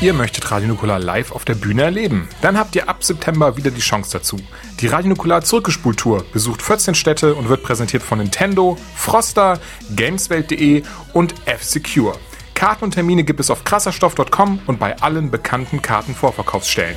Ihr 0.00 0.14
möchtet 0.14 0.50
Radio 0.50 0.68
Nukular 0.68 0.98
live 0.98 1.32
auf 1.32 1.44
der 1.44 1.54
Bühne 1.54 1.82
erleben? 1.82 2.26
Dann 2.40 2.58
habt 2.58 2.74
ihr 2.74 2.88
ab 2.88 3.04
September 3.04 3.58
wieder 3.58 3.70
die 3.70 3.82
Chance 3.82 4.12
dazu. 4.12 4.38
Die 4.80 4.86
Radio 4.86 5.10
Nukular 5.10 5.42
Zurückgespult-Tour 5.42 6.24
besucht 6.32 6.62
14 6.62 6.94
Städte 6.94 7.34
und 7.34 7.50
wird 7.50 7.62
präsentiert 7.62 8.02
von 8.02 8.18
Nintendo, 8.18 8.78
Froster, 8.96 9.60
Gameswelt.de 9.94 10.84
und 11.12 11.34
F-Secure. 11.44 12.14
Karten 12.54 12.84
und 12.84 12.92
Termine 12.92 13.24
gibt 13.24 13.40
es 13.40 13.50
auf 13.50 13.64
krasserstoff.com 13.64 14.60
und 14.66 14.78
bei 14.78 14.98
allen 15.00 15.30
bekannten 15.30 15.82
Kartenvorverkaufsstellen. 15.82 16.96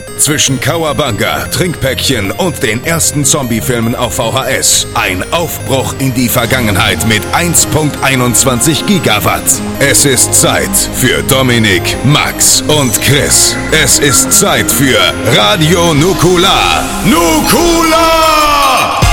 Zwischen 0.21 0.59
Kawabanga, 0.59 1.47
Trinkpäckchen 1.47 2.29
und 2.29 2.61
den 2.61 2.85
ersten 2.85 3.25
Zombie-Filmen 3.25 3.95
auf 3.95 4.17
VHS. 4.17 4.85
Ein 4.93 5.23
Aufbruch 5.33 5.95
in 5.97 6.13
die 6.13 6.29
Vergangenheit 6.29 7.07
mit 7.07 7.23
1.21 7.33 8.85
Gigawatt. 8.85 9.41
Es 9.79 10.05
ist 10.05 10.35
Zeit 10.35 10.69
für 10.93 11.23
Dominik, 11.23 11.81
Max 12.03 12.61
und 12.61 13.01
Chris. 13.01 13.55
Es 13.71 13.97
ist 13.97 14.31
Zeit 14.31 14.71
für 14.71 14.99
Radio 15.35 15.95
Nukular. 15.95 16.83
Nukular! 17.03 19.10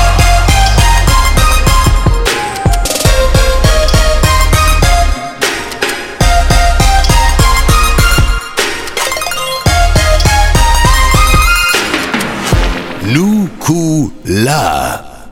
Nukular. 13.68 15.28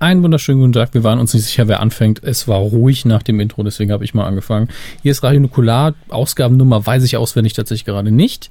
Einen 0.00 0.22
wunderschönen 0.24 0.58
guten 0.58 0.72
Tag. 0.72 0.94
Wir 0.94 1.04
waren 1.04 1.20
uns 1.20 1.32
nicht 1.32 1.44
sicher, 1.44 1.68
wer 1.68 1.78
anfängt. 1.78 2.24
Es 2.24 2.48
war 2.48 2.58
ruhig 2.58 3.04
nach 3.04 3.22
dem 3.22 3.38
Intro, 3.38 3.62
deswegen 3.62 3.92
habe 3.92 4.04
ich 4.04 4.14
mal 4.14 4.26
angefangen. 4.26 4.68
Hier 5.02 5.12
ist 5.12 5.22
Radio 5.22 5.38
Nukular. 5.38 5.94
Ausgabennummer 6.08 6.84
weiß 6.84 7.04
ich 7.04 7.16
auswendig 7.16 7.52
tatsächlich 7.52 7.84
gerade 7.84 8.10
nicht. 8.10 8.50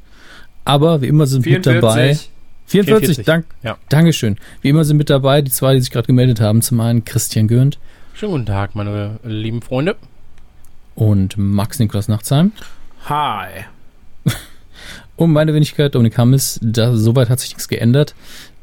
Aber 0.64 1.02
wie 1.02 1.08
immer 1.08 1.28
sind 1.28 1.44
44. 1.44 1.74
mit 1.74 1.84
dabei. 1.84 2.18
44, 2.68 3.18
44. 3.18 3.26
Dank, 3.26 3.46
ja. 3.64 3.78
Dankeschön. 3.90 4.38
Wie 4.62 4.70
immer 4.70 4.86
sind 4.86 4.96
mit 4.96 5.10
dabei 5.10 5.42
die 5.42 5.52
zwei, 5.52 5.74
die 5.74 5.82
sich 5.82 5.92
gerade 5.92 6.08
gemeldet 6.08 6.40
haben. 6.40 6.62
Zum 6.62 6.80
einen 6.80 7.04
Christian 7.04 7.50
Gürnt. 7.50 7.80
Schönen 8.14 8.32
guten 8.32 8.46
Tag, 8.46 8.76
meine 8.76 9.20
lieben 9.26 9.62
Freunde. 9.62 9.98
Und 10.96 11.36
Max 11.38 11.80
Niklas 11.80 12.08
Nachtsheim. 12.08 12.54
Hi. 13.10 13.66
Und 15.16 15.32
meine 15.32 15.54
Wenigkeit, 15.54 15.94
Dominik 15.94 16.18
Hammes, 16.18 16.60
da, 16.62 16.96
soweit 16.96 17.30
hat 17.30 17.40
sich 17.40 17.50
nichts 17.50 17.68
geändert. 17.68 18.16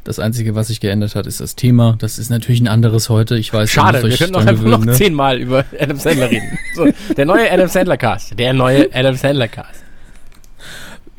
Das 0.03 0.19
Einzige, 0.19 0.55
was 0.55 0.69
sich 0.69 0.81
geändert 0.81 1.15
hat, 1.15 1.27
ist 1.27 1.41
das 1.41 1.57
Thema. 1.57 1.97
Das 1.99 2.19
ist 2.19 2.31
natürlich 2.31 2.61
ein 2.61 2.69
anderes 2.69 3.11
heute. 3.11 3.37
Ich 3.37 3.53
weiß, 3.53 3.71
Schade, 3.71 4.03
wir 4.03 4.17
könnten 4.17 4.33
noch 4.33 4.41
einfach 4.41 4.53
gewöhnen, 4.55 4.71
noch 4.71 4.85
ne? 4.85 4.93
zehnmal 4.95 5.39
über 5.39 5.65
Adam 5.79 5.99
Sandler 5.99 6.31
reden. 6.31 6.59
So, 6.75 6.89
der 7.17 7.27
neue 7.27 7.51
Adam 7.51 7.69
Sandler 7.69 7.97
Cast. 7.99 8.39
Der 8.39 8.53
neue 8.55 8.89
Adam 8.95 9.15
Sandler 9.15 9.49
Cast. 9.49 9.85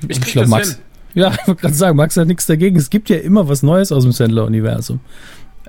Ich, 0.08 0.18
ich 0.18 0.26
glaube, 0.32 0.50
Max. 0.50 0.70
Hin. 0.70 0.78
Ja, 1.14 1.32
ich 1.42 1.48
wollte 1.48 1.62
gerade 1.62 1.76
sagen, 1.76 1.96
Max 1.96 2.18
hat 2.18 2.28
nichts 2.28 2.48
dagegen. 2.48 2.78
Es 2.78 2.90
gibt 2.90 3.10
ja 3.10 3.18
immer 3.18 3.48
was 3.48 3.62
Neues 3.62 3.92
aus 3.92 4.04
dem 4.04 4.12
Sandler-Universum. 4.12 5.00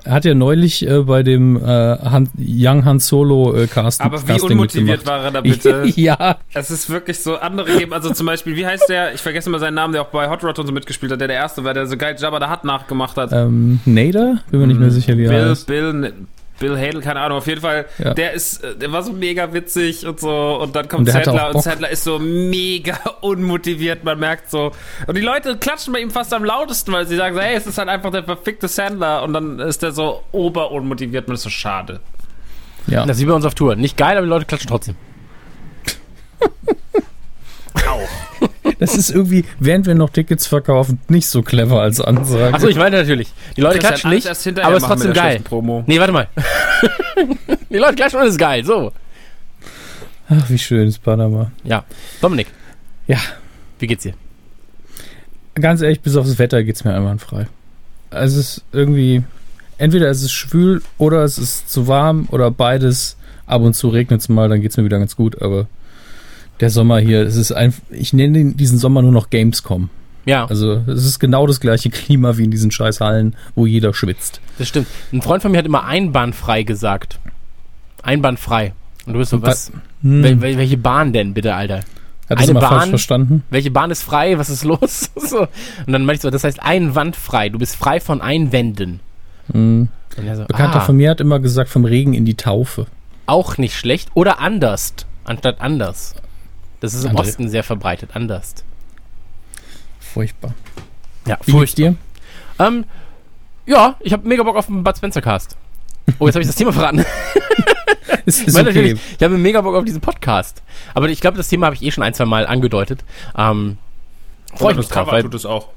Er 0.05 0.13
hat 0.13 0.25
ja 0.25 0.33
neulich 0.33 0.87
äh, 0.87 1.01
bei 1.01 1.23
dem 1.23 1.55
äh, 1.55 1.61
Han, 1.63 2.29
Young 2.37 2.83
Han 2.85 2.99
Solo 2.99 3.55
äh, 3.55 3.67
Casting. 3.67 4.05
Aber 4.05 4.27
wie 4.27 4.41
unmotiviert 4.41 5.05
war 5.05 5.23
er 5.23 5.31
da 5.31 5.41
bitte? 5.41 5.83
ja. 5.95 6.39
Es 6.53 6.71
ist 6.71 6.89
wirklich 6.89 7.19
so, 7.19 7.37
andere 7.37 7.77
geben, 7.77 7.93
also 7.93 8.11
zum 8.13 8.25
Beispiel, 8.25 8.55
wie 8.55 8.65
heißt 8.65 8.89
der, 8.89 9.13
ich 9.13 9.21
vergesse 9.21 9.49
mal 9.49 9.59
seinen 9.59 9.75
Namen, 9.75 9.93
der 9.93 10.01
auch 10.01 10.09
bei 10.09 10.29
Hot 10.29 10.43
Rod 10.43 10.59
und 10.59 10.67
so 10.67 10.73
mitgespielt 10.73 11.11
hat, 11.11 11.21
der 11.21 11.27
der 11.27 11.37
erste 11.37 11.63
war, 11.63 11.73
der 11.73 11.87
so 11.87 11.95
geil 11.95 12.15
Jabba 12.19 12.39
da 12.39 12.49
hat 12.49 12.65
nachgemacht 12.65 13.15
hat. 13.17 13.31
Ähm, 13.31 13.79
Nader? 13.85 14.39
Bin 14.51 14.59
mir 14.59 14.67
nicht 14.67 14.79
mehr 14.79 14.91
sicher, 14.91 15.17
wie 15.17 15.23
er 15.23 15.29
Bill, 15.29 15.49
heißt. 15.49 15.67
Bill, 15.67 16.13
Bill 16.59 16.77
Hadel, 16.77 17.01
keine 17.01 17.19
Ahnung, 17.19 17.39
auf 17.39 17.47
jeden 17.47 17.61
Fall, 17.61 17.85
ja. 17.97 18.13
der 18.13 18.33
ist, 18.33 18.63
äh, 18.63 18.75
der 18.75 18.91
war 18.91 19.03
so 19.03 19.11
mega 19.11 19.53
witzig 19.53 20.05
und 20.05 20.19
so, 20.19 20.59
und 20.61 20.75
dann 20.75 20.87
kommt 20.87 21.09
Sadler 21.09 21.53
und 21.53 21.61
Sadler 21.61 21.89
ist 21.89 22.03
so 22.03 22.19
mega 22.19 22.97
unmotiviert, 23.21 24.03
man 24.03 24.19
merkt 24.19 24.49
so, 24.51 24.71
und 25.07 25.17
die 25.17 25.21
Leute 25.21 25.57
klatschen 25.57 25.93
bei 25.93 25.99
ihm 25.99 26.11
fast 26.11 26.33
am 26.33 26.45
lautesten, 26.45 26.91
weil 26.91 27.07
sie 27.07 27.15
sagen 27.15 27.35
so, 27.35 27.41
hey, 27.41 27.55
es 27.55 27.65
ist 27.65 27.77
halt 27.77 27.89
einfach 27.89 28.11
der 28.11 28.23
verfickte 28.23 28.67
Sandler, 28.67 29.23
und 29.23 29.33
dann 29.33 29.59
ist 29.59 29.81
der 29.83 29.91
so 29.91 30.23
oberunmotiviert, 30.31 31.27
man 31.27 31.35
ist 31.35 31.43
so 31.43 31.49
schade. 31.49 31.99
Ja. 32.87 33.05
Das 33.05 33.19
wie 33.19 33.25
bei 33.25 33.33
uns 33.33 33.45
auf 33.45 33.55
Tour. 33.55 33.75
Nicht 33.75 33.97
geil, 33.97 34.17
aber 34.17 34.25
die 34.25 34.29
Leute 34.29 34.45
klatschen 34.45 34.69
trotzdem. 34.69 34.95
Auch. 37.87 38.09
Das 38.79 38.95
ist 38.95 39.11
irgendwie, 39.11 39.45
während 39.59 39.85
wir 39.85 39.95
noch 39.95 40.09
Tickets 40.09 40.47
verkaufen, 40.47 40.99
nicht 41.07 41.27
so 41.27 41.41
clever 41.41 41.81
als 41.81 42.01
Ansage. 42.01 42.53
Achso, 42.53 42.67
ich 42.67 42.75
meine 42.75 42.97
natürlich. 42.97 43.31
Die 43.55 43.61
Leute 43.61 43.79
klatschen 43.79 44.09
nicht, 44.09 44.27
aber 44.27 44.75
es 44.75 44.83
ist 44.83 44.87
trotzdem 44.89 45.13
geil. 45.13 45.39
Promo. 45.43 45.83
Nee, 45.87 45.99
warte 45.99 46.13
mal. 46.13 46.27
die 47.69 47.77
Leute 47.77 47.95
klatschen 47.95 48.19
und 48.19 48.25
es 48.25 48.33
ist 48.33 48.39
geil. 48.39 48.63
So. 48.65 48.91
Ach, 50.29 50.49
wie 50.49 50.57
schön 50.57 50.87
ist 50.87 51.03
Panama. 51.03 51.51
Ja. 51.63 51.85
Dominik. 52.21 52.47
Ja. 53.07 53.19
Wie 53.79 53.87
geht's 53.87 54.03
dir? 54.03 54.13
Ganz 55.55 55.81
ehrlich, 55.81 56.01
bis 56.01 56.15
aufs 56.15 56.39
Wetter 56.39 56.63
geht's 56.63 56.83
mir 56.83 56.95
einwandfrei. 56.95 57.47
Also 58.09 58.39
es 58.39 58.57
ist 58.57 58.63
irgendwie, 58.71 59.23
entweder 59.77 60.09
es 60.09 60.21
ist 60.21 60.31
schwül 60.31 60.81
oder 60.97 61.23
es 61.23 61.37
ist 61.37 61.69
zu 61.69 61.87
warm 61.87 62.27
oder 62.31 62.51
beides. 62.51 63.17
Ab 63.45 63.61
und 63.61 63.73
zu 63.73 63.89
regnet 63.89 64.21
es 64.21 64.29
mal, 64.29 64.47
dann 64.47 64.61
geht's 64.61 64.77
mir 64.77 64.85
wieder 64.85 64.99
ganz 64.99 65.15
gut, 65.15 65.41
aber 65.41 65.67
der 66.63 66.69
Sommer 66.69 66.97
hier, 66.99 67.23
es 67.23 67.35
ist 67.35 67.51
ein, 67.51 67.73
ich 67.89 68.13
nenne 68.13 68.53
diesen 68.53 68.77
Sommer 68.77 69.01
nur 69.01 69.11
noch 69.11 69.29
Gamescom. 69.29 69.89
Ja. 70.25 70.45
Also 70.45 70.81
es 70.87 71.05
ist 71.05 71.19
genau 71.19 71.45
das 71.45 71.59
gleiche 71.59 71.89
Klima 71.89 72.37
wie 72.37 72.45
in 72.45 72.51
diesen 72.51 72.71
Scheißhallen, 72.71 73.35
wo 73.53 73.65
jeder 73.65 73.93
schwitzt. 73.93 74.39
Das 74.57 74.69
stimmt. 74.69 74.87
Ein 75.11 75.21
Freund 75.21 75.41
von 75.41 75.51
mir 75.51 75.57
hat 75.57 75.65
immer 75.65 75.83
einbahnfrei 75.83 76.63
gesagt. 76.63 77.19
Einbahnfrei. 78.01 78.71
Und 79.05 79.11
du 79.13 79.19
bist 79.19 79.31
so, 79.31 79.41
was? 79.41 79.73
Hm. 80.03 80.23
Wel 80.41 80.57
welche 80.57 80.77
Bahn 80.77 81.11
denn 81.11 81.33
bitte, 81.33 81.53
Alter? 81.53 81.81
Hat 82.29 82.37
eine 82.37 82.53
Bahn, 82.53 82.63
falsch 82.63 82.89
verstanden? 82.89 83.43
Welche 83.49 83.69
Bahn 83.69 83.91
ist 83.91 84.01
frei? 84.01 84.37
Was 84.37 84.49
ist 84.49 84.63
los? 84.63 85.11
so. 85.17 85.41
Und 85.41 85.91
dann 85.91 86.05
meinte 86.05 86.15
ich 86.15 86.21
so, 86.21 86.29
das 86.29 86.45
heißt 86.45 86.63
einwandfrei. 86.63 87.49
Du 87.49 87.59
bist 87.59 87.75
frei 87.75 87.99
von 87.99 88.21
Einwänden. 88.21 89.01
Hm. 89.51 89.89
So, 90.15 90.45
Bekannter 90.45 90.77
ah. 90.77 90.85
von 90.85 90.95
mir 90.95 91.09
hat 91.09 91.19
immer 91.19 91.41
gesagt, 91.41 91.69
vom 91.69 91.83
Regen 91.83 92.13
in 92.13 92.23
die 92.23 92.35
Taufe. 92.35 92.85
Auch 93.25 93.57
nicht 93.57 93.75
schlecht. 93.75 94.11
Oder 94.13 94.39
anders, 94.39 94.93
anstatt 95.25 95.59
anders. 95.59 96.15
Das 96.83 96.93
ist 96.93 97.05
im 97.05 97.11
Andere. 97.11 97.25
Osten 97.25 97.47
sehr 97.47 97.63
verbreitet, 97.63 98.09
anders. 98.11 98.55
Furchtbar. 100.01 100.53
Ja, 101.25 101.39
Wie 101.45 101.51
furchtbar. 101.53 101.91
dir? 101.91 101.95
Ähm, 102.59 102.83
ja, 103.65 103.95
ich 104.01 104.11
habe 104.11 104.27
mega 104.27 104.43
Bock 104.43 104.57
auf 104.57 104.65
den 104.65 104.83
Bud 104.83 104.97
Spencer 104.97 105.21
Cast. 105.21 105.55
Oh, 106.19 106.25
jetzt 106.25 106.35
habe 106.35 106.41
ich 106.41 106.47
das 106.47 106.57
Thema 106.57 106.73
verraten. 106.73 107.05
ist, 108.25 108.45
ist 108.45 108.59
okay. 108.59 108.97
Ich 109.17 109.23
habe 109.23 109.37
mega 109.37 109.61
Bock 109.61 109.75
auf 109.75 109.85
diesen 109.85 110.01
Podcast. 110.01 110.61
Aber 110.93 111.07
ich 111.07 111.21
glaube, 111.21 111.37
das 111.37 111.47
Thema 111.47 111.67
habe 111.67 111.75
ich 111.77 111.83
eh 111.83 111.91
schon 111.91 112.03
ein, 112.03 112.13
zwei 112.13 112.25
Mal 112.25 112.45
angedeutet. 112.45 113.05
Ähm, 113.37 113.77
Freue 114.53 114.73
ich 114.73 114.79
mich 114.79 114.89
drauf. 114.89 115.07
Cover 115.07 115.21
tut 115.21 115.35
es 115.35 115.45
auch. 115.45 115.69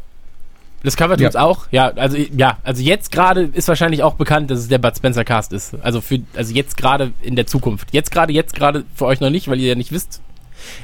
Das 0.82 0.96
Cover 0.96 1.16
tut 1.16 1.28
es 1.28 1.34
ja. 1.34 1.40
auch. 1.40 1.68
Ja, 1.70 1.86
also 1.90 2.16
ja, 2.16 2.58
also 2.64 2.82
jetzt 2.82 3.12
gerade 3.12 3.42
ist 3.42 3.68
wahrscheinlich 3.68 4.02
auch 4.02 4.14
bekannt, 4.14 4.50
dass 4.50 4.58
es 4.58 4.66
der 4.66 4.78
Bud 4.78 4.96
Spencer 4.96 5.22
Cast 5.22 5.52
ist. 5.52 5.76
Also 5.82 6.00
für 6.00 6.18
also 6.34 6.52
jetzt 6.52 6.76
gerade 6.76 7.12
in 7.22 7.36
der 7.36 7.46
Zukunft. 7.46 7.90
Jetzt 7.92 8.10
gerade 8.10 8.32
jetzt 8.32 8.56
gerade 8.56 8.84
für 8.96 9.06
euch 9.06 9.20
noch 9.20 9.30
nicht, 9.30 9.46
weil 9.46 9.60
ihr 9.60 9.68
ja 9.68 9.74
nicht 9.76 9.92
wisst, 9.92 10.20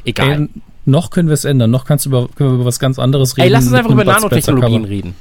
Egal. 0.05 0.43
Ey, 0.43 0.49
noch 0.85 1.11
können 1.11 1.29
wir 1.29 1.35
es 1.35 1.45
ändern. 1.45 1.71
Noch 1.71 1.85
kannst 1.85 2.07
du 2.07 2.11
über, 2.11 2.29
können 2.29 2.51
wir 2.51 2.55
über 2.57 2.65
was 2.65 2.79
ganz 2.79 2.99
anderes 2.99 3.37
reden. 3.37 3.47
Ey, 3.47 3.53
lass 3.53 3.67
uns 3.67 3.75
einfach 3.75 3.91
über 3.91 4.05
Nanotechnologien 4.05 4.85
reden. 4.85 5.15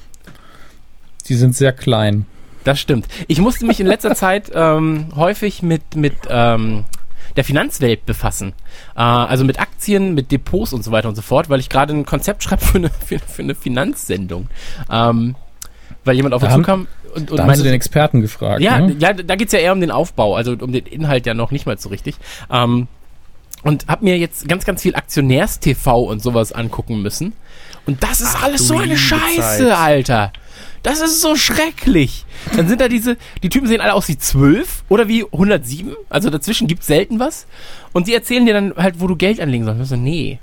Die 1.27 1.35
sind 1.35 1.55
sehr 1.55 1.71
klein. 1.71 2.25
Das 2.63 2.79
stimmt. 2.79 3.07
Ich 3.27 3.39
musste 3.39 3.65
mich 3.65 3.79
in 3.79 3.87
letzter 3.87 4.15
Zeit 4.15 4.51
ähm, 4.53 5.07
häufig 5.15 5.61
mit, 5.61 5.95
mit 5.95 6.13
ähm, 6.29 6.85
der 7.35 7.43
Finanzwelt 7.43 8.05
befassen. 8.05 8.53
Äh, 8.95 9.01
also 9.01 9.43
mit 9.43 9.59
Aktien, 9.59 10.13
mit 10.13 10.31
Depots 10.31 10.73
und 10.73 10.83
so 10.83 10.91
weiter 10.91 11.09
und 11.09 11.15
so 11.15 11.21
fort, 11.21 11.49
weil 11.49 11.59
ich 11.59 11.69
gerade 11.69 11.93
ein 11.93 12.05
Konzept 12.05 12.43
schreibe 12.43 12.63
für 12.63 12.77
eine, 12.77 12.89
für, 12.89 13.19
für 13.19 13.43
eine 13.43 13.55
Finanzsendung. 13.55 14.47
Ähm, 14.89 15.35
weil 16.03 16.15
jemand 16.15 16.33
auf 16.33 16.41
uns 16.43 16.53
zukam 16.53 16.87
und, 17.13 17.29
und 17.29 17.37
da 17.37 17.43
haben 17.43 17.55
sie 17.55 17.63
den 17.63 17.73
Experten 17.73 18.21
gefragt. 18.21 18.61
Ja, 18.61 18.79
ne? 18.79 18.95
ja 18.97 19.13
da 19.13 19.35
geht's 19.35 19.53
ja 19.53 19.59
eher 19.59 19.73
um 19.73 19.81
den 19.81 19.91
Aufbau, 19.91 20.35
also 20.35 20.53
um 20.53 20.71
den 20.71 20.85
Inhalt 20.85 21.25
ja 21.25 21.33
noch 21.33 21.51
nicht 21.51 21.65
mal 21.65 21.77
so 21.77 21.89
richtig. 21.89 22.15
Ähm, 22.49 22.87
und 23.63 23.87
habe 23.87 24.05
mir 24.05 24.17
jetzt 24.17 24.47
ganz, 24.47 24.65
ganz 24.65 24.81
viel 24.81 24.95
Aktionärstv 24.95 25.87
und 25.87 26.21
sowas 26.21 26.51
angucken 26.51 27.01
müssen. 27.01 27.33
Und 27.85 28.03
das 28.03 28.21
ist 28.21 28.35
Ach, 28.35 28.43
alles 28.43 28.67
so 28.67 28.77
eine 28.77 28.97
Scheiße, 28.97 29.67
Zeit. 29.67 29.71
Alter. 29.71 30.33
Das 30.83 30.99
ist 30.99 31.21
so 31.21 31.35
schrecklich. 31.35 32.25
Dann 32.55 32.67
sind 32.67 32.81
da 32.81 32.87
diese, 32.87 33.17
die 33.43 33.49
Typen 33.49 33.67
sehen 33.67 33.81
alle 33.81 33.93
aus 33.93 34.07
wie 34.07 34.17
12 34.17 34.83
oder 34.89 35.07
wie 35.07 35.23
107. 35.23 35.95
Also 36.09 36.29
dazwischen 36.29 36.67
gibt's 36.67 36.87
selten 36.87 37.19
was. 37.19 37.45
Und 37.93 38.07
sie 38.07 38.13
erzählen 38.13 38.45
dir 38.45 38.53
dann 38.53 38.73
halt, 38.75 38.99
wo 38.99 39.07
du 39.07 39.15
Geld 39.15 39.39
anlegen 39.39 39.63
sollst. 39.63 39.79
Und 39.79 39.85
so, 39.85 39.95
nee. 39.95 40.39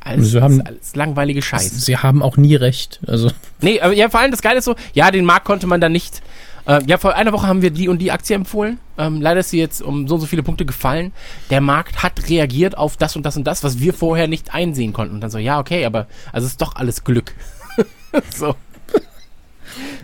Alles, 0.00 0.30
sie 0.30 0.40
haben, 0.40 0.60
alles 0.60 0.94
langweilige 0.94 1.42
Scheiße. 1.42 1.80
Sie 1.80 1.96
haben 1.96 2.22
auch 2.22 2.36
nie 2.36 2.54
recht. 2.54 3.00
Also. 3.06 3.32
Nee, 3.60 3.80
aber 3.80 3.92
ja, 3.92 4.08
vor 4.08 4.20
allem 4.20 4.30
das 4.30 4.42
Geile 4.42 4.58
ist 4.58 4.64
so, 4.64 4.76
ja, 4.92 5.10
den 5.10 5.24
Markt 5.24 5.46
konnte 5.46 5.66
man 5.66 5.80
dann 5.80 5.92
nicht. 5.92 6.22
Äh, 6.66 6.82
ja, 6.86 6.98
vor 6.98 7.14
einer 7.14 7.32
Woche 7.32 7.46
haben 7.46 7.62
wir 7.62 7.70
die 7.70 7.88
und 7.88 7.98
die 7.98 8.12
Aktie 8.12 8.36
empfohlen. 8.36 8.78
Ähm, 8.98 9.20
leider 9.20 9.40
ist 9.40 9.50
sie 9.50 9.58
jetzt 9.58 9.82
um 9.82 10.08
so 10.08 10.14
und 10.14 10.20
so 10.20 10.26
viele 10.26 10.42
Punkte 10.42 10.64
gefallen. 10.64 11.12
Der 11.50 11.60
Markt 11.60 12.02
hat 12.02 12.28
reagiert 12.28 12.76
auf 12.76 12.96
das 12.96 13.16
und 13.16 13.24
das 13.24 13.36
und 13.36 13.44
das, 13.44 13.64
was 13.64 13.80
wir 13.80 13.92
vorher 13.92 14.28
nicht 14.28 14.54
einsehen 14.54 14.92
konnten. 14.92 15.14
Und 15.14 15.20
dann 15.20 15.30
so, 15.30 15.38
ja, 15.38 15.58
okay, 15.58 15.84
aber 15.84 16.06
also 16.32 16.46
ist 16.46 16.60
doch 16.60 16.76
alles 16.76 17.04
Glück. 17.04 17.34
so. 18.34 18.54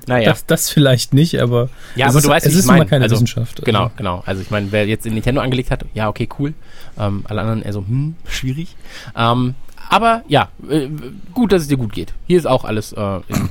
Naja. 0.06 0.30
Das, 0.30 0.46
das 0.46 0.70
vielleicht 0.70 1.14
nicht, 1.14 1.40
aber 1.40 1.68
ja, 1.94 2.06
aber 2.06 2.18
ist, 2.18 2.24
du 2.24 2.28
weißt, 2.28 2.46
es 2.46 2.54
ist 2.54 2.66
mein, 2.66 2.76
immer 2.76 2.86
keine 2.86 3.04
also, 3.04 3.14
Wissenschaft. 3.14 3.64
Genau, 3.64 3.84
also. 3.84 3.94
genau. 3.96 4.22
Also 4.26 4.42
ich 4.42 4.50
meine, 4.50 4.70
wer 4.72 4.86
jetzt 4.86 5.06
in 5.06 5.14
Nintendo 5.14 5.40
angelegt 5.40 5.70
hat, 5.70 5.84
ja, 5.94 6.08
okay, 6.08 6.28
cool. 6.38 6.54
Ähm, 6.98 7.24
alle 7.28 7.40
anderen 7.40 7.62
eher 7.62 7.72
so, 7.72 7.80
hm, 7.80 8.16
schwierig. 8.28 8.76
Ähm, 9.16 9.54
aber 9.88 10.22
ja, 10.28 10.48
äh, 10.68 10.88
gut, 11.32 11.52
dass 11.52 11.62
es 11.62 11.68
dir 11.68 11.76
gut 11.76 11.92
geht. 11.92 12.12
Hier 12.26 12.38
ist 12.38 12.46
auch 12.46 12.64
alles 12.64 12.92
äh, 12.92 13.20
in 13.28 13.50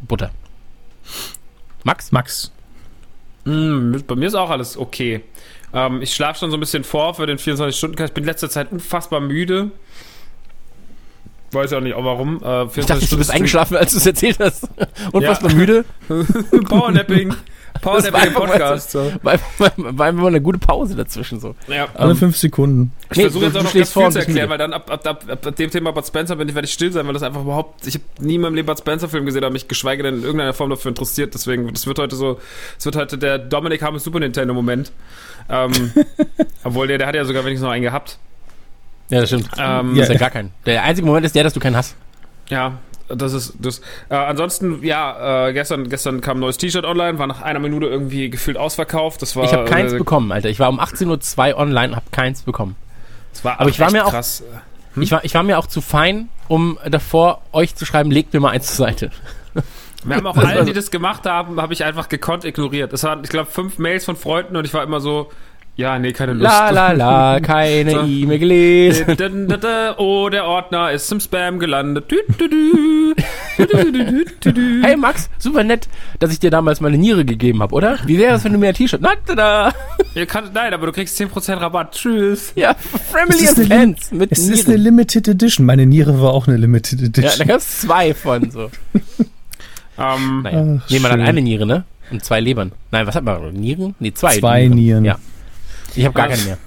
Butter. 0.00 0.30
Max? 1.84 2.12
Max. 2.12 2.52
Mm, 3.50 3.96
bei 4.06 4.14
mir 4.14 4.26
ist 4.26 4.34
auch 4.34 4.50
alles 4.50 4.76
okay. 4.76 5.22
Ähm, 5.72 6.02
ich 6.02 6.14
schlafe 6.14 6.38
schon 6.38 6.50
so 6.50 6.56
ein 6.56 6.60
bisschen 6.60 6.84
vor 6.84 7.14
für 7.14 7.26
den 7.26 7.38
24 7.38 7.76
Stunden. 7.76 8.02
Ich 8.02 8.12
bin 8.12 8.24
in 8.24 8.28
letzter 8.28 8.50
Zeit 8.50 8.70
unfassbar 8.70 9.20
müde. 9.20 9.70
Weiß 11.52 11.72
ja 11.72 11.80
nicht 11.80 11.94
auch 11.94 12.04
warum. 12.04 12.40
Äh, 12.44 12.66
ich 12.78 12.86
dachte, 12.86 13.06
du 13.06 13.16
bist 13.16 13.30
eingeschlafen, 13.30 13.76
als 13.76 13.92
du 13.92 13.98
es 13.98 14.06
erzählt 14.06 14.38
hast. 14.38 14.68
Unfassbar 15.12 15.50
ja. 15.50 15.56
müde. 15.56 15.84
Powernapping. 16.68 17.34
Powernapping 17.80 18.32
Podcast. 18.32 18.90
So. 18.90 19.12
War, 19.22 19.38
war, 19.58 19.72
war 19.76 20.06
einfach 20.06 20.22
mal 20.22 20.28
eine 20.28 20.40
gute 20.40 20.58
Pause 20.58 20.94
dazwischen. 20.94 21.40
so. 21.40 21.54
Ja. 21.68 21.88
Alle 21.94 22.14
fünf 22.14 22.36
Sekunden. 22.36 22.92
Ich 23.10 23.16
nee, 23.16 23.22
versuche 23.24 23.46
jetzt 23.46 23.56
auch 23.56 23.62
noch 23.62 23.72
ganz 23.72 23.92
viel 23.92 24.10
zu 24.10 24.18
erklären, 24.18 24.50
weil 24.50 24.58
dann 24.58 24.72
ab, 24.72 24.90
ab, 24.90 25.06
ab, 25.06 25.24
ab, 25.28 25.56
dem 25.56 25.70
Thema 25.70 25.92
Bud 25.92 26.06
Spencer 26.06 26.36
bin 26.36 26.48
ich, 26.48 26.54
werde 26.54 26.66
ich 26.66 26.72
still 26.72 26.92
sein, 26.92 27.06
weil 27.06 27.14
das 27.14 27.22
einfach 27.22 27.42
überhaupt, 27.42 27.86
ich 27.86 27.94
habe 27.94 28.04
nie 28.20 28.36
in 28.36 28.40
meinem 28.40 28.54
Leben 28.54 28.66
Bud 28.66 28.78
Spencer 28.78 29.08
Film 29.08 29.26
gesehen, 29.26 29.44
aber 29.44 29.52
mich 29.52 29.68
geschweige 29.68 30.02
denn 30.02 30.16
in 30.16 30.22
irgendeiner 30.22 30.52
Form 30.52 30.70
dafür 30.70 30.90
interessiert. 30.90 31.34
Deswegen, 31.34 31.72
das 31.72 31.86
wird 31.86 31.98
heute 31.98 32.16
so, 32.16 32.38
es 32.78 32.84
wird 32.84 32.96
heute 32.96 33.18
der 33.18 33.38
Dominic 33.38 33.82
Hammes 33.82 34.04
Super 34.04 34.20
Nintendo 34.20 34.54
Moment. 34.54 34.92
Ähm, 35.48 35.72
obwohl 36.64 36.86
der, 36.86 36.98
der 36.98 37.06
hat 37.06 37.14
ja 37.14 37.24
sogar 37.24 37.44
wenigstens 37.44 37.64
noch 37.64 37.72
einen 37.72 37.82
gehabt. 37.82 38.18
Ja, 39.08 39.20
das 39.20 39.28
stimmt. 39.28 39.48
Ähm, 39.58 39.96
das 39.96 40.08
ist 40.08 40.12
ja 40.12 40.18
gar 40.18 40.30
kein. 40.30 40.52
Der 40.66 40.84
einzige 40.84 41.06
Moment 41.06 41.26
ist 41.26 41.34
der, 41.34 41.42
dass 41.42 41.52
du 41.52 41.60
keinen 41.60 41.76
hast. 41.76 41.96
Ja, 42.48 42.78
das 43.14 43.32
ist 43.32 43.54
das. 43.58 43.80
Äh, 44.08 44.14
ansonsten, 44.14 44.82
ja, 44.82 45.48
äh, 45.48 45.52
gestern, 45.52 45.88
gestern 45.88 46.20
kam 46.20 46.38
ein 46.38 46.40
neues 46.40 46.58
T-Shirt 46.58 46.84
online, 46.84 47.18
war 47.18 47.26
nach 47.26 47.42
einer 47.42 47.58
Minute 47.58 47.86
irgendwie 47.86 48.30
gefühlt 48.30 48.56
ausverkauft. 48.56 49.22
Das 49.22 49.36
war, 49.36 49.44
ich 49.44 49.52
habe 49.52 49.64
keins 49.64 49.92
äh, 49.92 49.98
bekommen, 49.98 50.30
Alter. 50.32 50.48
Ich 50.48 50.58
war 50.58 50.68
um 50.68 50.80
18.02 50.80 51.52
Uhr 51.52 51.58
online 51.58 51.88
und 51.88 51.96
habe 51.96 52.06
keins 52.12 52.42
bekommen. 52.42 52.76
Das 53.32 53.44
war 53.44 53.60
Aber 53.60 53.70
ich 53.70 53.78
war 53.80 53.90
mir 53.90 54.06
auch, 54.06 54.10
krass. 54.10 54.42
Hm? 54.94 55.02
Ich, 55.02 55.12
war, 55.12 55.24
ich 55.24 55.34
war 55.34 55.42
mir 55.42 55.58
auch 55.58 55.66
zu 55.66 55.80
fein, 55.80 56.28
um 56.48 56.78
davor 56.88 57.42
euch 57.52 57.74
zu 57.74 57.84
schreiben, 57.84 58.10
legt 58.10 58.32
mir 58.32 58.40
mal 58.40 58.50
eins 58.50 58.74
zur 58.74 58.86
Seite. 58.86 59.10
Wir 60.02 60.16
haben 60.16 60.26
auch 60.26 60.36
allen, 60.38 60.64
die 60.64 60.72
das 60.72 60.90
gemacht 60.90 61.26
haben, 61.26 61.60
habe 61.60 61.74
ich 61.74 61.84
einfach 61.84 62.08
gekonnt 62.08 62.46
ignoriert. 62.46 62.90
Es 62.94 63.02
waren, 63.02 63.22
ich 63.22 63.28
glaube, 63.28 63.50
fünf 63.50 63.78
Mails 63.78 64.06
von 64.06 64.16
Freunden 64.16 64.56
und 64.56 64.64
ich 64.64 64.72
war 64.72 64.82
immer 64.82 64.98
so, 64.98 65.30
ja, 65.80 65.98
nee, 65.98 66.12
keine 66.12 66.34
Lust. 66.34 66.44
La 66.44 66.68
la 66.70 66.92
la, 66.92 67.40
keine 67.42 67.90
so. 67.92 68.00
E-Mail 68.02 68.38
gelesen. 68.38 69.16
Oh, 69.96 70.28
der 70.28 70.44
Ordner 70.44 70.92
ist 70.92 71.08
zum 71.08 71.20
Spam 71.20 71.58
gelandet. 71.58 72.04
hey 74.82 74.96
Max, 74.96 75.30
super 75.38 75.64
nett, 75.64 75.88
dass 76.18 76.32
ich 76.32 76.38
dir 76.38 76.50
damals 76.50 76.82
meine 76.82 76.98
Niere 76.98 77.24
gegeben 77.24 77.62
habe, 77.62 77.74
oder? 77.74 77.98
Wie 78.04 78.18
wäre 78.18 78.36
es, 78.36 78.44
wenn 78.44 78.52
du 78.52 78.58
mir 78.58 78.68
ein 78.68 78.74
T-Shirt... 78.74 79.00
Na, 79.00 79.72
nein, 80.52 80.74
aber 80.74 80.86
du 80.86 80.92
kriegst 80.92 81.18
10% 81.18 81.60
Rabatt. 81.60 81.92
Tschüss. 81.92 82.52
Ja, 82.56 82.74
Family 82.74 83.48
and 83.48 83.68
Fans 83.68 84.12
mit 84.12 84.32
Es 84.32 84.40
Nieren. 84.42 84.54
ist 84.54 84.68
eine 84.68 84.76
Limited 84.76 85.28
Edition. 85.28 85.64
Meine 85.64 85.86
Niere 85.86 86.20
war 86.20 86.34
auch 86.34 86.46
eine 86.46 86.58
Limited 86.58 87.00
Edition. 87.00 87.24
Ja, 87.32 87.38
da 87.38 87.44
gab 87.44 87.56
es 87.56 87.80
zwei 87.80 88.12
von 88.12 88.50
so. 88.50 88.70
um, 89.96 90.42
naja. 90.42 90.78
Ach, 90.84 90.90
nee, 90.90 90.98
man 90.98 91.12
hat 91.12 91.20
eine 91.20 91.40
Niere, 91.40 91.64
ne? 91.64 91.84
Und 92.10 92.22
zwei 92.22 92.40
Lebern. 92.40 92.72
Nein, 92.90 93.06
was 93.06 93.14
hat 93.14 93.24
man? 93.24 93.52
Nieren? 93.54 93.94
Nee, 93.98 94.12
zwei. 94.12 94.38
Zwei 94.38 94.66
Nieren. 94.66 94.74
Nieren. 94.74 95.04
Ja. 95.04 95.18
Ich 95.94 96.04
habe 96.04 96.14
gar 96.14 96.28
keine 96.28 96.42
mehr. 96.42 96.58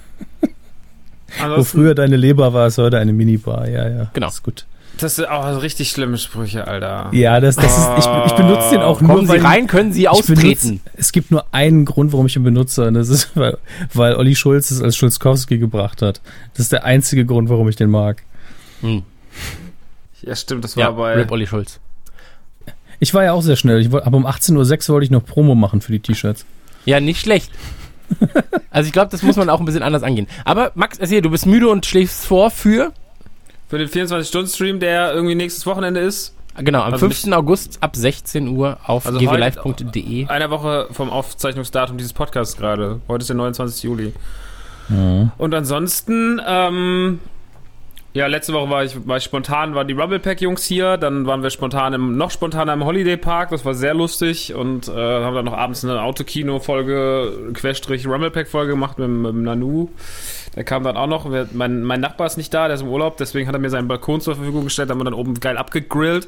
Wo 1.58 1.64
früher 1.64 1.96
deine 1.96 2.16
Leber 2.16 2.54
war, 2.54 2.68
ist 2.68 2.78
heute 2.78 3.00
eine 3.00 3.14
Minibar. 3.14 3.68
Ja, 3.68 3.90
ja. 3.90 4.12
Genau. 4.14 4.28
Ist 4.28 4.44
gut. 4.44 4.66
Das 4.98 5.16
sind 5.16 5.28
auch 5.28 5.62
richtig 5.62 5.90
schlimme 5.90 6.18
Sprüche, 6.18 6.68
Alter. 6.68 7.10
Ja, 7.14 7.40
das, 7.40 7.56
das 7.56 7.78
ist, 7.78 7.90
ich, 7.98 8.06
ich 8.28 8.34
benutze 8.34 8.70
den 8.72 8.82
auch 8.82 9.00
Kommen 9.00 9.26
nur, 9.26 9.36
Sie 9.36 9.44
rein, 9.44 9.66
können 9.66 9.92
Sie 9.92 10.08
austreten. 10.08 10.68
Benutze, 10.68 10.80
es 10.96 11.12
gibt 11.12 11.32
nur 11.32 11.46
einen 11.52 11.86
Grund, 11.86 12.14
warum 12.14 12.28
ich 12.28 12.36
ihn 12.36 12.44
benutze, 12.44 12.88
und 12.88 12.94
das 12.94 13.10
ist, 13.10 13.32
weil, 13.36 13.58
weil 13.94 14.16
Olli 14.16 14.36
Schulz 14.36 14.70
es 14.70 14.82
als 14.82 14.96
Schulzkowski 14.96 15.58
gebracht 15.58 16.02
hat. 16.04 16.22
Das 16.54 16.66
ist 16.66 16.72
der 16.72 16.84
einzige 16.84 17.26
Grund, 17.26 17.50
warum 17.50 17.68
ich 17.70 17.76
den 17.76 17.90
mag. 17.90 18.22
Hm. 18.82 19.02
Ja, 20.22 20.36
stimmt, 20.36 20.64
das 20.64 20.78
war 20.78 20.84
ja, 20.84 20.92
bei... 20.92 21.16
Rip 21.16 21.32
Olli 21.32 21.48
Schulz. 21.48 21.80
Ich 23.00 23.14
war 23.14 23.24
ja 23.24 23.34
auch 23.34 23.42
sehr 23.42 23.56
schnell. 23.56 23.82
Ich 23.82 23.92
wollte, 23.92 24.06
aber 24.06 24.18
um 24.18 24.28
18.06 24.28 24.90
Uhr 24.90 24.94
wollte 24.94 25.06
ich 25.06 25.12
noch 25.12 25.26
Promo 25.26 25.56
machen 25.56 25.82
für 25.82 25.92
die 25.92 26.00
T-Shirts. 26.00 26.46
Ja, 26.86 27.00
nicht 27.00 27.20
schlecht. 27.20 27.52
Also 28.70 28.88
ich 28.88 28.94
glaube, 28.94 29.12
das 29.12 29.24
muss 29.24 29.36
man 29.36 29.50
auch 29.50 29.60
ein 29.60 29.66
bisschen 29.66 29.84
anders 29.84 30.04
angehen. 30.04 30.28
Aber 30.46 30.72
Max, 30.76 30.98
erzähl, 31.00 31.22
du 31.22 31.30
bist 31.30 31.46
müde 31.46 31.70
und 31.70 31.86
schläfst 31.86 32.26
vor 32.26 32.52
für? 32.52 32.92
Für 33.70 33.78
den 33.78 33.90
24-Stunden-Stream, 33.90 34.80
der 34.80 35.14
irgendwie 35.14 35.36
nächstes 35.36 35.66
Wochenende 35.66 36.00
ist. 36.00 36.36
Genau, 36.58 36.84
am 36.84 36.94
also 36.94 37.10
5. 37.10 37.32
August 37.34 37.82
ab 37.82 37.96
16 37.96 38.48
Uhr 38.50 38.78
auf 38.86 39.08
also 39.08 39.18
gwlive.de. 39.18 40.28
Eine 40.28 40.52
Woche 40.52 40.88
vom 40.92 41.10
Aufzeichnungsdatum 41.10 41.98
dieses 41.98 42.14
Podcasts 42.14 42.56
gerade. 42.56 43.02
Heute 43.08 43.24
ist 43.24 43.30
der 43.30 43.38
29. 43.38 43.84
Juli. 43.84 44.14
Mhm. 44.90 45.32
Und 45.38 45.56
ansonsten, 45.56 46.40
ähm, 46.46 47.20
ja, 48.14 48.28
letzte 48.28 48.54
Woche 48.54 48.70
war 48.70 48.84
ich, 48.84 49.08
war 49.08 49.18
ich 49.18 49.24
spontan, 49.24 49.74
waren 49.74 49.88
die 49.88 49.96
Rumblepack-Jungs 49.96 50.64
hier, 50.64 50.98
dann 50.98 51.26
waren 51.26 51.42
wir 51.42 51.50
spontan 51.50 51.94
im, 51.94 52.16
noch 52.16 52.30
spontaner 52.30 52.74
im 52.74 52.86
Holiday 52.86 53.18
Park, 53.18 53.50
das 53.50 53.66
war 53.66 53.74
sehr 53.74 53.96
lustig. 53.96 54.54
Und 54.54 54.88
äh, 54.88 54.92
haben 54.92 55.36
dann 55.36 55.46
noch 55.46 55.58
abends 55.58 55.84
eine 55.84 56.00
Autokino-Folge, 56.02 57.52
Querstrich 57.54 58.06
Rumblepack-Folge 58.06 58.72
gemacht 58.72 59.00
mit, 59.00 59.10
mit 59.10 59.36
Nanu. 59.36 59.90
Der 60.56 60.64
kam 60.64 60.84
dann 60.84 60.96
auch 60.96 61.08
noch, 61.08 61.28
mein, 61.54 61.84
mein 61.84 62.02
Nachbar 62.02 62.28
ist 62.28 62.38
nicht 62.38 62.54
da, 62.54 62.68
der 62.68 62.76
ist 62.76 62.82
im 62.82 62.90
Urlaub, 62.90 63.18
deswegen 63.18 63.48
hat 63.48 63.56
er 63.56 63.60
mir 63.60 63.72
seinen 63.72 63.88
Balkon 63.88 64.22
zur 64.22 64.36
Verfügung 64.36 64.66
gestellt, 64.66 64.92
haben 64.92 65.00
wir 65.00 65.06
dann 65.06 65.16
oben 65.16 65.40
geil 65.40 65.58
abgegrillt. 65.58 66.28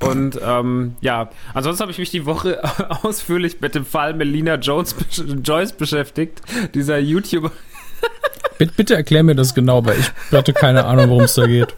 Und 0.00 0.38
ähm, 0.44 0.96
ja, 1.00 1.30
ansonsten 1.54 1.82
habe 1.82 1.92
ich 1.92 1.98
mich 1.98 2.10
die 2.10 2.26
Woche 2.26 2.60
ausführlich 3.02 3.60
mit 3.60 3.74
dem 3.76 3.84
Fall 3.84 4.14
Melina 4.14 4.56
Jones 4.56 4.96
Joyce 5.44 5.72
beschäftigt, 5.72 6.42
dieser 6.74 6.98
YouTuber. 6.98 7.52
Bitte, 8.58 8.72
bitte 8.76 8.94
erklär 8.96 9.22
mir 9.22 9.36
das 9.36 9.54
genau, 9.54 9.84
weil 9.84 9.96
ich 9.98 10.36
hatte 10.36 10.52
keine 10.52 10.84
Ahnung, 10.84 11.10
worum 11.10 11.22
es 11.22 11.34
da 11.34 11.46
geht. 11.46 11.68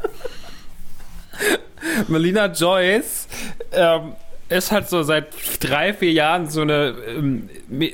Melina 2.08 2.46
Joyce 2.46 3.28
ähm, 3.72 4.14
ist 4.50 4.72
halt 4.72 4.88
so 4.88 5.02
seit 5.04 5.28
drei, 5.60 5.94
vier 5.94 6.12
Jahren 6.12 6.48
so 6.50 6.62
eine, 6.62 6.94
ähm, 7.06 7.48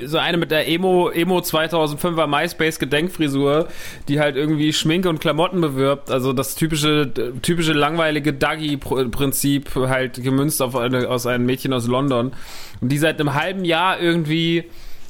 so 0.04 0.16
eine 0.18 0.38
mit 0.38 0.50
der 0.50 0.66
Emo, 0.68 1.10
Emo 1.10 1.38
2005er 1.38 2.26
MySpace 2.26 2.78
Gedenkfrisur, 2.78 3.68
die 4.08 4.20
halt 4.20 4.36
irgendwie 4.36 4.72
Schminke 4.72 5.10
und 5.10 5.20
Klamotten 5.20 5.60
bewirbt. 5.60 6.10
Also 6.10 6.32
das 6.32 6.54
typische, 6.54 7.12
typische 7.42 7.74
langweilige 7.74 8.32
Dougie-Prinzip 8.32 9.74
halt 9.74 10.22
gemünzt 10.22 10.62
auf 10.62 10.74
eine, 10.76 11.08
aus 11.08 11.26
einem 11.26 11.44
Mädchen 11.44 11.74
aus 11.74 11.86
London. 11.86 12.32
Und 12.80 12.88
die 12.90 12.98
seit 12.98 13.20
einem 13.20 13.34
halben 13.34 13.64
Jahr 13.66 14.00
irgendwie 14.00 14.64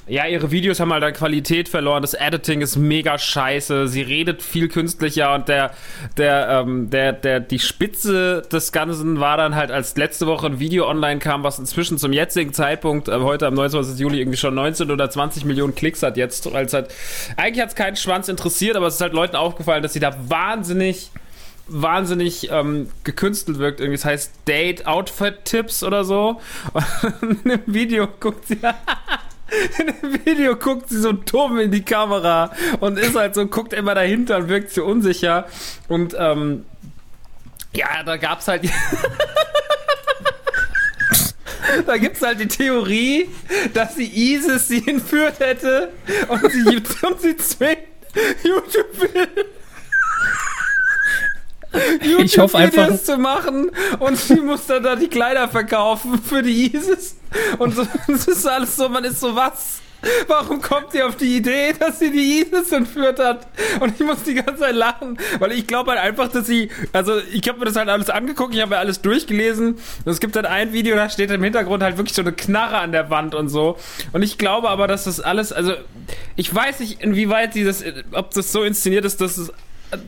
ja, 0.08 0.26
ihre 0.26 0.52
Videos 0.52 0.78
haben 0.78 0.92
halt 0.92 1.02
an 1.02 1.12
Qualität 1.12 1.68
verloren. 1.68 2.00
Das 2.00 2.14
Editing 2.14 2.60
ist 2.60 2.76
mega 2.76 3.18
scheiße. 3.18 3.88
Sie 3.88 4.02
redet 4.02 4.40
viel 4.40 4.68
künstlicher 4.68 5.34
und 5.34 5.48
der, 5.48 5.72
der, 6.16 6.48
ähm, 6.48 6.90
der, 6.90 7.12
der, 7.12 7.40
die 7.40 7.58
Spitze 7.58 8.42
des 8.52 8.70
Ganzen 8.70 9.18
war 9.18 9.36
dann 9.36 9.56
halt, 9.56 9.72
als 9.72 9.96
letzte 9.96 10.28
Woche 10.28 10.46
ein 10.46 10.60
Video 10.60 10.88
online 10.88 11.18
kam, 11.18 11.42
was 11.42 11.58
inzwischen 11.58 11.98
zum 11.98 12.12
jetzigen 12.12 12.52
Zeitpunkt, 12.52 13.08
äh, 13.08 13.18
heute 13.18 13.48
am 13.48 13.54
29. 13.54 13.98
Juli, 13.98 14.20
irgendwie 14.20 14.38
schon 14.38 14.54
19 14.54 14.92
oder 14.92 15.10
20 15.10 15.44
Millionen 15.44 15.74
Klicks 15.74 16.04
hat 16.04 16.16
jetzt. 16.16 16.46
Als 16.54 16.72
halt, 16.72 16.94
eigentlich 17.36 17.62
hat 17.62 17.70
es 17.70 17.74
keinen 17.74 17.96
Schwanz 17.96 18.28
interessiert, 18.28 18.76
aber 18.76 18.86
es 18.86 18.94
ist 18.94 19.00
halt 19.00 19.12
Leuten 19.12 19.34
aufgefallen, 19.34 19.82
dass 19.82 19.92
sie 19.92 20.00
da 20.00 20.16
wahnsinnig 20.28 21.10
wahnsinnig 21.68 22.48
ähm, 22.52 22.90
gekünstelt 23.02 23.58
wirkt. 23.58 23.80
Irgendwie, 23.80 23.96
es 23.96 24.04
heißt 24.04 24.32
Date 24.46 24.86
Outfit 24.86 25.44
Tipps 25.44 25.82
oder 25.82 26.04
so. 26.04 26.40
Und 27.22 27.44
im 27.44 27.60
Video 27.66 28.06
guckt 28.20 28.46
sie. 28.46 28.60
In 29.78 29.86
dem 29.86 30.24
Video 30.24 30.56
guckt 30.56 30.88
sie 30.88 30.98
so 30.98 31.12
dumm 31.12 31.58
in 31.58 31.70
die 31.70 31.82
Kamera 31.82 32.50
und 32.80 32.98
ist 32.98 33.14
halt 33.14 33.34
so, 33.34 33.46
guckt 33.46 33.72
immer 33.72 33.94
dahinter 33.94 34.38
und 34.38 34.48
wirkt 34.48 34.72
so 34.72 34.84
unsicher. 34.84 35.46
Und 35.88 36.16
ähm, 36.18 36.66
ja, 37.72 38.02
da 38.04 38.16
gab's 38.16 38.48
halt. 38.48 38.64
da 41.86 41.96
gibt's 41.96 42.22
halt 42.22 42.40
die 42.40 42.48
Theorie, 42.48 43.28
dass 43.72 43.94
sie 43.94 44.06
ISIS 44.06 44.66
sie 44.68 44.86
entführt 44.88 45.38
hätte 45.40 45.92
und 46.28 46.50
sie, 46.50 46.82
und 47.02 47.20
sie 47.20 47.36
zwingt 47.36 47.78
YouTube 48.42 49.00
will 49.00 49.46
ich 52.22 52.38
hoffe 52.38 52.58
einfach 52.58 53.00
zu 53.00 53.16
machen 53.18 53.70
und 53.98 54.16
sie 54.16 54.40
muss 54.40 54.66
dann 54.66 54.82
da 54.82 54.96
die 54.96 55.08
Kleider 55.08 55.48
verkaufen 55.48 56.20
für 56.22 56.42
die 56.42 56.74
ISIS 56.74 57.16
und 57.58 57.74
so, 57.74 57.86
das 58.08 58.26
ist 58.26 58.46
alles 58.46 58.76
so, 58.76 58.88
man 58.88 59.04
ist 59.04 59.20
so 59.20 59.34
was. 59.34 59.80
Warum 60.28 60.60
kommt 60.60 60.92
sie 60.92 61.02
auf 61.02 61.16
die 61.16 61.36
Idee, 61.36 61.72
dass 61.78 61.98
sie 61.98 62.10
die 62.10 62.40
ISIS 62.40 62.70
entführt 62.70 63.18
hat? 63.18 63.48
Und 63.80 63.98
ich 63.98 64.06
muss 64.06 64.22
die 64.22 64.34
ganze 64.34 64.58
Zeit 64.58 64.74
lachen, 64.74 65.18
weil 65.38 65.52
ich 65.52 65.66
glaube 65.66 65.92
halt 65.92 66.00
einfach, 66.00 66.28
dass 66.28 66.46
sie, 66.46 66.70
also 66.92 67.18
ich 67.32 67.48
habe 67.48 67.58
mir 67.58 67.64
das 67.64 67.76
halt 67.76 67.88
alles 67.88 68.10
angeguckt, 68.10 68.54
ich 68.54 68.60
habe 68.60 68.70
mir 68.70 68.78
alles 68.78 69.00
durchgelesen 69.00 69.74
und 69.74 70.06
es 70.12 70.20
gibt 70.20 70.36
halt 70.36 70.46
ein 70.46 70.72
Video, 70.72 70.96
da 70.96 71.08
steht 71.08 71.30
im 71.30 71.42
Hintergrund 71.42 71.82
halt 71.82 71.96
wirklich 71.96 72.14
so 72.14 72.22
eine 72.22 72.32
Knarre 72.32 72.78
an 72.78 72.92
der 72.92 73.10
Wand 73.10 73.34
und 73.34 73.48
so. 73.48 73.78
Und 74.12 74.22
ich 74.22 74.38
glaube 74.38 74.68
aber, 74.68 74.86
dass 74.86 75.04
das 75.04 75.18
alles, 75.18 75.52
also 75.52 75.72
ich 76.36 76.54
weiß 76.54 76.80
nicht, 76.80 77.00
inwieweit 77.00 77.54
sie 77.54 77.64
das, 77.64 77.82
ob 78.12 78.32
das 78.32 78.52
so 78.52 78.62
inszeniert 78.62 79.04
ist, 79.04 79.20
dass 79.20 79.38
es 79.38 79.52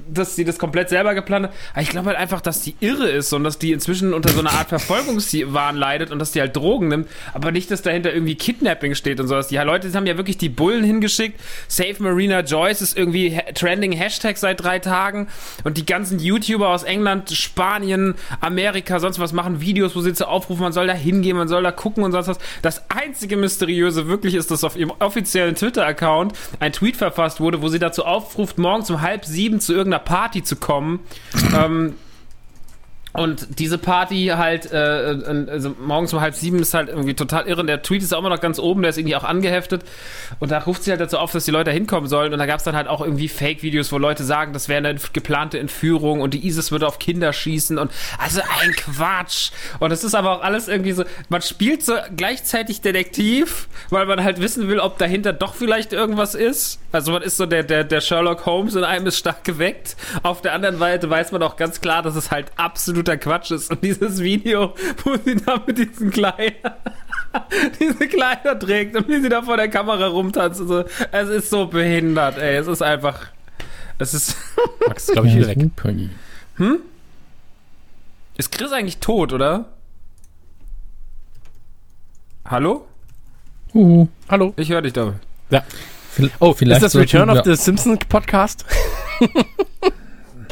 dass 0.09 0.37
sie 0.37 0.45
das 0.45 0.59
komplett 0.59 0.89
selber 0.89 1.15
geplant 1.15 1.47
hat. 1.47 1.53
Aber 1.73 1.83
ich 1.83 1.91
glaube 1.91 2.09
halt 2.09 2.19
einfach, 2.19 2.41
dass 2.41 2.61
die 2.63 2.75
irre 2.81 3.09
ist 3.09 3.33
und 3.33 3.45
dass 3.45 3.59
die 3.59 3.73
inzwischen 3.73 4.13
unter 4.15 4.31
so 4.31 4.41
einer 4.41 4.53
Art 4.53 4.69
Verfolgungswahn 4.69 5.77
leidet 5.77 6.11
und 6.11 6.19
dass 6.19 6.33
die 6.33 6.41
halt 6.41 6.57
Drogen 6.57 6.89
nimmt, 6.89 7.09
aber 7.35 7.53
nicht, 7.53 7.71
dass 7.71 7.83
dahinter 7.83 8.13
irgendwie 8.13 8.35
Kidnapping 8.35 8.95
steht 8.95 9.21
und 9.21 9.29
sowas. 9.29 9.49
Die 9.49 9.57
Leute 9.57 9.93
haben 9.93 10.07
ja 10.07 10.17
wirklich 10.17 10.39
die 10.39 10.49
Bullen 10.49 10.85
hingeschickt. 10.85 11.41
Save 11.69 11.97
Marina 11.99 12.41
Joyce 12.41 12.83
ist 12.83 12.97
irgendwie 12.97 13.39
trending 13.55 13.93
Hashtag 13.93 14.37
seit 14.37 14.63
drei 14.63 14.79
Tagen 14.79 15.29
und 15.65 15.77
die 15.77 15.87
ganzen 15.87 16.19
YouTuber 16.19 16.69
aus 16.69 16.83
England, 16.83 17.31
Spanien, 17.31 18.15
Amerika, 18.41 18.99
sonst 19.01 19.19
was 19.19 19.33
machen 19.33 19.61
Videos, 19.61 19.95
wo 19.95 20.01
sie 20.01 20.13
zu 20.13 20.29
aufrufen, 20.29 20.63
man 20.63 20.73
soll 20.73 20.87
da 20.87 20.95
hingehen, 20.95 21.37
man 21.37 21.49
soll 21.49 21.63
da 21.63 21.73
gucken 21.73 22.05
und 22.05 22.13
sonst 22.13 22.29
was. 22.29 22.39
Das 22.63 22.83
einzige 22.91 23.37
Mysteriöse 23.37 24.09
wirklich 24.09 24.35
ist, 24.35 24.51
dass 24.51 24.65
auf 24.65 24.77
ihrem 24.77 24.93
offiziellen 24.99 25.55
Twitter-Account 25.55 26.33
ein 26.61 26.73
Tweet 26.73 26.97
verfasst 26.97 27.41
wurde, 27.41 27.63
wo 27.63 27.69
sie 27.69 27.79
dazu 27.79 28.05
aufruft, 28.05 28.59
morgens 28.59 28.91
um 28.91 29.01
halb 29.01 29.25
sieben 29.25 29.61
zu 29.61 29.68
irgendeiner 29.75 30.03
Party 30.03 30.43
zu 30.43 30.57
kommen. 30.57 31.01
ähm, 31.55 31.95
und 33.19 33.59
diese 33.59 33.79
Party 33.79 34.33
halt, 34.37 34.73
äh, 34.73 34.77
also 35.49 35.75
morgens 35.81 36.13
um 36.13 36.21
halb 36.21 36.35
sieben 36.35 36.59
ist 36.61 36.75
halt 36.75 36.89
irgendwie 36.89 37.15
total 37.15 37.47
irre. 37.47 37.65
Der 37.65 37.83
Tweet 37.83 38.03
ist 38.03 38.15
auch 38.15 38.19
immer 38.19 38.31
noch 38.31 38.41
ganz 38.41 38.59
oben, 38.59 38.83
der 38.83 38.91
ist 38.91 38.99
irgendwie 38.99 39.17
auch 39.17 39.25
angeheftet. 39.25 39.83
Und 40.39 40.51
da 40.51 40.59
ruft 40.59 40.85
sie 40.85 40.91
halt 40.91 41.01
dazu 41.01 41.19
auf, 41.19 41.33
dass 41.33 41.45
die 41.45 41.51
Leute 41.51 41.71
hinkommen 41.71 42.09
sollen. 42.09 42.33
Und 42.33 42.39
da 42.39 42.47
gab 42.47 42.59
es 42.59 42.65
dann 42.65 42.77
halt 42.77 42.89
auch 42.89 43.01
irgendwie 43.01 43.29
Fake-Videos, 43.29 43.93
wo 43.93 43.99
Leute 43.99 44.25
sagen, 44.25 44.53
das 44.53 44.69
wäre 44.69 44.79
eine 44.79 44.99
geplante 45.13 45.59
Entführung 45.59 46.21
und 46.21 46.35
die 46.35 46.47
ISIS 46.47 46.71
würde 46.71 46.87
auf 46.87 46.99
Kinder 46.99 47.33
schießen. 47.33 47.79
Und 47.79 47.91
also 48.19 48.41
ein 48.63 48.73
Quatsch. 48.73 49.51
Und 49.79 49.91
es 49.91 50.05
ist 50.05 50.15
aber 50.15 50.33
auch 50.33 50.43
alles 50.43 50.69
irgendwie 50.69 50.93
so, 50.93 51.05
man 51.29 51.43
spielt 51.43 51.85
so 51.85 51.95
gleichzeitig 52.17 52.81
Detektiv, 52.81 53.69
weil 53.91 54.07
man 54.07 54.23
halt 54.23 54.41
wissen 54.41 54.69
will, 54.69 54.81
ob 54.81 54.99
dahinter 54.99 55.33
doch 55.33 55.55
vielleicht 55.55 55.93
irgendwas 55.93 56.35
ist. 56.35 56.81
Also 56.93 57.13
man 57.13 57.23
ist 57.23 57.37
so 57.37 57.47
der, 57.47 57.63
der, 57.63 57.85
der 57.85 58.01
Sherlock 58.01 58.47
Holmes 58.47 58.75
in 58.75 58.85
einem 58.85 59.07
ist 59.07 59.19
stark 59.19 59.45
geweckt. 59.45 59.97
Auf 60.23 60.41
der 60.41 60.55
anderen 60.55 60.79
Seite 60.79 61.11
weiß 61.11 61.33
man 61.33 61.43
auch 61.43 61.57
ganz 61.57 61.81
klar, 61.81 62.03
dass 62.03 62.17
es 62.17 62.31
halt 62.31 62.47
absoluter 63.09 63.17
Quatsch 63.17 63.51
ist. 63.51 63.71
Und 63.71 63.83
dieses 63.83 64.21
Video, 64.21 64.75
wo 65.05 65.17
sie 65.17 65.37
da 65.37 65.63
mit 65.67 65.79
diesen 65.79 66.11
Kleider, 66.11 66.77
diese 67.81 68.09
Kleider 68.09 68.59
trägt 68.59 68.97
und 68.97 69.09
wie 69.09 69.21
sie 69.21 69.29
da 69.29 69.43
vor 69.43 69.57
der 69.57 69.69
Kamera 69.69 70.07
rumtanzt. 70.09 70.59
So, 70.59 70.85
es 71.13 71.29
ist 71.29 71.51
so 71.51 71.67
behindert, 71.67 72.39
ey. 72.39 72.57
Es 72.57 72.67
ist 72.67 72.83
einfach. 72.83 73.29
Es 73.99 74.15
ist. 74.15 74.37
Max, 74.87 75.07
glaube 75.07 75.29
ich, 75.29 75.37
wieder 75.37 75.49
weg. 75.49 75.59
Hm? 76.57 76.81
Ist 78.37 78.53
Chris 78.53 78.73
eigentlich 78.73 78.99
tot, 78.99 79.33
oder? 79.33 79.67
Hallo? 82.45 82.87
Uh. 83.75 84.07
Hallo? 84.29 84.55
Ich 84.57 84.71
höre 84.71 84.83
dich 84.83 84.93
da. 84.93 85.15
Ja. 85.51 85.63
Oh, 86.41 86.53
vielleicht 86.53 86.83
ist 86.83 86.95
das 86.95 87.01
Return 87.01 87.31
of 87.31 87.45
the 87.45 87.55
Simpsons 87.55 88.01
Podcast? 88.09 88.65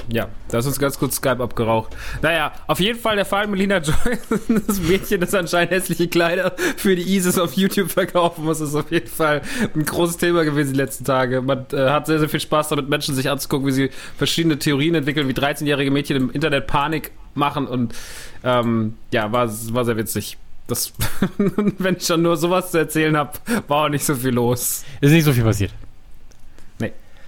ja, 0.09 0.29
da 0.49 0.59
ist 0.59 0.67
uns 0.67 0.79
ganz 0.79 0.99
kurz 0.99 1.17
Skype 1.17 1.43
abgeraucht. 1.43 1.97
Naja, 2.23 2.53
auf 2.67 2.81
jeden 2.81 2.99
Fall 2.99 3.17
der 3.17 3.25
Fall 3.25 3.47
Melina 3.47 3.79
Joy, 3.79 4.19
das 4.67 4.81
Mädchen, 4.81 5.21
das 5.21 5.35
anscheinend 5.35 5.73
hässliche 5.73 6.09
Kleider 6.09 6.55
für 6.77 6.95
die 6.95 7.17
ISIS 7.17 7.39
auf 7.39 7.55
YouTube 7.55 7.91
verkaufen 7.91 8.45
muss, 8.45 8.61
ist 8.61 8.75
auf 8.75 8.91
jeden 8.91 9.09
Fall 9.09 9.43
ein 9.75 9.85
großes 9.85 10.19
Thema 10.19 10.45
gewesen 10.45 10.73
die 10.73 10.79
letzten 10.79 11.05
Tage. 11.05 11.43
Man 11.43 11.67
äh, 11.73 11.91
hat 11.91 12.07
sehr, 12.07 12.19
sehr 12.19 12.29
viel 12.29 12.41
Spaß 12.41 12.69
damit, 12.69 12.89
Menschen 12.89 13.15
sich 13.15 13.29
anzugucken, 13.29 13.67
wie 13.67 13.73
sie 13.73 13.91
verschiedene 14.17 14.59
Theorien 14.59 14.95
entwickeln, 14.95 15.29
wie 15.29 15.33
13-jährige 15.33 15.91
Mädchen 15.91 16.17
im 16.17 16.31
Internet 16.31 16.67
Panik 16.67 17.11
machen 17.35 17.67
und 17.67 17.95
ähm, 18.45 18.95
ja, 19.13 19.33
war, 19.33 19.49
war 19.49 19.85
sehr 19.85 19.97
witzig 19.97 20.39
das, 20.67 20.93
wenn 21.79 21.97
ich 21.97 22.05
schon 22.05 22.23
nur 22.23 22.37
sowas 22.37 22.71
zu 22.73 22.79
erzählen 22.79 23.17
habe, 23.17 23.33
war 23.69 23.85
auch 23.85 23.89
nicht 23.89 24.05
so 24.05 24.15
viel 24.15 24.31
los. 24.31 24.85
Ist 25.01 25.13
nicht 25.13 25.25
so 25.25 25.33
viel 25.33 25.45
passiert. 25.45 25.73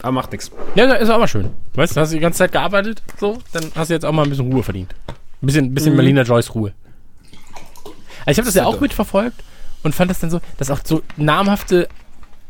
Aber 0.02 0.12
macht 0.12 0.32
nichts. 0.32 0.50
Ja, 0.74 0.92
ist 0.94 1.10
auch 1.10 1.18
mal 1.18 1.28
schön. 1.28 1.50
Weißt 1.74 1.96
du, 1.96 2.00
hast 2.00 2.10
du 2.10 2.16
die 2.16 2.20
ganze 2.20 2.38
Zeit 2.38 2.52
gearbeitet, 2.52 3.02
so, 3.18 3.38
dann 3.52 3.70
hast 3.74 3.88
du 3.88 3.94
jetzt 3.94 4.04
auch 4.04 4.12
mal 4.12 4.22
ein 4.22 4.30
bisschen 4.30 4.52
Ruhe 4.52 4.62
verdient. 4.62 4.94
Ein 5.42 5.46
bisschen, 5.46 5.74
bisschen 5.74 5.92
mhm. 5.92 5.98
Melina 5.98 6.22
Joyce 6.22 6.54
Ruhe. 6.54 6.72
Also 8.26 8.30
ich 8.30 8.38
habe 8.38 8.46
das 8.46 8.54
ja 8.54 8.64
auch 8.66 8.80
mitverfolgt 8.80 9.42
und 9.82 9.94
fand 9.94 10.10
das 10.10 10.20
dann 10.20 10.30
so, 10.30 10.40
dass 10.56 10.70
auch 10.70 10.80
so 10.84 11.02
namhafte 11.16 11.88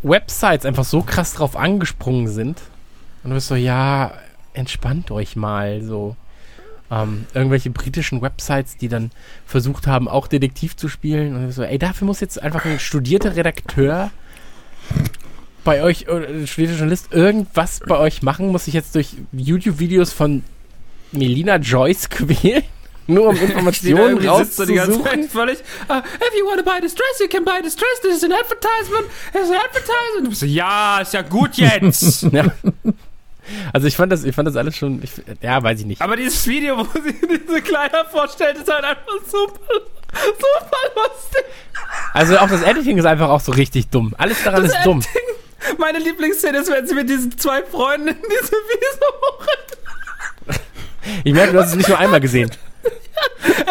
Websites 0.03 0.65
einfach 0.65 0.85
so 0.85 1.03
krass 1.03 1.35
drauf 1.35 1.57
angesprungen 1.57 2.29
sind. 2.29 2.61
Und 3.23 3.31
du 3.31 3.35
bist 3.35 3.49
so, 3.49 3.55
ja, 3.55 4.13
entspannt 4.55 5.11
euch 5.11 5.37
mal, 5.37 5.83
so 5.83 6.17
ähm, 6.91 7.27
irgendwelche 7.35 7.71
britischen 7.71 8.23
Websites, 8.23 8.77
die 8.77 8.89
dann 8.89 9.11
versucht 9.47 9.87
haben, 9.87 10.09
auch 10.09 10.27
Detektiv 10.27 10.77
zu 10.77 10.89
spielen. 10.89 11.37
Und 11.37 11.53
so, 11.53 11.63
ey, 11.63 11.79
dafür 11.79 12.07
muss 12.07 12.21
jetzt 12.21 12.43
einfach 12.43 12.65
ein 12.65 12.79
studierter 12.79 13.37
Redakteur 13.37 14.11
bei 15.69 15.83
euch, 15.83 16.09
ein 16.09 16.47
studierter 16.47 16.77
Journalist, 16.77 17.13
irgendwas 17.13 17.81
bei 17.87 17.99
euch 17.99 18.23
machen, 18.23 18.49
muss 18.49 18.67
ich 18.69 18.73
jetzt 18.73 18.95
durch 18.95 19.17
YouTube-Videos 19.33 20.15
von 20.15 20.43
Melina 21.13 21.57
Joyce 21.57 22.09
quälen? 22.09 22.63
Nur 23.07 23.29
um 23.29 23.37
Informationen 23.37 24.27
rauszusuchen. 24.27 25.29
Völlig, 25.29 25.59
uh, 25.91 25.99
if 25.99 26.39
you 26.39 26.47
want 26.47 26.59
to 26.59 26.65
buy 26.65 26.81
this 26.81 26.95
dress, 26.95 27.21
you 27.21 27.29
can 27.29 27.45
buy 27.45 27.61
this 27.63 27.77
dress. 27.77 28.01
This 28.01 28.17
is 28.17 28.25
an 28.25 28.33
advertisement. 28.33 29.11
It's 29.35 29.51
an 29.51 29.57
advertisement. 29.57 30.37
So, 30.37 30.47
ja, 30.47 31.01
ist 31.03 31.13
ja 31.13 31.21
gut 31.21 31.57
jetzt. 31.57 32.23
ja. 32.33 32.47
Also 33.75 33.87
ich 33.89 33.97
fand 33.97 34.11
das, 34.11 34.25
ich 34.25 34.35
fand 34.35 34.49
das 34.49 34.57
alles 34.57 34.75
schon, 34.75 35.03
ich, 35.03 35.11
ja, 35.43 35.63
weiß 35.63 35.81
ich 35.81 35.87
nicht. 35.87 36.01
Aber 36.01 36.17
dieses 36.17 36.47
Video, 36.47 36.79
wo 36.79 36.85
sie 36.99 37.15
diese 37.47 37.61
Kleider 37.61 38.07
vorstellt, 38.07 38.57
ist 38.57 38.73
halt 38.73 38.85
einfach 38.85 39.21
super, 39.27 39.61
super 40.15 40.79
lustig. 40.97 41.45
Also 42.15 42.39
auch 42.39 42.49
das 42.49 42.63
Editing 42.63 42.97
ist 42.97 43.05
einfach 43.05 43.29
auch 43.29 43.41
so 43.41 43.53
richtig 43.53 43.89
dumm. 43.89 44.15
Alles 44.17 44.43
daran 44.43 44.63
das 44.63 44.73
ist 44.73 44.77
Editing, 44.77 45.01
dumm. 45.01 45.28
Meine 45.77 45.99
Lieblingsszene 45.99 46.59
ist, 46.59 46.71
wenn 46.71 46.87
sie 46.87 46.95
mit 46.95 47.09
diesen 47.09 47.37
zwei 47.39 47.63
Freunden 47.63 48.09
in 48.09 48.17
diese 48.17 48.53
Wiese 48.53 49.01
Ich 51.25 51.33
merke, 51.33 51.53
du 51.53 51.61
hast 51.61 51.71
es 51.71 51.77
nicht 51.77 51.89
nur 51.89 51.99
einmal 51.99 52.21
gesehen. 52.21 52.51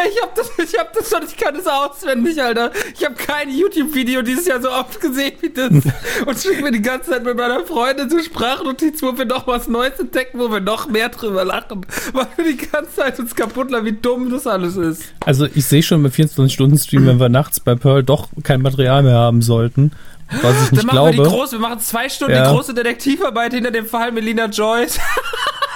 Ich 0.09 0.21
hab 0.21 0.35
das, 0.35 0.51
ich 0.57 0.77
hab 0.77 0.93
das 0.93 1.09
schon, 1.09 1.23
ich 1.27 1.35
kann 1.35 1.55
das 1.55 1.67
auswendig, 1.67 2.41
Alter. 2.41 2.71
Ich 2.97 3.03
habe 3.03 3.15
kein 3.15 3.49
YouTube-Video 3.49 4.21
dieses 4.21 4.45
Jahr 4.45 4.61
so 4.61 4.71
oft 4.71 4.99
gesehen 5.01 5.33
wie 5.41 5.49
das. 5.49 5.71
Und 5.71 6.39
schicke 6.39 6.61
mir 6.61 6.71
die 6.71 6.81
ganze 6.81 7.11
Zeit 7.11 7.23
mit 7.23 7.35
meiner 7.35 7.65
Freundin 7.65 8.09
so 8.09 8.19
Sprachnotiz, 8.19 9.01
wo 9.01 9.17
wir 9.17 9.25
noch 9.25 9.47
was 9.47 9.67
Neues 9.67 9.99
entdecken, 9.99 10.39
wo 10.39 10.51
wir 10.51 10.59
noch 10.59 10.87
mehr 10.87 11.09
drüber 11.09 11.45
lachen. 11.45 11.85
Weil 12.13 12.27
wir 12.37 12.45
die 12.45 12.67
ganze 12.67 12.95
Zeit 12.95 13.19
uns 13.19 13.35
kaputt 13.35 13.71
lachen, 13.71 13.85
wie 13.85 13.93
dumm 13.93 14.29
das 14.29 14.47
alles 14.47 14.77
ist. 14.77 15.03
Also 15.25 15.47
ich 15.53 15.65
sehe 15.65 15.83
schon 15.83 16.01
mit 16.01 16.13
24-Stunden-Stream, 16.13 17.05
wenn 17.05 17.19
wir 17.19 17.29
nachts 17.29 17.59
bei 17.59 17.75
Pearl 17.75 18.03
doch 18.03 18.29
kein 18.43 18.61
Material 18.61 19.03
mehr 19.03 19.15
haben 19.15 19.41
sollten. 19.41 19.91
Was 20.29 20.63
ich 20.65 20.71
nicht 20.71 20.83
Dann 20.83 20.87
machen 20.87 20.95
glaube. 20.95 21.17
Wir, 21.17 21.23
die 21.23 21.29
große, 21.29 21.51
wir 21.53 21.59
machen 21.59 21.79
zwei 21.79 22.09
Stunden 22.09 22.35
ja. 22.35 22.43
die 22.43 22.55
große 22.55 22.73
Detektivarbeit 22.73 23.53
hinter 23.53 23.71
dem 23.71 23.85
Fall 23.85 24.11
Melina 24.11 24.45
Joyce. 24.45 24.99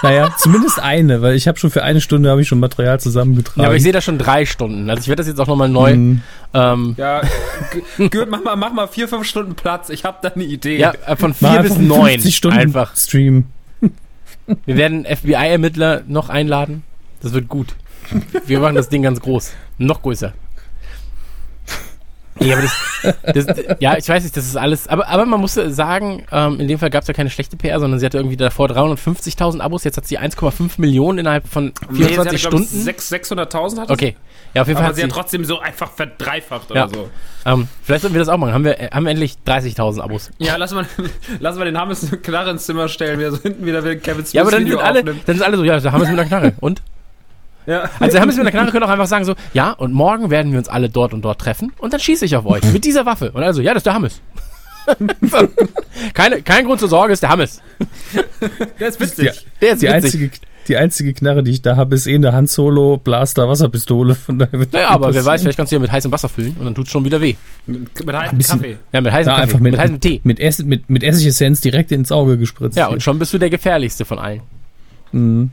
Naja, 0.02 0.34
zumindest 0.36 0.80
eine, 0.80 1.22
weil 1.22 1.36
ich 1.36 1.46
habe 1.46 1.60
schon 1.60 1.70
für 1.70 1.84
eine 1.84 2.00
Stunde 2.00 2.28
habe 2.28 2.42
ich 2.42 2.48
schon 2.48 2.58
Material 2.58 2.98
zusammengetragen. 2.98 3.60
Ja, 3.60 3.66
aber 3.66 3.76
ich 3.76 3.84
sehe 3.84 3.92
da 3.92 4.00
schon 4.00 4.18
drei 4.18 4.44
Stunden. 4.46 4.90
Also 4.90 5.02
ich 5.02 5.06
werde 5.06 5.20
das 5.20 5.28
jetzt 5.28 5.40
auch 5.40 5.46
nochmal 5.46 5.68
neu. 5.68 5.94
Mhm. 5.94 6.22
Ähm, 6.54 6.94
ja, 6.98 7.22
Gürt, 8.10 8.28
mach 8.28 8.42
mal, 8.42 8.56
mach 8.56 8.72
mal 8.72 8.88
vier, 8.88 9.06
fünf 9.06 9.26
Stunden 9.26 9.54
Platz. 9.54 9.90
Ich 9.90 10.04
habe 10.04 10.18
da 10.20 10.30
eine 10.30 10.42
Idee. 10.42 10.76
Ja, 10.76 10.92
äh, 11.06 11.14
von 11.14 11.32
vier 11.34 11.60
bis 11.62 11.78
neun. 11.78 12.20
Stunden 12.20 12.58
einfach. 12.58 12.96
Stream. 12.96 13.44
Wir 14.66 14.76
werden 14.76 15.04
FBI-Ermittler 15.04 16.02
noch 16.08 16.28
einladen. 16.28 16.82
Das 17.22 17.32
wird 17.32 17.48
gut. 17.48 17.76
Wir 18.44 18.58
machen 18.58 18.74
das 18.74 18.88
Ding 18.88 19.02
ganz 19.02 19.20
groß. 19.20 19.52
Noch 19.78 20.02
größer. 20.02 20.32
Ja, 22.40 22.56
aber 22.56 22.62
das, 22.62 23.46
das, 23.46 23.64
ja, 23.78 23.96
ich 23.96 24.08
weiß 24.08 24.22
nicht, 24.22 24.36
das 24.36 24.46
ist 24.46 24.56
alles. 24.56 24.88
Aber, 24.88 25.06
aber 25.08 25.26
man 25.26 25.40
muss 25.40 25.54
sagen, 25.54 26.24
ähm, 26.32 26.60
in 26.60 26.68
dem 26.68 26.78
Fall 26.78 26.90
gab 26.90 27.02
es 27.02 27.08
ja 27.08 27.14
keine 27.14 27.30
schlechte 27.30 27.56
PR, 27.56 27.78
sondern 27.78 28.00
sie 28.00 28.06
hatte 28.06 28.18
irgendwie 28.18 28.36
davor 28.36 28.68
350.000 28.68 29.60
Abos, 29.60 29.84
jetzt 29.84 29.96
hat 29.96 30.06
sie 30.06 30.18
1,5 30.18 30.72
Millionen 30.78 31.18
innerhalb 31.18 31.46
von 31.46 31.72
24 31.92 32.32
nee, 32.32 32.38
Stunden. 32.38 32.88
600.000 32.88 33.80
hat 33.80 33.90
Okay. 33.90 34.16
Ja, 34.54 34.62
auf 34.62 34.68
jeden 34.68 34.76
Fall. 34.76 34.86
Aber 34.86 34.88
hat 34.90 34.96
sie, 34.96 35.02
hat 35.02 35.10
trotzdem 35.10 35.44
so 35.44 35.60
einfach 35.60 35.90
verdreifacht 35.90 36.70
ja. 36.74 36.84
oder 36.84 36.94
so. 36.94 37.10
Ähm, 37.44 37.68
vielleicht 37.82 38.02
sollten 38.02 38.14
wir 38.14 38.20
das 38.20 38.28
auch 38.28 38.36
machen. 38.36 38.52
Haben 38.52 38.64
wir, 38.64 38.78
äh, 38.78 38.90
haben 38.90 39.04
wir 39.04 39.10
endlich 39.10 39.36
30.000 39.46 40.00
Abos. 40.00 40.30
Ja, 40.38 40.56
lass 40.56 40.72
mal, 40.72 40.86
lass 41.40 41.56
mal 41.56 41.64
den 41.64 41.78
Hammes 41.78 42.04
eine 42.08 42.20
Knarre 42.20 42.50
ins 42.50 42.66
Zimmer 42.66 42.88
stellen, 42.88 43.18
wie 43.18 43.24
er 43.24 43.32
so 43.32 43.40
hinten 43.40 43.64
wieder 43.64 43.80
Kevin 43.96 44.24
Smith 44.24 44.32
Ja, 44.32 44.42
aber 44.42 44.50
dann 44.50 44.66
sind, 44.66 44.78
alle, 44.78 45.04
dann 45.04 45.16
sind 45.26 45.42
alle 45.42 45.56
so, 45.56 45.64
ja, 45.64 45.80
da 45.80 45.92
haben 45.92 46.00
wir 46.00 46.04
es 46.04 46.10
mit 46.10 46.18
einer 46.18 46.28
Knarre. 46.28 46.52
Und? 46.60 46.82
Ja. 47.66 47.88
Also 48.00 48.18
haben 48.18 48.28
es 48.28 48.36
mit 48.36 48.44
der 48.44 48.52
Knarre 48.52 48.70
können 48.70 48.84
auch 48.84 48.88
einfach 48.88 49.06
sagen 49.06 49.24
so, 49.24 49.34
ja, 49.52 49.70
und 49.72 49.92
morgen 49.92 50.30
werden 50.30 50.52
wir 50.52 50.58
uns 50.58 50.68
alle 50.68 50.88
dort 50.88 51.14
und 51.14 51.22
dort 51.22 51.40
treffen 51.40 51.72
und 51.78 51.92
dann 51.92 52.00
schieße 52.00 52.24
ich 52.24 52.36
auf 52.36 52.46
euch 52.46 52.62
mit 52.72 52.84
dieser 52.84 53.06
Waffe. 53.06 53.30
Und 53.32 53.42
also, 53.42 53.62
ja, 53.62 53.72
das 53.72 53.80
ist 53.80 53.86
der 53.86 53.94
Hammes. 53.94 54.20
Keine, 56.14 56.42
kein 56.42 56.64
Grund 56.64 56.80
zur 56.80 56.88
Sorge, 56.88 57.12
ist 57.12 57.22
der 57.22 57.30
Hammes. 57.30 57.62
Der 58.80 58.88
ist 58.88 58.98
witzig. 58.98 59.46
Der 59.60 59.74
ist 59.74 59.82
die 59.82 59.86
witzig. 59.86 59.90
einzige 59.90 60.30
die 60.68 60.76
einzige 60.76 61.12
Knarre, 61.12 61.42
die 61.42 61.50
ich 61.50 61.62
da 61.62 61.76
habe, 61.76 61.94
ist 61.94 62.06
eh 62.06 62.14
eine 62.14 62.32
Han 62.32 62.46
Solo 62.46 62.96
Blaster 62.96 63.48
Wasserpistole. 63.48 64.14
Von 64.14 64.38
daher 64.38 64.66
naja, 64.70 64.90
aber 64.90 65.12
wer 65.12 65.24
weiß, 65.24 65.42
vielleicht 65.42 65.56
kannst 65.56 65.72
du 65.72 65.76
ja 65.76 65.80
mit 65.80 65.90
heißem 65.90 66.12
Wasser 66.12 66.28
füllen 66.28 66.56
und 66.58 66.64
dann 66.64 66.74
tut 66.74 66.86
es 66.86 66.92
schon 66.92 67.04
wieder 67.04 67.20
weh. 67.20 67.34
Mit, 67.66 68.06
mit 68.06 68.16
heißem 68.16 68.38
Kaffee. 68.38 68.76
Ja, 68.92 69.00
mit 69.00 69.12
heißem 69.12 69.30
Kaffee. 69.30 69.42
Einfach 69.42 69.60
mit, 69.60 69.72
mit 69.72 69.80
heißem 69.80 70.00
Tee. 70.00 70.20
Mit, 70.24 70.40
Ess, 70.40 70.62
mit, 70.62 70.88
mit 70.88 71.02
Essigessenz 71.02 71.60
direkt 71.60 71.90
ins 71.90 72.12
Auge 72.12 72.38
gespritzt. 72.38 72.76
Ja, 72.76 72.86
und 72.88 73.02
schon 73.02 73.18
bist 73.18 73.34
du 73.34 73.38
der 73.38 73.50
gefährlichste 73.50 74.04
von 74.04 74.18
allen. 74.18 74.42
Mhm. 75.10 75.50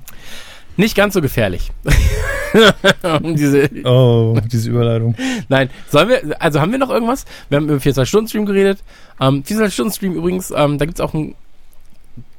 Nicht 0.80 0.96
ganz 0.96 1.14
so 1.14 1.22
gefährlich. 1.22 1.74
diese 3.36 3.70
oh, 3.84 4.40
diese 4.50 4.70
Überleitung. 4.70 5.14
Nein, 5.50 5.70
sollen 5.90 6.08
wir, 6.08 6.42
also 6.42 6.62
haben 6.62 6.72
wir 6.72 6.80
noch 6.80 6.90
irgendwas? 6.90 7.26
Wir 7.50 7.58
haben 7.58 7.66
über 7.66 7.76
24-Stunden-Stream 7.76 8.46
geredet. 8.46 8.80
Ähm, 9.20 9.44
24-Stunden-Stream 9.44 10.14
übrigens, 10.14 10.52
ähm, 10.56 10.78
da 10.78 10.86
gibt 10.86 10.98
es 10.98 11.02
auch 11.04 11.14
ein 11.14 11.36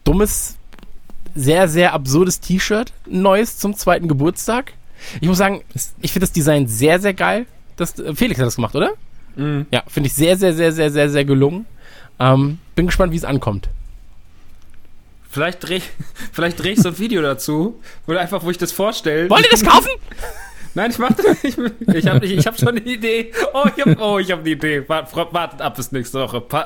dummes, 0.04 0.56
sehr, 1.34 1.68
sehr 1.68 1.92
absurdes 1.92 2.40
T-Shirt, 2.40 2.94
neues 3.06 3.58
zum 3.58 3.74
zweiten 3.76 4.08
Geburtstag. 4.08 4.72
Ich 5.20 5.28
muss 5.28 5.36
sagen, 5.36 5.60
ich 6.00 6.10
finde 6.10 6.24
das 6.24 6.32
Design 6.32 6.66
sehr, 6.66 6.98
sehr 6.98 7.12
geil. 7.12 7.44
Das, 7.76 7.98
äh, 7.98 8.14
Felix 8.14 8.40
hat 8.40 8.46
das 8.46 8.56
gemacht, 8.56 8.74
oder? 8.74 8.92
Mhm. 9.36 9.66
Ja, 9.70 9.82
finde 9.86 10.06
ich 10.06 10.14
sehr, 10.14 10.38
sehr, 10.38 10.54
sehr, 10.54 10.72
sehr, 10.72 10.90
sehr, 10.90 11.10
sehr 11.10 11.26
gelungen. 11.26 11.66
Ähm, 12.18 12.56
bin 12.74 12.86
gespannt, 12.86 13.12
wie 13.12 13.18
es 13.18 13.24
ankommt. 13.26 13.68
Vielleicht 15.30 15.66
drehe 15.66 15.80
vielleicht 16.32 16.62
dreh 16.62 16.72
ich 16.72 16.82
so 16.82 16.88
ein 16.88 16.98
Video 16.98 17.22
dazu, 17.22 17.80
wo 18.06 18.14
einfach, 18.14 18.42
wo 18.42 18.50
ich 18.50 18.58
das 18.58 18.72
vorstelle. 18.72 19.30
Wollt 19.30 19.44
ihr 19.44 19.50
das 19.50 19.64
kaufen? 19.64 19.90
Nein, 20.74 20.90
ich 20.90 20.98
mach 20.98 21.12
das 21.12 21.42
nicht. 21.42 21.58
Ich 21.94 22.06
habe 22.06 22.24
ich 22.24 22.46
hab 22.46 22.58
schon 22.58 22.68
eine 22.68 22.80
Idee. 22.80 23.32
Oh, 23.52 23.64
ich 23.74 23.84
habe 23.84 23.96
oh, 23.98 24.20
hab 24.20 24.38
eine 24.38 24.48
Idee. 24.48 24.88
Wartet 24.88 25.60
ab 25.60 25.74
bis 25.74 25.90
nächste 25.90 26.20
Woche. 26.20 26.44
Oh. 26.50 26.52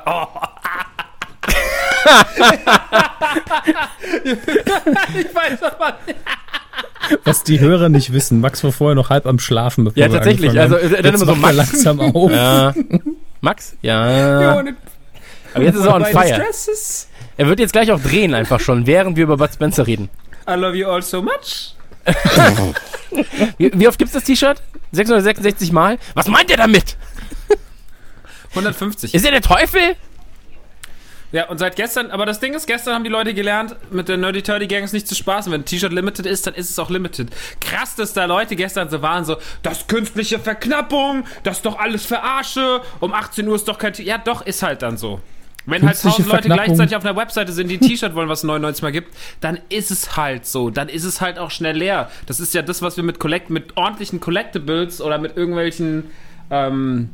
ich 5.14 5.34
weiß 5.34 5.62
aber 5.62 5.96
nicht. 6.06 6.18
Was 7.24 7.44
die 7.44 7.60
Hörer 7.60 7.88
nicht 7.88 8.12
wissen, 8.12 8.40
Max 8.40 8.62
war 8.62 8.72
vorher 8.72 8.94
noch 8.94 9.08
halb 9.08 9.24
am 9.24 9.38
Schlafen. 9.38 9.84
Bevor 9.84 10.02
ja, 10.02 10.08
tatsächlich. 10.10 10.58
Also, 10.60 10.76
dann 10.76 11.04
immer 11.04 11.18
so 11.18 11.34
Max. 11.34 11.56
langsam 11.56 12.00
auf. 12.00 12.30
Ja. 12.30 12.74
Max? 13.40 13.74
Ja. 13.80 14.64
Aber 15.54 15.64
jetzt 15.64 15.76
ist 15.76 15.86
er 15.86 15.94
on 15.94 16.04
fire. 16.04 16.44
Er 17.36 17.48
wird 17.48 17.58
jetzt 17.58 17.72
gleich 17.72 17.90
auch 17.90 18.00
drehen, 18.00 18.34
einfach 18.34 18.60
schon, 18.60 18.86
während 18.86 19.16
wir 19.16 19.24
über 19.24 19.36
Bud 19.36 19.52
Spencer 19.52 19.86
reden. 19.86 20.08
I 20.48 20.54
love 20.54 20.76
you 20.76 20.86
all 20.86 21.02
so 21.02 21.22
much. 21.22 21.74
wie, 23.58 23.70
wie, 23.74 23.88
oft 23.88 23.98
gibt's 23.98 24.12
das 24.12 24.24
T-Shirt? 24.24 24.60
666 24.92 25.72
Mal? 25.72 25.98
Was 26.14 26.28
meint 26.28 26.50
er 26.50 26.58
damit? 26.58 26.96
150. 28.50 29.14
Ist 29.14 29.24
er 29.24 29.32
der 29.32 29.40
Teufel? 29.40 29.96
Ja, 31.32 31.48
und 31.48 31.58
seit 31.58 31.74
gestern, 31.74 32.12
aber 32.12 32.26
das 32.26 32.38
Ding 32.38 32.54
ist, 32.54 32.66
gestern 32.68 32.94
haben 32.94 33.02
die 33.02 33.10
Leute 33.10 33.34
gelernt, 33.34 33.74
mit 33.90 34.08
der 34.08 34.16
Nerdy 34.16 34.42
Turdy 34.42 34.68
Gang 34.68 34.84
ist 34.84 34.92
nicht 34.92 35.08
zu 35.08 35.16
spaßen. 35.16 35.50
Wenn 35.50 35.62
ein 35.62 35.64
T-Shirt 35.64 35.92
limited 35.92 36.26
ist, 36.26 36.46
dann 36.46 36.54
ist 36.54 36.70
es 36.70 36.78
auch 36.78 36.90
limited. 36.90 37.30
Krass, 37.60 37.96
dass 37.96 38.12
da 38.12 38.26
Leute 38.26 38.54
gestern 38.54 38.88
so 38.88 39.02
waren, 39.02 39.24
so, 39.24 39.38
das 39.62 39.88
künstliche 39.88 40.38
Verknappung, 40.38 41.24
das 41.42 41.56
ist 41.56 41.66
doch 41.66 41.76
alles 41.80 42.06
Verarsche, 42.06 42.82
um 43.00 43.12
18 43.12 43.48
Uhr 43.48 43.56
ist 43.56 43.66
doch 43.66 43.78
kein 43.78 43.94
T 43.94 44.04
Ja, 44.04 44.18
doch, 44.18 44.46
ist 44.46 44.62
halt 44.62 44.82
dann 44.82 44.96
so. 44.96 45.20
Wenn 45.66 45.86
halt 45.86 46.00
tausend 46.00 46.28
Leute 46.28 46.48
gleichzeitig 46.48 46.94
auf 46.94 47.04
einer 47.04 47.16
Webseite 47.16 47.52
sind, 47.52 47.68
die 47.68 47.78
ein 47.78 47.80
T-Shirt 47.80 48.14
wollen, 48.14 48.28
was 48.28 48.42
99 48.42 48.82
mal 48.82 48.92
gibt, 48.92 49.14
dann 49.40 49.58
ist 49.70 49.90
es 49.90 50.16
halt 50.16 50.46
so. 50.46 50.70
Dann 50.70 50.88
ist 50.88 51.04
es 51.04 51.20
halt 51.20 51.38
auch 51.38 51.50
schnell 51.50 51.76
leer. 51.76 52.10
Das 52.26 52.38
ist 52.38 52.52
ja 52.52 52.62
das, 52.62 52.82
was 52.82 52.96
wir 52.96 53.04
mit 53.04 53.18
Collect 53.18 53.48
mit 53.50 53.76
ordentlichen 53.76 54.20
Collectibles 54.20 55.00
oder 55.00 55.18
mit 55.18 55.36
irgendwelchen 55.36 56.04
ähm, 56.50 57.08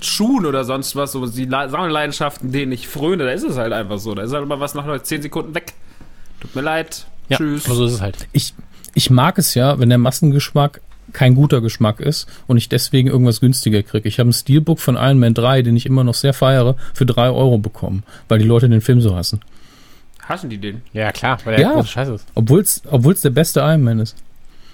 Schuhen 0.00 0.44
oder 0.44 0.64
sonst 0.64 0.96
was, 0.96 1.12
so 1.12 1.26
die 1.26 1.48
Sammelleidenschaften, 1.48 2.50
denen 2.52 2.72
ich 2.72 2.88
fröne, 2.88 3.24
da 3.24 3.30
ist 3.30 3.44
es 3.44 3.56
halt 3.56 3.72
einfach 3.72 3.98
so. 3.98 4.14
Da 4.14 4.22
ist 4.22 4.32
halt 4.32 4.42
immer 4.42 4.60
was 4.60 4.74
nach 4.74 5.02
10 5.02 5.22
Sekunden 5.22 5.54
weg. 5.54 5.72
Tut 6.40 6.54
mir 6.54 6.62
leid. 6.62 7.06
Ja, 7.28 7.38
Tschüss. 7.38 7.64
So 7.64 7.86
ist 7.86 7.92
es 7.92 8.00
halt. 8.00 8.16
Ich, 8.32 8.54
ich 8.94 9.10
mag 9.10 9.38
es 9.38 9.54
ja, 9.54 9.78
wenn 9.78 9.88
der 9.88 9.98
Massengeschmack 9.98 10.80
kein 11.14 11.34
guter 11.34 11.62
Geschmack 11.62 12.00
ist 12.00 12.28
und 12.46 12.58
ich 12.58 12.68
deswegen 12.68 13.08
irgendwas 13.08 13.40
günstiger 13.40 13.82
kriege. 13.82 14.06
Ich 14.06 14.18
habe 14.18 14.28
ein 14.28 14.34
Steelbook 14.34 14.78
von 14.80 14.96
Iron 14.96 15.18
Man 15.18 15.32
3, 15.32 15.62
den 15.62 15.76
ich 15.76 15.86
immer 15.86 16.04
noch 16.04 16.14
sehr 16.14 16.34
feiere, 16.34 16.76
für 16.92 17.06
drei 17.06 17.30
Euro 17.30 17.56
bekommen, 17.56 18.02
weil 18.28 18.38
die 18.38 18.44
Leute 18.44 18.68
den 18.68 18.82
Film 18.82 19.00
so 19.00 19.16
hassen. 19.16 19.40
Hassen 20.28 20.50
die 20.50 20.58
den? 20.58 20.82
Ja, 20.92 21.12
klar, 21.12 21.38
weil 21.44 21.56
der 21.56 21.66
ja, 21.66 21.84
scheiße 21.84 22.14
ist. 22.14 22.26
Obwohl 22.34 22.60
es 22.60 23.20
der 23.22 23.30
beste 23.30 23.60
Iron 23.60 23.82
Man 23.82 24.00
ist. 24.00 24.16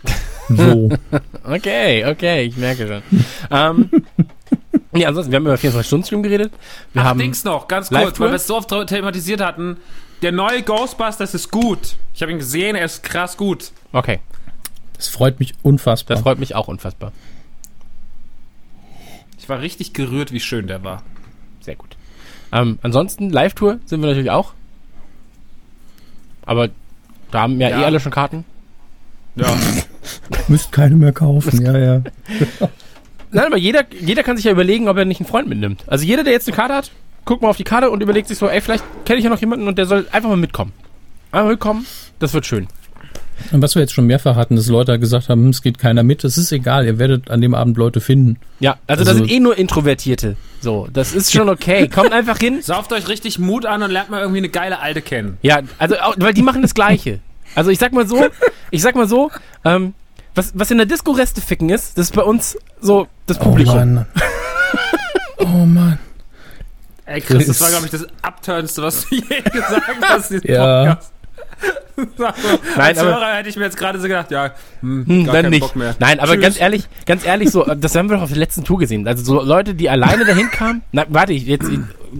So. 0.52 0.90
okay, 1.44 2.04
okay, 2.06 2.42
ich 2.42 2.56
merke 2.56 2.88
schon. 2.88 3.02
ähm, 3.52 3.88
ja, 4.92 5.06
ansonsten, 5.06 5.30
wir 5.30 5.36
haben 5.36 5.46
über 5.46 5.54
24-Stunden-Stream 5.54 6.24
geredet. 6.24 6.52
Wir 6.92 7.02
Ach, 7.02 7.06
haben 7.06 7.20
Dings 7.20 7.44
noch, 7.44 7.68
ganz 7.68 7.88
kurz, 7.88 8.18
weil 8.18 8.30
wir 8.30 8.34
es 8.34 8.48
so 8.48 8.56
oft 8.56 8.68
thematisiert 8.88 9.40
hatten. 9.40 9.76
Der 10.22 10.32
neue 10.32 10.62
Ghostbusters 10.62 11.34
ist 11.34 11.52
gut. 11.52 11.94
Ich 12.14 12.22
habe 12.22 12.32
ihn 12.32 12.38
gesehen, 12.38 12.74
er 12.74 12.84
ist 12.84 13.04
krass 13.04 13.36
gut. 13.36 13.70
Okay. 13.92 14.18
Das 15.00 15.08
freut 15.08 15.40
mich 15.40 15.54
unfassbar. 15.62 16.16
Das 16.16 16.22
freut 16.22 16.38
mich 16.38 16.54
auch 16.54 16.68
unfassbar. 16.68 17.12
Ich 19.38 19.48
war 19.48 19.62
richtig 19.62 19.94
gerührt, 19.94 20.30
wie 20.30 20.40
schön 20.40 20.66
der 20.66 20.84
war. 20.84 21.02
Sehr 21.60 21.74
gut. 21.74 21.96
Ähm, 22.52 22.78
ansonsten, 22.82 23.30
Live-Tour 23.30 23.80
sind 23.86 24.02
wir 24.02 24.08
natürlich 24.08 24.30
auch. 24.30 24.52
Aber 26.44 26.68
da 27.30 27.40
haben 27.40 27.58
ja, 27.58 27.70
ja. 27.70 27.80
eh 27.80 27.84
alle 27.84 27.98
schon 27.98 28.12
Karten. 28.12 28.44
Ja. 29.36 29.56
Müsst 30.48 30.70
keine 30.70 30.96
mehr 30.96 31.12
kaufen, 31.12 31.64
ja, 31.64 31.78
ja. 31.78 32.02
Nein, 33.30 33.46
aber 33.46 33.56
jeder, 33.56 33.86
jeder 33.90 34.22
kann 34.22 34.36
sich 34.36 34.44
ja 34.44 34.52
überlegen, 34.52 34.86
ob 34.86 34.98
er 34.98 35.06
nicht 35.06 35.20
einen 35.20 35.30
Freund 35.30 35.48
mitnimmt. 35.48 35.82
Also 35.86 36.04
jeder, 36.04 36.24
der 36.24 36.34
jetzt 36.34 36.46
eine 36.46 36.56
Karte 36.56 36.74
hat, 36.74 36.90
guckt 37.24 37.40
mal 37.40 37.48
auf 37.48 37.56
die 37.56 37.64
Karte 37.64 37.88
und 37.90 38.02
überlegt 38.02 38.28
sich 38.28 38.36
so, 38.36 38.50
ey, 38.50 38.60
vielleicht 38.60 38.84
kenne 39.06 39.16
ich 39.16 39.24
ja 39.24 39.30
noch 39.30 39.40
jemanden 39.40 39.66
und 39.66 39.78
der 39.78 39.86
soll 39.86 40.06
einfach 40.12 40.28
mal 40.28 40.36
mitkommen. 40.36 40.74
Einfach 41.32 41.48
mitkommen, 41.48 41.86
das 42.18 42.34
wird 42.34 42.44
schön. 42.44 42.68
Und 43.52 43.62
was 43.62 43.74
wir 43.74 43.82
jetzt 43.82 43.92
schon 43.92 44.06
mehrfach 44.06 44.36
hatten, 44.36 44.56
dass 44.56 44.68
Leute 44.68 44.98
gesagt 44.98 45.28
haben, 45.28 45.42
hm, 45.42 45.50
es 45.50 45.62
geht 45.62 45.78
keiner 45.78 46.02
mit, 46.02 46.24
das 46.24 46.38
ist 46.38 46.52
egal, 46.52 46.86
ihr 46.86 46.98
werdet 46.98 47.30
an 47.30 47.40
dem 47.40 47.54
Abend 47.54 47.76
Leute 47.76 48.00
finden. 48.00 48.38
Ja, 48.60 48.76
also, 48.86 49.00
also 49.00 49.04
das 49.04 49.16
sind 49.16 49.30
eh 49.30 49.40
nur 49.40 49.56
Introvertierte. 49.56 50.36
So, 50.60 50.88
das 50.92 51.12
ist 51.12 51.32
schon 51.32 51.48
okay. 51.48 51.88
Kommt 51.88 52.12
einfach 52.12 52.38
hin. 52.38 52.60
Sauft 52.62 52.92
euch 52.92 53.08
richtig 53.08 53.38
Mut 53.38 53.66
an 53.66 53.82
und 53.82 53.90
lernt 53.90 54.10
mal 54.10 54.20
irgendwie 54.20 54.38
eine 54.38 54.48
geile 54.48 54.80
Alte 54.80 55.02
kennen. 55.02 55.38
Ja, 55.42 55.60
also, 55.78 55.96
weil 56.16 56.34
die 56.34 56.42
machen 56.42 56.62
das 56.62 56.74
Gleiche. 56.74 57.20
Also 57.54 57.70
ich 57.70 57.78
sag 57.78 57.92
mal 57.92 58.06
so, 58.06 58.26
ich 58.70 58.82
sag 58.82 58.94
mal 58.94 59.08
so, 59.08 59.30
ähm, 59.64 59.94
was, 60.34 60.52
was 60.54 60.70
in 60.70 60.76
der 60.76 60.86
Disco 60.86 61.10
Reste 61.12 61.40
ficken 61.40 61.68
ist, 61.68 61.98
das 61.98 62.06
ist 62.06 62.14
bei 62.14 62.22
uns 62.22 62.56
so 62.80 63.08
das 63.26 63.40
oh 63.40 63.44
Publikum. 63.44 63.74
Oh 63.74 63.78
Mann. 63.78 64.06
oh 65.38 65.66
Mann. 65.66 65.98
Ey 67.06 67.20
Chris, 67.20 67.48
das 67.48 67.60
war 67.60 67.70
glaube 67.70 67.86
ich 67.86 67.90
das 67.90 68.06
Abturnste, 68.22 68.82
was 68.82 69.08
du 69.08 69.16
je 69.16 69.40
gesagt 69.40 69.82
hast 70.08 70.30
in 70.30 70.40
diesem 70.40 70.54
ja. 70.54 70.84
Podcast. 70.84 71.12
Nein, 72.18 72.32
als 72.76 72.98
aber, 72.98 73.10
Hörer 73.10 73.36
hätte 73.36 73.48
ich 73.48 73.56
mir 73.56 73.64
jetzt 73.64 73.76
gerade 73.76 73.98
so 73.98 74.08
gedacht, 74.08 74.30
ja, 74.30 74.52
hm, 74.80 75.06
hm, 75.06 75.24
gar 75.24 75.34
keinen 75.34 75.50
nicht. 75.50 75.60
Bock 75.60 75.76
mehr. 75.76 75.94
Nein, 75.98 76.18
aber 76.20 76.32
Tschüss. 76.32 76.42
ganz 76.42 76.60
ehrlich, 76.60 76.84
ganz 77.06 77.24
ehrlich, 77.24 77.50
so, 77.50 77.64
das 77.64 77.94
haben 77.94 78.08
wir 78.08 78.16
doch 78.16 78.22
auf 78.22 78.30
der 78.30 78.38
letzten 78.38 78.64
Tour 78.64 78.78
gesehen. 78.78 79.06
Also 79.06 79.22
so 79.24 79.42
Leute, 79.42 79.74
die 79.74 79.90
alleine 79.90 80.24
dahin 80.24 80.50
kamen, 80.50 80.82
na, 80.92 81.04
warte, 81.08 81.32
ich, 81.32 81.46
jetzt 81.46 81.70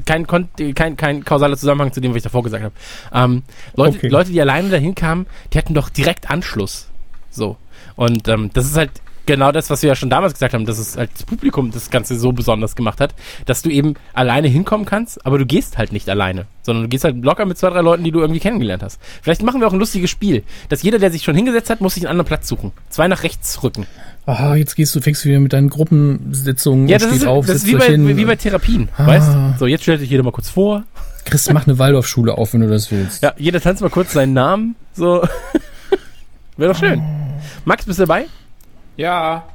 kein, 0.07 0.27
kein, 0.27 0.97
kein 0.97 1.25
kausaler 1.25 1.57
Zusammenhang 1.57 1.93
zu 1.93 2.01
dem, 2.01 2.13
was 2.13 2.19
ich 2.19 2.23
davor 2.23 2.43
gesagt 2.43 2.65
habe. 2.65 2.75
Ähm, 3.13 3.43
Leute, 3.75 3.99
okay. 3.99 4.09
Leute, 4.09 4.31
die 4.31 4.41
alleine 4.41 4.69
dahin 4.69 4.95
kamen, 4.95 5.27
die 5.53 5.59
hatten 5.59 5.75
doch 5.75 5.89
direkt 5.89 6.31
Anschluss. 6.31 6.89
So. 7.31 7.57
Und 7.97 8.29
ähm, 8.29 8.51
das 8.53 8.67
ist 8.67 8.77
halt 8.77 8.91
genau 9.31 9.53
das, 9.53 9.71
was 9.71 9.83
wir 9.83 9.89
ja 9.89 9.95
schon 9.95 10.11
damals 10.11 10.33
gesagt 10.33 10.55
haben, 10.55 10.67
dass 10.67 10.79
es 10.79 10.97
halt 10.97 11.11
das 11.15 11.23
Publikum 11.25 11.71
das 11.71 11.91
Ganze 11.91 12.19
so 12.19 12.33
besonders 12.33 12.75
gemacht 12.75 13.01
hat, 13.01 13.15
dass 13.47 13.63
du 13.63 13.71
eben 13.71 13.95
alleine 14.13 14.49
hinkommen 14.49 14.87
kannst, 14.87 15.25
aber 15.25 15.39
du 15.39 15.47
gehst 15.47 15.79
halt 15.79 15.93
nicht 15.93 16.09
alleine, 16.09 16.47
sondern 16.63 16.85
du 16.85 16.89
gehst 16.89 17.05
halt 17.05 17.25
locker 17.25 17.47
mit 17.47 17.57
zwei, 17.57 17.71
drei 17.71 17.81
Leuten, 17.81 18.03
die 18.03 18.11
du 18.11 18.21
irgendwie 18.21 18.41
kennengelernt 18.41 18.83
hast. 18.83 19.01
Vielleicht 19.23 19.43
machen 19.43 19.61
wir 19.61 19.69
auch 19.69 19.73
ein 19.73 19.79
lustiges 19.79 20.11
Spiel, 20.11 20.43
dass 20.69 20.83
jeder, 20.83 20.99
der 20.99 21.11
sich 21.11 21.23
schon 21.23 21.37
hingesetzt 21.37 21.71
hat, 21.71 21.81
muss 21.81 21.95
sich 21.95 22.05
einen 22.05 22.11
anderen 22.11 22.27
Platz 22.27 22.49
suchen. 22.49 22.73
Zwei 22.89 23.09
nach 23.09 23.23
rechts 23.23 23.63
rücken. 23.63 23.87
Ah, 24.27 24.55
jetzt 24.55 24.75
gehst 24.75 24.95
du, 24.95 25.01
fängst 25.01 25.25
du 25.25 25.29
wieder 25.29 25.41
mit 25.41 25.53
deinen 25.53 25.71
Gruppensitzungen 25.71 26.89
ja, 26.89 26.99
das 26.99 27.13
ist, 27.13 27.27
auf. 27.27 27.47
Das 27.47 27.57
ist 27.57 27.67
wie 27.67 27.77
bei, 27.77 28.17
wie 28.17 28.25
bei 28.25 28.37
Therapien, 28.37 28.89
ah. 28.97 29.07
weißt 29.07 29.31
So, 29.59 29.67
jetzt 29.67 29.83
stellt 29.83 30.01
sich 30.01 30.11
jeder 30.11 30.23
mal 30.23 30.33
kurz 30.33 30.51
vor. 30.51 30.85
Chris, 31.25 31.51
mach 31.53 31.67
eine 31.67 31.79
Waldorfschule 31.79 32.37
auf, 32.37 32.53
wenn 32.55 32.63
du 32.63 32.69
das 32.69 32.91
willst. 32.91 33.23
Ja, 33.23 33.35
jeder 33.39 33.61
tanzt 33.61 33.83
mal 33.83 33.91
kurz 33.91 34.13
seinen 34.13 34.33
Namen, 34.33 34.75
so. 34.93 35.23
Wäre 36.57 36.73
doch 36.73 36.79
schön. 36.79 37.03
Max, 37.65 37.85
bist 37.85 37.99
du 37.99 38.03
dabei? 38.03 38.27
Ja. 39.01 39.49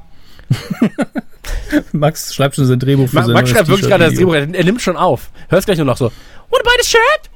Max 1.92 2.34
schreibt 2.34 2.56
schon 2.56 2.66
sein 2.66 2.80
Drehbuch 2.80 3.08
für 3.08 3.20
Ma 3.20 3.28
Max 3.28 3.50
schreibt 3.50 3.68
wirklich 3.68 3.88
gerade 3.88 4.06
das 4.06 4.14
Drehbuch. 4.14 4.34
Er, 4.34 4.52
er 4.52 4.64
nimmt 4.64 4.82
schon 4.82 4.96
auf. 4.96 5.30
Hörst 5.48 5.66
gleich 5.66 5.78
nur 5.78 5.86
noch 5.86 5.96
so. 5.96 6.06
What 6.50 6.60
about 6.62 6.72
the 6.82 6.88
shirt? 6.88 7.30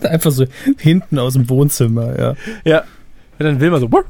Einfach 0.10 0.32
so 0.32 0.46
hinten 0.78 1.20
aus 1.20 1.34
dem 1.34 1.48
Wohnzimmer, 1.48 2.18
ja. 2.18 2.34
Ja. 2.64 2.80
Und 3.38 3.46
dann 3.46 3.60
Wilma 3.60 3.78
so. 3.78 3.88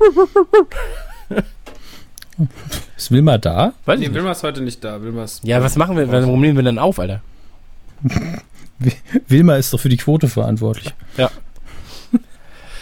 Ist 2.96 3.12
Wilma 3.12 3.36
da? 3.36 3.74
Weiß 3.84 4.00
nee, 4.00 4.12
Wilma 4.12 4.30
ist 4.30 4.42
heute 4.42 4.62
nicht 4.62 4.82
da. 4.82 5.02
Wilma's 5.02 5.42
ja, 5.44 5.62
was 5.62 5.76
machen 5.76 5.98
wir? 5.98 6.10
Warum 6.10 6.40
nehmen 6.40 6.56
wir 6.56 6.64
denn 6.64 6.78
auf, 6.78 6.98
Alter? 6.98 7.20
Wilma 9.28 9.56
ist 9.56 9.72
doch 9.72 9.78
für 9.78 9.90
die 9.90 9.98
Quote 9.98 10.28
verantwortlich. 10.28 10.94
Ja. 11.18 11.30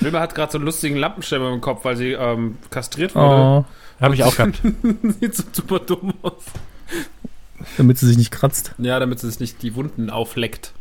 Wilma 0.00 0.20
hat 0.20 0.34
gerade 0.34 0.52
so 0.52 0.58
einen 0.58 0.64
lustigen 0.64 0.96
Lampenschirm 0.96 1.54
im 1.54 1.60
Kopf, 1.60 1.84
weil 1.84 1.96
sie 1.96 2.12
ähm, 2.12 2.58
kastriert 2.70 3.14
wurde. 3.14 3.26
Oh, 3.26 3.64
Habe 4.00 4.14
ich 4.14 4.24
auch 4.24 4.34
gehabt. 4.34 4.60
Sieht 5.20 5.34
so 5.34 5.44
super 5.52 5.80
dumm 5.80 6.14
aus. 6.22 6.44
Damit 7.76 7.98
sie 7.98 8.06
sich 8.06 8.16
nicht 8.16 8.30
kratzt. 8.30 8.74
Ja, 8.78 8.98
damit 8.98 9.20
sie 9.20 9.28
sich 9.28 9.40
nicht 9.40 9.62
die 9.62 9.74
Wunden 9.74 10.10
aufleckt. 10.10 10.72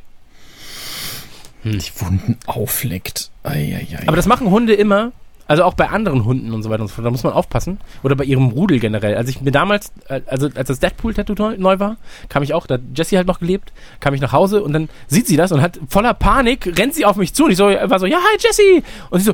Hm. 1.64 1.80
Die 1.80 2.02
Wunden 2.02 2.38
aufleckt. 2.46 3.32
Ei, 3.44 3.76
ei, 3.76 3.98
ei, 3.98 4.08
Aber 4.08 4.16
das 4.16 4.28
machen 4.28 4.50
Hunde 4.50 4.74
immer, 4.74 5.12
also 5.50 5.64
auch 5.64 5.74
bei 5.74 5.90
anderen 5.90 6.26
Hunden 6.26 6.54
und 6.54 6.62
so 6.62 6.70
weiter 6.70 6.84
und 6.84 6.90
so 6.90 6.94
fort. 6.94 7.08
Da 7.08 7.10
muss 7.10 7.24
man 7.24 7.34
aufpassen. 7.34 7.80
Oder 8.04 8.16
bei 8.16 8.24
ihrem 8.24 8.50
Rudel 8.50 8.80
generell. 8.80 9.16
Also 9.16 9.32
ich 9.32 9.42
mir 9.42 9.50
damals, 9.52 9.92
äh, 10.08 10.22
also 10.28 10.48
als 10.54 10.68
das 10.68 10.80
Deadpool-Tattoo 10.80 11.34
neu 11.58 11.80
war, 11.80 11.98
kam 12.30 12.44
ich 12.44 12.54
auch, 12.54 12.68
da 12.68 12.76
hat 12.76 12.82
Jessie 12.94 13.18
halt 13.18 13.26
noch 13.26 13.40
gelebt, 13.40 13.74
kam 14.00 14.14
ich 14.14 14.22
nach 14.22 14.32
Hause 14.32 14.62
und 14.62 14.74
dann 14.74 14.90
sieht 15.08 15.26
sie 15.26 15.38
das 15.38 15.52
und 15.52 15.60
hat 15.60 15.80
voller 15.90 16.14
Panik, 16.14 16.78
rennt 16.78 16.94
sie 16.94 17.04
auf 17.04 17.16
mich 17.16 17.34
zu 17.34 17.46
und 17.46 17.52
ich 17.52 17.58
so, 17.58 17.66
war 17.66 17.98
so, 17.98 18.06
ja, 18.06 18.18
hi 18.18 18.38
Jessie! 18.40 18.84
Und 19.10 19.22
sie 19.22 19.26
so, 19.26 19.34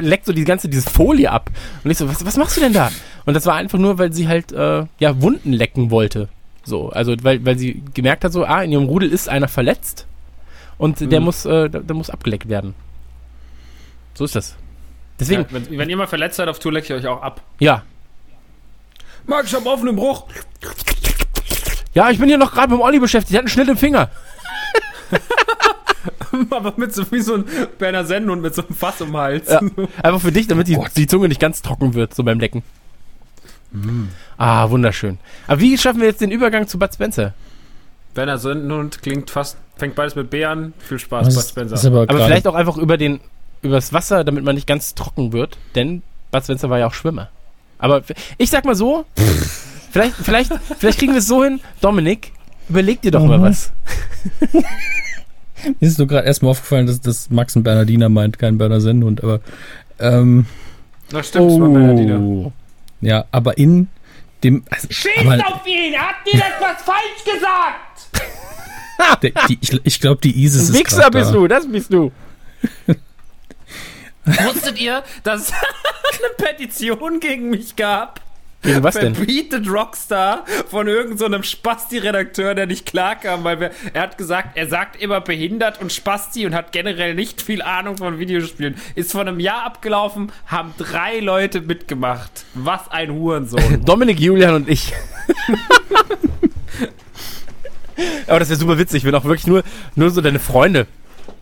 leckt 0.00 0.26
so 0.26 0.32
die 0.32 0.42
ganze, 0.42 0.68
diese 0.68 0.90
Folie 0.90 1.30
ab. 1.30 1.50
Und 1.84 1.92
ich 1.92 1.96
so, 1.96 2.08
was, 2.08 2.26
was 2.26 2.36
machst 2.36 2.56
du 2.56 2.60
denn 2.60 2.72
da? 2.72 2.90
Und 3.26 3.34
das 3.34 3.46
war 3.46 3.54
einfach 3.54 3.78
nur, 3.78 3.96
weil 3.98 4.12
sie 4.12 4.26
halt, 4.26 4.50
äh, 4.50 4.86
ja, 4.98 5.22
Wunden 5.22 5.52
lecken 5.52 5.92
wollte. 5.92 6.28
So, 6.64 6.88
also 6.88 7.14
weil, 7.22 7.44
weil 7.46 7.56
sie 7.56 7.80
gemerkt 7.94 8.24
hat, 8.24 8.32
so, 8.32 8.44
ah, 8.44 8.64
in 8.64 8.72
ihrem 8.72 8.86
Rudel 8.86 9.12
ist 9.12 9.28
einer 9.28 9.46
verletzt 9.46 10.08
und 10.78 11.00
mhm. 11.00 11.10
der 11.10 11.20
muss, 11.20 11.44
äh, 11.44 11.70
der, 11.70 11.80
der 11.82 11.94
muss 11.94 12.10
abgeleckt 12.10 12.48
werden. 12.48 12.74
So 14.14 14.24
ist 14.24 14.34
das. 14.34 14.56
Deswegen. 15.20 15.42
Ja, 15.42 15.48
wenn, 15.50 15.78
wenn, 15.78 15.90
ihr 15.90 15.96
mal 15.96 16.06
verletzt 16.06 16.36
seid 16.36 16.48
auf 16.48 16.58
Tour, 16.58 16.72
lecke 16.72 16.86
ich 16.86 17.00
euch 17.00 17.06
auch 17.06 17.22
ab. 17.22 17.42
Ja. 17.58 17.82
Marc, 19.26 19.44
ich 19.46 19.54
hab 19.54 19.66
offenen 19.66 19.94
Bruch. 19.94 20.26
Ja, 21.94 22.10
ich 22.10 22.18
bin 22.18 22.28
hier 22.28 22.38
noch 22.38 22.52
gerade 22.52 22.72
mit 22.72 22.80
dem 22.80 22.82
Olli 22.82 22.98
beschäftigt. 22.98 23.32
Der 23.32 23.38
hat 23.38 23.44
einen 23.44 23.50
Schnitt 23.50 23.68
im 23.68 23.76
Finger. 23.76 24.10
Aber 26.50 26.72
mit 26.76 26.94
so 26.94 27.10
wie 27.12 27.20
so 27.20 27.34
ein 27.34 27.44
Berner 27.78 28.04
Sennhund 28.04 28.40
mit 28.42 28.54
so 28.54 28.62
einem 28.62 28.74
Fass 28.74 29.00
um 29.00 29.08
den 29.08 29.16
Hals. 29.16 29.50
Ja, 29.50 29.60
einfach 30.02 30.20
für 30.20 30.32
dich, 30.32 30.46
damit 30.46 30.68
die, 30.68 30.78
die 30.96 31.06
Zunge 31.06 31.28
nicht 31.28 31.40
ganz 31.40 31.60
trocken 31.60 31.94
wird, 31.94 32.14
so 32.14 32.22
beim 32.22 32.40
Lecken. 32.40 32.62
Mm. 33.72 34.04
Ah, 34.38 34.70
wunderschön. 34.70 35.18
Aber 35.46 35.60
wie 35.60 35.76
schaffen 35.76 36.00
wir 36.00 36.08
jetzt 36.08 36.20
den 36.20 36.30
Übergang 36.30 36.66
zu 36.66 36.78
Bud 36.78 36.94
Spencer? 36.94 37.34
Berner 38.14 38.38
Sennhund 38.38 39.02
klingt 39.02 39.30
fast, 39.30 39.58
fängt 39.76 39.94
beides 39.96 40.14
mit 40.14 40.30
B 40.30 40.44
an. 40.44 40.72
Viel 40.78 40.98
Spaß, 40.98 41.34
Bud 41.34 41.44
Spencer. 41.44 41.86
Aber, 41.86 42.02
aber 42.02 42.24
vielleicht 42.24 42.46
auch 42.46 42.54
einfach 42.54 42.76
über 42.76 42.96
den 42.96 43.20
übers 43.62 43.92
Wasser, 43.92 44.24
damit 44.24 44.44
man 44.44 44.54
nicht 44.54 44.66
ganz 44.66 44.94
trocken 44.94 45.32
wird, 45.32 45.58
denn 45.74 46.02
Bud 46.30 46.44
Spencer 46.44 46.70
war 46.70 46.78
ja 46.78 46.86
auch 46.86 46.94
Schwimmer. 46.94 47.28
Aber 47.78 48.02
ich 48.38 48.50
sag 48.50 48.64
mal 48.64 48.74
so, 48.74 49.04
vielleicht, 49.90 50.14
vielleicht, 50.16 50.52
vielleicht 50.78 50.98
kriegen 50.98 51.12
wir 51.12 51.18
es 51.18 51.26
so 51.26 51.44
hin, 51.44 51.60
Dominik, 51.80 52.32
überleg 52.68 53.00
dir 53.02 53.10
doch 53.10 53.22
mhm. 53.22 53.28
mal 53.28 53.42
was. 53.42 53.72
Mir 55.78 55.88
ist 55.88 55.98
nur 55.98 56.06
gerade 56.06 56.26
erstmal 56.26 56.52
aufgefallen, 56.52 56.86
dass 56.86 57.00
das 57.00 57.28
Max 57.28 57.54
und 57.54 57.64
Bernardiner 57.64 58.08
meint, 58.08 58.38
kein 58.38 58.56
Berner 58.56 58.80
Sennhund, 58.80 59.22
aber 59.22 59.40
ähm, 59.98 60.46
Na 61.12 61.22
stimmt, 61.22 61.50
oh, 61.50 61.54
es 61.54 61.60
war 61.60 61.68
Bernardiner. 61.68 62.52
Ja, 63.02 63.24
aber 63.30 63.58
in 63.58 63.88
dem. 64.42 64.62
Also, 64.70 64.88
Schießt 64.90 65.18
auf 65.18 65.66
ihn! 65.66 65.94
Habt 65.98 66.26
ihr 66.26 66.40
etwas 66.40 66.82
falsch 66.82 67.24
gesagt? 67.24 68.22
Der, 69.22 69.32
die, 69.48 69.58
ich 69.62 69.80
ich 69.82 70.00
glaube, 70.00 70.20
die 70.20 70.44
Isis 70.44 70.68
ist. 70.68 70.78
Wichser 70.78 71.10
bist 71.10 71.30
da. 71.30 71.34
du, 71.34 71.48
das 71.48 71.66
bist 71.66 71.90
du. 71.92 72.12
Wusstet 74.24 74.80
ihr, 74.80 75.02
dass 75.22 75.48
es 75.48 75.52
eine 76.18 76.28
Petition 76.36 77.20
gegen 77.20 77.50
mich 77.50 77.76
gab? 77.76 78.20
Gegen 78.62 78.82
was 78.82 78.94
denn? 78.94 79.14
Verbietet 79.14 79.66
Rockstar 79.70 80.44
von 80.68 80.86
irgendeinem 80.86 81.42
so 81.42 81.48
Spasti-Redakteur, 81.50 82.54
der 82.54 82.66
nicht 82.66 82.84
klarkam, 82.84 83.42
weil 83.42 83.58
wir, 83.58 83.70
er 83.94 84.02
hat 84.02 84.18
gesagt, 84.18 84.58
er 84.58 84.68
sagt 84.68 85.00
immer 85.00 85.22
behindert 85.22 85.80
und 85.80 85.90
Spasti 85.90 86.44
und 86.44 86.54
hat 86.54 86.70
generell 86.72 87.14
nicht 87.14 87.40
viel 87.40 87.62
Ahnung 87.62 87.96
von 87.96 88.18
Videospielen. 88.18 88.74
Ist 88.94 89.12
vor 89.12 89.22
einem 89.22 89.40
Jahr 89.40 89.64
abgelaufen, 89.64 90.30
haben 90.46 90.74
drei 90.76 91.20
Leute 91.20 91.62
mitgemacht. 91.62 92.44
Was 92.52 92.90
ein 92.90 93.12
Hurensohn. 93.12 93.82
Dominik, 93.86 94.20
Julian 94.20 94.54
und 94.54 94.68
ich. 94.68 94.92
Aber 98.26 98.40
das 98.40 98.50
wäre 98.50 98.58
super 98.58 98.78
witzig, 98.78 99.04
wenn 99.04 99.14
auch 99.14 99.24
wirklich 99.24 99.46
nur, 99.46 99.62
nur 99.94 100.10
so 100.10 100.20
deine 100.20 100.38
Freunde 100.38 100.86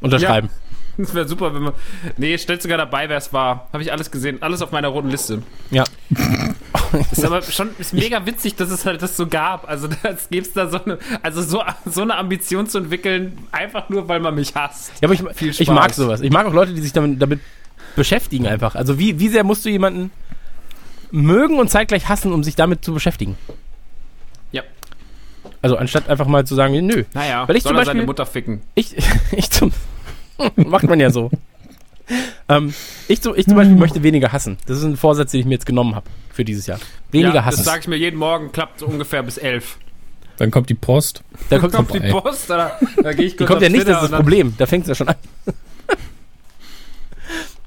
unterschreiben. 0.01 0.51
Ja. 0.53 0.68
Das 0.99 1.15
wäre 1.15 1.29
super, 1.29 1.55
wenn 1.55 1.63
man. 1.63 1.73
Nee, 2.17 2.37
stellt 2.39 2.61
sogar 2.61 2.77
dabei, 2.77 3.09
wer 3.09 3.17
es 3.17 3.33
war. 3.33 3.69
Habe 3.73 3.83
ich 3.85 3.93
alles 3.93 4.11
gesehen. 4.11 4.43
Alles 4.43 4.63
auf 4.63 4.73
meiner 4.73 4.89
roten 4.89 5.11
Liste. 5.11 5.43
Ja. 5.71 5.85
ist 7.13 7.25
aber 7.25 7.41
schon 7.43 7.71
ist 7.79 7.95
mega 7.95 8.27
witzig, 8.27 8.57
dass 8.57 8.71
es 8.71 8.85
halt 8.85 9.01
das 9.01 9.17
so 9.17 9.29
gab. 9.29 9.69
Also, 9.69 9.89
das 10.03 10.29
gibt's 10.29 10.55
da 10.55 10.69
so 10.69 10.83
eine, 10.85 10.99
also 11.23 11.41
so, 11.41 11.63
so 11.87 12.03
eine 12.03 12.17
Ambition 12.17 12.67
zu 12.67 12.79
entwickeln, 12.79 13.39
einfach 13.53 13.89
nur, 13.89 14.09
weil 14.09 14.19
man 14.19 14.35
mich 14.35 14.57
hasst. 14.57 14.93
Ja, 15.01 15.09
aber 15.09 15.15
ich, 15.15 15.61
ich 15.61 15.71
mag 15.71 15.95
sowas. 15.95 16.21
Ich 16.21 16.33
mag 16.33 16.47
auch 16.47 16.53
Leute, 16.53 16.75
die 16.75 16.81
sich 16.81 16.93
damit, 16.93 17.23
damit 17.23 17.41
beschäftigen 17.95 18.49
einfach. 18.49 18.75
Also, 18.75 18.99
wie, 18.99 19.21
wie 19.21 19.29
sehr 19.29 19.45
musst 19.45 19.65
du 19.65 19.71
jemanden 19.71 20.11
mögen 21.13 21.61
und 21.61 21.71
zeitgleich 21.71 22.09
hassen, 22.09 22.33
um 22.33 22.43
sich 22.43 22.57
damit 22.57 22.85
zu 22.85 22.93
beschäftigen? 22.93 23.39
Ja. 24.51 24.65
Also, 25.63 25.77
anstatt 25.77 26.09
einfach 26.09 26.27
mal 26.27 26.45
zu 26.45 26.57
sagen, 26.57 26.75
nö. 26.85 27.05
Naja, 27.15 27.47
weil 27.47 27.55
ich 27.55 27.63
soll 27.63 27.71
zum 27.71 27.77
Beispiel, 27.77 27.95
seine 27.95 28.07
Mutter 28.07 28.27
ficken. 28.27 28.63
Ich, 28.75 28.97
ich 29.31 29.49
zum, 29.51 29.73
Macht 30.57 30.85
man 30.85 31.01
ja 31.01 31.11
so. 31.11 31.31
ähm, 32.49 32.75
ich, 33.09 33.21
zum, 33.21 33.35
ich 33.37 33.47
zum 33.47 33.57
Beispiel 33.57 33.77
möchte 33.77 34.03
weniger 34.03 34.33
hassen. 34.33 34.57
Das 34.67 34.79
ist 34.79 34.85
ein 34.85 34.97
Vorsatz, 34.97 35.33
den 35.33 35.41
ich 35.41 35.47
mir 35.47 35.55
jetzt 35.55 35.67
genommen 35.67 35.95
habe 35.95 36.07
für 36.33 36.45
dieses 36.45 36.67
Jahr. 36.67 36.79
Weniger 37.11 37.35
ja, 37.35 37.45
hassen. 37.45 37.59
Das 37.59 37.67
sage 37.67 37.81
ich 37.81 37.89
mir 37.89 37.97
jeden 37.97 38.17
Morgen, 38.17 38.53
klappt 38.53 38.81
so 38.81 38.87
ungefähr 38.87 39.23
bis 39.23 39.39
elf. 39.39 39.79
Dann 40.39 40.51
kommt 40.53 40.71
die 40.71 40.75
Post. 40.75 41.25
Dann 41.51 41.61
kommt, 41.61 41.75
kommt 41.75 41.95
die 41.95 42.01
Post, 42.01 42.49
da, 42.49 42.79
da 43.03 43.13
gehe 43.13 43.27
ich 43.27 43.33
kurz 43.37 43.49
Die 43.49 43.53
kommt 43.53 43.63
ja 43.63 43.69
nicht, 43.69 43.89
das 43.89 44.05
ist 44.05 44.13
das 44.13 44.19
Problem. 44.19 44.55
Da 44.57 44.67
fängt 44.67 44.85
es 44.85 44.89
ja 44.89 44.95
schon 44.95 45.09
an. 45.09 45.17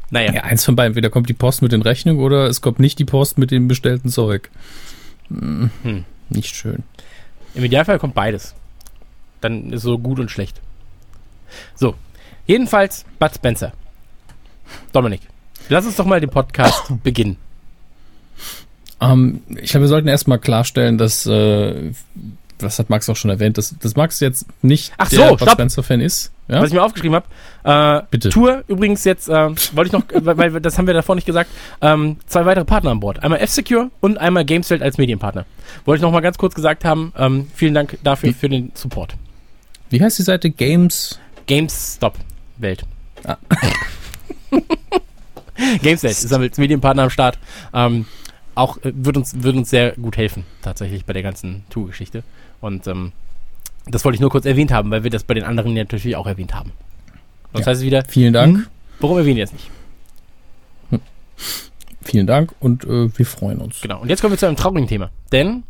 naja. 0.10 0.34
Ja, 0.34 0.43
eins 0.43 0.63
von 0.63 0.77
beiden. 0.77 0.91
Entweder 0.91 1.10
kommt 1.10 1.27
die 1.27 1.34
Post 1.34 1.62
mit 1.62 1.73
den 1.73 1.81
Rechnungen 1.81 2.21
oder 2.21 2.47
es 2.47 2.62
kommt 2.62 2.79
nicht 2.79 2.97
die 2.97 3.05
Post 3.05 3.38
mit 3.38 3.51
dem 3.51 3.67
bestellten 3.67 4.10
Zeug. 4.10 4.49
Hm, 5.27 5.69
hm. 5.84 6.05
Nicht 6.29 6.55
schön. 6.55 6.84
Im 7.53 7.65
Idealfall 7.65 7.99
kommt 7.99 8.13
beides. 8.13 8.55
Dann 9.41 9.73
ist 9.73 9.81
so 9.81 9.99
gut 9.99 10.19
und 10.19 10.31
schlecht. 10.31 10.62
So, 11.75 11.95
Jedenfalls 12.45 13.06
Bud 13.19 13.32
Spencer. 13.34 13.71
Dominik, 14.91 15.21
lass 15.69 15.86
uns 15.86 15.95
doch 15.95 16.06
mal 16.06 16.19
den 16.19 16.30
Podcast 16.30 16.91
beginnen. 17.04 17.38
Um, 18.99 19.41
ähm, 19.47 19.58
ich 19.62 19.71
glaube, 19.71 19.86
wir 19.86 19.88
sollten 19.88 20.08
erstmal 20.08 20.38
klarstellen, 20.38 20.99
dass, 20.99 21.25
äh, 21.25 21.91
was 22.60 22.77
hat 22.77 22.91
Max 22.91 23.10
auch 23.10 23.15
schon 23.15 23.32
erwähnt, 23.32 23.58
dass, 23.58 23.75
dass 23.80 23.95
Max 23.95 24.19
jetzt 24.19 24.45
nicht 24.62 24.93
Ach 24.97 25.10
der 25.10 25.30
Bud 25.30 25.49
Spencer-Fan 25.49 26.01
ist. 26.01 26.32
Ja? 26.47 26.62
Was 26.62 26.67
ich 26.67 26.75
mir 26.75 26.84
aufgeschrieben 26.84 27.15
habe. 27.15 28.01
Äh, 28.01 28.04
Bitte. 28.12 28.30
Tour 28.30 28.63
übrigens 28.67 29.04
jetzt, 29.04 29.27
äh, 29.27 29.49
wollte 29.73 29.88
ich 29.88 29.91
noch, 29.91 30.04
weil, 30.13 30.54
weil 30.54 30.62
das 30.62 30.77
haben 30.77 30.86
wir 30.86 30.93
davor 30.93 31.15
nicht 31.15 31.25
gesagt, 31.25 31.49
ähm, 31.82 32.17
zwei 32.27 32.45
weitere 32.45 32.65
Partner 32.65 32.91
an 32.91 32.99
Bord. 32.99 33.23
Einmal 33.23 33.39
F-Secure 33.39 33.89
und 34.01 34.19
einmal 34.19 34.45
Gameswelt 34.45 34.84
als 34.84 34.97
Medienpartner. 34.99 35.45
Wollte 35.86 35.99
ich 35.99 36.01
noch 36.04 36.12
mal 36.12 36.21
ganz 36.21 36.38
kurz 36.38 36.54
gesagt 36.54 36.86
haben. 36.86 37.12
Ähm, 37.17 37.47
vielen 37.56 37.73
Dank 37.73 37.97
dafür, 38.04 38.30
Wie? 38.30 38.34
für 38.34 38.49
den 38.49 38.71
Support. 38.75 39.15
Wie 39.89 40.01
heißt 40.01 40.19
die 40.19 40.23
Seite? 40.23 40.51
Games? 40.51 41.19
GameStop. 41.47 42.15
Welt. 42.62 42.86
Ah. 43.26 43.38
Gamesnet 45.82 46.12
ist 46.12 46.34
als 46.34 46.58
Medienpartner 46.58 47.04
am 47.04 47.10
Start. 47.10 47.38
Ähm, 47.74 48.06
auch 48.56 48.78
äh, 48.78 48.91
wird 48.95 49.17
uns, 49.17 49.43
wird 49.43 49.56
uns 49.56 49.69
sehr 49.69 49.91
gut 49.93 50.17
helfen, 50.17 50.45
tatsächlich 50.62 51.06
bei 51.06 51.13
der 51.13 51.24
ganzen 51.24 51.63
Tour-Geschichte. 51.69 52.24
Und 52.60 52.88
ähm, 52.88 53.12
das 53.88 54.06
wollte 54.06 54.15
ich 54.15 54.21
nur 54.21 54.30
kurz 54.30 54.45
erwähnt 54.45 54.71
haben, 54.71 54.91
weil 54.91 55.04
wir 55.04 55.12
das 55.12 55.24
bei 55.24 55.34
den 55.34 55.43
anderen 55.43 55.74
natürlich 55.74 56.15
auch 56.15 56.28
erwähnt 56.28 56.54
haben. 56.54 56.71
Das 57.54 57.62
ja. 57.62 57.67
heißt 57.67 57.82
wieder. 57.82 58.04
Vielen 58.08 58.34
Dank. 58.34 58.58
Hm, 58.58 58.67
warum 59.00 59.17
erwähnen 59.17 59.38
wir 59.38 59.43
es 59.43 59.54
nicht? 59.54 59.69
Hm. 60.89 61.02
Vielen 62.02 62.28
Dank 62.28 62.54
und 62.60 62.84
äh, 62.86 63.17
wir 63.17 63.26
freuen 63.26 63.60
uns. 63.60 63.82
Genau. 63.82 64.02
Und 64.02 64.10
jetzt 64.10 64.21
kommen 64.21 64.34
wir 64.34 64.38
zu 64.38 64.47
einem 64.47 64.56
traurigen 64.56 64.88
Thema. 64.88 65.10
Denn 65.32 65.63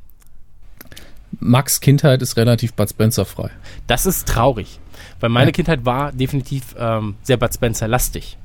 Max 1.39 1.79
Kindheit 1.79 2.21
ist 2.21 2.37
relativ 2.37 2.73
Bud 2.73 2.89
Spencer 2.89 3.25
frei. 3.25 3.49
Das 3.87 4.05
ist 4.05 4.27
traurig. 4.27 4.79
Weil 5.19 5.29
meine 5.29 5.47
ja. 5.47 5.51
Kindheit 5.51 5.85
war 5.85 6.11
definitiv 6.11 6.75
ähm, 6.77 7.15
sehr 7.23 7.37
Bud 7.37 7.53
Spencer-lastig. 7.53 8.37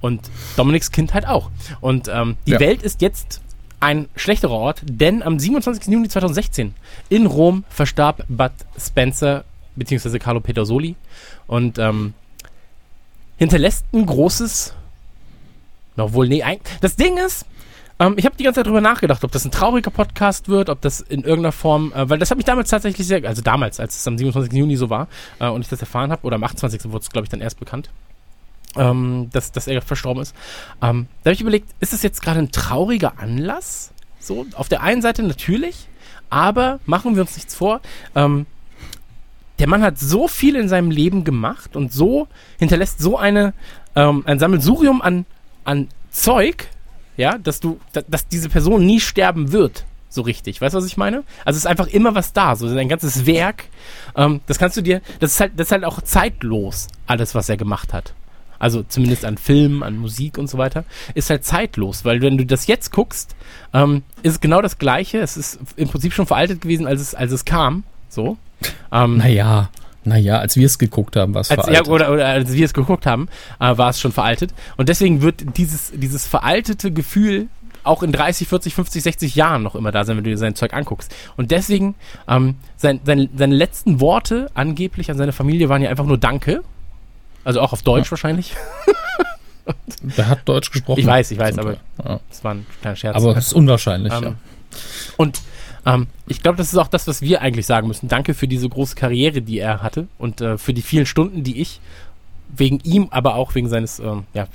Und 0.00 0.30
Dominiks 0.56 0.90
Kindheit 0.90 1.26
auch. 1.26 1.50
Und 1.80 2.08
ähm, 2.08 2.36
die 2.46 2.52
ja. 2.52 2.60
Welt 2.60 2.82
ist 2.82 3.00
jetzt 3.00 3.40
ein 3.80 4.08
schlechterer 4.16 4.52
Ort, 4.52 4.82
denn 4.84 5.22
am 5.22 5.38
27. 5.38 5.92
Juni 5.92 6.08
2016 6.08 6.74
in 7.10 7.26
Rom 7.26 7.64
verstarb 7.68 8.24
Bud 8.28 8.52
Spencer 8.78 9.44
beziehungsweise 9.76 10.18
Carlo 10.18 10.40
Pedersoli 10.40 10.94
und 11.46 11.78
ähm, 11.78 12.14
hinterlässt 13.36 13.84
ein 13.92 14.06
großes, 14.06 14.74
noch 15.96 16.12
wohl 16.12 16.28
nee, 16.28 16.42
ein, 16.42 16.58
das 16.80 16.96
Ding 16.96 17.18
ist, 17.18 17.44
ähm, 17.98 18.14
ich 18.16 18.24
habe 18.24 18.36
die 18.36 18.44
ganze 18.44 18.60
Zeit 18.60 18.66
drüber 18.66 18.80
nachgedacht, 18.80 19.22
ob 19.24 19.32
das 19.32 19.44
ein 19.44 19.50
trauriger 19.50 19.90
Podcast 19.90 20.48
wird, 20.48 20.68
ob 20.68 20.80
das 20.80 21.00
in 21.00 21.22
irgendeiner 21.22 21.52
Form, 21.52 21.92
äh, 21.94 22.08
weil 22.08 22.18
das 22.18 22.30
hat 22.30 22.36
mich 22.36 22.44
damals 22.44 22.70
tatsächlich 22.70 23.06
sehr, 23.06 23.24
also 23.24 23.42
damals, 23.42 23.78
als 23.80 23.96
es 23.96 24.06
am 24.06 24.18
27. 24.18 24.52
Juni 24.52 24.76
so 24.76 24.90
war 24.90 25.08
äh, 25.38 25.48
und 25.48 25.60
ich 25.60 25.68
das 25.68 25.80
erfahren 25.80 26.10
habe, 26.10 26.24
oder 26.26 26.36
am 26.36 26.44
28. 26.44 26.90
wurde 26.90 27.02
es, 27.02 27.10
glaube 27.10 27.24
ich, 27.24 27.30
dann 27.30 27.40
erst 27.40 27.58
bekannt, 27.60 27.90
ähm, 28.76 29.28
dass, 29.32 29.52
dass 29.52 29.66
er 29.66 29.80
verstorben 29.82 30.22
ist. 30.22 30.34
Ähm, 30.82 31.06
da 31.22 31.28
habe 31.28 31.34
ich 31.34 31.40
überlegt, 31.40 31.68
ist 31.80 31.92
das 31.92 32.02
jetzt 32.02 32.22
gerade 32.22 32.40
ein 32.40 32.50
trauriger 32.50 33.18
Anlass? 33.18 33.92
So, 34.18 34.46
auf 34.54 34.68
der 34.68 34.82
einen 34.82 35.02
Seite 35.02 35.22
natürlich, 35.22 35.88
aber 36.30 36.80
machen 36.86 37.14
wir 37.14 37.22
uns 37.22 37.36
nichts 37.36 37.54
vor. 37.54 37.80
Ähm, 38.14 38.46
der 39.58 39.68
Mann 39.68 39.82
hat 39.82 39.98
so 39.98 40.26
viel 40.26 40.56
in 40.56 40.68
seinem 40.68 40.90
Leben 40.90 41.22
gemacht 41.22 41.76
und 41.76 41.92
so 41.92 42.26
hinterlässt 42.58 42.98
so 42.98 43.16
eine 43.16 43.54
ähm, 43.94 44.24
ein 44.26 44.38
Sammelsurium 44.38 45.00
an, 45.00 45.26
an 45.64 45.88
Zeug, 46.10 46.68
ja, 47.16 47.38
dass 47.38 47.60
du, 47.60 47.78
dass 48.08 48.28
diese 48.28 48.48
Person 48.48 48.84
nie 48.84 49.00
sterben 49.00 49.52
wird, 49.52 49.84
so 50.08 50.22
richtig. 50.22 50.60
Weißt 50.60 50.74
du, 50.74 50.78
was 50.78 50.86
ich 50.86 50.96
meine? 50.96 51.24
Also 51.44 51.56
es 51.56 51.64
ist 51.64 51.66
einfach 51.66 51.88
immer 51.88 52.14
was 52.14 52.32
da, 52.32 52.56
so 52.56 52.66
ein 52.66 52.88
ganzes 52.88 53.26
Werk. 53.26 53.64
Ähm, 54.16 54.40
das 54.46 54.58
kannst 54.58 54.76
du 54.76 54.82
dir, 54.82 55.00
das 55.20 55.32
ist 55.32 55.40
halt, 55.40 55.52
das 55.56 55.68
ist 55.68 55.72
halt 55.72 55.84
auch 55.84 56.00
zeitlos, 56.02 56.88
alles, 57.06 57.34
was 57.34 57.48
er 57.48 57.56
gemacht 57.56 57.92
hat. 57.92 58.14
also 58.58 58.82
zumindest 58.82 59.24
an 59.24 59.36
Filmen, 59.36 59.82
an 59.82 59.98
Musik 59.98 60.38
und 60.38 60.48
so 60.48 60.56
weiter, 60.56 60.84
ist 61.14 61.30
halt 61.30 61.44
zeitlos, 61.44 62.04
weil 62.04 62.22
wenn 62.22 62.38
du 62.38 62.46
das 62.46 62.66
jetzt 62.66 62.92
guckst, 62.92 63.34
ähm, 63.72 64.02
ist 64.22 64.32
es 64.32 64.40
genau 64.40 64.62
das 64.62 64.78
Gleiche. 64.78 65.18
Es 65.18 65.36
ist 65.36 65.58
im 65.76 65.88
Prinzip 65.88 66.12
schon 66.12 66.26
veraltet 66.26 66.60
gewesen, 66.62 66.86
als 66.86 67.00
es, 67.00 67.14
als 67.14 67.32
es 67.32 67.44
kam. 67.44 67.84
So. 68.08 68.38
Ähm, 68.92 69.18
naja. 69.18 69.68
Naja, 70.04 70.38
als 70.38 70.56
wir 70.56 70.66
es 70.66 70.78
geguckt 70.78 71.16
haben, 71.16 71.34
war 71.34 71.40
es 71.40 71.48
veraltet. 71.48 71.74
Ja, 71.74 71.90
oder, 71.90 72.12
oder 72.12 72.26
als 72.26 72.52
wir 72.52 72.64
es 72.64 72.74
geguckt 72.74 73.06
haben, 73.06 73.28
äh, 73.58 73.76
war 73.76 73.90
es 73.90 74.00
schon 74.00 74.12
veraltet. 74.12 74.52
Und 74.76 74.88
deswegen 74.88 75.22
wird 75.22 75.56
dieses, 75.56 75.92
dieses 75.94 76.26
veraltete 76.26 76.92
Gefühl 76.92 77.48
auch 77.84 78.02
in 78.02 78.12
30, 78.12 78.48
40, 78.48 78.74
50, 78.74 79.02
60 79.02 79.34
Jahren 79.34 79.62
noch 79.62 79.74
immer 79.74 79.92
da 79.92 80.04
sein, 80.04 80.16
wenn 80.16 80.24
du 80.24 80.30
dir 80.30 80.38
sein 80.38 80.54
Zeug 80.54 80.72
anguckst. 80.72 81.14
Und 81.36 81.50
deswegen, 81.50 81.94
ähm, 82.28 82.56
sein, 82.76 83.00
sein, 83.04 83.28
seine 83.36 83.54
letzten 83.54 84.00
Worte 84.00 84.50
angeblich 84.54 85.10
an 85.10 85.18
seine 85.18 85.32
Familie 85.32 85.68
waren 85.68 85.82
ja 85.82 85.90
einfach 85.90 86.06
nur 86.06 86.18
Danke. 86.18 86.62
Also 87.44 87.60
auch 87.60 87.72
auf 87.72 87.82
Deutsch 87.82 88.06
ja. 88.06 88.10
wahrscheinlich. 88.12 88.54
Wer 90.02 90.28
hat 90.28 90.40
Deutsch 90.46 90.70
gesprochen? 90.70 91.00
Ich 91.00 91.06
weiß, 91.06 91.30
ich 91.30 91.38
weiß, 91.38 91.58
aber 91.58 91.76
ja. 92.04 92.20
das 92.28 92.44
war 92.44 92.54
ein 92.54 92.66
kleiner 92.80 92.96
Scherz. 92.96 93.16
Aber 93.16 93.36
es 93.36 93.46
ist 93.46 93.52
unwahrscheinlich, 93.52 94.12
ähm, 94.12 94.22
ja. 94.22 94.34
Und 95.16 95.40
ähm, 95.86 96.06
ich 96.26 96.42
glaube, 96.42 96.56
das 96.56 96.72
ist 96.72 96.78
auch 96.78 96.88
das, 96.88 97.06
was 97.06 97.22
wir 97.22 97.42
eigentlich 97.42 97.66
sagen 97.66 97.88
müssen. 97.88 98.08
Danke 98.08 98.34
für 98.34 98.48
diese 98.48 98.68
große 98.68 98.94
Karriere, 98.94 99.42
die 99.42 99.58
er 99.58 99.82
hatte 99.82 100.08
und 100.18 100.40
äh, 100.40 100.58
für 100.58 100.74
die 100.74 100.82
vielen 100.82 101.06
Stunden, 101.06 101.42
die 101.42 101.60
ich 101.60 101.80
wegen 102.56 102.80
ihm, 102.80 103.08
aber 103.10 103.34
auch 103.34 103.54
wegen 103.54 103.68
seines, 103.68 103.98
ähm, 103.98 104.24
ja, 104.32 104.46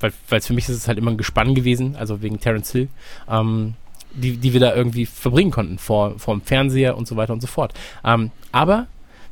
weil 0.00 0.12
weil 0.28 0.40
für 0.40 0.52
mich 0.52 0.68
ist 0.68 0.76
es 0.76 0.88
halt 0.88 0.98
immer 0.98 1.10
ein 1.10 1.16
Gespann 1.16 1.54
gewesen, 1.54 1.96
also 1.96 2.22
wegen 2.22 2.38
Terence 2.38 2.72
Hill, 2.72 2.88
ähm, 3.28 3.74
die, 4.12 4.36
die 4.36 4.52
wir 4.52 4.60
da 4.60 4.74
irgendwie 4.74 5.06
verbringen 5.06 5.50
konnten 5.50 5.78
vor, 5.78 6.18
vor 6.18 6.34
dem 6.34 6.42
Fernseher 6.42 6.96
und 6.96 7.06
so 7.08 7.16
weiter 7.16 7.32
und 7.32 7.40
so 7.40 7.46
fort. 7.46 7.74
Ähm, 8.04 8.30
aber 8.52 8.86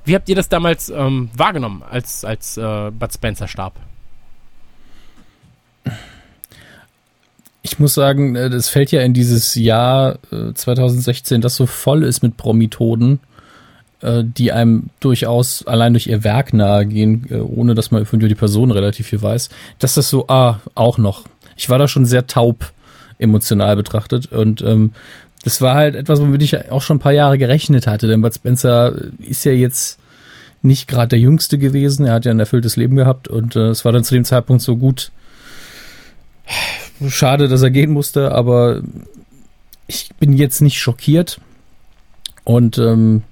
wie 0.04 0.14
habt 0.14 0.28
ihr 0.28 0.36
das 0.36 0.48
damals 0.48 0.88
ähm, 0.88 1.30
wahrgenommen, 1.34 1.82
als, 1.88 2.24
als 2.24 2.56
äh, 2.56 2.90
Bud 2.90 3.12
Spencer 3.12 3.46
starb? 3.46 3.74
Ich 7.70 7.78
muss 7.78 7.94
sagen, 7.94 8.34
äh, 8.34 8.50
das 8.50 8.68
fällt 8.68 8.90
ja 8.92 9.02
in 9.02 9.14
dieses 9.14 9.54
Jahr 9.54 10.18
äh, 10.32 10.52
2016, 10.54 11.40
das 11.40 11.56
so 11.56 11.66
voll 11.66 12.02
ist 12.02 12.22
mit 12.22 12.36
Promitoden 12.36 13.20
äh, 14.00 14.22
die 14.24 14.52
einem 14.52 14.90
durchaus 15.00 15.66
allein 15.66 15.92
durch 15.92 16.06
ihr 16.06 16.22
Werk 16.22 16.52
nahegehen, 16.52 17.26
äh, 17.30 17.36
ohne 17.36 17.74
dass 17.74 17.90
man 17.90 18.02
über 18.04 18.28
die 18.28 18.34
Person 18.34 18.70
relativ 18.70 19.08
viel 19.08 19.20
weiß, 19.20 19.48
dass 19.80 19.94
das 19.94 20.08
so, 20.08 20.28
ah, 20.28 20.60
auch 20.74 20.98
noch. 20.98 21.24
Ich 21.56 21.68
war 21.68 21.78
da 21.78 21.88
schon 21.88 22.06
sehr 22.06 22.26
taub 22.26 22.72
emotional 23.18 23.74
betrachtet 23.74 24.30
und 24.30 24.62
ähm, 24.62 24.92
das 25.42 25.60
war 25.60 25.74
halt 25.74 25.96
etwas, 25.96 26.20
womit 26.20 26.42
ich 26.42 26.70
auch 26.70 26.82
schon 26.82 26.98
ein 26.98 27.00
paar 27.00 27.12
Jahre 27.12 27.38
gerechnet 27.38 27.88
hatte, 27.88 28.06
denn 28.06 28.20
Bud 28.20 28.34
Spencer 28.34 28.94
ist 29.18 29.44
ja 29.44 29.52
jetzt 29.52 29.98
nicht 30.62 30.86
gerade 30.86 31.08
der 31.08 31.18
Jüngste 31.18 31.58
gewesen, 31.58 32.06
er 32.06 32.14
hat 32.14 32.24
ja 32.24 32.30
ein 32.30 32.40
erfülltes 32.40 32.76
Leben 32.76 32.96
gehabt 32.96 33.26
und 33.26 33.56
äh, 33.56 33.70
es 33.70 33.84
war 33.84 33.90
dann 33.90 34.04
zu 34.04 34.14
dem 34.14 34.24
Zeitpunkt 34.24 34.62
so 34.62 34.76
gut. 34.76 35.10
Schade, 37.08 37.48
dass 37.48 37.62
er 37.62 37.70
gehen 37.70 37.92
musste, 37.92 38.32
aber 38.32 38.82
ich 39.86 40.10
bin 40.18 40.32
jetzt 40.32 40.60
nicht 40.60 40.78
schockiert 40.78 41.40
und 42.44 42.78
ähm, 42.78 43.22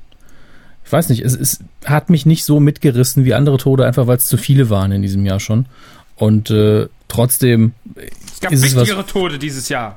ich 0.85 0.93
weiß 0.93 1.09
nicht, 1.09 1.21
es, 1.21 1.35
es 1.35 1.61
hat 1.85 2.11
mich 2.11 2.27
nicht 2.27 2.45
so 2.45 2.61
mitgerissen 2.61 3.25
wie 3.25 3.35
andere 3.35 3.59
Tode, 3.59 3.87
einfach 3.87 4.07
weil 4.07 4.19
es 4.19 4.27
zu 4.27 4.37
viele 4.37 4.71
waren 4.71 4.93
in 4.93 5.03
diesem 5.03 5.27
Jahr 5.27 5.41
schon. 5.41 5.67
Und 6.15 6.51
äh, 6.51 6.87
trotzdem. 7.09 7.73
Es 7.97 8.41
gab 8.41 8.53
wichtigere 8.53 8.99
was, 8.99 9.07
Tode 9.07 9.39
dieses 9.39 9.69
Jahr. 9.69 9.97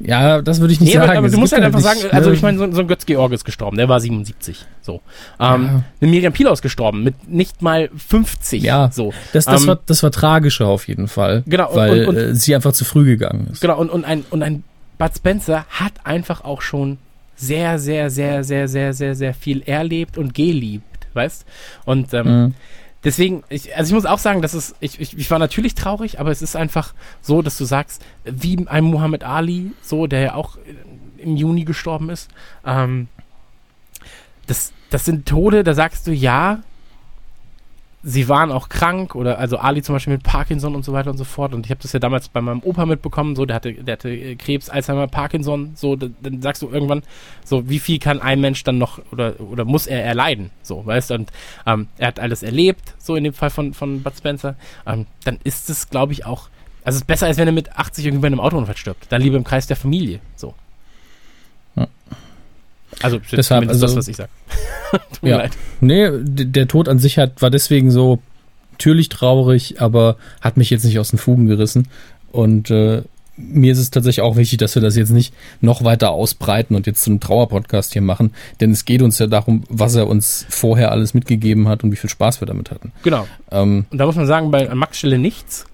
Ja, 0.00 0.42
das 0.42 0.60
würde 0.60 0.72
ich 0.72 0.80
nicht 0.80 0.90
nee, 0.90 0.94
sagen. 0.94 1.10
Aber, 1.10 1.18
aber 1.18 1.28
du 1.28 1.38
musst 1.38 1.52
halt 1.52 1.62
einfach 1.62 1.78
nicht, 1.78 2.00
sagen, 2.02 2.14
also 2.14 2.32
ich 2.32 2.42
meine, 2.42 2.58
so, 2.58 2.70
so, 2.70 2.80
ein 2.80 2.88
Götz 2.88 3.06
Georg 3.06 3.32
ist 3.32 3.44
gestorben, 3.44 3.76
der 3.76 3.88
war 3.88 4.00
77. 4.00 4.66
So. 4.82 5.00
Ähm, 5.38 5.64
ja. 5.64 5.84
Eine 6.00 6.10
Miriam 6.10 6.32
Pilaus 6.32 6.62
gestorben 6.62 7.04
mit 7.04 7.28
nicht 7.28 7.62
mal 7.62 7.88
50. 7.96 8.62
Ja, 8.62 8.90
so. 8.92 9.12
Das, 9.32 9.44
das, 9.44 9.62
ähm, 9.62 9.68
war, 9.68 9.80
das 9.86 10.02
war 10.02 10.10
tragischer 10.10 10.66
auf 10.66 10.88
jeden 10.88 11.06
Fall. 11.08 11.44
Genau. 11.46 11.74
Weil 11.74 12.06
und, 12.06 12.16
und, 12.16 12.16
äh, 12.16 12.34
sie 12.34 12.54
einfach 12.54 12.72
zu 12.72 12.84
früh 12.84 13.04
gegangen 13.04 13.48
ist. 13.52 13.60
Genau, 13.60 13.78
und, 13.78 13.88
und, 13.88 14.04
ein, 14.04 14.24
und 14.30 14.42
ein 14.42 14.64
Bud 14.98 15.10
Spencer 15.16 15.64
hat 15.70 15.92
einfach 16.04 16.44
auch 16.44 16.60
schon 16.60 16.98
sehr, 17.36 17.78
sehr, 17.78 18.10
sehr, 18.10 18.44
sehr, 18.44 18.68
sehr, 18.68 18.92
sehr, 18.92 19.14
sehr 19.14 19.34
viel 19.34 19.62
erlebt 19.62 20.18
und 20.18 20.34
geliebt, 20.34 21.06
weißt? 21.14 21.44
Und 21.84 22.14
ähm, 22.14 22.26
mhm. 22.26 22.54
Deswegen, 23.04 23.44
ich, 23.48 23.76
also 23.76 23.90
ich 23.90 23.94
muss 23.94 24.06
auch 24.06 24.18
sagen, 24.18 24.42
dass 24.42 24.54
es, 24.54 24.74
ich, 24.80 25.00
ich, 25.00 25.16
ich 25.16 25.30
war 25.30 25.38
natürlich 25.38 25.74
traurig, 25.74 26.18
aber 26.20 26.30
es 26.30 26.42
ist 26.42 26.56
einfach 26.56 26.94
so, 27.20 27.42
dass 27.42 27.56
du 27.58 27.64
sagst, 27.64 28.02
wie 28.24 28.66
ein 28.66 28.84
Muhammad 28.84 29.24
Ali, 29.24 29.72
so, 29.82 30.06
der 30.06 30.20
ja 30.20 30.34
auch 30.34 30.58
im 31.18 31.36
Juni 31.36 31.64
gestorben 31.64 32.10
ist, 32.10 32.30
ähm, 32.64 33.08
das, 34.46 34.72
das 34.90 35.04
sind 35.04 35.26
Tode, 35.26 35.64
da 35.64 35.74
sagst 35.74 36.06
du, 36.06 36.12
ja, 36.12 36.62
sie 38.06 38.28
waren 38.28 38.52
auch 38.52 38.68
krank 38.68 39.14
oder 39.14 39.38
also 39.38 39.56
Ali 39.56 39.82
zum 39.82 39.94
Beispiel 39.94 40.12
mit 40.12 40.22
Parkinson 40.22 40.74
und 40.74 40.84
so 40.84 40.92
weiter 40.92 41.10
und 41.10 41.16
so 41.16 41.24
fort. 41.24 41.54
Und 41.54 41.64
ich 41.64 41.70
habe 41.70 41.80
das 41.80 41.92
ja 41.92 41.98
damals 41.98 42.28
bei 42.28 42.42
meinem 42.42 42.60
Opa 42.62 42.84
mitbekommen, 42.84 43.34
so 43.34 43.46
der 43.46 43.56
hatte, 43.56 43.72
der 43.72 43.94
hatte 43.94 44.10
äh, 44.10 44.36
Krebs, 44.36 44.68
Alzheimer, 44.68 45.08
Parkinson, 45.08 45.72
so 45.74 45.96
dann 45.96 46.42
sagst 46.42 46.60
du 46.62 46.68
irgendwann, 46.68 47.02
so 47.44 47.68
wie 47.68 47.78
viel 47.78 47.98
kann 47.98 48.20
ein 48.20 48.40
Mensch 48.40 48.62
dann 48.62 48.76
noch 48.76 49.00
oder 49.10 49.40
oder 49.40 49.64
muss 49.64 49.86
er 49.86 50.04
erleiden, 50.04 50.50
so 50.62 50.84
weißt 50.84 51.10
du? 51.10 51.14
Und 51.14 51.32
ähm, 51.66 51.88
er 51.96 52.08
hat 52.08 52.20
alles 52.20 52.42
erlebt, 52.42 52.94
so 52.98 53.16
in 53.16 53.24
dem 53.24 53.32
Fall 53.32 53.50
von 53.50 53.72
von 53.72 54.02
Bud 54.02 54.16
Spencer. 54.16 54.56
Ähm, 54.86 55.06
dann 55.24 55.38
ist 55.42 55.70
es, 55.70 55.88
glaube 55.88 56.12
ich, 56.12 56.26
auch, 56.26 56.50
also 56.84 56.96
es 56.96 57.02
ist 57.02 57.06
besser 57.06 57.26
als 57.26 57.38
wenn 57.38 57.48
er 57.48 57.52
mit 57.52 57.74
80 57.76 58.04
irgendwie 58.04 58.22
bei 58.22 58.26
einem 58.26 58.40
Autounfall 58.40 58.76
stirbt. 58.76 59.06
Dann 59.08 59.22
lieber 59.22 59.38
im 59.38 59.44
Kreis 59.44 59.66
der 59.66 59.76
Familie, 59.76 60.20
so. 60.36 60.54
Also 63.02 63.20
Deshalb, 63.32 63.68
also, 63.68 63.80
das, 63.80 63.96
was 63.96 64.08
ich 64.08 64.16
sage. 64.16 64.30
Tut 64.90 65.22
mir 65.22 65.30
ja. 65.30 65.36
leid. 65.38 65.52
Nee, 65.80 66.10
der 66.22 66.68
Tod 66.68 66.88
an 66.88 66.98
sich 66.98 67.18
hat, 67.18 67.42
war 67.42 67.50
deswegen 67.50 67.90
so 67.90 68.20
natürlich 68.72 69.08
traurig, 69.08 69.80
aber 69.80 70.16
hat 70.40 70.56
mich 70.56 70.70
jetzt 70.70 70.84
nicht 70.84 70.98
aus 70.98 71.10
den 71.10 71.18
Fugen 71.18 71.46
gerissen. 71.46 71.88
Und 72.32 72.70
äh, 72.70 73.02
mir 73.36 73.72
ist 73.72 73.78
es 73.78 73.90
tatsächlich 73.90 74.22
auch 74.22 74.36
wichtig, 74.36 74.58
dass 74.58 74.74
wir 74.74 74.82
das 74.82 74.96
jetzt 74.96 75.10
nicht 75.10 75.34
noch 75.60 75.82
weiter 75.82 76.10
ausbreiten 76.10 76.76
und 76.76 76.86
jetzt 76.86 77.02
zu 77.02 77.10
einem 77.10 77.20
Trauerpodcast 77.20 77.92
hier 77.92 78.02
machen, 78.02 78.32
denn 78.60 78.70
es 78.70 78.84
geht 78.84 79.02
uns 79.02 79.18
ja 79.18 79.26
darum, 79.26 79.64
was 79.68 79.94
er 79.96 80.06
uns 80.06 80.46
vorher 80.48 80.92
alles 80.92 81.14
mitgegeben 81.14 81.68
hat 81.68 81.82
und 81.82 81.90
wie 81.90 81.96
viel 81.96 82.10
Spaß 82.10 82.40
wir 82.40 82.46
damit 82.46 82.70
hatten. 82.70 82.92
Genau. 83.02 83.26
Ähm, 83.50 83.86
und 83.90 83.98
da 83.98 84.06
muss 84.06 84.16
man 84.16 84.26
sagen, 84.26 84.50
bei 84.50 84.72
Max 84.74 84.98
Stelle 84.98 85.18
nichts. 85.18 85.66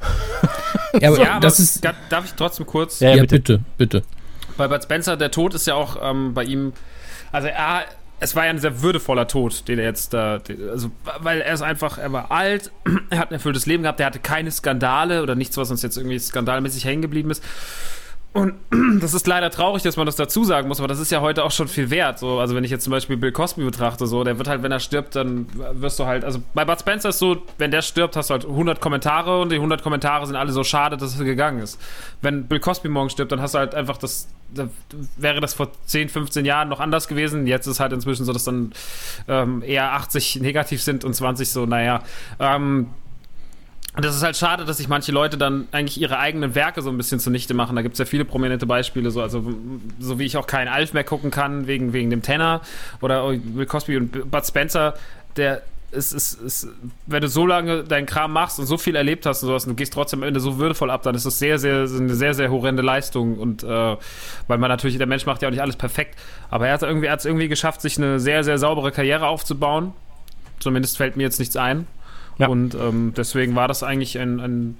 ja, 1.00 1.08
aber, 1.08 1.20
ja, 1.20 1.30
aber 1.32 1.40
das 1.40 1.60
ist. 1.60 1.84
Darf 1.84 2.24
ich 2.24 2.32
trotzdem 2.32 2.66
kurz? 2.66 3.00
Ja, 3.00 3.14
ja 3.14 3.22
bitte. 3.22 3.36
bitte, 3.36 3.60
bitte. 3.76 4.02
Bei 4.56 4.68
Bud 4.68 4.82
Spencer, 4.82 5.16
der 5.16 5.30
Tod 5.30 5.54
ist 5.54 5.66
ja 5.66 5.74
auch 5.74 5.96
ähm, 6.02 6.34
bei 6.34 6.44
ihm 6.44 6.72
also 7.32 7.48
er, 7.48 7.84
es 8.20 8.36
war 8.36 8.44
ja 8.44 8.50
ein 8.50 8.58
sehr 8.58 8.82
würdevoller 8.82 9.26
Tod, 9.26 9.66
den 9.68 9.78
er 9.78 9.86
jetzt 9.86 10.12
da, 10.12 10.40
also 10.70 10.90
weil 11.20 11.40
er 11.40 11.54
ist 11.54 11.62
einfach, 11.62 11.98
er 11.98 12.12
war 12.12 12.30
alt, 12.30 12.70
er 13.10 13.18
hat 13.18 13.30
ein 13.30 13.34
erfülltes 13.34 13.66
Leben 13.66 13.82
gehabt, 13.82 14.00
er 14.00 14.06
hatte 14.06 14.18
keine 14.18 14.50
Skandale 14.50 15.22
oder 15.22 15.34
nichts, 15.34 15.56
was 15.56 15.70
uns 15.70 15.82
jetzt 15.82 15.96
irgendwie 15.96 16.18
skandalmäßig 16.18 16.84
hängen 16.84 17.02
geblieben 17.02 17.30
ist. 17.30 17.42
Und 18.32 18.54
das 19.00 19.12
ist 19.12 19.26
leider 19.26 19.50
traurig, 19.50 19.82
dass 19.82 19.96
man 19.96 20.06
das 20.06 20.16
dazu 20.16 20.44
sagen 20.44 20.68
muss, 20.68 20.78
aber 20.78 20.86
das 20.86 21.00
ist 21.00 21.10
ja 21.10 21.20
heute 21.20 21.44
auch 21.44 21.50
schon 21.50 21.66
viel 21.66 21.90
wert. 21.90 22.18
So, 22.18 22.38
also 22.38 22.54
wenn 22.54 22.62
ich 22.62 22.70
jetzt 22.70 22.84
zum 22.84 22.92
Beispiel 22.92 23.16
Bill 23.16 23.32
Cosby 23.32 23.64
betrachte, 23.64 24.06
so, 24.06 24.22
der 24.22 24.38
wird 24.38 24.48
halt, 24.48 24.62
wenn 24.62 24.70
er 24.70 24.80
stirbt, 24.80 25.16
dann 25.16 25.46
wirst 25.72 25.98
du 25.98 26.06
halt, 26.06 26.24
also 26.24 26.40
bei 26.54 26.64
Bud 26.64 26.78
Spencer 26.78 27.08
ist 27.08 27.18
so, 27.18 27.42
wenn 27.58 27.70
der 27.70 27.82
stirbt, 27.82 28.16
hast 28.16 28.30
du 28.30 28.32
halt 28.32 28.44
100 28.44 28.80
Kommentare 28.80 29.40
und 29.40 29.50
die 29.50 29.56
100 29.56 29.82
Kommentare 29.82 30.26
sind 30.26 30.36
alle 30.36 30.52
so 30.52 30.62
schade, 30.62 30.96
dass 30.96 31.18
er 31.18 31.24
gegangen 31.24 31.60
ist. 31.60 31.80
Wenn 32.22 32.46
Bill 32.46 32.60
Cosby 32.60 32.88
morgen 32.88 33.10
stirbt, 33.10 33.32
dann 33.32 33.40
hast 33.40 33.54
du 33.54 33.58
halt 33.58 33.74
einfach 33.74 33.96
das, 33.96 34.28
da 34.28 34.39
wäre 35.16 35.40
das 35.40 35.54
vor 35.54 35.70
10, 35.86 36.08
15 36.08 36.44
Jahren 36.44 36.68
noch 36.68 36.80
anders 36.80 37.08
gewesen. 37.08 37.46
Jetzt 37.46 37.66
ist 37.66 37.80
halt 37.80 37.92
inzwischen 37.92 38.24
so, 38.24 38.32
dass 38.32 38.44
dann 38.44 38.72
ähm, 39.28 39.62
eher 39.62 39.92
80 39.92 40.40
negativ 40.40 40.82
sind 40.82 41.04
und 41.04 41.14
20 41.14 41.48
so, 41.48 41.66
naja. 41.66 42.02
Ähm, 42.38 42.88
das 43.96 44.14
ist 44.14 44.22
halt 44.22 44.36
schade, 44.36 44.64
dass 44.64 44.76
sich 44.76 44.88
manche 44.88 45.10
Leute 45.10 45.36
dann 45.36 45.66
eigentlich 45.72 46.00
ihre 46.00 46.18
eigenen 46.18 46.54
Werke 46.54 46.80
so 46.80 46.90
ein 46.90 46.96
bisschen 46.96 47.18
zunichte 47.18 47.54
machen. 47.54 47.74
Da 47.74 47.82
gibt 47.82 47.94
es 47.94 47.98
ja 47.98 48.04
viele 48.04 48.24
prominente 48.24 48.64
Beispiele, 48.64 49.10
so, 49.10 49.20
also 49.20 49.52
so 49.98 50.18
wie 50.18 50.24
ich 50.24 50.36
auch 50.36 50.46
keinen 50.46 50.68
Alf 50.68 50.92
mehr 50.92 51.02
gucken 51.02 51.32
kann, 51.32 51.66
wegen, 51.66 51.92
wegen 51.92 52.08
dem 52.08 52.22
Tenor 52.22 52.60
oder 53.00 53.28
Will 53.28 53.66
Cosby 53.66 53.96
und 53.96 54.30
Bud 54.30 54.46
Spencer, 54.46 54.94
der 55.36 55.62
ist, 55.92 56.12
ist, 56.12 56.40
ist, 56.40 56.68
wenn 57.06 57.20
du 57.20 57.28
so 57.28 57.46
lange 57.46 57.84
deinen 57.84 58.06
Kram 58.06 58.32
machst 58.32 58.58
und 58.58 58.66
so 58.66 58.78
viel 58.78 58.94
erlebt 58.96 59.26
hast 59.26 59.42
und 59.42 59.48
sowas 59.48 59.64
und 59.64 59.70
du 59.70 59.76
gehst 59.76 59.92
trotzdem 59.92 60.22
am 60.22 60.28
Ende 60.28 60.40
so 60.40 60.58
würdevoll 60.58 60.90
ab, 60.90 61.02
dann 61.02 61.14
ist 61.14 61.26
das 61.26 61.38
sehr, 61.38 61.58
sehr, 61.58 61.80
eine 61.80 62.14
sehr, 62.14 62.34
sehr 62.34 62.50
horrende 62.50 62.82
Leistung. 62.82 63.38
Und 63.38 63.62
äh, 63.62 63.96
weil 64.46 64.58
man 64.58 64.68
natürlich, 64.68 64.98
der 64.98 65.06
Mensch 65.06 65.26
macht 65.26 65.42
ja 65.42 65.48
auch 65.48 65.52
nicht 65.52 65.62
alles 65.62 65.76
perfekt, 65.76 66.18
aber 66.48 66.68
er 66.68 66.74
hat 66.74 66.82
irgendwie, 66.82 67.10
hat 67.10 67.20
es 67.20 67.24
irgendwie 67.24 67.48
geschafft, 67.48 67.80
sich 67.80 67.98
eine 67.98 68.20
sehr, 68.20 68.44
sehr 68.44 68.58
saubere 68.58 68.92
Karriere 68.92 69.26
aufzubauen. 69.26 69.92
Zumindest 70.60 70.96
fällt 70.96 71.16
mir 71.16 71.24
jetzt 71.24 71.38
nichts 71.38 71.56
ein. 71.56 71.86
Ja. 72.38 72.48
Und 72.48 72.74
ähm, 72.74 73.12
deswegen 73.16 73.54
war 73.54 73.68
das 73.68 73.82
eigentlich 73.82 74.18
ein, 74.18 74.40
ein 74.40 74.78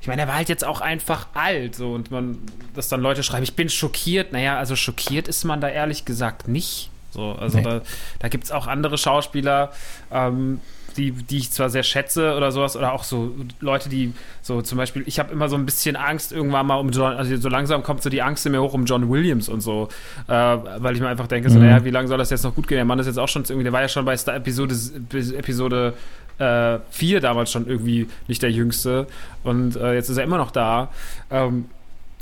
ich 0.00 0.08
meine, 0.08 0.22
er 0.22 0.28
war 0.28 0.36
halt 0.36 0.50
jetzt 0.50 0.66
auch 0.66 0.82
einfach 0.82 1.28
alt, 1.32 1.76
so 1.76 1.94
und 1.94 2.10
man, 2.10 2.38
dass 2.74 2.88
dann 2.88 3.00
Leute 3.00 3.22
schreiben, 3.22 3.42
ich 3.42 3.56
bin 3.56 3.70
schockiert. 3.70 4.32
Naja, 4.32 4.58
also 4.58 4.76
schockiert 4.76 5.28
ist 5.28 5.44
man 5.44 5.62
da 5.62 5.68
ehrlich 5.70 6.04
gesagt 6.04 6.46
nicht. 6.46 6.90
So, 7.14 7.32
also 7.32 7.58
nee. 7.58 7.64
da, 7.64 7.80
da 8.18 8.28
gibt 8.28 8.44
es 8.44 8.52
auch 8.52 8.66
andere 8.66 8.98
Schauspieler, 8.98 9.70
ähm, 10.10 10.60
die, 10.96 11.12
die 11.12 11.38
ich 11.38 11.50
zwar 11.52 11.70
sehr 11.70 11.84
schätze 11.84 12.34
oder 12.36 12.50
sowas, 12.50 12.76
oder 12.76 12.92
auch 12.92 13.04
so 13.04 13.34
Leute, 13.60 13.88
die 13.88 14.12
so 14.42 14.62
zum 14.62 14.78
Beispiel, 14.78 15.04
ich 15.06 15.20
habe 15.20 15.32
immer 15.32 15.48
so 15.48 15.56
ein 15.56 15.64
bisschen 15.64 15.94
Angst 15.94 16.32
irgendwann 16.32 16.66
mal 16.66 16.76
um 16.76 16.90
John, 16.90 17.14
also 17.14 17.36
so 17.36 17.48
langsam 17.48 17.84
kommt 17.84 18.02
so 18.02 18.10
die 18.10 18.20
Angst 18.20 18.44
in 18.46 18.52
mir 18.52 18.60
hoch 18.60 18.74
um 18.74 18.84
John 18.84 19.08
Williams 19.08 19.48
und 19.48 19.60
so, 19.60 19.88
äh, 20.26 20.32
weil 20.32 20.94
ich 20.94 21.00
mir 21.00 21.08
einfach 21.08 21.28
denke, 21.28 21.50
so, 21.50 21.58
mhm. 21.58 21.66
naja, 21.66 21.84
wie 21.84 21.90
lange 21.90 22.08
soll 22.08 22.18
das 22.18 22.30
jetzt 22.30 22.42
noch 22.42 22.54
gut 22.54 22.66
gehen? 22.66 22.76
Der 22.76 22.84
Mann 22.84 22.98
ist 22.98 23.06
jetzt 23.06 23.18
auch 23.18 23.28
schon 23.28 23.44
irgendwie, 23.44 23.64
der 23.64 23.72
war 23.72 23.80
ja 23.80 23.88
schon 23.88 24.04
bei 24.04 24.16
Star 24.16 24.34
Episode, 24.34 24.74
Episode 25.12 25.94
äh, 26.38 26.78
4 26.90 27.20
damals 27.20 27.52
schon 27.52 27.68
irgendwie 27.68 28.08
nicht 28.26 28.42
der 28.42 28.50
Jüngste 28.50 29.06
und 29.44 29.76
äh, 29.76 29.94
jetzt 29.94 30.08
ist 30.08 30.16
er 30.16 30.24
immer 30.24 30.38
noch 30.38 30.50
da. 30.50 30.90
Ähm, 31.30 31.66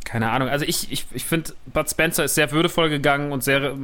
keine 0.05 0.31
Ahnung. 0.31 0.49
Also 0.49 0.65
ich, 0.65 0.91
ich, 0.91 1.07
ich 1.13 1.25
finde, 1.25 1.53
Bud 1.67 1.89
Spencer 1.89 2.25
ist 2.25 2.35
sehr 2.35 2.51
würdevoll 2.51 2.89
gegangen 2.89 3.33
und 3.33 3.43
sehr, 3.43 3.77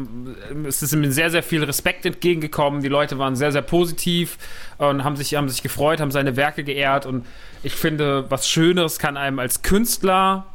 es 0.66 0.82
ist 0.82 0.92
ihm 0.92 1.10
sehr, 1.10 1.30
sehr 1.30 1.42
viel 1.42 1.62
Respekt 1.64 2.04
entgegengekommen. 2.06 2.82
Die 2.82 2.88
Leute 2.88 3.18
waren 3.18 3.36
sehr, 3.36 3.52
sehr 3.52 3.62
positiv 3.62 4.38
und 4.78 5.04
haben 5.04 5.16
sich, 5.16 5.34
haben 5.34 5.48
sich 5.48 5.62
gefreut, 5.62 6.00
haben 6.00 6.10
seine 6.10 6.36
Werke 6.36 6.64
geehrt. 6.64 7.06
Und 7.06 7.26
ich 7.62 7.74
finde, 7.74 8.30
was 8.30 8.48
Schöneres 8.48 8.98
kann 8.98 9.16
einem 9.16 9.38
als 9.38 9.62
Künstler, 9.62 10.46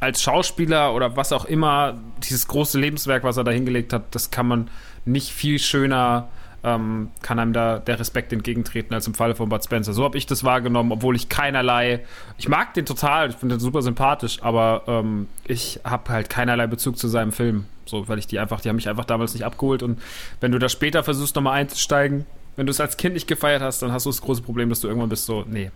als 0.00 0.22
Schauspieler 0.22 0.94
oder 0.94 1.16
was 1.16 1.32
auch 1.32 1.44
immer, 1.44 1.98
dieses 2.24 2.48
große 2.48 2.78
Lebenswerk, 2.78 3.22
was 3.22 3.36
er 3.36 3.44
da 3.44 3.50
hingelegt 3.50 3.92
hat, 3.92 4.14
das 4.14 4.30
kann 4.30 4.46
man 4.46 4.70
nicht 5.04 5.30
viel 5.30 5.58
schöner 5.58 6.28
ähm, 6.62 7.10
kann 7.22 7.38
einem 7.38 7.52
da 7.52 7.78
der 7.78 7.98
Respekt 7.98 8.32
entgegentreten 8.32 8.94
als 8.94 9.06
im 9.06 9.14
Falle 9.14 9.34
von 9.34 9.48
Bud 9.48 9.64
Spencer. 9.64 9.92
So 9.92 10.04
habe 10.04 10.18
ich 10.18 10.26
das 10.26 10.44
wahrgenommen, 10.44 10.92
obwohl 10.92 11.16
ich 11.16 11.28
keinerlei, 11.28 12.00
ich 12.38 12.48
mag 12.48 12.74
den 12.74 12.86
total, 12.86 13.30
ich 13.30 13.36
finde 13.36 13.56
den 13.56 13.60
super 13.60 13.82
sympathisch, 13.82 14.42
aber 14.42 14.82
ähm, 14.86 15.28
ich 15.46 15.80
habe 15.84 16.10
halt 16.12 16.30
keinerlei 16.30 16.66
Bezug 16.66 16.98
zu 16.98 17.08
seinem 17.08 17.32
Film, 17.32 17.66
so 17.86 18.08
weil 18.08 18.18
ich 18.18 18.26
die 18.26 18.38
einfach, 18.38 18.60
die 18.60 18.68
haben 18.68 18.76
mich 18.76 18.88
einfach 18.88 19.04
damals 19.04 19.34
nicht 19.34 19.44
abgeholt 19.44 19.82
und 19.82 20.00
wenn 20.40 20.52
du 20.52 20.58
da 20.58 20.68
später 20.68 21.02
versuchst 21.02 21.34
nochmal 21.36 21.58
einzusteigen, 21.58 22.26
wenn 22.56 22.66
du 22.66 22.70
es 22.70 22.80
als 22.80 22.96
Kind 22.96 23.14
nicht 23.14 23.26
gefeiert 23.26 23.62
hast, 23.62 23.80
dann 23.82 23.92
hast 23.92 24.06
du 24.06 24.10
das 24.10 24.20
große 24.20 24.42
Problem, 24.42 24.68
dass 24.68 24.80
du 24.80 24.88
irgendwann 24.88 25.08
bist 25.08 25.24
so, 25.24 25.44
nee, 25.48 25.70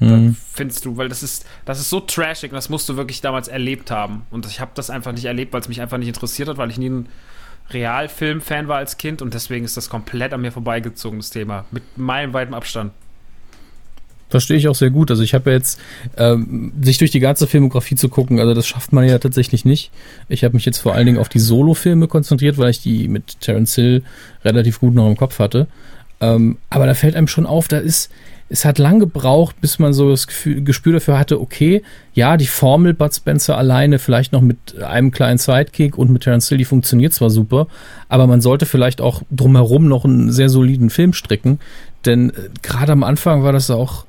dann 0.00 0.26
mhm. 0.28 0.36
findest 0.52 0.86
du, 0.86 0.96
weil 0.96 1.10
das 1.10 1.22
ist, 1.22 1.44
das 1.66 1.78
ist 1.78 1.90
so 1.90 2.00
trashig 2.00 2.50
und 2.52 2.56
das 2.56 2.70
musst 2.70 2.88
du 2.88 2.96
wirklich 2.96 3.20
damals 3.20 3.48
erlebt 3.48 3.90
haben. 3.90 4.22
Und 4.30 4.46
ich 4.46 4.58
habe 4.58 4.70
das 4.74 4.88
einfach 4.88 5.12
nicht 5.12 5.26
erlebt, 5.26 5.52
weil 5.52 5.60
es 5.60 5.68
mich 5.68 5.82
einfach 5.82 5.98
nicht 5.98 6.08
interessiert 6.08 6.48
hat, 6.48 6.56
weil 6.56 6.70
ich 6.70 6.78
nie 6.78 6.88
ein 6.88 7.08
Realfilm-Fan 7.72 8.68
war 8.68 8.78
als 8.78 8.96
Kind 8.96 9.22
und 9.22 9.34
deswegen 9.34 9.64
ist 9.64 9.76
das 9.76 9.88
komplett 9.88 10.32
an 10.32 10.40
mir 10.40 10.52
vorbeigezogen, 10.52 11.18
das 11.18 11.30
Thema. 11.30 11.64
Mit 11.70 11.82
meilenweitem 11.96 12.54
Abstand. 12.54 12.92
Verstehe 14.30 14.56
ich 14.56 14.68
auch 14.68 14.76
sehr 14.76 14.90
gut. 14.90 15.10
Also 15.10 15.24
ich 15.24 15.34
habe 15.34 15.50
ja 15.50 15.56
jetzt, 15.56 15.80
ähm, 16.16 16.72
sich 16.80 16.98
durch 16.98 17.10
die 17.10 17.18
ganze 17.18 17.48
Filmografie 17.48 17.96
zu 17.96 18.08
gucken, 18.08 18.38
also 18.38 18.54
das 18.54 18.66
schafft 18.66 18.92
man 18.92 19.06
ja 19.06 19.18
tatsächlich 19.18 19.64
nicht. 19.64 19.90
Ich 20.28 20.44
habe 20.44 20.54
mich 20.54 20.64
jetzt 20.64 20.78
vor 20.78 20.94
allen 20.94 21.06
Dingen 21.06 21.18
auf 21.18 21.28
die 21.28 21.40
Solo-Filme 21.40 22.06
konzentriert, 22.06 22.56
weil 22.56 22.70
ich 22.70 22.80
die 22.80 23.08
mit 23.08 23.40
Terence 23.40 23.74
Hill 23.74 24.04
relativ 24.44 24.78
gut 24.78 24.94
noch 24.94 25.08
im 25.08 25.16
Kopf 25.16 25.40
hatte. 25.40 25.66
Ähm, 26.20 26.58
aber 26.68 26.86
da 26.86 26.94
fällt 26.94 27.16
einem 27.16 27.26
schon 27.26 27.44
auf, 27.44 27.66
da 27.66 27.78
ist, 27.78 28.12
es 28.52 28.64
hat 28.64 28.78
lang 28.78 28.98
gebraucht, 28.98 29.60
bis 29.60 29.78
man 29.78 29.92
so 29.92 30.10
das 30.10 30.26
Gefühl, 30.26 30.62
Gespür 30.62 30.94
dafür 30.94 31.18
hatte, 31.18 31.40
okay, 31.40 31.82
ja, 32.14 32.36
die 32.36 32.48
Formel 32.48 32.94
Bud 32.94 33.14
Spencer 33.14 33.56
alleine, 33.56 34.00
vielleicht 34.00 34.32
noch 34.32 34.40
mit 34.40 34.82
einem 34.82 35.12
kleinen 35.12 35.38
Sidekick 35.38 35.96
und 35.96 36.10
mit 36.10 36.24
Terence 36.24 36.48
Hill, 36.48 36.58
die 36.58 36.64
funktioniert 36.64 37.12
zwar 37.12 37.30
super, 37.30 37.68
aber 38.08 38.26
man 38.26 38.40
sollte 38.40 38.66
vielleicht 38.66 39.00
auch 39.00 39.22
drumherum 39.30 39.86
noch 39.86 40.04
einen 40.04 40.32
sehr 40.32 40.48
soliden 40.48 40.90
Film 40.90 41.12
stricken, 41.12 41.60
denn 42.04 42.30
äh, 42.30 42.48
gerade 42.60 42.90
am 42.90 43.04
Anfang 43.04 43.44
war 43.44 43.52
das 43.52 43.70
auch 43.70 44.04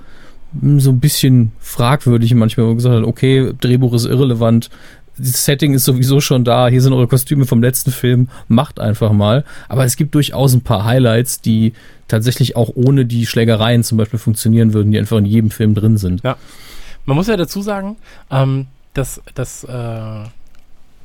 hm, 0.60 0.80
so 0.80 0.89
ein 0.89 0.99
bisschen 0.99 1.51
fragwürdig 1.60 2.34
manchmal, 2.34 2.65
wo 2.65 2.69
man 2.69 2.77
gesagt 2.77 2.95
hat, 2.95 3.04
okay, 3.04 3.54
Drehbuch 3.62 3.93
ist 3.93 4.06
irrelevant, 4.06 4.71
das 5.17 5.45
Setting 5.45 5.74
ist 5.74 5.86
sowieso 5.86 6.21
schon 6.21 6.43
da, 6.43 6.67
hier 6.67 6.82
sind 6.82 6.93
eure 6.93 7.08
Kostüme 7.08 7.45
vom 7.45 7.62
letzten 7.62 7.91
Film, 7.91 8.30
macht 8.47 8.80
einfach 8.80 9.12
mal. 9.12 9.43
Aber 9.69 9.86
es 9.86 9.95
gibt 9.95 10.15
durchaus 10.15 10.54
ein 10.54 10.62
paar 10.62 10.86
Highlights, 10.86 11.41
die 11.41 11.74
tatsächlich 12.08 12.56
auch 12.56 12.71
ohne 12.76 13.06
die 13.06 13.26
Schlägereien 13.26 13.84
zum 13.84 13.97
Beispiel 13.97 14.19
funktionieren 14.19 14.74
würden, 14.74 14.91
die 14.91 15.00
einfach 15.00 15.17
in 15.17 15.26
jedem 15.26 15.52
Film 15.52 15.76
drin 15.76 15.97
sind. 15.97 16.24
Ja. 16.24 16.38
Man 17.06 17.17
muss 17.17 17.28
ja 17.28 17.38
dazu 17.38 17.62
sagen, 17.62 17.97
ähm, 18.30 18.67
dass, 18.93 19.21
dass 19.34 19.63
äh, 19.63 19.69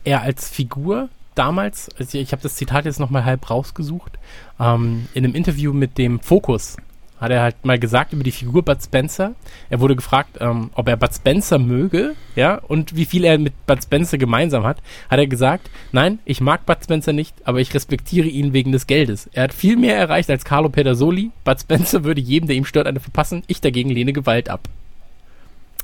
er 0.04 0.22
als 0.22 0.48
Figur 0.48 1.08
damals, 1.34 1.88
also 1.98 2.18
ich 2.18 2.32
habe 2.32 2.42
das 2.42 2.56
Zitat 2.56 2.84
jetzt 2.84 3.00
nochmal 3.00 3.24
halb 3.24 3.48
rausgesucht, 3.48 4.18
ähm, 4.58 5.08
in 5.14 5.24
einem 5.24 5.34
Interview 5.34 5.72
mit 5.72 5.98
dem 5.98 6.20
Fokus 6.20 6.76
hat 7.20 7.30
er 7.30 7.42
halt 7.42 7.64
mal 7.64 7.78
gesagt 7.78 8.12
über 8.12 8.22
die 8.22 8.30
Figur 8.30 8.62
Bud 8.62 8.82
Spencer. 8.82 9.34
Er 9.70 9.80
wurde 9.80 9.96
gefragt, 9.96 10.36
ähm, 10.40 10.70
ob 10.74 10.88
er 10.88 10.96
Bud 10.96 11.14
Spencer 11.14 11.58
möge, 11.58 12.14
ja, 12.34 12.56
und 12.56 12.94
wie 12.94 13.06
viel 13.06 13.24
er 13.24 13.38
mit 13.38 13.54
Bud 13.66 13.82
Spencer 13.82 14.18
gemeinsam 14.18 14.64
hat. 14.64 14.78
Hat 15.08 15.18
er 15.18 15.26
gesagt, 15.26 15.70
nein, 15.92 16.18
ich 16.24 16.40
mag 16.40 16.66
Bud 16.66 16.78
Spencer 16.82 17.12
nicht, 17.12 17.34
aber 17.44 17.60
ich 17.60 17.72
respektiere 17.74 18.28
ihn 18.28 18.52
wegen 18.52 18.72
des 18.72 18.86
Geldes. 18.86 19.30
Er 19.32 19.44
hat 19.44 19.54
viel 19.54 19.76
mehr 19.76 19.96
erreicht 19.96 20.28
als 20.30 20.44
Carlo 20.44 20.68
Pedersoli. 20.68 21.30
Bud 21.44 21.60
Spencer 21.60 22.04
würde 22.04 22.20
jedem, 22.20 22.48
der 22.48 22.56
ihm 22.56 22.64
stört, 22.64 22.86
eine 22.86 23.00
verpassen. 23.00 23.42
Ich 23.46 23.60
dagegen 23.60 23.90
lehne 23.90 24.12
Gewalt 24.12 24.50
ab. 24.50 24.68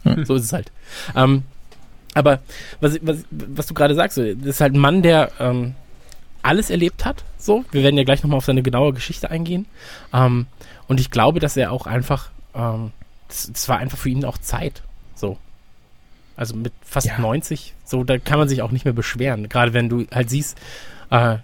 Hm. 0.03 0.25
So 0.25 0.35
ist 0.35 0.45
es 0.45 0.53
halt. 0.53 0.71
Ähm, 1.16 1.45
aber 2.14 2.40
was, 2.81 2.99
was, 3.03 3.25
was 3.31 3.66
du 3.66 3.75
gerade 3.75 3.95
sagst, 3.95 4.18
das 4.18 4.27
ist 4.27 4.61
halt 4.61 4.75
ein 4.75 4.81
Mann, 4.81 5.03
der 5.03 5.31
ähm, 5.40 5.75
alles 6.42 6.70
erlebt 6.70 7.05
hat. 7.05 7.24
So, 7.38 7.64
wir 7.70 7.83
werden 7.83 7.96
ja 7.96 8.05
gleich 8.05 8.22
nochmal 8.22 8.38
auf 8.38 8.44
seine 8.44 8.62
genaue 8.62 8.92
Geschichte 8.92 9.31
eingehen. 9.31 9.66
Ähm, 10.12 10.46
und 10.88 11.00
ich 11.00 11.11
glaube, 11.11 11.40
dass 11.40 11.57
er 11.57 11.72
auch 11.72 11.87
einfach, 11.87 12.31
ähm, 12.55 12.92
das, 13.28 13.68
war 13.68 13.78
einfach 13.78 13.98
für 13.98 14.11
ihn 14.11 14.24
auch 14.24 14.38
Zeit. 14.38 14.83
So. 15.14 15.38
Also 16.37 16.57
mit 16.57 16.72
fast 16.83 17.07
ja. 17.07 17.18
90, 17.18 17.74
so, 17.85 18.05
da 18.05 18.18
kann 18.18 18.38
man 18.38 18.48
sich 18.48 18.62
auch 18.62 18.70
nicht 18.70 18.85
mehr 18.85 18.94
beschweren. 18.94 19.48
Gerade 19.48 19.72
wenn 19.72 19.88
du 19.88 20.07
halt 20.12 20.31
siehst, 20.31 20.59
äh, 21.11 21.37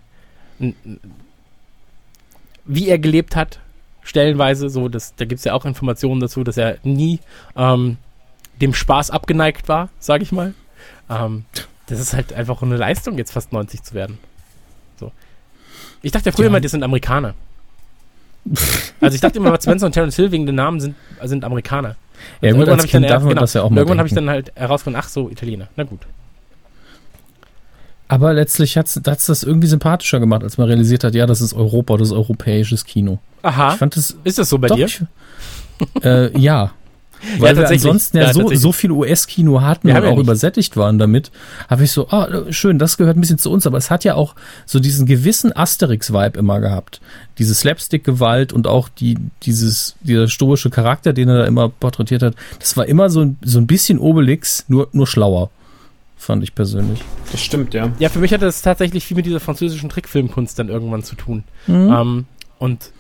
wie 2.65 2.89
er 2.89 2.99
gelebt 2.99 3.37
hat, 3.37 3.61
stellenweise, 4.03 4.69
so, 4.71 4.89
das, 4.89 5.15
da 5.15 5.25
gibt 5.25 5.39
es 5.39 5.45
ja 5.45 5.55
auch 5.55 5.65
Informationen 5.65 6.21
dazu, 6.21 6.43
dass 6.43 6.57
er 6.57 6.79
nie 6.83 7.21
ähm, 7.57 7.99
dem 8.61 8.75
Spaß 8.75 9.11
abgeneigt 9.11 9.69
war, 9.69 9.89
sage 9.99 10.23
ich 10.23 10.33
mal. 10.33 10.55
Ähm, 11.09 11.45
das 11.87 12.01
ist 12.01 12.13
halt 12.13 12.33
einfach 12.33 12.63
eine 12.63 12.77
Leistung, 12.77 13.17
jetzt 13.19 13.33
fast 13.33 13.53
90 13.53 13.83
zu 13.83 13.95
werden. 13.95 14.19
So. 14.99 15.13
Ich 16.03 16.13
dachte 16.13 16.27
ja 16.27 16.33
früher 16.33 16.47
ja. 16.47 16.51
mal, 16.53 16.61
das 16.61 16.73
sind 16.73 16.83
Amerikaner. 16.83 17.35
Also 19.01 19.15
ich 19.15 19.21
dachte 19.21 19.39
immer, 19.39 19.57
Spencer 19.61 19.87
und 19.87 19.93
Terence 19.93 20.17
Hill 20.17 20.31
wegen 20.33 20.47
den 20.47 20.55
Namen 20.55 20.81
sind, 20.81 20.95
sind 21.25 21.45
Amerikaner. 21.45 21.97
Ja, 22.41 22.53
gut, 22.53 22.69
als 22.69 22.87
Kind 22.87 23.09
darf 23.09 23.23
man 23.23 23.31
genau, 23.31 23.43
das 23.43 23.55
ja 23.55 23.63
auch 23.63 23.71
mal 23.71 23.79
Irgendwann 23.79 23.99
habe 23.99 24.09
ich 24.09 24.15
dann 24.15 24.29
halt 24.29 24.53
herausgefunden, 24.57 25.01
ach 25.03 25.09
so, 25.09 25.31
Italiener. 25.31 25.69
Na 25.77 25.85
gut. 25.85 26.01
Aber 28.09 28.33
letztlich 28.33 28.77
hat 28.79 28.87
es 28.87 29.27
das 29.27 29.43
irgendwie 29.43 29.67
sympathischer 29.67 30.19
gemacht, 30.19 30.43
als 30.43 30.57
man 30.57 30.67
realisiert 30.67 31.05
hat, 31.05 31.15
ja, 31.15 31.27
das 31.27 31.43
ist 31.43 31.53
Europa, 31.53 31.97
das 31.99 32.09
ist 32.09 32.15
europäisches 32.15 32.85
Kino. 32.87 33.19
Aha. 33.43 33.73
Ich 33.73 33.79
fand 33.79 33.97
das, 33.97 34.17
ist 34.25 34.39
das 34.39 34.49
so 34.49 34.59
bei 34.59 34.69
doch, 34.69 34.77
dir? 34.77 34.87
Ich, 34.87 35.03
äh, 36.03 36.37
ja. 36.39 36.73
Weil 37.39 37.57
ja, 37.57 37.63
wir 37.63 37.69
ansonsten 37.69 38.19
ja, 38.19 38.25
ja 38.25 38.33
so, 38.33 38.55
so 38.55 38.73
viel 38.73 38.91
US-Kino 38.91 39.61
hatten 39.61 39.91
und 39.91 39.97
auch 39.97 40.03
nicht. 40.03 40.21
übersättigt 40.21 40.77
waren 40.77 40.99
damit, 40.99 41.31
habe 41.69 41.85
ich 41.85 41.93
so, 41.93 42.09
ah, 42.11 42.29
schön, 42.51 42.79
das 42.79 42.97
gehört 42.97 43.17
ein 43.17 43.21
bisschen 43.21 43.39
zu 43.39 43.51
uns, 43.51 43.67
aber 43.67 43.79
es 43.79 43.91
hat 43.91 44.05
ja 44.05 44.15
auch 44.15 44.35
so 44.67 44.81
diesen 44.81 45.07
gewissen 45.07 45.55
Asterix-Vibe 45.55 46.39
immer 46.39 46.61
gehabt. 46.61 47.01
Diese 47.39 47.55
Slapstick-Gewalt 47.55 48.53
und 48.53 48.67
auch 48.67 48.89
die, 48.89 49.17
dieses, 49.43 49.97
dieser 50.01 50.29
stoische 50.29 50.71
Charakter, 50.71 51.13
den 51.13 51.29
er 51.29 51.39
da 51.39 51.45
immer 51.45 51.69
porträtiert 51.69 52.23
hat, 52.23 52.35
das 52.59 52.77
war 52.77 52.87
immer 52.87 53.11
so, 53.11 53.35
so 53.43 53.59
ein 53.59 53.67
bisschen 53.67 53.99
Obelix, 53.99 54.65
nur, 54.69 54.89
nur 54.93 55.07
schlauer. 55.07 55.51
Fand 56.17 56.43
ich 56.43 56.55
persönlich. 56.55 57.01
Das 57.31 57.41
stimmt, 57.41 57.75
ja. 57.75 57.93
Ja, 58.01 58.09
für 58.09 58.19
mich 58.19 58.33
hat 58.33 58.43
das 58.43 58.61
tatsächlich 58.61 59.05
viel 59.05 59.17
mit 59.17 59.25
dieser 59.25 59.39
französischen 59.39 59.89
Trickfilmkunst 59.89 60.59
dann 60.59 60.69
irgendwann 60.69 61.05
zu 61.05 61.15
tun. 61.15 61.45
Mhm. 61.69 61.93
Ähm, 61.93 62.27
und 62.59 62.91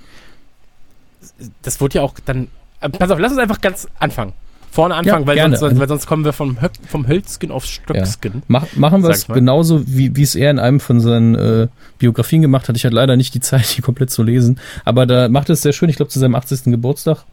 das 1.63 1.81
wurde 1.81 1.97
ja 1.97 2.03
auch 2.03 2.15
dann 2.25 2.49
pass 2.81 3.11
auf, 3.11 3.19
lass 3.19 3.33
uns 3.33 3.41
einfach 3.41 3.61
ganz 3.61 3.89
anfangen. 3.99 4.33
Vorne 4.71 4.95
anfangen, 4.95 5.23
ja, 5.23 5.27
weil, 5.27 5.57
sonst, 5.57 5.79
weil, 5.79 5.89
sonst, 5.89 6.07
kommen 6.07 6.25
wir 6.25 6.33
vom, 6.33 6.59
vom 6.89 7.09
Hölzgen 7.09 7.51
aufs 7.51 7.69
Stöckskin. 7.69 8.33
Ja. 8.35 8.41
Mach, 8.49 8.67
machen 8.77 9.03
wir 9.03 9.11
es 9.11 9.27
genauso, 9.27 9.83
wie, 9.87 10.15
wie 10.15 10.23
es 10.23 10.35
er 10.35 10.51
in 10.51 10.59
einem 10.59 10.79
von 10.79 11.01
seinen 11.01 11.35
äh, 11.35 11.69
Biografien 11.99 12.43
gemacht 12.43 12.69
hat. 12.69 12.77
Ich 12.77 12.85
hatte 12.85 12.95
leider 12.95 13.17
nicht 13.17 13.35
die 13.35 13.41
Zeit, 13.41 13.77
die 13.77 13.83
komplett 13.83 14.11
zu 14.11 14.23
lesen. 14.23 14.61
Aber 14.85 15.07
da 15.07 15.29
macht 15.29 15.49
es 15.51 15.63
sehr 15.63 15.73
schön, 15.73 15.89
ich 15.89 15.97
glaube, 15.97 16.11
zu 16.11 16.19
seinem 16.19 16.35
80. 16.35 16.65
Geburtstag 16.65 17.25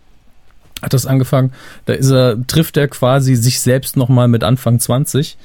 hat 0.82 0.94
das 0.94 1.06
angefangen. 1.06 1.52
Da 1.86 1.94
ist 1.94 2.10
er, 2.10 2.38
trifft 2.48 2.78
er 2.78 2.88
quasi 2.88 3.36
sich 3.36 3.60
selbst 3.60 3.98
nochmal 3.98 4.28
mit 4.28 4.44
Anfang 4.44 4.80
20. 4.80 5.38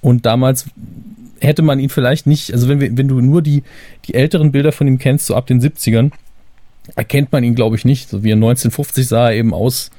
Und 0.00 0.26
damals 0.26 0.66
hätte 1.40 1.62
man 1.62 1.80
ihn 1.80 1.88
vielleicht 1.88 2.26
nicht, 2.26 2.52
also 2.52 2.68
wenn, 2.68 2.80
wir, 2.80 2.96
wenn 2.96 3.08
du 3.08 3.20
nur 3.20 3.42
die, 3.42 3.62
die 4.06 4.14
älteren 4.14 4.52
Bilder 4.52 4.72
von 4.72 4.86
ihm 4.86 4.98
kennst, 4.98 5.26
so 5.26 5.34
ab 5.34 5.46
den 5.46 5.60
70ern, 5.60 6.12
erkennt 6.94 7.32
man 7.32 7.44
ihn, 7.44 7.54
glaube 7.54 7.76
ich, 7.76 7.84
nicht. 7.84 8.08
So 8.08 8.22
wie 8.22 8.30
er 8.30 8.36
1950 8.36 9.06
sah 9.06 9.30
er 9.30 9.36
eben 9.36 9.54
aus, 9.54 9.90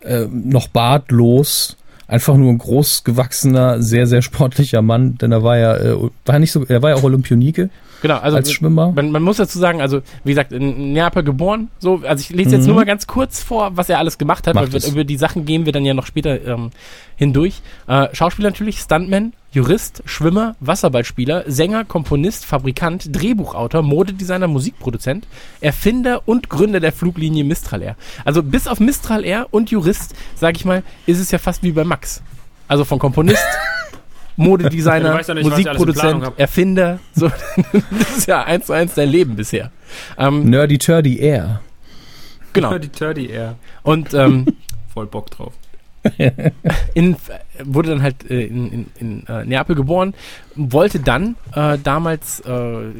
äh, 0.00 0.26
noch 0.30 0.68
bartlos, 0.68 1.76
einfach 2.06 2.36
nur 2.36 2.52
ein 2.52 2.58
großgewachsener, 2.58 3.82
sehr, 3.82 4.06
sehr 4.06 4.22
sportlicher 4.22 4.82
Mann, 4.82 5.16
denn 5.18 5.32
er 5.32 5.42
war 5.42 5.58
ja, 5.58 5.76
äh, 5.76 5.96
war 6.26 6.38
nicht 6.38 6.52
so, 6.52 6.64
er 6.64 6.82
war 6.82 6.90
ja 6.90 6.96
auch 6.96 7.02
Olympionike. 7.02 7.70
Genau, 8.02 8.18
also 8.18 8.36
als 8.36 8.52
Schwimmer. 8.52 8.92
Man, 8.92 9.10
man, 9.10 9.22
muss 9.22 9.38
dazu 9.38 9.58
sagen, 9.58 9.80
also 9.80 10.02
wie 10.24 10.32
gesagt, 10.32 10.52
in 10.52 10.92
Neapel 10.92 11.22
geboren. 11.22 11.68
So, 11.78 12.02
also 12.06 12.20
ich 12.20 12.28
lese 12.28 12.50
jetzt 12.50 12.62
mhm. 12.62 12.66
nur 12.66 12.76
mal 12.76 12.84
ganz 12.84 13.06
kurz 13.06 13.42
vor, 13.42 13.78
was 13.78 13.88
er 13.88 13.98
alles 13.98 14.18
gemacht 14.18 14.46
hat, 14.46 14.54
Macht 14.54 14.74
weil 14.74 14.82
wir, 14.82 14.88
über 14.90 15.04
die 15.04 15.16
Sachen 15.16 15.46
gehen 15.46 15.64
wir 15.64 15.72
dann 15.72 15.86
ja 15.86 15.94
noch 15.94 16.04
später 16.04 16.44
ähm, 16.46 16.70
hindurch. 17.16 17.62
Äh, 17.86 18.08
Schauspieler 18.12 18.50
natürlich, 18.50 18.78
Stuntman, 18.78 19.32
Jurist, 19.54 20.02
Schwimmer, 20.04 20.56
Wasserballspieler, 20.58 21.44
Sänger, 21.46 21.84
Komponist, 21.84 22.44
Fabrikant, 22.44 23.14
Drehbuchautor, 23.14 23.82
Modedesigner, 23.82 24.48
Musikproduzent, 24.48 25.28
Erfinder 25.60 26.22
und 26.26 26.48
Gründer 26.50 26.80
der 26.80 26.92
Fluglinie 26.92 27.44
Mistral 27.44 27.80
Air. 27.82 27.96
Also 28.24 28.42
bis 28.42 28.66
auf 28.66 28.80
Mistral 28.80 29.24
Air 29.24 29.46
und 29.52 29.70
Jurist, 29.70 30.16
sag 30.34 30.56
ich 30.56 30.64
mal, 30.64 30.82
ist 31.06 31.20
es 31.20 31.30
ja 31.30 31.38
fast 31.38 31.62
wie 31.62 31.70
bei 31.70 31.84
Max. 31.84 32.20
Also 32.66 32.84
von 32.84 32.98
Komponist 32.98 33.46
Modedesigner, 34.36 35.20
ja 35.20 35.34
nicht, 35.34 35.48
Musikproduzent, 35.48 36.32
Erfinder. 36.36 36.98
So, 37.14 37.28
das 37.72 38.18
ist 38.18 38.26
ja 38.26 38.42
eins 38.42 38.66
zu 38.66 38.72
eins 38.72 38.94
dein 38.94 39.08
Leben 39.08 39.36
bisher. 39.36 39.70
Ähm, 40.18 40.50
Nerdy 40.50 40.78
Turdy 40.78 41.20
Air. 41.20 41.60
Genau. 42.52 42.76
Die 42.76 42.88
Turdy 42.88 43.26
Air. 43.26 43.54
Und 43.84 44.14
ähm, 44.14 44.46
voll 44.92 45.06
Bock 45.06 45.30
drauf. 45.30 45.52
in, 46.94 47.16
wurde 47.62 47.90
dann 47.90 48.02
halt 48.02 48.30
äh, 48.30 48.46
in, 48.46 48.72
in, 48.72 48.86
in 48.98 49.26
äh, 49.26 49.44
Neapel 49.44 49.76
geboren, 49.76 50.14
wollte 50.54 51.00
dann 51.00 51.36
äh, 51.54 51.78
damals 51.82 52.40
äh, 52.40 52.90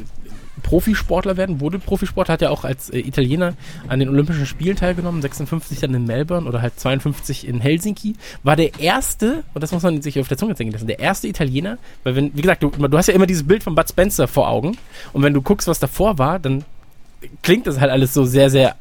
Profisportler 0.62 1.36
werden, 1.36 1.60
wurde 1.60 1.78
Profisportler, 1.78 2.34
hat 2.34 2.42
ja 2.42 2.50
auch 2.50 2.64
als 2.64 2.90
äh, 2.90 2.98
Italiener 2.98 3.54
an 3.86 4.00
den 4.00 4.08
Olympischen 4.08 4.46
Spielen 4.46 4.76
teilgenommen, 4.76 5.22
56 5.22 5.78
dann 5.80 5.94
in 5.94 6.04
Melbourne 6.04 6.48
oder 6.48 6.62
halt 6.62 6.78
52 6.78 7.46
in 7.46 7.60
Helsinki, 7.60 8.14
war 8.42 8.56
der 8.56 8.80
erste, 8.80 9.44
und 9.52 9.62
das 9.62 9.72
muss 9.72 9.82
man 9.82 10.02
sich 10.02 10.18
auf 10.18 10.28
der 10.28 10.38
Zunge 10.38 10.54
zeigen 10.56 10.72
lassen, 10.72 10.86
der 10.86 10.98
erste 10.98 11.28
Italiener, 11.28 11.78
weil 12.02 12.16
wenn, 12.16 12.34
wie 12.36 12.42
gesagt, 12.42 12.62
du, 12.62 12.70
du 12.70 12.98
hast 12.98 13.06
ja 13.06 13.14
immer 13.14 13.26
dieses 13.26 13.46
Bild 13.46 13.62
von 13.62 13.74
Bud 13.74 13.88
Spencer 13.88 14.26
vor 14.26 14.48
Augen. 14.48 14.76
Und 15.12 15.22
wenn 15.22 15.34
du 15.34 15.42
guckst, 15.42 15.68
was 15.68 15.78
davor 15.78 16.18
war, 16.18 16.38
dann 16.38 16.64
klingt 17.42 17.66
das 17.66 17.80
halt 17.80 17.90
alles 17.90 18.14
so 18.14 18.24
sehr, 18.24 18.50
sehr 18.50 18.76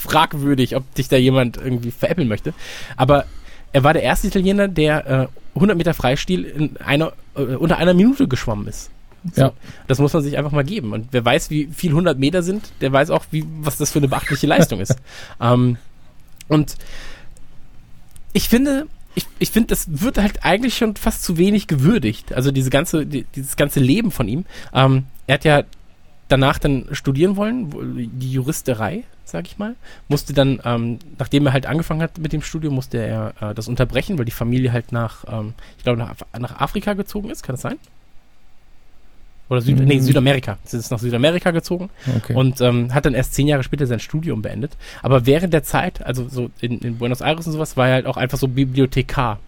fragwürdig, 0.00 0.76
ob 0.76 0.94
dich 0.94 1.08
da 1.08 1.16
jemand 1.16 1.56
irgendwie 1.56 1.90
veräppeln 1.90 2.28
möchte. 2.28 2.54
Aber 2.96 3.26
er 3.72 3.84
war 3.84 3.92
der 3.92 4.02
erste 4.02 4.26
Italiener, 4.26 4.68
der 4.68 5.06
äh, 5.06 5.28
100 5.54 5.76
Meter 5.76 5.94
Freistil 5.94 6.44
in 6.44 6.76
einer, 6.78 7.12
äh, 7.36 7.42
unter 7.42 7.76
einer 7.76 7.94
Minute 7.94 8.28
geschwommen 8.28 8.66
ist. 8.66 8.90
So, 9.34 9.42
ja. 9.42 9.52
Das 9.86 9.98
muss 9.98 10.12
man 10.12 10.22
sich 10.22 10.38
einfach 10.38 10.52
mal 10.52 10.64
geben. 10.64 10.92
Und 10.92 11.08
wer 11.10 11.24
weiß, 11.24 11.50
wie 11.50 11.66
viel 11.66 11.90
100 11.90 12.18
Meter 12.18 12.42
sind, 12.42 12.72
der 12.80 12.92
weiß 12.92 13.10
auch, 13.10 13.26
wie, 13.30 13.44
was 13.60 13.76
das 13.76 13.90
für 13.90 13.98
eine 13.98 14.08
beachtliche 14.08 14.46
Leistung 14.46 14.80
ist. 14.80 14.96
Ähm, 15.40 15.76
und 16.48 16.74
ich 18.32 18.48
finde, 18.48 18.86
ich, 19.14 19.26
ich 19.38 19.50
finde, 19.50 19.68
das 19.68 19.86
wird 20.02 20.18
halt 20.18 20.44
eigentlich 20.44 20.76
schon 20.76 20.96
fast 20.96 21.22
zu 21.22 21.38
wenig 21.38 21.66
gewürdigt. 21.66 22.32
Also 22.32 22.50
diese 22.50 22.70
ganze, 22.70 23.06
die, 23.06 23.24
dieses 23.34 23.56
ganze 23.56 23.80
Leben 23.80 24.10
von 24.10 24.28
ihm. 24.28 24.44
Ähm, 24.74 25.04
er 25.26 25.34
hat 25.34 25.44
ja 25.44 25.62
danach 26.30 26.58
dann 26.58 26.86
studieren 26.92 27.36
wollen, 27.36 28.10
die 28.18 28.32
Juristerei, 28.32 29.04
sag 29.24 29.46
ich 29.46 29.58
mal. 29.58 29.74
Musste 30.08 30.32
dann, 30.32 30.60
ähm, 30.64 30.98
nachdem 31.18 31.46
er 31.46 31.52
halt 31.52 31.66
angefangen 31.66 32.02
hat 32.02 32.18
mit 32.18 32.32
dem 32.32 32.42
Studium, 32.42 32.74
musste 32.74 32.98
er 32.98 33.34
äh, 33.40 33.54
das 33.54 33.68
unterbrechen, 33.68 34.18
weil 34.18 34.24
die 34.24 34.30
Familie 34.30 34.72
halt 34.72 34.92
nach, 34.92 35.24
ähm, 35.30 35.54
ich 35.76 35.84
glaube, 35.84 35.98
nach, 35.98 36.14
nach 36.38 36.60
Afrika 36.60 36.94
gezogen 36.94 37.30
ist. 37.30 37.42
Kann 37.42 37.54
das 37.54 37.62
sein? 37.62 37.76
Oder 39.48 39.62
Süd, 39.62 39.80
mhm. 39.80 39.86
nee, 39.86 39.98
Südamerika. 39.98 40.58
Sie 40.64 40.76
ist 40.76 40.92
nach 40.92 41.00
Südamerika 41.00 41.50
gezogen 41.50 41.90
okay. 42.16 42.34
und 42.34 42.60
ähm, 42.60 42.94
hat 42.94 43.04
dann 43.04 43.14
erst 43.14 43.34
zehn 43.34 43.48
Jahre 43.48 43.64
später 43.64 43.86
sein 43.86 43.98
Studium 43.98 44.42
beendet. 44.42 44.76
Aber 45.02 45.26
während 45.26 45.52
der 45.52 45.64
Zeit, 45.64 46.06
also 46.06 46.28
so 46.28 46.50
in, 46.60 46.78
in 46.78 46.98
Buenos 46.98 47.20
Aires 47.20 47.48
und 47.48 47.54
sowas, 47.54 47.76
war 47.76 47.88
er 47.88 47.94
halt 47.94 48.06
auch 48.06 48.16
einfach 48.16 48.38
so 48.38 48.46
Bibliothekar 48.46 49.40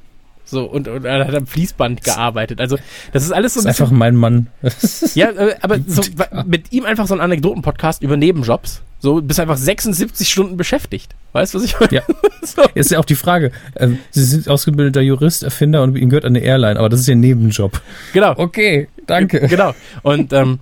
so, 0.52 0.64
und, 0.66 0.86
und 0.86 1.06
er 1.06 1.26
hat 1.26 1.34
am 1.34 1.46
Fließband 1.46 2.04
gearbeitet. 2.04 2.60
Also, 2.60 2.76
das 3.12 3.24
ist 3.24 3.32
alles 3.32 3.54
so 3.54 3.60
ein 3.60 3.64
das 3.64 3.76
ist 3.76 3.80
einfach 3.80 3.90
mein 3.90 4.14
Mann. 4.14 4.48
ja, 5.14 5.30
äh, 5.30 5.56
aber 5.62 5.78
so, 5.86 6.02
mit 6.46 6.72
ihm 6.72 6.84
einfach 6.84 7.06
so 7.06 7.14
ein 7.14 7.20
Anekdoten-Podcast 7.20 8.02
über 8.02 8.18
Nebenjobs. 8.18 8.82
So, 8.98 9.22
bist 9.22 9.40
einfach 9.40 9.56
76 9.56 10.28
Stunden 10.28 10.58
beschäftigt. 10.58 11.14
Weißt 11.32 11.54
du, 11.54 11.58
was 11.58 11.64
ich 11.64 11.80
meine? 11.80 11.94
Ja. 11.94 12.02
so. 12.42 12.62
Ist 12.74 12.90
ja 12.90 12.98
auch 12.98 13.06
die 13.06 13.14
Frage. 13.14 13.50
Ähm, 13.76 13.98
Sie 14.10 14.22
sind 14.24 14.46
ausgebildeter 14.46 15.00
Jurist, 15.00 15.42
Erfinder 15.42 15.82
und 15.82 15.96
Ihnen 15.96 16.10
gehört 16.10 16.26
eine 16.26 16.40
Airline, 16.40 16.78
aber 16.78 16.90
das 16.90 17.00
ist 17.00 17.08
Ihr 17.08 17.16
Nebenjob. 17.16 17.80
Genau. 18.12 18.34
Okay, 18.36 18.88
danke. 19.06 19.48
Genau. 19.48 19.72
Und 20.02 20.34
ähm, 20.34 20.58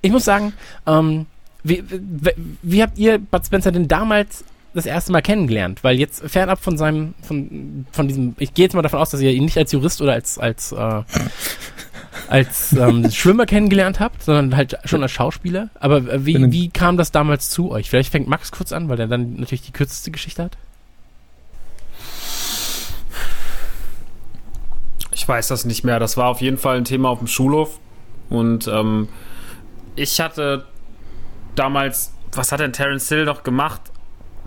ich 0.00 0.10
muss 0.10 0.24
sagen, 0.24 0.54
ähm, 0.88 1.26
wie, 1.62 1.84
wie, 1.88 2.30
wie 2.62 2.82
habt 2.82 2.98
ihr 2.98 3.18
Bud 3.18 3.46
Spencer 3.46 3.70
denn 3.70 3.86
damals 3.86 4.44
das 4.74 4.86
erste 4.86 5.12
Mal 5.12 5.22
kennengelernt? 5.22 5.84
Weil 5.84 5.98
jetzt 5.98 6.22
fernab 6.28 6.62
von 6.62 6.76
seinem, 6.76 7.14
von, 7.22 7.86
von 7.92 8.08
diesem, 8.08 8.34
ich 8.38 8.54
gehe 8.54 8.64
jetzt 8.64 8.74
mal 8.74 8.82
davon 8.82 9.00
aus, 9.00 9.10
dass 9.10 9.20
ihr 9.20 9.30
ihn 9.30 9.44
nicht 9.44 9.58
als 9.58 9.72
Jurist 9.72 10.00
oder 10.00 10.12
als, 10.12 10.38
als, 10.38 10.72
äh, 10.72 11.02
als 12.28 12.72
ähm, 12.72 13.10
Schwimmer 13.12 13.46
kennengelernt 13.46 14.00
habt, 14.00 14.22
sondern 14.22 14.56
halt 14.56 14.78
schon 14.84 15.02
als 15.02 15.12
Schauspieler. 15.12 15.70
Aber 15.74 15.98
äh, 15.98 16.24
wie, 16.26 16.52
wie 16.52 16.68
kam 16.70 16.96
das 16.96 17.12
damals 17.12 17.50
zu 17.50 17.70
euch? 17.70 17.90
Vielleicht 17.90 18.10
fängt 18.10 18.28
Max 18.28 18.52
kurz 18.52 18.72
an, 18.72 18.88
weil 18.88 18.98
er 18.98 19.08
dann 19.08 19.34
natürlich 19.34 19.62
die 19.62 19.72
kürzeste 19.72 20.10
Geschichte 20.10 20.44
hat. 20.44 20.56
Ich 25.12 25.28
weiß 25.28 25.48
das 25.48 25.64
nicht 25.64 25.84
mehr. 25.84 26.00
Das 26.00 26.16
war 26.16 26.28
auf 26.28 26.40
jeden 26.40 26.58
Fall 26.58 26.78
ein 26.78 26.84
Thema 26.84 27.10
auf 27.10 27.18
dem 27.18 27.28
Schulhof. 27.28 27.78
Und 28.28 28.66
ähm, 28.66 29.08
ich 29.94 30.20
hatte 30.20 30.64
damals, 31.54 32.12
was 32.32 32.50
hat 32.50 32.60
denn 32.60 32.72
Terence 32.72 33.08
Hill 33.08 33.24
noch 33.26 33.42
gemacht? 33.42 33.91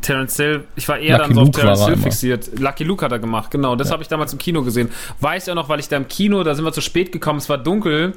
Terence 0.02 0.38
Hill, 0.38 0.64
ich 0.76 0.88
war 0.88 0.98
eher 0.98 1.18
Lucky 1.18 1.34
dann 1.34 1.36
so 1.36 1.42
auf 1.42 1.52
Terence 1.52 1.86
Hill 1.86 1.98
fixiert. 1.98 2.60
Lucky 2.60 2.84
Luke 2.84 3.04
hat 3.04 3.12
er 3.12 3.20
gemacht, 3.20 3.52
genau. 3.52 3.76
Das 3.76 3.88
ja. 3.88 3.94
habe 3.94 4.04
ich 4.04 4.10
damals 4.10 4.34
im 4.34 4.40
Kino 4.40 4.62
gesehen. 4.62 4.90
Weiß 5.20 5.46
ja 5.48 5.56
noch, 5.56 5.70
weil 5.70 5.80
ich 5.80 5.88
da 5.88 5.98
im 5.98 6.08
Kino, 6.08 6.44
da 6.44 6.54
sind 6.56 6.66
wir 6.66 6.74
zu 6.74 6.82
spät 6.82 7.12
gekommen, 7.12 7.40
es 7.40 7.50
war 7.50 7.58
dunkel 7.58 8.14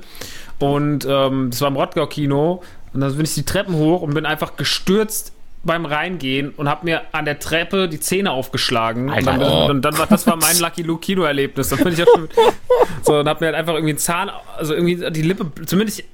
und 0.59 1.07
ähm, 1.09 1.51
das 1.51 1.61
war 1.61 1.69
im 1.69 1.77
Rottgau-Kino. 1.77 2.63
Und 2.93 3.01
dann 3.01 3.15
bin 3.15 3.25
ich 3.25 3.35
die 3.35 3.45
Treppen 3.45 3.75
hoch 3.75 4.03
und 4.03 4.15
bin 4.15 4.27
einfach 4.27 4.57
gestürzt 4.57 5.33
beim 5.65 5.85
Reingehen 5.87 6.51
und 6.57 6.69
habe 6.69 6.85
mir 6.85 7.03
an 7.13 7.25
der 7.25 7.39
Treppe 7.39 7.89
die 7.89 8.01
Zähne 8.01 8.31
aufgeschlagen. 8.31 9.11
Alter, 9.11 9.33
und, 9.33 9.41
dann, 9.41 9.53
oh. 9.53 9.71
und 9.71 9.83
dann 9.83 9.99
war 9.99 10.07
das 10.07 10.27
war 10.27 10.37
mein 10.37 10.59
Lucky 10.59 10.83
Luke 10.83 11.01
Kino-Erlebnis. 11.01 11.69
Dann 11.69 11.83
bin 11.83 11.93
ich 11.93 12.03
auch 12.03 12.07
schon, 12.15 12.29
so 13.03 13.19
und 13.19 13.29
habe 13.29 13.41
mir 13.41 13.47
halt 13.47 13.57
einfach 13.57 13.75
irgendwie 13.75 13.93
einen 13.93 13.99
Zahn, 13.99 14.31
also 14.57 14.75
irgendwie 14.75 15.11
die 15.11 15.23
Lippe, 15.23 15.47
zumindest 15.67 16.05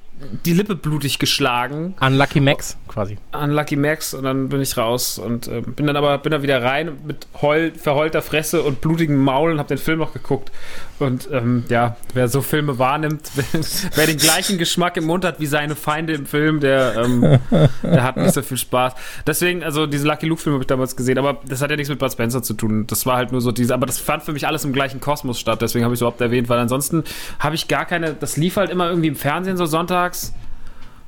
die 0.44 0.52
Lippe 0.52 0.74
blutig 0.76 1.18
geschlagen. 1.18 1.94
Unlucky 2.00 2.40
Max 2.40 2.76
quasi. 2.88 3.18
Unlucky 3.32 3.76
Max 3.76 4.14
und 4.14 4.24
dann 4.24 4.48
bin 4.48 4.60
ich 4.60 4.76
raus 4.76 5.18
und 5.18 5.48
äh, 5.48 5.60
bin 5.60 5.86
dann 5.86 5.96
aber 5.96 6.16
bin 6.18 6.30
dann 6.30 6.42
wieder 6.42 6.62
rein 6.62 6.92
mit 7.04 7.26
heul, 7.42 7.72
verheulter 7.72 8.22
Fresse 8.22 8.62
und 8.62 8.80
blutigen 8.80 9.16
Maul 9.16 9.52
und 9.52 9.58
habe 9.58 9.68
den 9.68 9.78
Film 9.78 9.98
noch 9.98 10.12
geguckt. 10.12 10.52
Und 11.00 11.28
ähm, 11.32 11.64
ja, 11.68 11.96
wer 12.12 12.28
so 12.28 12.40
Filme 12.40 12.78
wahrnimmt, 12.78 13.30
wer 13.94 14.06
den 14.06 14.16
gleichen 14.16 14.58
Geschmack 14.58 14.96
im 14.96 15.04
Mund 15.04 15.24
hat 15.24 15.40
wie 15.40 15.46
seine 15.46 15.74
Feinde 15.74 16.12
im 16.12 16.24
Film, 16.26 16.60
der, 16.60 16.96
ähm, 16.96 17.40
der 17.82 18.04
hat 18.04 18.16
nicht 18.16 18.32
so 18.32 18.42
viel 18.42 18.56
Spaß. 18.56 18.94
Deswegen, 19.26 19.64
also 19.64 19.86
diese 19.86 20.06
Lucky 20.06 20.26
Luke 20.26 20.40
Film 20.40 20.54
habe 20.54 20.62
ich 20.62 20.68
damals 20.68 20.94
gesehen, 20.94 21.18
aber 21.18 21.40
das 21.48 21.60
hat 21.62 21.70
ja 21.70 21.76
nichts 21.76 21.90
mit 21.90 21.98
Bud 21.98 22.12
Spencer 22.12 22.42
zu 22.42 22.54
tun. 22.54 22.86
Das 22.86 23.06
war 23.06 23.16
halt 23.16 23.32
nur 23.32 23.40
so 23.40 23.50
diese, 23.50 23.74
aber 23.74 23.86
das 23.86 23.98
fand 23.98 24.22
für 24.22 24.32
mich 24.32 24.46
alles 24.46 24.64
im 24.64 24.72
gleichen 24.72 25.00
Kosmos 25.00 25.40
statt. 25.40 25.60
Deswegen 25.60 25.84
habe 25.84 25.94
ich 25.94 25.98
es 25.98 26.02
überhaupt 26.02 26.20
erwähnt, 26.20 26.48
weil 26.48 26.60
ansonsten 26.60 27.02
habe 27.40 27.56
ich 27.56 27.66
gar 27.66 27.86
keine, 27.86 28.14
das 28.14 28.36
lief 28.36 28.56
halt 28.56 28.70
immer 28.70 28.88
irgendwie 28.88 29.08
im 29.08 29.16
Fernsehen 29.16 29.56
so 29.56 29.66
Sonntag 29.66 30.03
sonntags. 30.04 30.32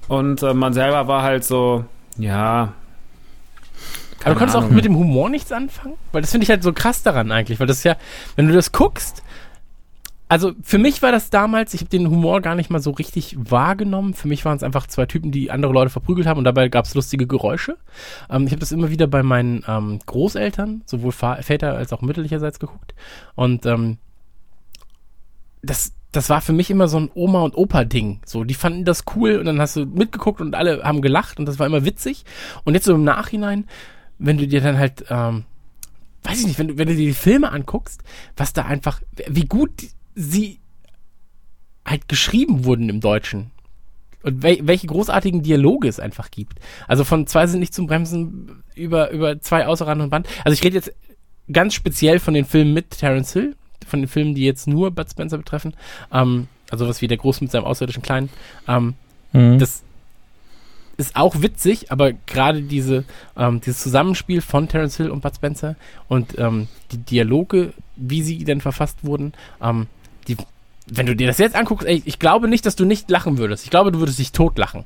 Und 0.08 0.42
äh, 0.42 0.54
man 0.54 0.72
selber 0.72 1.08
war 1.08 1.22
halt 1.22 1.44
so, 1.44 1.84
ja. 2.16 2.72
Aber 4.24 4.34
du 4.34 4.40
kannst 4.40 4.56
Ahnung. 4.56 4.70
auch 4.70 4.74
mit 4.74 4.84
dem 4.84 4.96
Humor 4.96 5.28
nichts 5.28 5.52
anfangen? 5.52 5.94
Weil 6.12 6.22
das 6.22 6.30
finde 6.30 6.44
ich 6.44 6.50
halt 6.50 6.62
so 6.62 6.72
krass 6.72 7.02
daran 7.02 7.30
eigentlich. 7.30 7.60
Weil 7.60 7.66
das 7.66 7.84
ja, 7.84 7.96
wenn 8.34 8.48
du 8.48 8.54
das 8.54 8.72
guckst, 8.72 9.22
also 10.28 10.52
für 10.62 10.78
mich 10.78 11.02
war 11.02 11.12
das 11.12 11.30
damals, 11.30 11.74
ich 11.74 11.80
habe 11.80 11.90
den 11.90 12.08
Humor 12.10 12.40
gar 12.40 12.56
nicht 12.56 12.68
mal 12.68 12.80
so 12.80 12.90
richtig 12.90 13.36
wahrgenommen. 13.38 14.14
Für 14.14 14.26
mich 14.26 14.44
waren 14.44 14.56
es 14.56 14.64
einfach 14.64 14.88
zwei 14.88 15.06
Typen, 15.06 15.30
die 15.30 15.50
andere 15.52 15.72
Leute 15.72 15.90
verprügelt 15.90 16.26
haben 16.26 16.38
und 16.38 16.44
dabei 16.44 16.68
gab 16.68 16.84
es 16.84 16.94
lustige 16.94 17.26
Geräusche. 17.26 17.76
Ähm, 18.30 18.46
ich 18.46 18.52
habe 18.52 18.60
das 18.60 18.72
immer 18.72 18.90
wieder 18.90 19.06
bei 19.06 19.22
meinen 19.22 19.64
ähm, 19.68 20.00
Großeltern, 20.06 20.82
sowohl 20.86 21.12
Väter 21.12 21.76
als 21.76 21.92
auch 21.92 22.02
mütterlicherseits 22.02 22.58
geguckt. 22.58 22.94
Und 23.36 23.66
ähm, 23.66 23.98
das, 25.62 25.92
das 26.16 26.30
war 26.30 26.40
für 26.40 26.52
mich 26.52 26.70
immer 26.70 26.88
so 26.88 26.98
ein 26.98 27.10
Oma- 27.14 27.42
und 27.42 27.56
Opa-Ding. 27.56 28.20
So, 28.24 28.44
die 28.44 28.54
fanden 28.54 28.84
das 28.84 29.04
cool 29.14 29.36
und 29.36 29.44
dann 29.44 29.60
hast 29.60 29.76
du 29.76 29.84
mitgeguckt 29.84 30.40
und 30.40 30.54
alle 30.54 30.82
haben 30.82 31.02
gelacht 31.02 31.38
und 31.38 31.46
das 31.46 31.58
war 31.58 31.66
immer 31.66 31.84
witzig. 31.84 32.24
Und 32.64 32.74
jetzt 32.74 32.86
so 32.86 32.94
im 32.94 33.04
Nachhinein, 33.04 33.66
wenn 34.18 34.38
du 34.38 34.48
dir 34.48 34.62
dann 34.62 34.78
halt, 34.78 35.04
ähm, 35.10 35.44
weiß 36.22 36.40
ich 36.40 36.46
nicht, 36.46 36.58
wenn 36.58 36.68
du, 36.68 36.78
wenn 36.78 36.88
du 36.88 36.96
dir 36.96 37.06
die 37.06 37.12
Filme 37.12 37.52
anguckst, 37.52 38.02
was 38.36 38.54
da 38.54 38.62
einfach, 38.62 39.02
wie 39.28 39.44
gut 39.44 39.72
sie 40.14 40.58
halt 41.84 42.08
geschrieben 42.08 42.64
wurden 42.64 42.88
im 42.88 43.00
Deutschen. 43.00 43.50
Und 44.22 44.42
wel 44.42 44.58
welche 44.62 44.88
großartigen 44.88 45.42
Dialoge 45.42 45.86
es 45.86 46.00
einfach 46.00 46.30
gibt. 46.30 46.58
Also 46.88 47.04
von 47.04 47.26
zwei 47.28 47.46
sind 47.46 47.60
nicht 47.60 47.74
zum 47.74 47.86
Bremsen 47.86 48.64
über, 48.74 49.10
über 49.10 49.40
zwei 49.40 49.66
außer 49.66 49.86
Rand 49.86 50.02
und 50.02 50.10
Band. 50.10 50.26
Also 50.44 50.54
ich 50.54 50.64
rede 50.64 50.76
jetzt 50.76 50.92
ganz 51.52 51.74
speziell 51.74 52.18
von 52.18 52.34
den 52.34 52.44
Filmen 52.44 52.74
mit 52.74 52.90
Terence 52.90 53.34
Hill, 53.34 53.54
von 53.86 54.00
den 54.00 54.08
Filmen, 54.08 54.34
die 54.34 54.44
jetzt 54.44 54.66
nur 54.66 54.90
Bud 54.90 55.10
Spencer 55.10 55.38
betreffen, 55.38 55.74
ähm, 56.12 56.48
also 56.70 56.88
was 56.88 57.02
wie 57.02 57.08
der 57.08 57.16
Groß 57.16 57.40
mit 57.40 57.50
seinem 57.50 57.64
außerirdischen 57.64 58.02
Kleinen, 58.02 58.28
ähm, 58.68 58.94
mhm. 59.32 59.58
das 59.58 59.82
ist 60.96 61.14
auch 61.14 61.42
witzig, 61.42 61.92
aber 61.92 62.12
gerade 62.12 62.62
diese, 62.62 63.04
ähm, 63.36 63.60
dieses 63.60 63.82
Zusammenspiel 63.82 64.40
von 64.40 64.68
Terence 64.68 64.96
Hill 64.96 65.10
und 65.10 65.20
Bud 65.20 65.34
Spencer 65.34 65.76
und 66.08 66.38
ähm, 66.38 66.68
die 66.90 66.98
Dialoge, 66.98 67.72
wie 67.96 68.22
sie 68.22 68.44
denn 68.44 68.60
verfasst 68.60 69.04
wurden, 69.04 69.34
ähm, 69.62 69.86
die, 70.28 70.36
wenn 70.86 71.06
du 71.06 71.14
dir 71.14 71.26
das 71.26 71.38
jetzt 71.38 71.54
anguckst, 71.54 71.86
ey, 71.86 72.02
ich 72.04 72.18
glaube 72.18 72.48
nicht, 72.48 72.64
dass 72.64 72.76
du 72.76 72.84
nicht 72.84 73.10
lachen 73.10 73.38
würdest. 73.38 73.64
Ich 73.64 73.70
glaube, 73.70 73.92
du 73.92 73.98
würdest 73.98 74.18
dich 74.18 74.32
totlachen. 74.32 74.84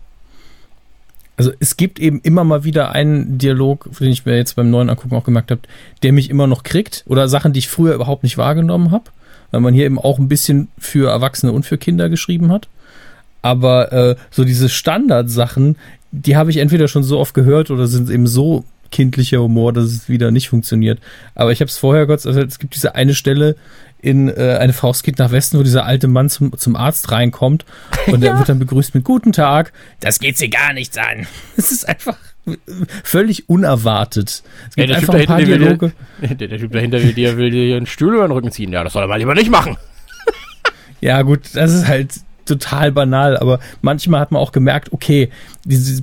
Also 1.40 1.52
es 1.58 1.78
gibt 1.78 1.98
eben 1.98 2.20
immer 2.20 2.44
mal 2.44 2.64
wieder 2.64 2.92
einen 2.92 3.38
Dialog, 3.38 3.88
den 3.98 4.10
ich 4.10 4.26
mir 4.26 4.36
jetzt 4.36 4.56
beim 4.56 4.68
neuen 4.68 4.90
Angucken 4.90 5.14
auch 5.14 5.24
gemerkt 5.24 5.50
habe, 5.50 5.62
der 6.02 6.12
mich 6.12 6.28
immer 6.28 6.46
noch 6.46 6.64
kriegt 6.64 7.02
oder 7.06 7.28
Sachen, 7.28 7.54
die 7.54 7.60
ich 7.60 7.70
früher 7.70 7.94
überhaupt 7.94 8.24
nicht 8.24 8.36
wahrgenommen 8.36 8.90
habe, 8.90 9.04
weil 9.50 9.62
man 9.62 9.72
hier 9.72 9.86
eben 9.86 9.98
auch 9.98 10.18
ein 10.18 10.28
bisschen 10.28 10.68
für 10.76 11.08
Erwachsene 11.08 11.52
und 11.52 11.64
für 11.64 11.78
Kinder 11.78 12.10
geschrieben 12.10 12.52
hat. 12.52 12.68
Aber 13.40 13.90
äh, 13.90 14.16
so 14.30 14.44
diese 14.44 14.68
Standardsachen, 14.68 15.76
die 16.12 16.36
habe 16.36 16.50
ich 16.50 16.58
entweder 16.58 16.88
schon 16.88 17.04
so 17.04 17.18
oft 17.18 17.32
gehört 17.32 17.70
oder 17.70 17.86
sind 17.86 18.10
eben 18.10 18.26
so 18.26 18.66
kindlicher 18.90 19.40
Humor, 19.40 19.72
dass 19.72 19.86
es 19.86 20.10
wieder 20.10 20.30
nicht 20.32 20.50
funktioniert. 20.50 20.98
Aber 21.34 21.52
ich 21.52 21.62
habe 21.62 21.70
es 21.70 21.78
vorher 21.78 22.04
Gott, 22.06 22.26
also 22.26 22.38
es 22.38 22.58
gibt 22.58 22.74
diese 22.74 22.96
eine 22.96 23.14
Stelle, 23.14 23.56
in 24.02 24.28
äh, 24.28 24.58
eine 24.60 24.72
Faust 24.72 25.04
geht 25.04 25.18
nach 25.18 25.30
Westen, 25.30 25.58
wo 25.58 25.62
dieser 25.62 25.84
alte 25.84 26.08
Mann 26.08 26.28
zum, 26.28 26.56
zum 26.56 26.76
Arzt 26.76 27.10
reinkommt 27.10 27.64
und 28.06 28.22
ja. 28.22 28.32
er 28.32 28.38
wird 28.38 28.48
dann 28.48 28.58
begrüßt 28.58 28.94
mit 28.94 29.04
Guten 29.04 29.32
Tag. 29.32 29.72
Das 30.00 30.18
geht 30.18 30.38
sie 30.38 30.50
gar 30.50 30.72
nichts 30.72 30.96
an. 30.98 31.26
Es 31.56 31.72
ist 31.72 31.88
einfach 31.88 32.16
völlig 33.04 33.48
unerwartet. 33.48 34.42
Es 34.70 34.74
gibt 34.74 34.88
ja, 34.88 34.96
einfach 34.96 35.14
ein 35.14 35.26
paar 35.26 35.42
Dialoge. 35.42 35.92
Der, 36.22 36.48
der, 36.48 36.58
Typ 36.58 36.72
dahinter 36.72 37.02
will 37.02 37.12
dir, 37.12 37.36
will 37.36 37.50
dir 37.50 37.76
einen 37.76 37.86
Stuhl 37.86 38.14
über 38.14 38.26
den 38.26 38.32
Rücken 38.32 38.50
ziehen. 38.50 38.72
Ja, 38.72 38.82
das 38.82 38.94
soll 38.94 39.02
er 39.02 39.08
mal 39.08 39.18
lieber 39.18 39.34
nicht 39.34 39.50
machen. 39.50 39.76
ja, 41.00 41.22
gut, 41.22 41.54
das 41.54 41.72
ist 41.72 41.86
halt 41.86 42.12
total 42.50 42.92
banal, 42.92 43.36
aber 43.36 43.60
manchmal 43.82 44.20
hat 44.20 44.32
man 44.32 44.42
auch 44.42 44.52
gemerkt, 44.52 44.92
okay, 44.92 45.30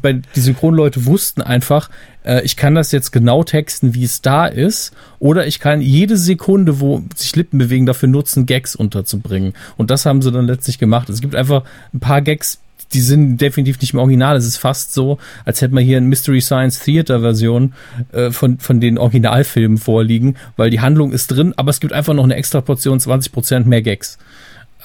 bei, 0.01 0.21
die 0.35 0.39
Synchronleute 0.39 1.05
wussten 1.05 1.41
einfach, 1.41 1.89
äh, 2.23 2.41
ich 2.43 2.55
kann 2.55 2.75
das 2.75 2.91
jetzt 2.91 3.11
genau 3.11 3.43
texten, 3.43 3.93
wie 3.93 4.03
es 4.03 4.21
da 4.21 4.45
ist, 4.45 4.93
oder 5.19 5.47
ich 5.47 5.59
kann 5.59 5.81
jede 5.81 6.17
Sekunde, 6.17 6.79
wo 6.79 7.03
sich 7.15 7.35
Lippen 7.35 7.57
bewegen, 7.57 7.85
dafür 7.85 8.09
nutzen, 8.09 8.45
Gags 8.45 8.75
unterzubringen. 8.75 9.53
Und 9.77 9.91
das 9.91 10.05
haben 10.05 10.21
sie 10.21 10.31
dann 10.31 10.47
letztlich 10.47 10.79
gemacht. 10.79 11.09
Es 11.09 11.21
gibt 11.21 11.35
einfach 11.35 11.63
ein 11.93 11.99
paar 11.99 12.21
Gags, 12.21 12.59
die 12.93 13.01
sind 13.01 13.37
definitiv 13.37 13.79
nicht 13.81 13.93
im 13.93 13.99
Original. 13.99 14.35
Es 14.37 14.45
ist 14.45 14.57
fast 14.57 14.93
so, 14.93 15.17
als 15.45 15.61
hätte 15.61 15.73
man 15.73 15.83
hier 15.83 15.97
eine 15.97 16.05
Mystery 16.05 16.41
Science 16.41 16.79
Theater 16.79 17.21
Version 17.21 17.73
äh, 18.11 18.31
von, 18.31 18.59
von 18.59 18.79
den 18.79 18.97
Originalfilmen 18.97 19.77
vorliegen, 19.77 20.37
weil 20.55 20.69
die 20.69 20.79
Handlung 20.79 21.11
ist 21.11 21.27
drin, 21.27 21.53
aber 21.57 21.69
es 21.69 21.79
gibt 21.79 21.93
einfach 21.93 22.13
noch 22.13 22.23
eine 22.23 22.35
extra 22.35 22.61
Portion, 22.61 22.99
20% 22.99 23.65
mehr 23.65 23.81
Gags. 23.81 24.17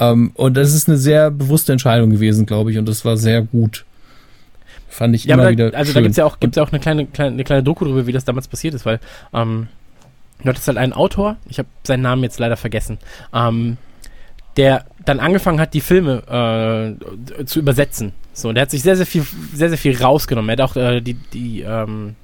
Ähm, 0.02 0.32
und 0.34 0.56
das 0.56 0.74
ist 0.74 0.88
eine 0.88 0.98
sehr 0.98 1.30
bewusste 1.30 1.72
Entscheidung 1.72 2.10
gewesen, 2.10 2.46
glaube 2.46 2.70
ich, 2.70 2.78
und 2.78 2.88
das 2.88 3.04
war 3.04 3.16
sehr 3.16 3.42
gut. 3.42 3.84
Fand 4.88 5.14
ich 5.14 5.24
ja, 5.24 5.34
immer 5.34 5.44
da, 5.44 5.50
wieder. 5.50 5.74
Also 5.74 5.92
schön. 5.92 5.94
da 5.94 6.00
gibt's 6.02 6.16
ja 6.18 6.24
auch, 6.24 6.40
gibt's 6.40 6.56
ja 6.56 6.62
auch 6.62 6.72
eine 6.72 6.80
kleine, 6.80 7.06
kleine, 7.06 7.32
eine 7.32 7.44
kleine 7.44 7.62
Doku 7.62 7.84
darüber, 7.84 8.06
wie 8.06 8.12
das 8.12 8.24
damals 8.24 8.48
passiert 8.48 8.74
ist, 8.74 8.84
weil 8.84 9.00
ähm, 9.32 9.68
du 10.42 10.48
hattest 10.48 10.66
halt 10.66 10.78
einen 10.78 10.92
Autor, 10.92 11.36
ich 11.48 11.58
habe 11.58 11.68
seinen 11.84 12.02
Namen 12.02 12.22
jetzt 12.24 12.38
leider 12.38 12.56
vergessen, 12.56 12.98
ähm, 13.32 13.76
der 14.56 14.84
dann 15.04 15.20
angefangen 15.20 15.60
hat, 15.60 15.72
die 15.72 15.80
Filme 15.80 16.98
äh, 17.38 17.44
zu 17.44 17.60
übersetzen. 17.60 18.12
So, 18.34 18.48
und 18.48 18.56
der 18.56 18.62
hat 18.62 18.70
sich 18.70 18.82
sehr, 18.82 18.96
sehr 18.96 19.06
viel, 19.06 19.24
sehr, 19.54 19.68
sehr 19.68 19.78
viel 19.78 19.96
rausgenommen. 19.96 20.50
Er 20.50 20.52
hat 20.52 20.70
auch 20.70 20.76
äh, 20.76 21.00
die, 21.00 21.14
die, 21.14 21.62
ähm, 21.62 22.16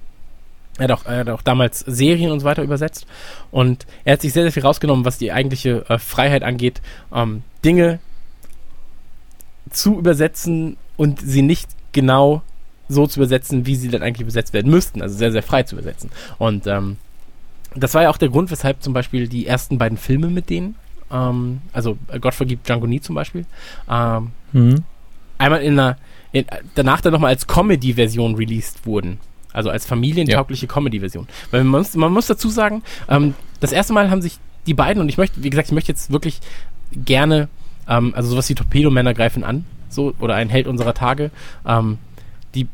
er 0.79 0.85
hat, 0.85 0.93
auch, 0.93 1.07
er 1.07 1.19
hat 1.19 1.29
auch 1.29 1.43
damals 1.43 1.81
Serien 1.81 2.31
und 2.31 2.41
so 2.41 2.45
weiter 2.45 2.63
übersetzt. 2.63 3.07
Und 3.51 3.87
er 4.05 4.15
hat 4.15 4.21
sich 4.21 4.33
sehr, 4.33 4.43
sehr 4.43 4.53
viel 4.53 4.63
rausgenommen, 4.63 5.05
was 5.05 5.19
die 5.19 5.33
eigentliche 5.33 5.85
äh, 5.89 5.99
Freiheit 5.99 6.43
angeht, 6.43 6.81
ähm, 7.15 7.43
Dinge 7.65 7.99
zu 9.71 9.99
übersetzen 9.99 10.77
und 10.97 11.21
sie 11.21 11.43
nicht 11.43 11.69
genau 11.93 12.43
so 12.89 13.07
zu 13.07 13.21
übersetzen, 13.21 13.67
wie 13.67 13.77
sie 13.77 13.89
dann 13.89 14.03
eigentlich 14.03 14.23
übersetzt 14.23 14.53
werden 14.53 14.71
müssten. 14.71 15.03
Also 15.03 15.17
sehr, 15.17 15.33
sehr 15.33 15.43
frei 15.43 15.63
zu 15.63 15.75
übersetzen. 15.75 16.11
Und 16.39 16.67
ähm, 16.67 16.97
das 17.75 17.95
war 17.95 18.03
ja 18.03 18.11
auch 18.11 18.17
der 18.17 18.31
Grund, 18.31 18.51
weshalb 18.51 18.83
zum 18.83 18.93
Beispiel 18.93 19.29
die 19.29 19.47
ersten 19.47 19.79
beiden 19.79 19.99
Filme 19.99 20.29
mit 20.29 20.51
denen, 20.51 20.77
ähm, 21.11 21.61
also 21.73 21.99
Gott 22.21 22.35
vergibt 22.35 22.67
Django 22.67 22.87
Nie 22.87 23.01
zum 23.01 23.15
Beispiel, 23.15 23.45
ähm, 23.91 24.33
mhm. 24.53 24.85
einmal 25.37 25.63
in 25.63 25.79
einer, 25.79 25.99
in, 26.33 26.47
danach 26.75 27.01
dann 27.01 27.13
nochmal 27.13 27.31
als 27.31 27.47
Comedy-Version 27.47 28.35
released 28.37 28.87
wurden. 28.87 29.19
Also 29.53 29.71
als 29.71 29.87
familientaugliche 29.87 30.67
ja. 30.67 30.73
Comedy-Version. 30.73 31.27
Weil 31.51 31.65
man 31.65 31.81
muss, 31.81 31.95
man 31.95 32.13
muss 32.13 32.27
dazu 32.27 32.49
sagen, 32.49 32.83
ähm, 33.09 33.35
das 33.61 33.73
erste 33.73 33.93
Mal 33.93 34.11
haben 34.11 34.23
sich 34.23 34.39
die 34.67 34.75
beiden, 34.75 35.01
und 35.01 35.09
ich 35.09 35.17
möchte, 35.17 35.43
wie 35.43 35.51
gesagt, 35.51 35.69
ich 35.69 35.75
möchte 35.75 35.91
jetzt 35.91 36.11
wirklich 36.13 36.41
gerne, 37.05 37.49
ähm, 37.89 38.13
also 38.15 38.31
sowas 38.31 38.49
wie 38.49 38.55
Torpedomänner 38.55 39.15
greifen 39.15 39.45
an, 39.45 39.65
so, 39.89 40.15
oder 40.19 40.35
ein 40.35 40.49
Held 40.49 40.67
unserer 40.67 40.95
Tage, 40.95 41.31
ähm, 41.67 41.99
die 42.55 42.67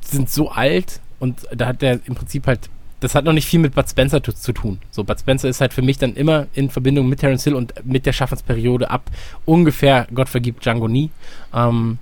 sind 0.00 0.30
so 0.30 0.50
alt 0.50 1.00
und 1.18 1.46
da 1.54 1.66
hat 1.66 1.82
der 1.82 2.00
im 2.06 2.14
Prinzip 2.14 2.46
halt, 2.46 2.70
das 3.00 3.14
hat 3.14 3.24
noch 3.24 3.32
nicht 3.32 3.46
viel 3.46 3.60
mit 3.60 3.74
Bud 3.74 3.88
Spencer 3.88 4.22
zu, 4.22 4.32
zu 4.32 4.52
tun. 4.52 4.78
So, 4.90 5.04
Bud 5.04 5.18
Spencer 5.18 5.48
ist 5.48 5.60
halt 5.60 5.72
für 5.72 5.82
mich 5.82 5.98
dann 5.98 6.14
immer 6.14 6.46
in 6.54 6.70
Verbindung 6.70 7.08
mit 7.08 7.20
Terence 7.20 7.44
Hill 7.44 7.54
und 7.54 7.72
mit 7.84 8.06
der 8.06 8.12
Schaffensperiode 8.12 8.90
ab 8.90 9.10
ungefähr 9.46 10.06
Gott 10.14 10.28
vergibt 10.28 10.64
Django 10.64 10.88
nie. 10.88 11.10
Ähm, 11.54 11.98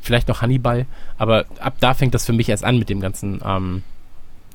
vielleicht 0.00 0.28
noch 0.28 0.42
Hannibal, 0.42 0.86
aber 1.18 1.44
ab 1.60 1.74
da 1.80 1.94
fängt 1.94 2.14
das 2.14 2.24
für 2.24 2.32
mich 2.32 2.48
erst 2.48 2.64
an 2.64 2.78
mit 2.78 2.88
dem 2.88 3.00
ganzen 3.00 3.40
ähm, 3.44 3.82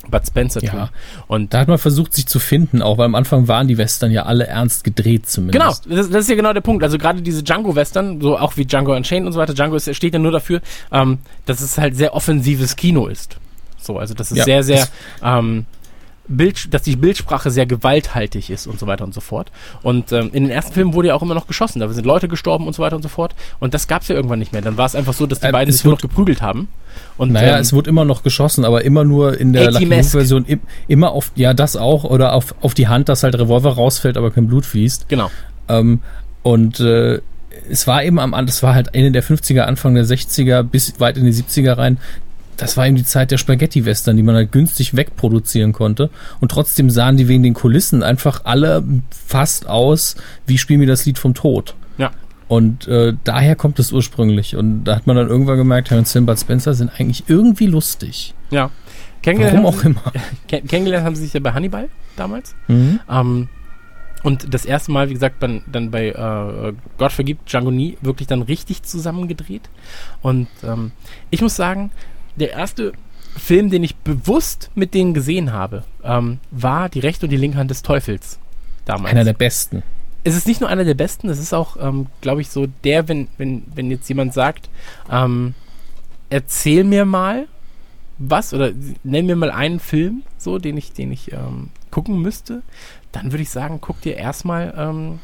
Bud 0.09 0.27
Spencer 0.27 0.59
tun. 0.59 0.69
Ja. 0.73 0.89
Und 1.27 1.53
da 1.53 1.59
hat 1.59 1.67
man 1.67 1.77
versucht, 1.77 2.13
sich 2.13 2.27
zu 2.27 2.39
finden, 2.39 2.81
auch 2.81 2.97
weil 2.97 3.05
am 3.05 3.15
Anfang 3.15 3.47
waren 3.47 3.67
die 3.67 3.77
Western 3.77 4.11
ja 4.11 4.23
alle 4.23 4.47
ernst 4.47 4.83
gedreht 4.83 5.27
zumindest. 5.27 5.85
Genau, 5.85 5.97
das, 5.97 6.09
das 6.09 6.21
ist 6.21 6.29
ja 6.29 6.35
genau 6.35 6.53
der 6.53 6.61
Punkt. 6.61 6.83
Also 6.83 6.97
gerade 6.97 7.21
diese 7.21 7.43
Django-Western, 7.43 8.21
so 8.21 8.37
auch 8.37 8.57
wie 8.57 8.65
Django 8.65 8.95
Unchained 8.95 9.25
und 9.25 9.33
so 9.33 9.39
weiter, 9.39 9.53
Django 9.53 9.75
ist, 9.75 9.93
steht 9.95 10.13
ja 10.13 10.19
nur 10.19 10.31
dafür, 10.31 10.61
ähm, 10.91 11.19
dass 11.45 11.61
es 11.61 11.77
halt 11.77 11.95
sehr 11.95 12.13
offensives 12.13 12.75
Kino 12.75 13.07
ist. 13.07 13.37
So, 13.77 13.97
also 13.97 14.13
das 14.13 14.31
ist 14.31 14.37
ja, 14.37 14.43
sehr, 14.45 14.63
sehr 14.63 14.87
ähm, 15.23 15.65
Bild, 16.27 16.73
dass 16.73 16.83
die 16.83 16.95
Bildsprache 16.95 17.51
sehr 17.51 17.65
gewalthaltig 17.65 18.49
ist 18.49 18.65
und 18.67 18.79
so 18.79 18.87
weiter 18.87 19.03
und 19.03 19.13
so 19.13 19.19
fort. 19.19 19.51
Und 19.81 20.11
ähm, 20.11 20.29
in 20.31 20.43
den 20.43 20.51
ersten 20.51 20.73
Filmen 20.73 20.93
wurde 20.93 21.09
ja 21.09 21.15
auch 21.15 21.21
immer 21.21 21.35
noch 21.35 21.47
geschossen. 21.47 21.79
Da 21.79 21.89
sind 21.89 22.05
Leute 22.05 22.29
gestorben 22.29 22.65
und 22.65 22.73
so 22.73 22.81
weiter 22.81 22.95
und 22.95 23.01
so 23.01 23.09
fort. 23.09 23.35
Und 23.59 23.73
das 23.73 23.87
gab 23.87 24.03
es 24.03 24.07
ja 24.07 24.15
irgendwann 24.15 24.39
nicht 24.39 24.53
mehr. 24.53 24.61
Dann 24.61 24.77
war 24.77 24.85
es 24.85 24.95
einfach 24.95 25.13
so, 25.13 25.25
dass 25.25 25.41
die 25.41 25.47
äh, 25.47 25.51
beiden 25.51 25.73
sich 25.73 25.83
nur 25.83 25.93
noch 25.93 26.01
geprügelt 26.01 26.41
haben. 26.41 26.69
Und, 27.17 27.31
naja, 27.31 27.55
ähm, 27.55 27.61
es 27.61 27.73
wurde 27.73 27.89
immer 27.89 28.05
noch 28.05 28.23
geschossen, 28.23 28.63
aber 28.63 28.85
immer 28.85 29.03
nur 29.03 29.37
in 29.37 29.51
der 29.51 29.71
Lucky-Version 29.71 30.45
immer 30.87 31.11
auf, 31.11 31.31
ja, 31.35 31.53
das 31.53 31.75
auch, 31.75 32.05
oder 32.05 32.33
auf, 32.33 32.55
auf 32.61 32.73
die 32.73 32.87
Hand, 32.87 33.09
dass 33.09 33.23
halt 33.23 33.37
Revolver 33.37 33.73
rausfällt, 33.73 34.15
aber 34.15 34.31
kein 34.31 34.47
Blut 34.47 34.65
fließt. 34.65 35.09
Genau. 35.09 35.29
Ähm, 35.67 36.01
und 36.41 36.79
äh, 36.79 37.19
es 37.69 37.87
war 37.87 38.03
eben 38.03 38.19
am 38.19 38.31
das 38.45 38.63
war 38.63 38.75
halt 38.75 38.93
Ende 38.93 39.11
der 39.11 39.23
50er, 39.23 39.61
Anfang 39.61 39.95
der 39.95 40.05
60er 40.05 40.63
bis 40.63 40.99
weit 40.99 41.17
in 41.17 41.25
die 41.25 41.33
70er 41.33 41.77
rein 41.77 41.97
das 42.57 42.77
war 42.77 42.87
eben 42.87 42.95
die 42.95 43.05
Zeit 43.05 43.31
der 43.31 43.37
Spaghetti-Western, 43.37 44.17
die 44.17 44.23
man 44.23 44.35
halt 44.35 44.51
günstig 44.51 44.95
wegproduzieren 44.95 45.73
konnte. 45.73 46.09
Und 46.39 46.51
trotzdem 46.51 46.89
sahen 46.89 47.17
die 47.17 47.27
wegen 47.27 47.43
den 47.43 47.53
Kulissen 47.53 48.03
einfach 48.03 48.41
alle 48.45 48.83
fast 49.09 49.67
aus 49.67 50.15
wie 50.45 50.57
Spiel 50.57 50.77
mir 50.77 50.87
das 50.87 51.05
Lied 51.05 51.17
vom 51.19 51.33
Tod. 51.33 51.75
Ja. 51.97 52.11
Und 52.47 52.87
äh, 52.87 53.13
daher 53.23 53.55
kommt 53.55 53.79
es 53.79 53.91
ursprünglich. 53.91 54.55
Und 54.55 54.83
da 54.83 54.95
hat 54.95 55.07
man 55.07 55.15
dann 55.15 55.27
irgendwann 55.27 55.57
gemerkt, 55.57 55.89
Hill 55.89 55.99
und 55.99 56.25
Bud 56.25 56.39
Spencer 56.39 56.73
sind 56.73 56.91
eigentlich 56.99 57.23
irgendwie 57.27 57.67
lustig. 57.67 58.33
Ja. 58.51 58.69
Warum 59.25 59.65
auch 59.65 59.83
immer. 59.83 60.01
Kennengelernt 60.47 61.05
haben 61.05 61.15
sie 61.15 61.23
sich 61.23 61.33
ja 61.33 61.39
bei 61.39 61.53
Hannibal 61.53 61.87
damals. 62.17 62.55
Mhm. 62.67 62.99
Ähm, 63.09 63.47
und 64.23 64.53
das 64.53 64.65
erste 64.65 64.91
Mal, 64.91 65.09
wie 65.09 65.13
gesagt, 65.13 65.43
dann, 65.43 65.63
dann 65.67 65.91
bei 65.91 66.09
äh, 66.09 66.73
Gott 66.97 67.11
vergibt 67.11 67.51
Django 67.51 67.71
Nie 67.71 67.97
wirklich 68.01 68.27
dann 68.27 68.41
richtig 68.41 68.83
zusammengedreht. 68.83 69.69
Und 70.21 70.47
ähm, 70.63 70.91
ich 71.29 71.41
muss 71.41 71.55
sagen, 71.55 71.91
der 72.35 72.51
erste 72.51 72.93
Film, 73.35 73.69
den 73.69 73.83
ich 73.83 73.95
bewusst 73.95 74.71
mit 74.75 74.93
denen 74.93 75.13
gesehen 75.13 75.51
habe, 75.53 75.83
ähm, 76.03 76.39
war 76.51 76.89
Die 76.89 76.99
rechte 76.99 77.25
und 77.25 77.31
die 77.31 77.37
linke 77.37 77.57
Hand 77.57 77.71
des 77.71 77.81
Teufels. 77.81 78.39
Damals. 78.85 79.11
Einer 79.11 79.23
der 79.23 79.33
besten. 79.33 79.83
Es 80.23 80.35
ist 80.35 80.47
nicht 80.47 80.61
nur 80.61 80.69
einer 80.69 80.85
der 80.85 80.93
besten, 80.93 81.29
es 81.29 81.39
ist 81.39 81.53
auch, 81.53 81.75
ähm, 81.79 82.07
glaube 82.21 82.41
ich, 82.41 82.49
so 82.49 82.67
der, 82.83 83.07
wenn, 83.09 83.27
wenn, 83.37 83.63
wenn 83.73 83.91
jetzt 83.91 84.07
jemand 84.07 84.33
sagt, 84.33 84.69
ähm, 85.11 85.53
erzähl 86.29 86.83
mir 86.83 87.05
mal 87.05 87.47
was 88.17 88.53
oder 88.53 88.71
nenn 89.03 89.25
mir 89.25 89.35
mal 89.35 89.51
einen 89.51 89.79
Film, 89.79 90.23
so, 90.37 90.59
den 90.59 90.77
ich, 90.77 90.93
den 90.93 91.11
ich 91.11 91.33
ähm, 91.33 91.69
gucken 91.91 92.21
müsste, 92.21 92.61
dann 93.11 93.31
würde 93.31 93.43
ich 93.43 93.49
sagen, 93.49 93.79
guck 93.81 94.01
dir 94.01 94.15
erstmal 94.15 94.73
ähm, 94.77 95.19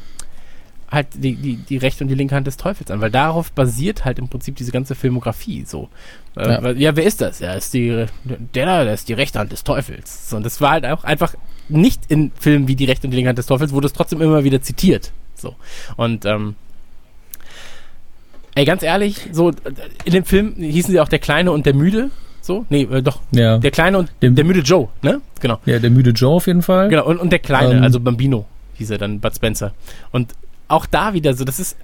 halt 0.90 1.08
die, 1.14 1.36
die, 1.36 1.56
die 1.56 1.76
rechte 1.76 2.04
und 2.04 2.08
die 2.08 2.14
linke 2.14 2.34
Hand 2.34 2.46
des 2.46 2.56
Teufels 2.56 2.90
an, 2.90 3.00
weil 3.00 3.10
darauf 3.10 3.52
basiert 3.52 4.04
halt 4.04 4.18
im 4.18 4.28
Prinzip 4.28 4.56
diese 4.56 4.72
ganze 4.72 4.94
Filmografie 4.94 5.64
so. 5.64 5.88
Äh, 6.36 6.48
ja. 6.48 6.62
Weil, 6.62 6.80
ja. 6.80 6.96
wer 6.96 7.04
ist 7.04 7.20
das? 7.20 7.38
Ja, 7.38 7.52
ist 7.54 7.72
die, 7.74 8.06
der 8.24 8.66
da, 8.66 8.84
der 8.84 8.94
ist 8.94 9.08
die 9.08 9.12
rechte 9.12 9.38
Hand 9.38 9.52
des 9.52 9.62
Teufels. 9.62 10.28
So, 10.28 10.36
und 10.36 10.44
das 10.44 10.60
war 10.60 10.72
halt 10.72 10.86
auch 10.86 11.04
einfach 11.04 11.34
nicht 11.68 12.02
in 12.08 12.32
Filmen 12.38 12.66
wie 12.66 12.74
die 12.74 12.86
rechte 12.86 13.06
und 13.06 13.12
die 13.12 13.16
linke 13.16 13.28
Hand 13.28 13.38
des 13.38 13.46
Teufels, 13.46 13.72
wurde 13.72 13.86
es 13.86 13.92
trotzdem 13.92 14.20
immer 14.20 14.42
wieder 14.42 14.60
zitiert. 14.62 15.12
So. 15.34 15.54
Und, 15.96 16.24
ähm, 16.24 16.56
ey, 18.56 18.64
ganz 18.64 18.82
ehrlich, 18.82 19.28
so, 19.30 19.52
in 20.04 20.12
dem 20.12 20.24
Film 20.24 20.54
hießen 20.56 20.90
sie 20.90 21.00
auch 21.00 21.08
der 21.08 21.20
Kleine 21.20 21.52
und 21.52 21.66
der 21.66 21.74
Müde. 21.74 22.10
So? 22.40 22.66
Nee, 22.68 22.82
äh, 22.82 23.02
doch. 23.02 23.20
Ja. 23.30 23.58
Der 23.58 23.70
Kleine 23.70 23.98
und 23.98 24.10
dem, 24.22 24.34
der 24.34 24.44
müde 24.44 24.60
Joe, 24.60 24.88
ne? 25.02 25.20
Genau. 25.40 25.60
Ja, 25.66 25.78
der 25.78 25.90
müde 25.90 26.10
Joe 26.10 26.34
auf 26.34 26.46
jeden 26.46 26.62
Fall. 26.62 26.88
Genau, 26.88 27.06
und, 27.06 27.18
und 27.18 27.30
der 27.30 27.38
Kleine, 27.38 27.74
ähm, 27.74 27.82
also 27.82 28.00
Bambino 28.00 28.46
hieß 28.74 28.90
er 28.90 28.98
dann, 28.98 29.20
Bud 29.20 29.34
Spencer. 29.34 29.72
Und 30.10 30.32
auch 30.70 30.86
da 30.86 31.14
wieder 31.14 31.34
so, 31.34 31.44
das 31.44 31.60
ist 31.60 31.76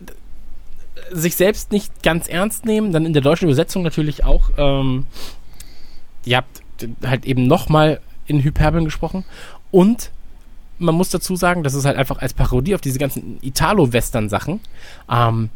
sich 1.10 1.36
selbst 1.36 1.72
nicht 1.72 2.02
ganz 2.02 2.28
ernst 2.28 2.64
nehmen, 2.64 2.92
dann 2.92 3.06
in 3.06 3.12
der 3.12 3.22
deutschen 3.22 3.44
Übersetzung 3.44 3.82
natürlich 3.82 4.24
auch, 4.24 4.50
ähm, 4.56 5.06
ihr 6.24 6.38
habt 6.38 6.62
halt 7.04 7.24
eben 7.24 7.46
nochmal 7.46 8.00
in 8.26 8.42
Hyperbeln 8.42 8.84
gesprochen 8.84 9.24
und 9.70 10.10
man 10.78 10.94
muss 10.94 11.10
dazu 11.10 11.36
sagen, 11.36 11.62
dass 11.62 11.74
es 11.74 11.84
halt 11.84 11.96
einfach 11.96 12.18
als 12.18 12.34
Parodie 12.34 12.74
auf 12.74 12.80
diese 12.80 12.98
ganzen 12.98 13.38
Italo-Western-Sachen 13.40 14.60
ähm, 15.10 15.48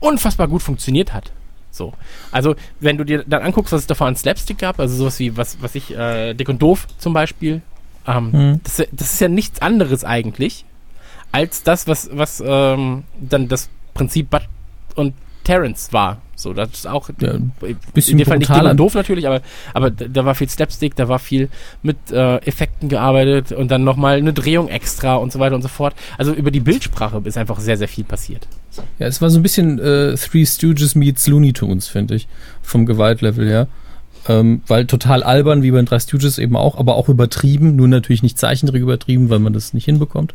unfassbar 0.00 0.48
gut 0.48 0.62
funktioniert 0.62 1.14
hat. 1.14 1.32
So. 1.70 1.94
Also, 2.32 2.54
wenn 2.80 2.98
du 2.98 3.04
dir 3.04 3.24
dann 3.26 3.42
anguckst, 3.42 3.72
was 3.72 3.82
es 3.82 3.86
davor 3.86 4.08
an 4.08 4.16
Slapstick 4.16 4.58
gab, 4.58 4.78
also 4.78 4.94
sowas 4.96 5.18
wie, 5.20 5.36
was, 5.36 5.62
was 5.62 5.74
ich, 5.74 5.96
äh, 5.96 6.34
Dick 6.34 6.48
und 6.48 6.60
Doof 6.60 6.86
zum 6.98 7.12
Beispiel, 7.12 7.62
ähm, 8.06 8.30
mhm. 8.32 8.60
das, 8.64 8.82
das, 8.90 9.14
ist 9.14 9.20
ja 9.20 9.28
nichts 9.28 9.62
anderes 9.62 10.04
eigentlich, 10.04 10.64
als 11.32 11.62
das, 11.62 11.86
was, 11.86 12.10
was 12.12 12.42
ähm, 12.44 13.04
dann 13.20 13.48
das 13.48 13.68
Prinzip 13.94 14.30
Bud 14.30 14.42
und 14.94 15.14
Terrence 15.44 15.92
war. 15.92 16.20
So, 16.36 16.52
das 16.52 16.70
ist 16.70 16.86
auch 16.86 17.10
ja, 17.20 17.34
bisschen 17.94 18.12
in 18.12 18.18
dem 18.18 18.26
Fall 18.26 18.38
nicht 18.38 18.54
dick 18.54 18.62
und 18.62 18.76
doof 18.76 18.94
natürlich, 18.94 19.26
aber, 19.26 19.40
aber 19.74 19.90
da 19.90 20.24
war 20.24 20.36
viel 20.36 20.48
Slapstick, 20.48 20.94
da 20.94 21.08
war 21.08 21.18
viel 21.18 21.48
mit 21.82 21.96
äh, 22.12 22.36
Effekten 22.38 22.88
gearbeitet 22.88 23.50
und 23.50 23.70
dann 23.72 23.82
nochmal 23.82 24.18
eine 24.18 24.32
Drehung 24.32 24.68
extra 24.68 25.16
und 25.16 25.32
so 25.32 25.40
weiter 25.40 25.56
und 25.56 25.62
so 25.62 25.68
fort. 25.68 25.94
Also 26.16 26.32
über 26.32 26.52
die 26.52 26.60
Bildsprache 26.60 27.20
ist 27.24 27.36
einfach 27.36 27.58
sehr, 27.58 27.76
sehr 27.76 27.88
viel 27.88 28.04
passiert. 28.04 28.46
Ja, 29.00 29.08
es 29.08 29.20
war 29.20 29.30
so 29.30 29.40
ein 29.40 29.42
bisschen 29.42 29.80
äh, 29.80 30.14
Three 30.14 30.46
Stooges 30.46 30.94
meets 30.94 31.26
Looney 31.26 31.52
Tunes, 31.52 31.88
finde 31.88 32.14
ich, 32.14 32.28
vom 32.62 32.86
Gewaltlevel 32.86 33.48
her. 33.48 33.66
Ähm, 34.28 34.60
weil 34.66 34.86
total 34.86 35.22
albern, 35.22 35.62
wie 35.62 35.70
bei 35.70 35.78
den 35.78 35.86
drei 35.86 35.98
Stooges 35.98 36.36
eben 36.36 36.54
auch, 36.54 36.76
aber 36.76 36.96
auch 36.96 37.08
übertrieben, 37.08 37.76
nur 37.76 37.88
natürlich 37.88 38.22
nicht 38.22 38.38
Zeichentrick 38.38 38.82
übertrieben, 38.82 39.30
weil 39.30 39.38
man 39.38 39.54
das 39.54 39.72
nicht 39.72 39.86
hinbekommt. 39.86 40.34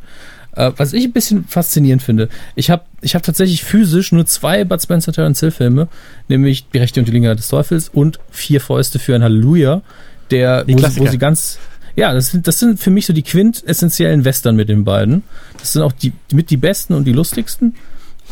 Äh, 0.55 0.71
was 0.77 0.93
ich 0.93 1.05
ein 1.05 1.11
bisschen 1.11 1.45
faszinierend 1.45 2.01
finde, 2.01 2.29
ich 2.55 2.71
habe 2.71 2.83
ich 3.01 3.13
hab 3.13 3.21
tatsächlich 3.21 3.63
physisch 3.63 4.11
nur 4.11 4.25
zwei 4.25 4.63
Bud 4.63 4.81
Spencer 4.81 5.13
Terence 5.13 5.39
Hill 5.41 5.51
Filme, 5.51 5.87
nämlich 6.27 6.67
Die 6.73 6.79
Rechte 6.79 6.99
und 6.99 7.07
die 7.07 7.11
Linke 7.11 7.35
des 7.35 7.47
Teufels 7.47 7.89
und 7.89 8.19
Vier 8.31 8.61
Fäuste 8.61 8.97
für 8.97 9.13
ein 9.13 9.23
Halleluja, 9.23 9.83
der, 10.31 10.65
wo 10.67 10.77
sie, 10.87 10.99
wo 10.99 11.07
sie 11.07 11.19
ganz, 11.19 11.59
ja, 11.95 12.13
das 12.13 12.31
sind, 12.31 12.47
das 12.47 12.57
sind 12.57 12.79
für 12.79 12.89
mich 12.89 13.05
so 13.05 13.13
die 13.13 13.21
quintessentiellen 13.21 14.25
Western 14.25 14.55
mit 14.55 14.69
den 14.69 14.85
beiden. 14.85 15.21
Das 15.59 15.73
sind 15.73 15.83
auch 15.83 15.91
die, 15.91 16.13
mit 16.31 16.49
die 16.49 16.57
besten 16.57 16.93
und 16.93 17.05
die 17.05 17.13
lustigsten. 17.13 17.75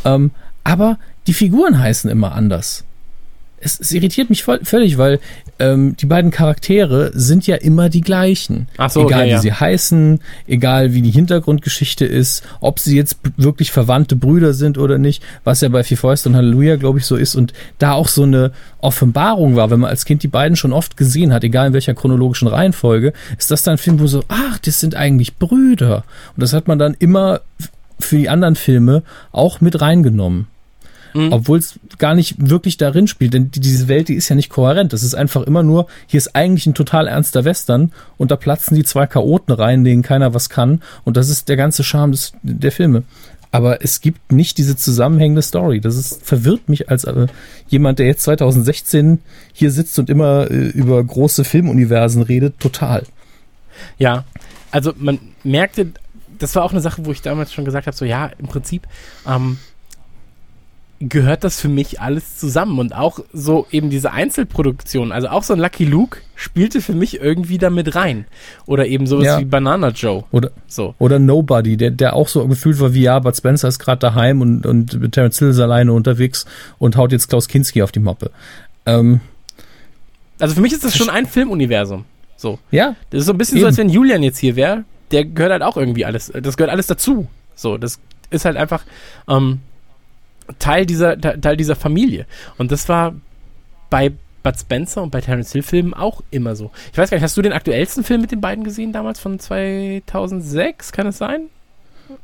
Ähm, 0.06 0.32
aber 0.64 0.98
die 1.28 1.34
Figuren 1.34 1.78
heißen 1.78 2.10
immer 2.10 2.34
anders 2.34 2.84
es, 3.62 3.80
es 3.80 3.92
irritiert 3.92 4.30
mich 4.30 4.44
voll, 4.44 4.60
völlig, 4.64 4.98
weil 4.98 5.20
ähm, 5.60 5.96
die 5.96 6.08
beiden 6.08 6.32
Charaktere 6.32 7.12
sind 7.14 7.46
ja 7.46 7.56
immer 7.56 7.90
die 7.90 8.02
gleichen. 8.02 8.68
Ach 8.78 8.90
so, 8.90 9.06
egal 9.06 9.20
okay, 9.20 9.28
wie 9.28 9.32
ja. 9.32 9.40
sie 9.40 9.54
heißen, 9.54 10.20
egal 10.48 10.94
wie 10.94 11.02
die 11.02 11.12
Hintergrundgeschichte 11.12 12.06
ist, 12.06 12.44
ob 12.60 12.80
sie 12.80 12.96
jetzt 12.96 13.18
wirklich 13.38 13.72
verwandte 13.72 14.16
Brüder 14.16 14.54
sind 14.54 14.78
oder 14.78 14.98
nicht, 14.98 15.24
was 15.44 15.62
ja 15.62 15.70
bei 15.70 15.84
Vier 15.84 15.98
Fäuste 15.98 16.30
und 16.30 16.36
Halleluja, 16.36 16.76
glaube 16.78 17.00
ich, 17.00 17.06
so 17.06 17.16
ist. 17.16 17.36
Und 17.36 17.54
da 17.78 17.94
auch 17.94 18.08
so 18.08 18.24
eine 18.24 18.52
Offenbarung 18.80 19.56
war, 19.56 19.70
wenn 19.70 19.80
man 19.80 19.92
als 19.92 20.06
Kind 20.06 20.24
die 20.24 20.28
beiden 20.28 20.56
schon 20.56 20.74
oft 20.74 20.98
gesehen 20.98 21.32
hat, 21.32 21.44
egal 21.44 21.68
in 21.68 21.74
welcher 21.74 21.94
chronologischen 21.94 22.48
Reihenfolge, 22.48 23.14
ist 23.38 23.52
das 23.52 23.64
dann 23.64 23.76
ein 23.76 23.78
Film, 23.78 24.00
wo 24.00 24.08
so, 24.08 24.24
ach, 24.28 24.58
das 24.60 24.80
sind 24.80 24.96
eigentlich 24.96 25.38
Brüder. 25.38 26.04
Und 26.36 26.42
das 26.42 26.54
hat 26.54 26.68
man 26.68 26.80
dann 26.80 26.96
immer 26.98 27.42
für 28.00 28.18
die 28.18 28.30
anderen 28.30 28.56
Filme 28.56 29.04
auch 29.32 29.62
mit 29.62 29.80
reingenommen. 29.80 30.48
Mhm. 31.14 31.32
Obwohl 31.32 31.60
es 31.60 31.80
gar 31.98 32.14
nicht 32.14 32.36
wirklich 32.50 32.78
darin 32.78 33.08
spielt, 33.08 33.34
denn 33.34 33.52
diese 33.52 33.88
Welt, 33.88 34.08
die 34.08 34.16
ist 34.16 34.30
ja 34.30 34.36
nicht 34.36 34.50
kohärent. 34.50 34.94
Das 34.94 35.04
ist 35.04 35.16
einfach 35.16 35.44
immer 35.44 35.64
nur, 35.64 35.88
hier 36.08 36.18
ist 36.18 36.36
eigentlich 36.36 36.66
ein 36.66 36.74
total 36.74 37.08
ernster 37.08 37.46
Western 37.46 37.92
und 38.18 38.32
da 38.32 38.36
platzen 38.36 38.76
die 38.76 38.84
zwei 38.84 39.08
Chaoten 39.08 39.54
rein, 39.54 39.84
denen 39.84 40.04
keiner 40.04 40.34
was 40.34 40.50
kann. 40.50 40.82
Und 41.04 41.18
das 41.18 41.30
ist 41.30 41.50
der 41.50 41.58
ganze 41.58 41.84
Charme 41.84 42.12
des, 42.12 42.34
der 42.44 42.72
Filme. 42.72 43.04
Aber 43.52 43.84
es 43.84 44.00
gibt 44.00 44.32
nicht 44.32 44.58
diese 44.58 44.78
zusammenhängende 44.78 45.42
Story. 45.42 45.82
Das 45.82 45.98
ist, 45.98 46.26
verwirrt 46.26 46.70
mich 46.70 46.90
als 46.90 47.04
äh, 47.04 47.28
jemand, 47.68 48.00
der 48.00 48.06
jetzt 48.06 48.24
2016 48.24 49.20
hier 49.52 49.72
sitzt 49.72 50.00
und 50.00 50.10
immer 50.10 50.50
äh, 50.50 50.70
über 50.70 51.04
große 51.04 51.44
Filmuniversen 51.44 52.22
redet, 52.22 52.60
total. 52.60 53.04
Ja, 53.98 54.24
also 54.72 54.94
man 54.96 55.20
merkte, 55.44 55.88
das 56.40 56.56
war 56.56 56.64
auch 56.64 56.72
eine 56.72 56.82
Sache, 56.82 57.06
wo 57.06 57.12
ich 57.12 57.22
damals 57.22 57.52
schon 57.52 57.66
gesagt 57.66 57.88
habe, 57.88 57.96
so 57.96 58.06
ja, 58.06 58.28
im 58.38 58.48
Prinzip, 58.48 58.88
ähm, 59.28 59.58
gehört 61.02 61.44
das 61.44 61.60
für 61.60 61.68
mich 61.68 62.00
alles 62.00 62.38
zusammen 62.38 62.80
und 62.80 62.96
auch 62.96 63.20
so 63.34 63.68
eben 63.72 63.90
diese 63.90 64.12
Einzelproduktion, 64.12 65.12
also 65.12 65.30
auch 65.30 65.44
so 65.44 65.54
ein 65.54 65.60
Lucky 65.60 65.86
Luke 65.86 66.20
spielte 66.36 66.82
für 66.82 66.94
mich 66.94 67.20
irgendwie 67.20 67.58
damit 67.58 67.96
rein 67.96 68.26
oder 68.66 68.88
eben 68.88 69.08
sowas 69.08 69.26
ja. 69.26 69.40
wie 69.40 69.46
Banana 69.46 69.90
Joe. 69.90 70.24
Oder 70.32 70.52
so. 70.68 70.96
Oder 71.00 71.20
Nobody, 71.20 71.78
der 71.78 71.92
der 71.92 72.16
auch 72.16 72.28
so 72.28 72.48
gefühlt 72.48 72.80
war 72.80 72.94
wie 72.94 73.04
ja, 73.04 73.20
Bud 73.20 73.36
Spencer 73.36 73.68
ist 73.68 73.80
gerade 73.80 74.00
daheim 74.00 74.42
und 74.42 74.66
und 74.66 75.12
Terence 75.12 75.40
Hill 75.40 75.50
ist 75.50 75.60
alleine 75.60 75.94
unterwegs 75.94 76.46
und 76.78 76.96
haut 76.98 77.12
jetzt 77.12 77.30
Klaus 77.30 77.48
Kinski 77.48 77.82
auf 77.82 77.92
die 77.92 78.00
Mappe. 78.00 78.32
Ähm, 78.86 79.22
also 80.40 80.56
für 80.56 80.62
mich 80.62 80.74
ist 80.74 80.84
das 80.84 80.96
schon 80.96 81.10
ein 81.10 81.26
Filmuniversum. 81.26 82.06
So. 82.36 82.58
Ja. 82.72 82.96
Das 83.12 83.22
ist 83.22 83.26
so 83.28 83.34
ein 83.34 83.38
bisschen 83.38 83.58
eben. 83.58 83.64
so, 83.64 83.68
als 83.68 83.78
wenn 83.78 83.90
Julian 83.90 84.24
jetzt 84.24 84.40
hier 84.40 84.56
wäre. 84.56 84.84
Der 85.12 85.26
gehört 85.26 85.52
halt 85.52 85.62
auch 85.62 85.78
irgendwie 85.78 86.06
alles. 86.06 86.32
Das 86.42 86.58
gehört 86.58 86.72
alles 86.72 86.88
dazu. 86.88 87.28
So, 87.54 87.78
das 87.78 88.00
ist 88.30 88.46
halt 88.46 88.58
einfach. 88.58 88.84
Ähm, 89.28 89.60
Teil 90.60 90.86
dieser, 90.86 91.20
Teil 91.20 91.58
dieser 91.58 91.76
Familie. 91.76 92.26
Und 92.58 92.72
das 92.72 92.90
war 92.90 93.14
bei 93.90 94.12
Bud 94.44 94.60
Spencer 94.60 95.04
und 95.04 95.12
bei 95.12 95.22
Terence 95.22 95.52
Hill 95.52 95.64
Filmen 95.64 95.94
auch 95.94 96.22
immer 96.32 96.56
so. 96.56 96.72
Ich 96.92 96.98
weiß 96.98 97.10
gar 97.10 97.18
nicht, 97.18 97.24
hast 97.24 97.38
du 97.38 97.42
den 97.42 97.54
aktuellsten 97.54 98.04
Film 98.04 98.22
mit 98.22 98.32
den 98.32 98.42
beiden 98.42 98.64
gesehen 98.64 98.92
damals 98.92 99.20
von 99.20 99.40
2006? 99.40 100.92
Kann 100.92 101.08
es 101.08 101.18
sein? 101.18 101.42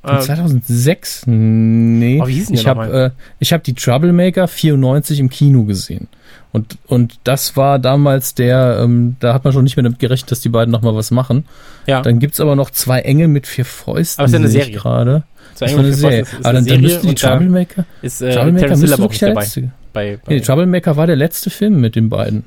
Von 0.04 0.22
2006? 0.22 1.24
Nee. 1.28 2.20
Oh, 2.22 2.28
wie 2.28 2.34
hieß 2.34 2.50
ich 2.50 2.68
habe 2.68 3.14
äh, 3.16 3.22
ich 3.40 3.54
hab 3.54 3.64
die 3.64 3.74
Troublemaker 3.74 4.48
94 4.48 5.20
im 5.20 5.30
Kino 5.30 5.64
gesehen. 5.64 6.08
Und, 6.52 6.78
und 6.88 7.20
das 7.24 7.56
war 7.56 7.78
damals 7.78 8.34
der, 8.34 8.80
ähm, 8.82 9.16
da 9.20 9.34
hat 9.34 9.44
man 9.44 9.54
schon 9.54 9.64
nicht 9.64 9.76
mehr 9.76 9.84
damit 9.84 10.00
gerechnet, 10.00 10.32
dass 10.32 10.40
die 10.40 10.50
beiden 10.50 10.72
nochmal 10.72 10.96
was 10.96 11.12
machen. 11.12 11.46
Ja. 11.86 12.02
Dann 12.02 12.20
gibt's 12.20 12.40
aber 12.40 12.56
noch 12.56 12.72
zwei 12.72 13.02
Engel 13.02 13.28
mit 13.28 13.48
vier 13.48 13.66
Fäusten. 13.66 14.22
Aber 14.22 14.26
es 14.26 14.32
ist 14.32 14.34
ja 14.34 14.40
eine 14.40 14.50
Serie. 14.50 14.74
gerade. 14.74 15.24
Das 15.60 15.74
war 15.74 15.80
eine 15.80 15.94
Serie. 15.94 16.22
Ist, 16.22 16.34
ist 16.34 16.46
aber 16.46 16.54
dann, 16.54 16.66
dann 16.66 16.82
müsste 16.82 17.08
die 17.08 17.16
Troublemaker. 17.16 17.86
Ist, 18.02 18.22
äh, 18.22 18.34
Troublemaker 18.34 18.78
müsste 18.78 18.98
wirklich 18.98 19.20
der 19.20 19.30
dabei. 19.30 19.42
letzte. 19.42 19.72
Bei, 19.94 20.20
bei 20.24 20.34
nee, 20.34 20.42
Troublemaker 20.42 20.98
war 20.98 21.08
der 21.08 21.16
letzte 21.16 21.50
Film 21.50 21.80
mit 21.80 21.96
den 21.96 22.10
beiden. 22.10 22.46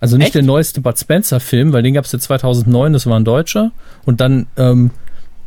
Also 0.00 0.16
nicht 0.16 0.26
Echt? 0.26 0.34
der 0.34 0.42
neueste 0.42 0.80
Bud 0.80 0.98
Spencer-Film, 0.98 1.72
weil 1.72 1.82
den 1.82 1.94
gab's 1.94 2.12
ja 2.12 2.18
2009, 2.18 2.92
das 2.92 3.06
war 3.06 3.18
ein 3.18 3.24
deutscher. 3.24 3.72
Und 4.04 4.20
dann, 4.20 4.46
ähm, 4.56 4.90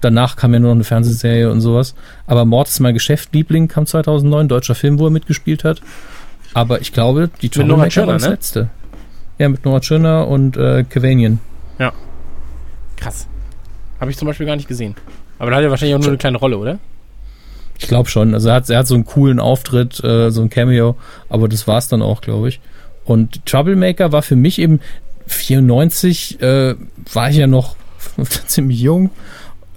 danach 0.02 0.36
kam 0.36 0.54
ja 0.54 0.60
nur 0.60 0.70
noch 0.70 0.76
eine 0.76 0.84
Fernsehserie 0.84 1.52
und 1.52 1.62
sowas. 1.62 1.96
Aber 2.26 2.46
Mord 2.46 2.68
ist 2.68 2.80
mein 2.80 2.94
Geschäft, 2.94 3.34
Liebling 3.34 3.68
kam 3.68 3.86
2009, 3.86 4.48
deutscher 4.48 4.76
Film, 4.76 5.00
wo 5.00 5.06
er 5.06 5.12
mitgespielt 5.12 5.64
hat. 5.64 5.82
Aber 6.54 6.82
ich 6.82 6.94
glaube, 6.94 7.30
die 7.42 7.50
Troublemaker 7.50 8.08
war 8.08 8.14
das 8.14 8.24
ne? 8.24 8.30
letzte. 8.30 8.70
Ja, 9.38 9.48
mit 9.50 9.64
Nora 9.64 9.80
Tschirner 9.80 10.28
und 10.28 10.58
äh, 10.58 10.84
Kevanian. 10.84 11.40
Ja. 11.78 11.94
Krass. 12.98 13.28
Habe 14.00 14.12
ich 14.12 14.18
zum 14.18 14.28
Beispiel 14.28 14.46
gar 14.46 14.56
nicht 14.56 14.68
gesehen. 14.68 14.96
Aber 15.40 15.52
da 15.52 15.58
hat 15.58 15.64
er 15.64 15.72
wahrscheinlich 15.72 15.96
auch 15.96 16.00
nur 16.02 16.10
eine 16.10 16.18
kleine 16.18 16.38
Rolle, 16.38 16.58
oder? 16.58 16.80
Ich 17.80 17.88
glaube 17.88 18.10
schon. 18.10 18.34
Also 18.34 18.50
er 18.50 18.56
hat, 18.56 18.70
er 18.70 18.80
hat 18.80 18.88
so 18.88 18.96
einen 18.96 19.06
coolen 19.06 19.40
Auftritt, 19.40 20.04
äh, 20.04 20.30
so 20.32 20.42
ein 20.42 20.50
Cameo, 20.50 20.96
aber 21.30 21.48
das 21.48 21.66
war's 21.68 21.88
dann 21.88 22.02
auch, 22.02 22.22
glaube 22.22 22.50
ich. 22.50 22.60
Und 23.06 23.46
Troublemaker 23.46 24.12
war 24.12 24.22
für 24.22 24.36
mich 24.36 24.60
eben 24.60 24.82
94, 25.28 26.42
äh, 26.42 26.76
war 27.14 27.30
ich 27.30 27.38
ja 27.38 27.48
noch 27.48 27.76
ziemlich 28.48 28.82
jung. 28.82 29.12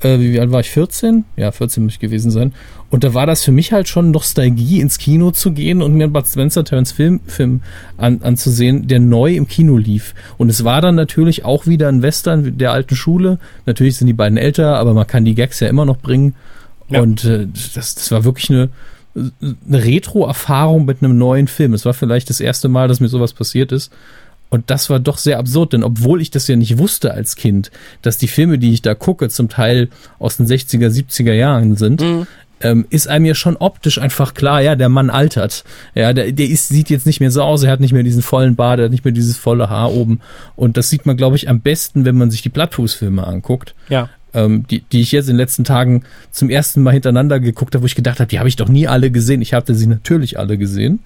Äh, 0.03 0.19
wie 0.19 0.41
alt 0.41 0.51
war 0.51 0.61
ich? 0.61 0.71
14? 0.71 1.25
Ja, 1.37 1.53
14 1.53 1.85
muss 1.85 1.95
ich 1.95 2.01
gewesen 2.01 2.31
sein. 2.31 2.53
Und 2.93 3.05
da 3.05 3.15
war 3.15 3.25
das 3.25 3.43
für 3.43 3.53
mich 3.53 3.73
halt 3.73 3.89
schon 3.89 4.11
Nostalgie, 4.11 4.79
ins 4.83 4.99
Kino 4.99 5.31
zu 5.31 5.53
gehen 5.53 5.81
und 5.81 5.95
mir 5.95 6.05
einen 6.05 6.13
Bud 6.13 6.27
Spencer 6.27 6.63
Terence 6.63 6.93
Film, 6.93 7.21
Film 7.27 7.63
an, 7.97 8.21
anzusehen, 8.21 8.87
der 8.87 9.01
neu 9.01 9.35
im 9.35 9.49
Kino 9.49 9.79
lief. 9.79 10.15
Und 10.37 10.51
es 10.51 10.63
war 10.63 10.83
dann 10.83 10.95
natürlich 10.95 11.47
auch 11.47 11.67
wieder 11.67 11.89
ein 11.89 12.03
Western 12.03 12.59
der 12.59 12.71
alten 12.73 12.95
Schule. 12.95 13.39
Natürlich 13.65 13.97
sind 13.97 14.09
die 14.09 14.13
beiden 14.13 14.37
älter, 14.37 14.77
aber 14.77 14.93
man 14.93 15.07
kann 15.07 15.25
die 15.25 15.35
Gags 15.35 15.61
ja 15.61 15.69
immer 15.69 15.87
noch 15.87 15.97
bringen. 15.97 16.35
Ja. 16.91 17.01
Und 17.01 17.25
äh, 17.25 17.47
das, 17.75 17.95
das 17.95 18.11
war 18.11 18.25
wirklich 18.25 18.51
eine, 18.51 18.69
eine 19.17 19.85
Retro-Erfahrung 19.85 20.85
mit 20.85 21.03
einem 21.03 21.17
neuen 21.17 21.49
Film. 21.49 21.73
Es 21.73 21.87
war 21.87 21.95
vielleicht 21.95 22.29
das 22.29 22.41
erste 22.41 22.69
Mal, 22.69 22.89
dass 22.89 23.01
mir 23.01 23.09
sowas 23.09 23.33
passiert 23.33 23.73
ist. 23.73 23.91
Und 24.51 24.69
das 24.69 24.91
war 24.91 25.01
doch 25.01 25.17
sehr 25.17 25.39
absurd, 25.39 25.73
denn 25.73 25.83
obwohl 25.83 26.21
ich 26.21 26.31
das 26.31 26.47
ja 26.47 26.57
nicht 26.57 26.77
wusste 26.77 27.15
als 27.15 27.37
Kind, 27.37 27.71
dass 28.03 28.19
die 28.19 28.29
Filme, 28.29 28.59
die 28.59 28.75
ich 28.75 28.83
da 28.83 28.95
gucke, 28.95 29.31
zum 29.31 29.49
Teil 29.49 29.89
aus 30.19 30.37
den 30.37 30.47
60er, 30.47 30.89
70er 30.89 31.33
Jahren 31.33 31.77
sind, 31.77 32.03
mhm. 32.03 32.27
Ähm, 32.63 32.87
ist 32.91 33.09
einem 33.09 33.25
ja 33.25 33.35
schon 33.35 33.57
optisch 33.57 33.99
einfach 33.99 34.35
klar, 34.35 34.63
ja, 34.63 34.77
der 34.77 34.89
Mann 34.89 35.11
altert. 35.11 35.65
Ja, 35.95 36.13
der, 36.13 36.33
der 36.33 36.47
ist, 36.47 36.69
sieht 36.69 36.91
jetzt 36.91 37.07
nicht 37.07 37.21
mehr 37.21 37.31
so 37.31 37.43
aus, 37.43 37.63
er 37.63 37.71
hat 37.71 37.81
nicht 37.81 37.93
mehr 37.93 38.03
diesen 38.03 38.23
vollen 38.23 38.57
Bart, 38.57 38.79
er 38.79 38.87
hat 38.87 38.93
nicht 38.93 39.05
mehr 39.05 39.13
dieses 39.13 39.37
volle 39.37 39.69
Haar 39.69 39.93
oben. 39.93 40.21
Und 40.57 40.77
das 40.77 40.89
sieht 40.89 41.05
man, 41.05 41.17
glaube 41.17 41.37
ich, 41.37 41.49
am 41.49 41.61
besten, 41.61 42.05
wenn 42.05 42.17
man 42.17 42.31
sich 42.31 42.43
die 42.43 42.49
Plattfußfilme 42.49 43.27
anguckt. 43.27 43.75
Ja. 43.89 44.09
Ähm, 44.35 44.67
die, 44.69 44.81
die 44.81 45.03
ich 45.03 45.13
jetzt 45.13 45.27
in 45.27 45.35
den 45.35 45.39
letzten 45.39 45.65
Tagen 45.65 46.05
zum 46.31 46.49
ersten 46.49 46.83
Mal 46.83 46.93
hintereinander 46.93 47.39
geguckt 47.39 47.75
habe, 47.75 47.83
wo 47.83 47.87
ich 47.87 47.95
gedacht 47.95 48.19
habe, 48.19 48.29
die 48.29 48.39
habe 48.39 48.49
ich 48.49 48.57
doch 48.57 48.69
nie 48.69 48.89
alle 48.89 49.11
gesehen. 49.11 49.43
Ich 49.43 49.53
hatte 49.53 49.75
sie 49.75 49.87
natürlich 49.87 50.39
alle 50.39 50.57
gesehen. 50.57 51.01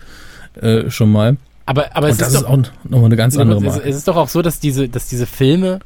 Äh, 0.60 0.90
schon 0.90 1.10
mal. 1.10 1.36
Aber, 1.64 1.96
aber 1.96 2.06
und 2.06 2.12
es 2.12 2.18
das 2.18 2.28
ist, 2.28 2.34
ist 2.34 2.44
auch 2.44 2.58
nochmal 2.84 3.06
eine 3.06 3.16
ganz 3.16 3.36
andere 3.36 3.60
Marke. 3.60 3.82
Es 3.82 3.96
ist 3.96 4.06
doch 4.06 4.16
auch 4.16 4.28
so, 4.28 4.42
dass 4.42 4.60
diese, 4.60 4.88
dass 4.88 5.08
diese 5.08 5.26
Filme, 5.26 5.80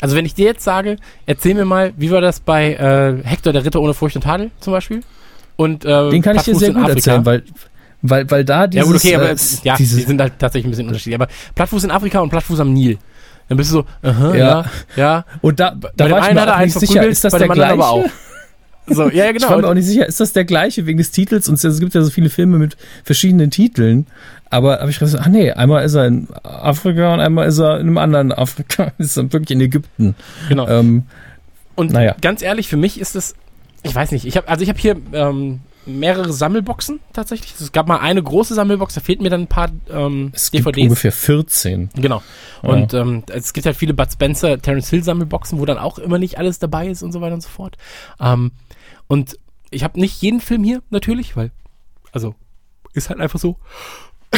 also 0.00 0.16
wenn 0.16 0.26
ich 0.26 0.34
dir 0.34 0.46
jetzt 0.46 0.64
sage, 0.64 0.96
erzähl 1.26 1.54
mir 1.54 1.64
mal, 1.64 1.92
wie 1.96 2.10
war 2.10 2.20
das 2.20 2.40
bei 2.40 2.74
äh, 2.74 3.26
Hector 3.26 3.52
der 3.52 3.64
Ritter 3.64 3.80
ohne 3.80 3.94
Furcht 3.94 4.16
und 4.16 4.22
Tadel 4.22 4.50
zum 4.60 4.72
Beispiel? 4.72 5.00
Und, 5.56 5.84
äh, 5.84 6.10
Den 6.10 6.22
kann 6.22 6.36
ich 6.36 6.42
dir 6.42 6.54
sehr 6.54 6.72
gut 6.72 6.88
erzählen, 6.88 7.24
weil, 7.24 7.42
weil, 8.02 8.30
weil 8.30 8.44
da 8.44 8.66
dieses, 8.66 8.86
Ja 8.86 8.92
gut, 8.92 8.96
okay, 9.00 9.16
aber 9.16 9.30
äh, 9.30 9.36
ja, 9.62 9.76
die 9.76 9.84
sind 9.86 10.20
halt 10.20 10.34
tatsächlich 10.38 10.66
ein 10.66 10.70
bisschen 10.70 10.86
unterschiedlich. 10.88 11.14
Aber 11.14 11.28
Plattfuß 11.54 11.84
in 11.84 11.90
Afrika 11.90 12.20
und 12.20 12.28
Plattfuß 12.30 12.60
am 12.60 12.72
Nil. 12.72 12.98
Dann 13.48 13.56
bist 13.56 13.70
du 13.70 13.76
so, 13.76 13.84
aha, 14.02 14.34
Ja. 14.34 14.46
ja, 14.46 14.64
ja. 14.96 15.24
und 15.40 15.60
da, 15.60 15.70
Bei 15.70 15.90
da 15.96 16.04
dem 16.06 16.12
war 16.12 16.18
ich 16.18 16.24
einen 16.26 16.34
mir 16.34 16.40
hat 16.42 16.48
er 16.48 16.56
einen 16.56 16.70
sicher, 16.70 17.06
ist 17.06 17.24
das 17.24 17.32
bei 17.32 17.38
der 17.38 17.46
dem 17.46 17.52
anderen 17.52 17.76
gleiche? 17.76 17.82
aber 17.90 17.90
auch. 18.04 18.10
So, 18.88 19.10
ja, 19.10 19.30
Ich 19.30 19.42
war 19.42 19.50
mir 19.50 19.56
genau. 19.56 19.68
auch 19.70 19.74
nicht 19.74 19.86
sicher, 19.86 20.06
ist 20.06 20.20
das 20.20 20.32
der 20.32 20.44
gleiche 20.44 20.86
wegen 20.86 20.98
des 20.98 21.10
Titels? 21.10 21.48
Und 21.48 21.62
es 21.62 21.80
gibt 21.80 21.94
ja 21.94 22.02
so 22.02 22.10
viele 22.10 22.30
Filme 22.30 22.58
mit 22.58 22.76
verschiedenen 23.04 23.50
Titeln. 23.50 24.06
Aber 24.48 24.78
habe 24.78 24.90
ich 24.90 24.98
gesagt, 24.98 25.24
ach 25.26 25.30
nee, 25.30 25.50
einmal 25.50 25.84
ist 25.84 25.94
er 25.94 26.06
in 26.06 26.28
Afrika 26.44 27.12
und 27.14 27.20
einmal 27.20 27.48
ist 27.48 27.58
er 27.58 27.80
in 27.80 27.88
einem 27.88 27.98
anderen 27.98 28.32
Afrika. 28.32 28.92
ist 28.98 29.16
er 29.16 29.32
wirklich 29.32 29.50
in 29.56 29.60
Ägypten. 29.60 30.14
genau. 30.48 30.68
Ähm, 30.68 31.04
Und 31.74 31.90
naja. 31.92 32.14
ganz 32.20 32.42
ehrlich, 32.42 32.68
für 32.68 32.76
mich 32.76 33.00
ist 33.00 33.16
es, 33.16 33.34
ich 33.82 33.94
weiß 33.94 34.12
nicht, 34.12 34.24
ich 34.24 34.36
habe, 34.36 34.48
also 34.48 34.62
ich 34.62 34.68
habe 34.68 34.78
hier 34.78 34.96
ähm, 35.12 35.60
mehrere 35.84 36.32
Sammelboxen 36.32 37.00
tatsächlich. 37.12 37.54
Es 37.60 37.72
gab 37.72 37.88
mal 37.88 37.98
eine 37.98 38.22
große 38.22 38.54
Sammelbox, 38.54 38.94
da 38.94 39.00
fehlten 39.00 39.22
mir 39.24 39.30
dann 39.30 39.42
ein 39.42 39.46
paar 39.48 39.70
ähm, 39.92 40.30
es 40.32 40.50
gibt 40.50 40.64
DVDs. 40.66 40.82
ungefähr 40.84 41.12
14. 41.12 41.90
Genau. 41.96 42.22
Und 42.62 42.94
ähm, 42.94 43.22
es 43.32 43.52
gibt 43.52 43.66
halt 43.66 43.76
viele 43.76 43.94
Bud 43.94 44.10
Spencer, 44.12 44.60
Terence 44.60 44.90
Hill 44.90 45.02
Sammelboxen, 45.04 45.58
wo 45.58 45.64
dann 45.64 45.78
auch 45.78 45.98
immer 45.98 46.18
nicht 46.18 46.38
alles 46.38 46.58
dabei 46.58 46.88
ist 46.88 47.02
und 47.02 47.12
so 47.12 47.20
weiter 47.20 47.34
und 47.34 47.42
so 47.42 47.48
fort. 47.48 47.76
Ähm, 48.20 48.52
und 49.08 49.38
ich 49.70 49.84
habe 49.84 50.00
nicht 50.00 50.22
jeden 50.22 50.40
Film 50.40 50.64
hier 50.64 50.82
natürlich, 50.90 51.36
weil, 51.36 51.50
also 52.12 52.34
ist 52.94 53.10
halt 53.10 53.20
einfach 53.20 53.38
so. 53.38 53.56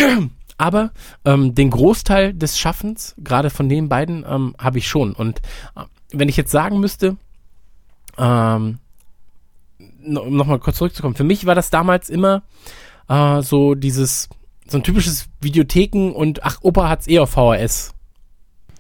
aber 0.59 0.91
ähm, 1.25 1.55
den 1.55 1.71
Großteil 1.71 2.35
des 2.35 2.59
Schaffens, 2.59 3.15
gerade 3.19 3.51
von 3.51 3.69
den 3.69 3.89
beiden, 3.89 4.25
ähm, 4.29 4.55
habe 4.59 4.79
ich 4.79 4.89
schon. 4.89 5.13
Und 5.13 5.39
äh, 5.77 5.85
wenn 6.13 6.29
ich 6.29 6.37
jetzt 6.37 6.51
sagen 6.51 6.81
müsste, 6.81 7.17
ähm, 8.19 8.79
um 10.05 10.37
nochmal 10.37 10.59
kurz 10.59 10.79
zurückzukommen, 10.79 11.15
für 11.15 11.25
mich 11.25 11.47
war 11.47 11.55
das 11.55 11.71
damals 11.71 12.11
immer 12.11 12.43
äh, 13.09 13.43
so 13.43 13.75
dieses, 13.75 14.29
so 14.67 14.79
ein 14.79 14.83
typisches 14.83 15.29
Videotheken 15.41 16.11
und 16.11 16.43
ach, 16.43 16.59
Opa 16.63 16.89
hat's 16.89 17.07
eh 17.09 17.21
auf 17.21 17.31
VHS 17.31 17.95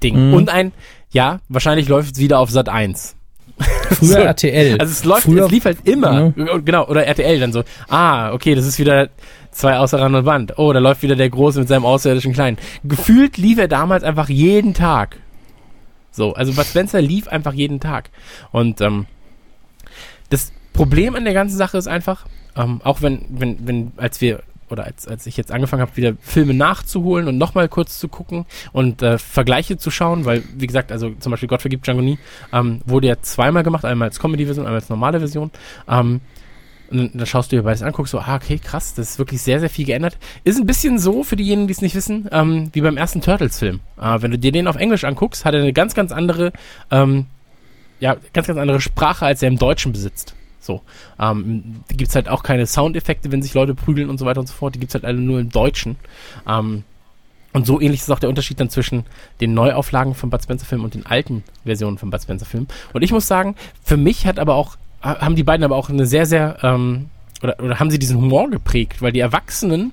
Ding. 0.03 0.28
Mhm. 0.28 0.34
Und 0.34 0.49
ein, 0.49 0.72
ja, 1.11 1.41
wahrscheinlich 1.49 1.89
läuft 1.89 2.14
es 2.14 2.20
wieder 2.20 2.39
auf 2.39 2.51
Sat 2.51 2.68
1. 2.68 3.16
Früher 3.95 4.09
so. 4.09 4.18
RTL. 4.18 4.80
Also 4.80 4.93
es 4.93 5.05
läuft, 5.05 5.22
Früher, 5.24 5.47
es 5.47 5.51
lief 5.51 5.64
halt 5.64 5.78
immer. 5.84 6.32
Ja. 6.36 6.59
Genau, 6.59 6.86
oder 6.86 7.07
RTL 7.07 7.41
dann 7.41 7.53
so. 7.53 7.64
Ah, 7.89 8.32
okay, 8.32 8.55
das 8.55 8.66
ist 8.66 8.78
wieder 8.78 9.09
zwei 9.51 9.76
außer 9.78 10.01
Rand 10.01 10.14
und 10.14 10.24
Wand. 10.26 10.59
Oh, 10.59 10.72
da 10.72 10.78
läuft 10.78 11.03
wieder 11.03 11.16
der 11.16 11.30
Große 11.30 11.59
mit 11.59 11.68
seinem 11.68 11.84
außerirdischen 11.84 12.32
Kleinen. 12.32 12.59
Gefühlt 12.84 13.36
lief 13.36 13.59
er 13.59 13.68
damals 13.68 14.05
einfach 14.05 14.28
jeden 14.28 14.74
Tag. 14.74 15.16
So, 16.11 16.32
also 16.34 16.53
Bud 16.53 16.66
Spencer 16.66 17.01
lief 17.01 17.28
einfach 17.28 17.53
jeden 17.53 17.80
Tag. 17.80 18.11
Und 18.51 18.80
ähm, 18.80 19.07
das 20.30 20.53
Problem 20.72 21.14
an 21.14 21.24
der 21.24 21.34
ganzen 21.34 21.57
Sache 21.57 21.78
ist 21.78 21.89
einfach, 21.89 22.26
ähm, 22.57 22.80
auch 22.84 23.03
wenn, 23.03 23.22
wenn, 23.30 23.66
wenn, 23.66 23.93
als 23.97 24.20
wir 24.20 24.43
oder 24.71 24.85
als, 24.85 25.07
als 25.07 25.27
ich 25.27 25.37
jetzt 25.37 25.51
angefangen 25.53 25.83
habe, 25.83 25.97
wieder 25.97 26.14
Filme 26.21 26.55
nachzuholen 26.55 27.29
und 27.29 27.39
nochmal 27.39 27.69
kurz 27.69 27.99
zu 27.99 28.09
gucken 28.09 28.47
und 28.73 29.03
äh, 29.03 29.19
Vergleiche 29.19 29.77
zu 29.79 29.91
schauen, 29.91 30.25
weil, 30.25 30.43
wie 30.57 30.66
gesagt, 30.66 30.93
also 30.93 31.11
zum 31.19 31.31
Beispiel 31.31 31.49
Gott 31.49 31.61
vergibt 31.61 31.87
Django 31.87 32.03
nie, 32.03 32.19
ähm, 32.53 32.81
wurde 32.87 33.09
ja 33.09 33.21
zweimal 33.21 33.62
gemacht, 33.62 33.85
einmal 33.85 34.09
als 34.09 34.21
Comedy-Version, 34.21 34.66
einmal 34.66 34.81
als 34.81 34.89
normale 34.89 35.19
Version. 35.19 35.51
Ähm, 35.89 36.21
und 36.91 37.14
dann 37.14 37.27
schaust 37.27 37.53
du 37.53 37.57
dir 37.57 37.62
beides 37.62 37.83
an, 37.83 37.93
guckst 37.93 38.12
so, 38.12 38.19
ah, 38.19 38.37
okay, 38.37 38.59
krass, 38.59 38.95
das 38.95 39.11
ist 39.11 39.19
wirklich 39.19 39.43
sehr, 39.43 39.61
sehr 39.61 39.69
viel 39.69 39.85
geändert. 39.85 40.16
Ist 40.45 40.59
ein 40.59 40.66
bisschen 40.66 40.99
so, 40.99 41.23
für 41.23 41.37
diejenigen, 41.37 41.69
die 41.69 41.73
es 41.73 41.83
nicht 41.83 41.95
wissen, 41.95 42.29
ähm, 42.33 42.71
wie 42.73 42.81
beim 42.81 42.97
ersten 42.97 43.21
Turtles-Film. 43.21 43.81
Äh, 44.01 44.23
wenn 44.23 44.31
du 44.31 44.39
dir 44.39 44.53
den 44.53 44.66
auf 44.66 44.77
Englisch 44.77 45.05
anguckst, 45.05 45.45
hat 45.45 45.55
er 45.55 45.61
eine 45.61 45.73
ganz, 45.73 45.95
ganz 45.95 46.12
andere, 46.12 46.53
ähm, 46.91 47.27
ja, 48.01 48.16
ganz, 48.33 48.47
ganz 48.47 48.59
andere 48.59 48.81
Sprache, 48.81 49.27
als 49.27 49.43
er 49.43 49.49
im 49.49 49.59
Deutschen 49.59 49.93
besitzt. 49.93 50.35
So. 50.61 50.82
Ähm, 51.18 51.82
da 51.88 51.94
gibt 51.94 52.11
es 52.11 52.14
halt 52.14 52.28
auch 52.28 52.42
keine 52.42 52.66
Soundeffekte, 52.66 53.32
wenn 53.32 53.42
sich 53.42 53.54
Leute 53.54 53.74
prügeln 53.74 54.11
und 54.11 54.18
so 54.18 54.26
weiter 54.26 54.40
und 54.40 54.46
so 54.46 54.54
fort. 54.54 54.74
Die 54.74 54.80
gibt 54.80 54.90
es 54.90 54.94
halt 54.94 55.04
alle 55.04 55.18
nur 55.18 55.40
im 55.40 55.50
Deutschen. 55.50 55.96
Ähm, 56.46 56.84
und 57.52 57.66
so 57.66 57.80
ähnlich 57.80 58.00
ist 58.00 58.11
auch 58.11 58.18
der 58.18 58.28
Unterschied 58.28 58.61
dann 58.61 58.70
zwischen 58.70 59.04
den 59.40 59.54
Neuauflagen 59.54 60.14
von 60.14 60.30
Bud 60.30 60.42
Spencer 60.42 60.66
Film 60.66 60.84
und 60.84 60.94
den 60.94 61.06
alten 61.06 61.44
Versionen 61.64 61.98
von 61.98 62.11
Bud 62.11 62.22
Spencer 62.22 62.46
Film. 62.46 62.66
Und 62.92 63.02
ich 63.02 63.12
muss 63.12 63.26
sagen, 63.26 63.56
für 63.82 63.96
mich 63.96 64.26
hat 64.26 64.38
aber 64.38 64.54
auch, 64.54 64.76
haben 65.00 65.34
die 65.34 65.44
beiden 65.44 65.64
aber 65.64 65.76
auch 65.76 65.88
eine 65.88 66.06
sehr, 66.06 66.26
sehr, 66.26 66.59
ähm, 66.62 67.09
oder, 67.42 67.59
oder 67.61 67.80
haben 67.80 67.90
sie 67.90 67.98
diesen 67.98 68.18
Humor 68.18 68.50
geprägt, 68.50 69.00
weil 69.00 69.12
die 69.12 69.20
Erwachsenen, 69.20 69.92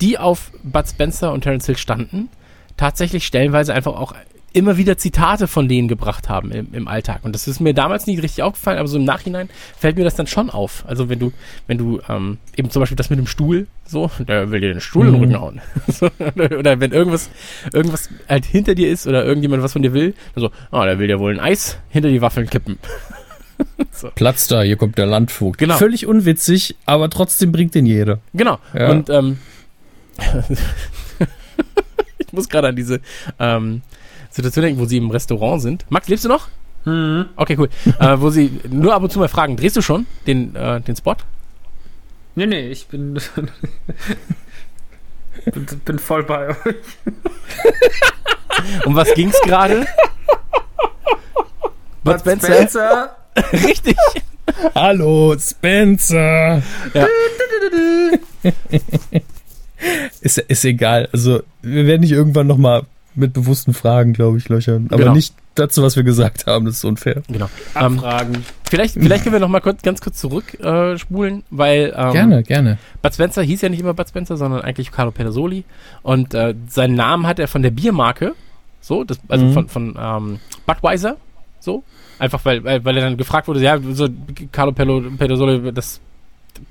die 0.00 0.18
auf 0.18 0.50
Bud 0.62 0.88
Spencer 0.88 1.32
und 1.32 1.42
Terence 1.42 1.66
Hill 1.66 1.76
standen, 1.76 2.30
tatsächlich 2.76 3.26
stellenweise 3.26 3.74
einfach 3.74 3.94
auch 3.94 4.14
immer 4.56 4.78
wieder 4.78 4.96
Zitate 4.96 5.48
von 5.48 5.68
denen 5.68 5.86
gebracht 5.86 6.30
haben 6.30 6.50
im, 6.50 6.68
im 6.72 6.88
Alltag. 6.88 7.20
Und 7.24 7.34
das 7.34 7.46
ist 7.46 7.60
mir 7.60 7.74
damals 7.74 8.06
nicht 8.06 8.22
richtig 8.22 8.42
aufgefallen, 8.42 8.78
aber 8.78 8.88
so 8.88 8.96
im 8.96 9.04
Nachhinein 9.04 9.50
fällt 9.78 9.98
mir 9.98 10.04
das 10.04 10.14
dann 10.14 10.26
schon 10.26 10.48
auf. 10.48 10.82
Also 10.86 11.10
wenn 11.10 11.18
du, 11.18 11.32
wenn 11.66 11.76
du 11.76 12.00
ähm, 12.08 12.38
eben 12.56 12.70
zum 12.70 12.80
Beispiel 12.80 12.96
das 12.96 13.10
mit 13.10 13.18
dem 13.18 13.26
Stuhl, 13.26 13.66
so, 13.84 14.10
der 14.18 14.50
will 14.50 14.60
dir 14.60 14.72
den 14.72 14.80
Stuhl 14.80 15.04
mhm. 15.04 15.08
in 15.08 15.20
den 15.20 15.22
Rücken 15.24 15.40
hauen. 15.40 15.60
so, 15.88 16.08
oder, 16.34 16.58
oder, 16.58 16.80
wenn 16.80 16.92
irgendwas, 16.92 17.28
irgendwas 17.70 18.08
halt 18.30 18.46
hinter 18.46 18.74
dir 18.74 18.88
ist 18.88 19.06
oder 19.06 19.26
irgendjemand 19.26 19.62
was 19.62 19.74
von 19.74 19.82
dir 19.82 19.92
will, 19.92 20.14
dann 20.34 20.40
so, 20.42 20.50
ah, 20.70 20.80
oh, 20.80 20.84
der 20.84 20.98
will 20.98 21.06
dir 21.06 21.20
wohl 21.20 21.34
ein 21.34 21.40
Eis 21.40 21.78
hinter 21.90 22.08
die 22.08 22.22
Waffeln 22.22 22.48
kippen. 22.48 22.78
so. 23.92 24.10
Platz 24.14 24.48
da, 24.48 24.62
hier 24.62 24.76
kommt 24.76 24.96
der 24.96 25.06
Landvogt. 25.06 25.58
Genau. 25.58 25.76
Völlig 25.76 26.06
unwitzig, 26.06 26.76
aber 26.86 27.10
trotzdem 27.10 27.52
bringt 27.52 27.74
den 27.74 27.84
jeder. 27.84 28.20
Genau. 28.32 28.58
Ja. 28.72 28.90
Und 28.90 29.10
ähm, 29.10 29.36
ich 32.18 32.32
muss 32.32 32.48
gerade 32.48 32.68
an 32.68 32.76
diese 32.76 33.02
ähm, 33.38 33.82
Situation 34.36 34.64
denken, 34.64 34.80
wo 34.80 34.84
sie 34.84 34.98
im 34.98 35.10
Restaurant 35.10 35.62
sind. 35.62 35.86
Max, 35.88 36.08
lebst 36.08 36.24
du 36.26 36.28
noch? 36.28 36.48
Mhm. 36.84 37.30
Okay, 37.36 37.56
cool. 37.58 37.70
äh, 38.00 38.20
wo 38.20 38.28
sie 38.30 38.60
nur 38.68 38.94
ab 38.94 39.02
und 39.02 39.10
zu 39.10 39.18
mal 39.18 39.28
fragen, 39.28 39.56
drehst 39.56 39.76
du 39.76 39.82
schon 39.82 40.06
den, 40.26 40.54
äh, 40.54 40.80
den 40.80 40.94
Spot? 40.94 41.16
Nee, 42.34 42.46
nee, 42.46 42.68
ich 42.68 42.86
bin, 42.86 43.14
bin, 45.46 45.66
bin 45.84 45.98
voll 45.98 46.22
bei 46.24 46.50
euch. 46.50 46.56
um 48.84 48.94
was 48.94 49.12
ging's 49.14 49.40
gerade? 49.42 49.86
Bud 52.04 52.20
Spencer? 52.20 52.52
Spencer? 52.52 53.16
Richtig. 53.52 53.96
Hallo, 54.74 55.34
Spencer. 55.38 56.62
Ja. 56.92 57.06
ist, 60.20 60.38
ist 60.38 60.64
egal. 60.66 61.08
Also, 61.12 61.42
wir 61.62 61.86
werden 61.86 62.02
nicht 62.02 62.12
irgendwann 62.12 62.46
nochmal 62.46 62.82
mit 63.16 63.32
bewussten 63.32 63.74
Fragen, 63.74 64.12
glaube 64.12 64.38
ich, 64.38 64.48
löchern. 64.48 64.86
Aber 64.90 64.98
genau. 64.98 65.14
nicht 65.14 65.34
dazu, 65.54 65.82
was 65.82 65.96
wir 65.96 66.02
gesagt 66.02 66.46
haben, 66.46 66.66
das 66.66 66.76
ist 66.76 66.84
unfair. 66.84 67.22
Genau. 67.28 67.48
Abfragen. 67.74 68.34
Ähm, 68.34 68.42
vielleicht, 68.68 68.94
vielleicht 68.94 69.24
können 69.24 69.34
wir 69.34 69.40
noch 69.40 69.48
mal 69.48 69.60
kurz, 69.60 69.82
ganz 69.82 70.00
kurz 70.00 70.18
zurückspulen, 70.18 71.40
äh, 71.40 71.42
weil 71.50 71.94
ähm, 71.96 72.12
gerne, 72.12 72.42
gerne. 72.42 72.78
Bud 73.02 73.14
Spencer 73.14 73.42
hieß 73.42 73.62
ja 73.62 73.68
nicht 73.68 73.80
immer 73.80 73.94
Bud 73.94 74.08
Spencer, 74.08 74.36
sondern 74.36 74.60
eigentlich 74.60 74.92
Carlo 74.92 75.10
Pedersoli 75.10 75.64
und 76.02 76.34
äh, 76.34 76.54
seinen 76.68 76.94
Namen 76.94 77.26
hat 77.26 77.38
er 77.38 77.48
von 77.48 77.62
der 77.62 77.70
Biermarke, 77.70 78.34
so, 78.80 79.04
das, 79.04 79.18
also 79.28 79.46
mhm. 79.46 79.52
von, 79.52 79.68
von 79.68 79.98
ähm, 79.98 80.38
Budweiser, 80.66 81.16
so, 81.58 81.82
einfach 82.18 82.44
weil, 82.44 82.62
weil, 82.64 82.84
weil 82.84 82.96
er 82.96 83.04
dann 83.04 83.16
gefragt 83.16 83.48
wurde, 83.48 83.60
ja, 83.60 83.78
so 83.92 84.08
Carlo 84.52 84.72
Pedersoli, 84.72 85.72
das 85.72 86.00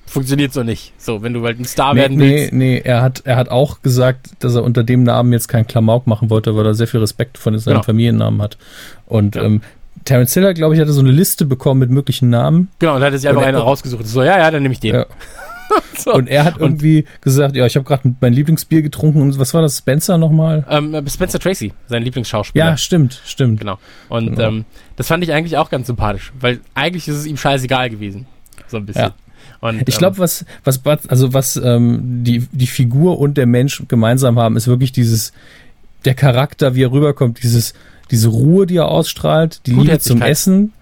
funktioniert 0.05 0.53
so 0.53 0.63
nicht. 0.63 0.93
So, 0.97 1.21
wenn 1.21 1.33
du 1.33 1.43
halt 1.43 1.59
ein 1.59 1.65
Star 1.65 1.93
nee, 1.93 2.01
werden 2.01 2.19
willst. 2.19 2.53
Nee, 2.53 2.75
nee, 2.75 2.81
er 2.83 3.01
hat, 3.01 3.23
er 3.25 3.35
hat 3.35 3.49
auch 3.49 3.81
gesagt, 3.81 4.31
dass 4.39 4.55
er 4.55 4.63
unter 4.63 4.83
dem 4.83 5.03
Namen 5.03 5.33
jetzt 5.33 5.47
keinen 5.47 5.67
Klamauk 5.67 6.07
machen 6.07 6.29
wollte, 6.29 6.55
weil 6.55 6.65
er 6.65 6.73
sehr 6.73 6.87
viel 6.87 6.99
Respekt 6.99 7.37
von 7.37 7.57
seinem 7.57 7.75
genau. 7.75 7.83
Familiennamen 7.83 8.41
hat. 8.41 8.57
Und 9.05 9.35
ja. 9.35 9.43
ähm, 9.43 9.61
Terence 10.03 10.33
Hill, 10.33 10.53
glaube 10.53 10.75
ich, 10.75 10.81
hatte 10.81 10.93
so 10.93 11.01
eine 11.01 11.11
Liste 11.11 11.45
bekommen 11.45 11.79
mit 11.79 11.89
möglichen 11.89 12.29
Namen. 12.29 12.69
Genau, 12.79 12.95
und 12.95 13.01
da 13.01 13.07
hat 13.07 13.13
er 13.13 13.19
sich 13.19 13.27
einfach 13.29 13.43
einen 13.43 13.57
rausgesucht. 13.57 14.07
So, 14.07 14.23
ja, 14.23 14.37
ja, 14.37 14.51
dann 14.51 14.61
nehme 14.61 14.73
ich 14.73 14.79
den. 14.79 14.95
Ja. 14.95 15.05
so. 15.97 16.13
Und 16.13 16.27
er 16.27 16.43
hat 16.43 16.57
irgendwie 16.59 17.03
und, 17.03 17.21
gesagt, 17.21 17.55
ja, 17.55 17.65
ich 17.65 17.75
habe 17.75 17.85
gerade 17.85 18.15
mein 18.19 18.33
Lieblingsbier 18.33 18.81
getrunken 18.81 19.21
und 19.21 19.39
was 19.39 19.53
war 19.53 19.61
das, 19.61 19.79
Spencer 19.79 20.17
nochmal? 20.17 20.65
Ähm, 20.69 20.95
Spencer 21.07 21.39
Tracy, 21.39 21.73
sein 21.87 22.03
Lieblingsschauspieler. 22.03 22.65
Ja, 22.65 22.77
stimmt, 22.77 23.21
stimmt. 23.25 23.59
Genau. 23.59 23.79
Und 24.09 24.35
genau. 24.35 24.47
Ähm, 24.47 24.65
das 24.95 25.07
fand 25.07 25.23
ich 25.23 25.33
eigentlich 25.33 25.57
auch 25.57 25.69
ganz 25.69 25.87
sympathisch, 25.87 26.31
weil 26.39 26.59
eigentlich 26.75 27.07
ist 27.07 27.15
es 27.15 27.25
ihm 27.25 27.37
scheißegal 27.37 27.89
gewesen. 27.89 28.27
So 28.67 28.77
ein 28.77 28.85
bisschen. 28.85 29.05
Ja. 29.05 29.13
Und, 29.61 29.87
ich 29.87 29.97
glaube, 29.97 30.17
ähm, 30.17 30.21
was, 30.21 30.45
was, 30.83 31.09
also 31.09 31.33
was 31.33 31.55
ähm, 31.57 32.23
die, 32.23 32.47
die 32.51 32.67
Figur 32.67 33.19
und 33.19 33.37
der 33.37 33.45
Mensch 33.45 33.83
gemeinsam 33.87 34.39
haben, 34.39 34.57
ist 34.57 34.67
wirklich 34.67 34.91
dieses, 34.91 35.33
der 36.05 36.13
Charakter, 36.13 36.75
wie 36.75 36.83
er 36.83 36.91
rüberkommt, 36.91 37.41
dieses, 37.43 37.73
diese 38.11 38.29
Ruhe, 38.29 38.65
die 38.65 38.77
er 38.77 38.87
ausstrahlt, 38.87 39.61
die 39.65 39.71
Liebe 39.71 39.99
zum 39.99 40.21
Essen 40.21 40.73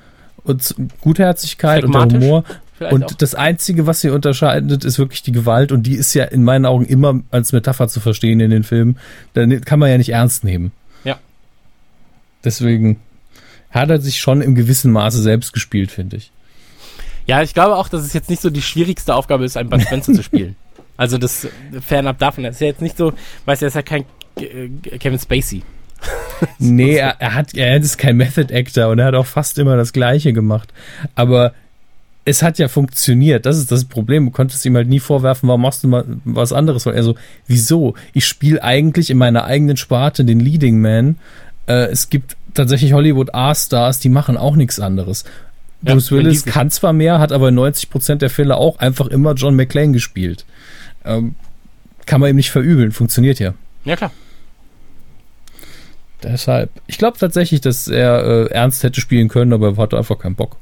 und 0.44 0.76
Gutherzigkeit 1.02 1.84
und 1.84 1.94
der 1.94 2.04
Humor. 2.04 2.44
Und 2.92 3.06
auch. 3.06 3.12
das 3.14 3.34
Einzige, 3.36 3.88
was 3.88 4.02
sie 4.02 4.10
unterscheidet, 4.10 4.84
ist 4.84 5.00
wirklich 5.00 5.22
die 5.22 5.32
Gewalt. 5.32 5.72
Und 5.72 5.84
die 5.84 5.96
ist 5.96 6.14
ja 6.14 6.26
in 6.26 6.44
meinen 6.44 6.66
Augen 6.66 6.86
immer 6.86 7.22
als 7.32 7.54
Metapher 7.54 7.88
zu 7.88 8.00
verstehen 8.00 8.40
in 8.40 8.50
den 8.50 8.64
Filmen. 8.64 8.98
Da 9.34 9.46
kann 9.60 9.80
man 9.80 9.90
ja 9.90 9.98
nicht 9.98 10.10
ernst 10.10 10.44
nehmen. 10.44 10.72
Ja. 11.06 11.18
Deswegen 12.44 13.00
hat 13.70 13.90
er 13.90 14.02
sich 14.02 14.20
schon 14.20 14.42
im 14.42 14.56
gewissen 14.56 14.92
Maße 14.92 15.22
selbst 15.22 15.54
gespielt, 15.54 15.92
finde 15.92 16.18
ich. 16.18 16.32
Ja, 17.26 17.42
ich 17.42 17.54
glaube 17.54 17.76
auch, 17.76 17.88
dass 17.88 18.04
es 18.04 18.14
jetzt 18.14 18.30
nicht 18.30 18.42
so 18.42 18.50
die 18.50 18.62
schwierigste 18.62 19.16
Aufgabe 19.16 19.46
ist, 19.46 19.58
einen 19.58 19.70
Bud 19.70 19.82
Spencer 19.82 20.14
zu 20.14 20.24
spielen. 20.24 20.56
Also 20.96 21.18
das 21.18 21.48
fernab 21.82 22.20
davon. 22.20 22.44
Das 22.44 22.56
ist 22.56 22.62
ja 22.62 22.68
jetzt 22.68 22.82
nicht 22.82 22.96
so, 22.96 23.14
weißt 23.46 23.64
du, 23.64 23.66
er 23.66 23.68
ist 23.68 23.74
ja 23.74 23.82
kein 23.82 24.06
äh, 24.38 24.70
Kevin 25.00 25.18
Spacey. 25.18 25.64
nee, 26.60 26.98
er, 26.98 27.20
er, 27.20 27.34
hat, 27.34 27.56
er 27.56 27.78
ist 27.78 27.98
kein 27.98 28.16
Method 28.16 28.54
Actor 28.54 28.90
und 28.90 29.00
er 29.00 29.08
hat 29.08 29.16
auch 29.16 29.26
fast 29.26 29.58
immer 29.58 29.76
das 29.76 29.92
Gleiche 29.92 30.34
gemacht. 30.34 30.72
Aber 31.16 31.54
es 32.26 32.42
hat 32.42 32.58
ja 32.58 32.68
funktioniert. 32.68 33.46
Das 33.46 33.58
ist 33.58 33.72
das 33.72 33.86
Problem. 33.86 34.26
Du 34.26 34.32
konntest 34.32 34.66
ihm 34.66 34.76
halt 34.76 34.88
nie 34.88 35.00
vorwerfen, 35.00 35.48
warum 35.50 35.62
machst 35.62 35.84
du 35.84 35.88
mal 35.88 36.06
was 36.26 36.54
anderes? 36.54 36.86
Weil 36.86 36.96
er 36.96 37.04
so, 37.04 37.16
wieso? 37.48 37.96
Ich 38.14 38.26
spiele 38.26 38.64
eigentlich 38.64 39.10
in 39.10 39.18
meiner 39.18 39.46
eigenen 39.46 39.78
Sparte 39.78 40.24
den 40.24 40.40
Leading 40.40 40.80
Man. 40.80 41.18
Äh, 41.68 41.88
es 41.88 42.10
gibt 42.10 42.38
tatsächlich 42.54 42.94
Hollywood 42.94 43.34
A-Stars, 43.34 44.00
die 44.00 44.10
machen 44.10 44.38
auch 44.38 44.56
nichts 44.56 44.80
anderes. 44.80 45.26
Bruce 45.84 46.10
ja, 46.10 46.18
Willis 46.18 46.46
kann 46.46 46.72
zwar 46.72 46.94
mehr, 46.94 47.20
hat 47.20 47.32
aber 47.32 47.50
90% 47.50 48.16
der 48.16 48.30
Fälle 48.30 48.58
auch 48.58 48.80
einfach 48.80 49.08
immer 49.08 49.34
John 49.34 49.56
McClane 49.56 49.92
gespielt. 49.92 50.46
Ähm, 51.06 51.36
kann 52.06 52.22
man 52.22 52.30
ihm 52.30 52.36
nicht 52.38 52.52
verübeln, 52.52 52.92
funktioniert 52.92 53.40
ja. 53.40 53.54
Ja, 53.86 53.96
klar. 53.96 54.12
Deshalb, 56.24 56.70
ich 56.88 56.98
glaube 56.98 57.18
tatsächlich, 57.18 57.60
dass 57.60 57.88
er 57.88 58.24
äh, 58.24 58.46
ernst 58.54 58.84
hätte 58.84 59.02
spielen 59.02 59.28
können, 59.28 59.52
aber 59.52 59.72
er 59.72 59.78
hatte 59.78 59.98
einfach 59.98 60.20
keinen 60.20 60.36
Bock. 60.36 60.56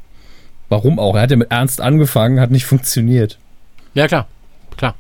Warum 0.69 0.99
auch? 0.99 1.15
Er 1.15 1.22
hat 1.22 1.32
ja 1.32 1.38
mit 1.38 1.51
Ernst 1.51 1.82
angefangen, 1.82 2.39
hat 2.39 2.49
nicht 2.49 2.65
funktioniert. 2.65 3.38
Ja, 3.93 4.07
klar. 4.07 4.28
Klar. 4.78 4.95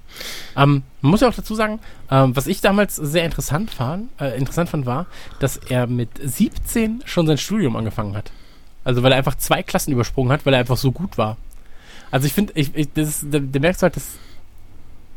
Ähm, 0.55 0.83
man 1.01 1.11
muss 1.11 1.21
ja 1.21 1.29
auch 1.29 1.33
dazu 1.33 1.55
sagen, 1.55 1.79
ähm, 2.11 2.35
was 2.35 2.47
ich 2.47 2.61
damals 2.61 2.97
sehr 2.97 3.23
interessant 3.23 3.71
fand, 3.71 4.09
äh, 4.19 4.37
interessant 4.37 4.69
fand, 4.69 4.85
war, 4.85 5.07
dass 5.39 5.57
er 5.57 5.87
mit 5.87 6.09
17 6.21 7.03
schon 7.05 7.25
sein 7.25 7.37
Studium 7.37 7.75
angefangen 7.75 8.15
hat. 8.15 8.31
Also 8.83 9.03
weil 9.03 9.11
er 9.11 9.17
einfach 9.17 9.35
zwei 9.35 9.63
Klassen 9.63 9.91
übersprungen 9.91 10.31
hat, 10.31 10.45
weil 10.45 10.53
er 10.53 10.59
einfach 10.59 10.77
so 10.77 10.91
gut 10.91 11.17
war. 11.17 11.37
Also 12.09 12.27
ich 12.27 12.33
finde, 12.33 12.53
ich, 12.55 12.75
ich, 12.75 12.91
das, 12.93 13.25
da, 13.29 13.39
da 13.39 13.59
merkst 13.59 13.81
du 13.81 13.83
halt, 13.83 13.95
dass 13.95 14.07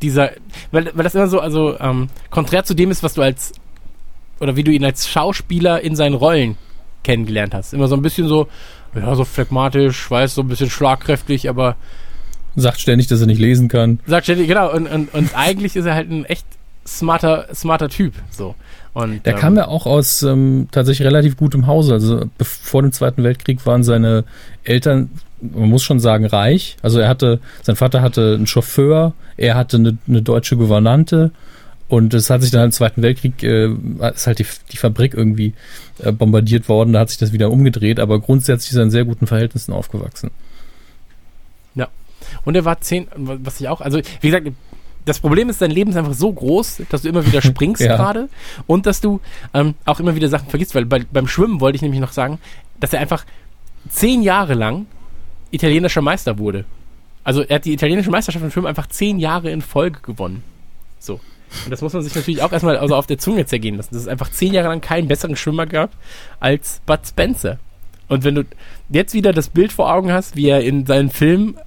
dieser, 0.01 0.31
weil, 0.71 0.91
weil 0.93 1.03
das 1.03 1.15
immer 1.15 1.27
so, 1.27 1.39
also 1.39 1.79
ähm, 1.79 2.09
konträr 2.29 2.63
zu 2.63 2.73
dem 2.73 2.91
ist, 2.91 3.03
was 3.03 3.13
du 3.13 3.21
als, 3.21 3.53
oder 4.39 4.55
wie 4.55 4.63
du 4.63 4.71
ihn 4.71 4.85
als 4.85 5.07
Schauspieler 5.07 5.81
in 5.81 5.95
seinen 5.95 6.15
Rollen 6.15 6.57
kennengelernt 7.03 7.53
hast. 7.53 7.73
Immer 7.73 7.87
so 7.87 7.95
ein 7.95 8.01
bisschen 8.01 8.27
so, 8.27 8.47
ja, 8.93 9.15
so 9.15 9.25
phlegmatisch, 9.25 10.09
weiß, 10.09 10.35
so 10.35 10.41
ein 10.41 10.47
bisschen 10.47 10.69
schlagkräftig, 10.69 11.49
aber 11.49 11.75
Sagt 12.55 12.79
ständig, 12.79 13.07
dass 13.07 13.19
er 13.19 13.27
nicht 13.27 13.39
lesen 13.39 13.67
kann. 13.67 13.99
Sagt 14.05 14.25
ständig, 14.25 14.47
genau. 14.47 14.71
Und, 14.71 14.87
und, 14.87 15.13
und 15.13 15.37
eigentlich 15.37 15.75
ist 15.75 15.85
er 15.85 15.93
halt 15.93 16.09
ein 16.09 16.23
echt 16.25 16.45
smarter, 16.87 17.47
smarter 17.53 17.89
Typ. 17.89 18.13
So. 18.31 18.55
Und, 18.95 19.25
der 19.25 19.33
ähm, 19.33 19.39
kam 19.39 19.57
ja 19.57 19.67
auch 19.67 19.85
aus 19.85 20.23
ähm, 20.23 20.69
tatsächlich 20.71 21.05
relativ 21.05 21.35
gutem 21.35 21.67
Hause. 21.67 21.93
Also 21.93 22.25
vor 22.41 22.81
dem 22.81 22.93
Zweiten 22.93 23.23
Weltkrieg 23.23 23.65
waren 23.65 23.83
seine 23.83 24.23
Eltern, 24.63 25.09
man 25.41 25.69
muss 25.69 25.83
schon 25.83 25.99
sagen, 25.99 26.25
reich. 26.25 26.77
Also 26.81 26.99
er 26.99 27.09
hatte, 27.09 27.41
sein 27.61 27.75
Vater 27.75 28.01
hatte 28.01 28.35
einen 28.35 28.47
Chauffeur, 28.47 29.13
er 29.35 29.55
hatte 29.55 29.75
eine, 29.75 29.97
eine 30.07 30.21
deutsche 30.21 30.55
Gouvernante 30.55 31.31
und 31.89 32.13
es 32.13 32.29
hat 32.29 32.41
sich 32.41 32.51
dann 32.51 32.63
im 32.63 32.71
Zweiten 32.71 33.01
Weltkrieg, 33.01 33.43
äh, 33.43 33.67
ist 34.13 34.27
halt 34.27 34.39
die, 34.39 34.45
die 34.71 34.77
Fabrik 34.77 35.13
irgendwie 35.13 35.53
äh, 35.99 36.13
bombardiert 36.13 36.69
worden, 36.69 36.93
da 36.93 37.01
hat 37.01 37.09
sich 37.09 37.17
das 37.17 37.33
wieder 37.33 37.51
umgedreht, 37.51 37.99
aber 37.99 38.21
grundsätzlich 38.21 38.71
ist 38.71 38.77
er 38.77 38.83
in 38.83 38.91
sehr 38.91 39.03
guten 39.03 39.27
Verhältnissen 39.27 39.73
aufgewachsen. 39.73 40.31
Ja. 41.75 41.89
Und 42.45 42.55
er 42.55 42.63
war 42.63 42.79
zehn, 42.79 43.07
was 43.17 43.59
ich 43.59 43.67
auch, 43.67 43.81
also 43.81 43.99
wie 44.21 44.27
gesagt, 44.29 44.47
das 45.05 45.19
Problem 45.19 45.49
ist, 45.49 45.61
dein 45.61 45.71
Leben 45.71 45.91
ist 45.91 45.97
einfach 45.97 46.13
so 46.13 46.31
groß, 46.31 46.83
dass 46.89 47.03
du 47.03 47.09
immer 47.09 47.25
wieder 47.25 47.41
springst 47.43 47.81
ja. 47.81 47.95
gerade 47.95 48.27
und 48.67 48.85
dass 48.85 49.01
du 49.01 49.21
ähm, 49.53 49.75
auch 49.85 49.99
immer 49.99 50.15
wieder 50.15 50.27
Sachen 50.27 50.49
vergisst, 50.49 50.75
weil 50.75 50.85
bei, 50.85 51.03
beim 51.11 51.27
Schwimmen 51.27 51.61
wollte 51.61 51.75
ich 51.75 51.81
nämlich 51.81 52.01
noch 52.01 52.11
sagen, 52.11 52.39
dass 52.79 52.93
er 52.93 52.99
einfach 52.99 53.25
zehn 53.89 54.23
Jahre 54.23 54.55
lang 54.55 54.87
italienischer 55.51 56.01
Meister 56.01 56.37
wurde. 56.39 56.65
Also 57.23 57.41
er 57.41 57.55
hat 57.55 57.65
die 57.65 57.73
italienische 57.73 58.11
Meisterschaft 58.11 58.43
im 58.43 58.51
Schwimmen 58.51 58.67
einfach 58.67 58.87
zehn 58.87 59.19
Jahre 59.19 59.49
in 59.51 59.61
Folge 59.61 59.99
gewonnen. 60.01 60.43
So. 60.99 61.19
Und 61.63 61.71
das 61.71 61.81
muss 61.81 61.93
man 61.93 62.01
sich 62.01 62.13
natürlich 62.13 62.41
auch 62.41 62.51
erstmal 62.51 62.77
also 62.77 62.95
auf 62.95 63.07
der 63.07 63.17
Zunge 63.17 63.45
zergehen 63.45 63.77
lassen, 63.77 63.93
dass 63.93 64.03
es 64.03 64.07
einfach 64.07 64.29
zehn 64.29 64.53
Jahre 64.53 64.67
lang 64.67 64.81
keinen 64.81 65.07
besseren 65.07 65.35
Schwimmer 65.35 65.65
gab 65.65 65.91
als 66.39 66.81
Bud 66.85 66.99
Spencer. 67.07 67.59
Und 68.07 68.23
wenn 68.23 68.35
du 68.35 68.43
jetzt 68.89 69.13
wieder 69.13 69.33
das 69.33 69.49
Bild 69.49 69.71
vor 69.71 69.91
Augen 69.91 70.11
hast, 70.11 70.35
wie 70.35 70.47
er 70.49 70.61
in 70.61 70.85
seinen 70.85 71.09
Filmen 71.09 71.57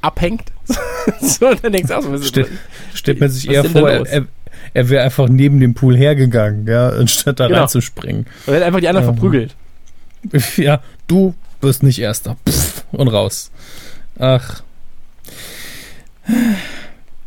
abhängt. 0.00 0.52
so, 1.20 1.54
dann 1.54 1.72
denkst 1.72 1.88
du 1.88 1.98
auch 1.98 2.02
so, 2.02 2.12
was 2.12 2.26
Ste 2.26 2.46
stellt 2.94 3.20
man 3.20 3.30
sich 3.30 3.50
eher 3.50 3.64
vor, 3.64 3.88
er, 3.90 4.26
er 4.74 4.88
wäre 4.88 5.04
einfach 5.04 5.28
neben 5.28 5.60
dem 5.60 5.74
Pool 5.74 5.96
hergegangen, 5.96 6.66
ja, 6.66 6.90
anstatt 6.90 7.40
da 7.40 7.46
genau. 7.46 7.60
reinzuspringen. 7.60 8.26
Er 8.46 8.54
hätte 8.54 8.66
einfach 8.66 8.80
die 8.80 8.88
anderen 8.88 9.08
ähm, 9.08 9.14
verprügelt. 9.14 9.56
Ja, 10.56 10.82
du 11.06 11.34
wirst 11.62 11.82
nicht 11.82 11.98
Erster. 11.98 12.36
Pff, 12.46 12.84
und 12.92 13.08
raus. 13.08 13.50
Ach. 14.18 14.62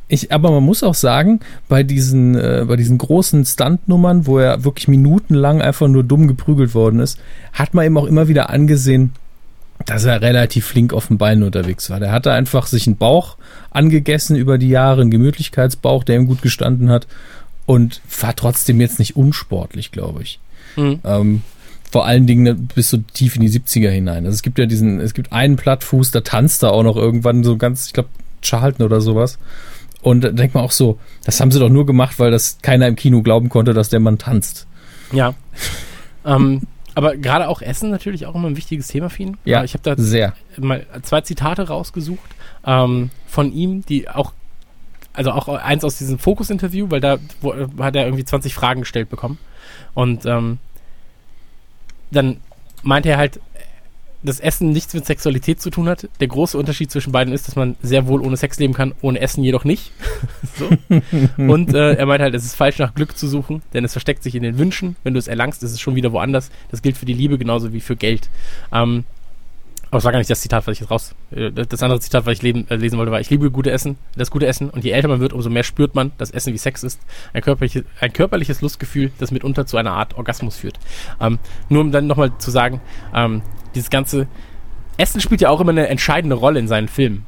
Ich, 0.08 0.32
aber 0.32 0.52
man 0.52 0.64
muss 0.64 0.84
auch 0.84 0.94
sagen, 0.94 1.40
bei 1.68 1.82
diesen, 1.82 2.36
äh, 2.36 2.66
bei 2.68 2.76
diesen 2.76 3.00
großen 3.00 3.46
Stuntnummern, 3.46 4.28
wo 4.28 4.38
er 4.38 4.64
wirklich 4.64 4.88
minutenlang 4.88 5.62
einfach 5.62 5.88
nur 5.88 6.04
dumm 6.04 6.28
geprügelt 6.28 6.76
worden 6.76 7.00
ist, 7.00 7.20
hat 7.52 7.74
man 7.74 7.86
ihm 7.86 7.98
auch 7.98 8.06
immer 8.06 8.28
wieder 8.28 8.52
angesehen, 8.52 9.14
dass 9.86 10.06
er 10.06 10.22
relativ 10.22 10.66
flink 10.66 10.94
auf 10.94 11.08
den 11.08 11.18
Beinen 11.18 11.44
unterwegs 11.44 11.90
war. 11.90 12.00
Der 12.00 12.12
hatte 12.12 12.32
einfach 12.32 12.68
sich 12.68 12.88
einen 12.88 12.98
Bauch 12.98 13.38
angegessen 13.72 14.36
über 14.36 14.58
die 14.58 14.70
Jahre, 14.70 15.02
einen 15.02 15.12
Gemütlichkeitsbauch, 15.12 16.04
der 16.04 16.18
ihm 16.18 16.28
gut 16.28 16.42
gestanden 16.42 16.90
hat 16.90 17.08
und 17.66 18.02
war 18.22 18.36
trotzdem 18.36 18.82
jetzt 18.82 19.00
nicht 19.00 19.16
unsportlich, 19.16 19.92
glaube 19.92 20.24
ich. 20.24 20.40
Mhm. 20.76 21.00
Ähm, 21.04 21.42
vor 21.92 22.06
allen 22.06 22.26
Dingen 22.26 22.70
bis 22.74 22.90
so 22.90 22.98
tief 22.98 23.36
in 23.36 23.42
die 23.42 23.50
70er 23.50 23.90
hinein. 23.90 24.26
Also 24.26 24.36
es 24.36 24.42
gibt 24.42 24.58
ja 24.58 24.66
diesen, 24.66 25.00
es 25.00 25.14
gibt 25.14 25.32
einen 25.32 25.58
Plattfuß, 25.58 26.12
da 26.12 26.22
tanzt 26.22 26.64
er 26.64 26.72
auch 26.72 26.84
noch 26.84 26.98
irgendwann 26.98 27.44
so 27.44 27.56
ganz, 27.58 27.88
ich 27.88 27.94
glaube, 27.94 28.10
Charlton 28.42 28.86
oder 28.86 29.00
sowas. 29.00 29.38
Und 30.02 30.24
da 30.24 30.30
denkt 30.30 30.56
man 30.56 30.64
auch 30.64 30.72
so, 30.72 31.00
das 31.24 31.40
haben 31.40 31.52
sie 31.52 31.60
doch 31.60 31.70
nur 31.70 31.86
gemacht, 31.86 32.20
weil 32.20 32.32
das 32.32 32.58
keiner 32.62 32.88
im 32.88 32.96
Kino 32.96 33.22
glauben 33.22 33.50
konnte, 33.50 33.74
dass 33.74 33.90
der 33.90 34.00
Mann 34.00 34.18
tanzt. 34.18 34.68
Ja. 35.12 35.34
ähm, 36.26 36.64
aber 36.96 37.18
gerade 37.18 37.48
auch 37.48 37.62
Essen 37.62 37.90
natürlich 37.90 38.26
auch 38.26 38.36
immer 38.36 38.50
ein 38.50 38.58
wichtiges 38.58 38.88
Thema 38.88 39.10
für 39.10 39.24
ihn. 39.24 39.38
Ja, 39.46 39.64
ich 39.64 39.74
habe 39.74 39.84
da 39.84 40.02
sehr. 40.02 40.34
mal 40.58 40.86
zwei 41.02 41.22
Zitate 41.22 41.68
rausgesucht 41.68 42.30
ähm, 42.66 43.10
von 43.28 43.52
ihm, 43.52 43.86
die 43.86 44.10
auch, 44.10 44.34
also 45.14 45.32
auch 45.32 45.48
eins 45.48 45.84
aus 45.84 45.98
diesem 45.98 46.20
Fokus-Interview, 46.20 46.90
weil 46.90 47.02
da 47.02 47.18
wo, 47.42 47.54
hat 47.80 47.96
er 47.96 48.06
irgendwie 48.06 48.26
20 48.26 48.54
Fragen 48.54 48.82
gestellt 48.82 49.10
bekommen. 49.10 49.38
Und 49.94 50.26
ähm, 50.26 50.60
dann 52.12 52.38
meinte 52.84 53.10
er 53.10 53.18
halt, 53.18 53.40
dass 54.24 54.40
Essen 54.40 54.72
nichts 54.72 54.94
mit 54.94 55.06
Sexualität 55.06 55.62
zu 55.62 55.70
tun 55.70 55.88
hat. 55.88 56.10
Der 56.20 56.28
große 56.28 56.58
Unterschied 56.58 56.92
zwischen 56.92 57.12
beiden 57.12 57.34
ist, 57.34 57.48
dass 57.48 57.56
man 57.56 57.76
sehr 57.82 58.08
wohl 58.08 58.22
ohne 58.22 58.38
Sex 58.38 58.60
leben 58.60 58.74
kann, 58.74 58.94
ohne 59.02 59.20
Essen 59.20 59.44
jedoch 59.44 59.66
nicht. 59.66 59.92
so. 60.58 60.70
Und 61.38 61.74
äh, 61.74 61.94
er 61.94 62.06
meint 62.06 62.22
halt, 62.22 62.34
es 62.34 62.46
ist 62.46 62.56
falsch 62.56 62.80
nach 62.80 62.94
Glück 62.94 63.18
zu 63.18 63.28
suchen, 63.28 63.62
denn 63.74 63.84
es 63.84 63.92
versteckt 63.92 64.24
sich 64.24 64.36
in 64.36 64.44
den 64.44 64.58
Wünschen. 64.58 64.96
Wenn 65.04 65.14
du 65.14 65.20
es 65.20 65.28
erlangst, 65.28 65.64
ist 65.64 65.72
es 65.72 65.82
schon 65.82 65.96
wieder 65.96 66.12
woanders. 66.12 66.52
Das 66.72 66.82
gilt 66.82 66.98
für 66.98 67.06
die 67.06 67.14
Liebe 67.14 67.38
genauso 67.38 67.74
wie 67.74 67.82
für 67.82 67.96
Geld. 67.96 68.30
Ähm, 68.72 69.04
aber 69.94 70.00
es 70.00 70.06
war 70.06 70.12
gar 70.12 70.18
nicht 70.18 70.30
das 70.32 70.42
Zitat, 70.42 70.66
was 70.66 70.74
ich 70.74 70.80
jetzt 70.80 70.90
raus. 70.90 71.14
Äh, 71.30 71.52
das 71.52 71.84
andere 71.84 72.00
Zitat, 72.00 72.26
was 72.26 72.34
ich 72.34 72.42
leben, 72.42 72.66
äh, 72.68 72.76
lesen 72.78 72.98
wollte, 72.98 73.12
war: 73.12 73.20
Ich 73.20 73.30
liebe 73.30 73.52
gute 73.52 73.70
Essen, 73.70 73.98
das 74.16 74.32
gute 74.32 74.48
Essen. 74.48 74.72
Und 74.72 74.84
je 74.84 74.90
älter 74.90 75.08
man 75.08 75.20
wird, 75.20 75.34
umso 75.34 75.52
mehr 75.52 75.62
spürt 75.62 75.94
man, 75.94 76.12
dass 76.18 76.32
Essen 76.32 76.52
wie 76.52 76.58
Sex 76.58 76.82
ist. 76.84 77.00
Ein, 77.32 77.44
körperliche, 77.44 77.86
ein 78.00 78.12
körperliches 78.12 78.62
Lustgefühl, 78.62 79.12
das 79.20 79.30
mitunter 79.30 79.68
zu 79.68 79.78
einer 79.78 79.92
Art 79.92 80.18
Orgasmus 80.18 80.58
führt. 80.58 80.80
Ähm, 81.22 81.38
nur 81.70 81.82
um 81.82 81.92
dann 81.92 82.08
nochmal 82.08 82.36
zu 82.40 82.50
sagen, 82.50 82.82
ähm, 83.14 83.44
dieses 83.76 83.92
ganze 83.92 84.28
Essen 84.98 85.22
spielt 85.22 85.42
ja 85.42 85.50
auch 85.50 85.62
immer 85.62 85.72
eine 85.72 85.88
entscheidende 85.90 86.36
Rolle 86.36 86.60
in 86.60 86.68
seinen 86.68 86.88
Filmen. 86.88 87.28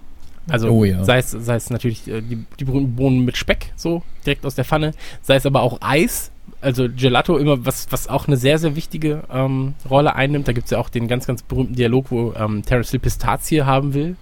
Also 0.50 0.70
oh, 0.70 0.84
ja. 0.84 1.04
sei, 1.04 1.20
es, 1.20 1.30
sei 1.30 1.56
es 1.56 1.70
natürlich 1.70 2.08
äh, 2.08 2.22
die, 2.22 2.46
die 2.60 2.66
berühmten 2.66 2.96
Bohnen 2.96 3.26
mit 3.26 3.38
Speck, 3.38 3.74
so 3.76 4.02
direkt 4.26 4.44
aus 4.44 4.56
der 4.56 4.66
Pfanne, 4.66 4.94
sei 5.22 5.36
es 5.36 5.46
aber 5.46 5.62
auch 5.62 5.80
Eis, 5.82 6.32
also 6.66 6.88
Gelato 6.90 7.38
immer, 7.38 7.66
was, 7.66 7.88
was 7.92 8.08
auch 8.08 8.28
eine 8.28 8.38
sehr, 8.38 8.58
sehr 8.58 8.76
wichtige 8.76 9.24
ähm, 9.32 9.76
Rolle 9.90 10.16
einnimmt. 10.16 10.48
Da 10.48 10.54
gibt 10.54 10.66
es 10.66 10.72
ja 10.72 10.80
auch 10.80 10.90
den 10.90 11.08
ganz, 11.08 11.28
ganz 11.28 11.44
berühmten 11.44 11.76
Dialog, 11.76 12.12
wo 12.12 12.34
ähm, 12.34 12.64
Terence 12.66 12.92
Hill 12.92 13.00
Pistazie 13.00 13.64
haben 13.64 13.94
will. 13.94 14.16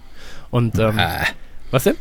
Und 0.50 0.78
ähm, 0.78 0.98
ah. 0.98 1.24
was 1.70 1.84
denn? 1.84 1.96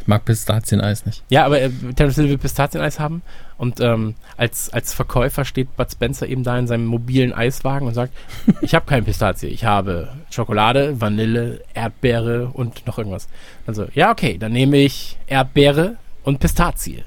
Ich 0.00 0.08
mag 0.08 0.24
Pistazieneis 0.24 1.06
nicht. 1.06 1.24
Ja, 1.30 1.46
aber 1.46 1.60
äh, 1.60 1.70
Terence 1.96 2.16
Hill 2.16 2.28
will 2.28 2.38
Pistazieneis 2.38 3.00
haben 3.00 3.22
und 3.58 3.80
ähm, 3.80 4.14
als, 4.36 4.72
als 4.72 4.92
Verkäufer 4.92 5.44
steht 5.44 5.76
Bud 5.76 5.90
Spencer 5.90 6.28
eben 6.28 6.44
da 6.44 6.58
in 6.58 6.66
seinem 6.66 6.86
mobilen 6.86 7.32
Eiswagen 7.32 7.88
und 7.88 7.94
sagt, 7.94 8.12
ich 8.60 8.74
habe 8.74 8.86
kein 8.86 9.04
Pistazie, 9.04 9.48
ich 9.48 9.64
habe 9.64 10.12
Schokolade, 10.30 11.00
Vanille, 11.00 11.62
Erdbeere 11.74 12.50
und 12.52 12.86
noch 12.86 12.98
irgendwas. 12.98 13.28
Also, 13.66 13.86
ja, 13.94 14.12
okay, 14.12 14.38
dann 14.38 14.52
nehme 14.52 14.76
ich 14.76 15.18
Erdbeere 15.26 15.96
und 16.22 16.38
Pistazie. 16.38 17.02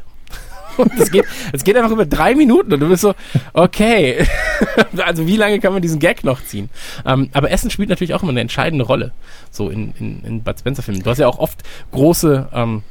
Und 0.79 0.97
es 0.97 1.11
geht, 1.11 1.25
es 1.51 1.63
geht 1.63 1.75
einfach 1.75 1.91
über 1.91 2.05
drei 2.05 2.35
Minuten 2.35 2.73
und 2.73 2.79
du 2.79 2.87
bist 2.87 3.01
so, 3.01 3.13
okay. 3.53 4.25
also 4.97 5.27
wie 5.27 5.35
lange 5.35 5.59
kann 5.59 5.73
man 5.73 5.81
diesen 5.81 5.99
Gag 5.99 6.23
noch 6.23 6.43
ziehen? 6.43 6.69
Ähm, 7.05 7.29
aber 7.33 7.51
Essen 7.51 7.69
spielt 7.69 7.89
natürlich 7.89 8.13
auch 8.13 8.23
immer 8.23 8.31
eine 8.31 8.39
entscheidende 8.39 8.85
Rolle. 8.85 9.11
So 9.51 9.69
in, 9.69 9.93
in, 9.99 10.23
in 10.23 10.43
Bud 10.43 10.57
Spencer 10.57 10.81
Filmen. 10.81 11.03
Du 11.03 11.09
hast 11.09 11.17
ja 11.17 11.27
auch 11.27 11.39
oft 11.39 11.63
große, 11.91 12.47
ähm, 12.53 12.83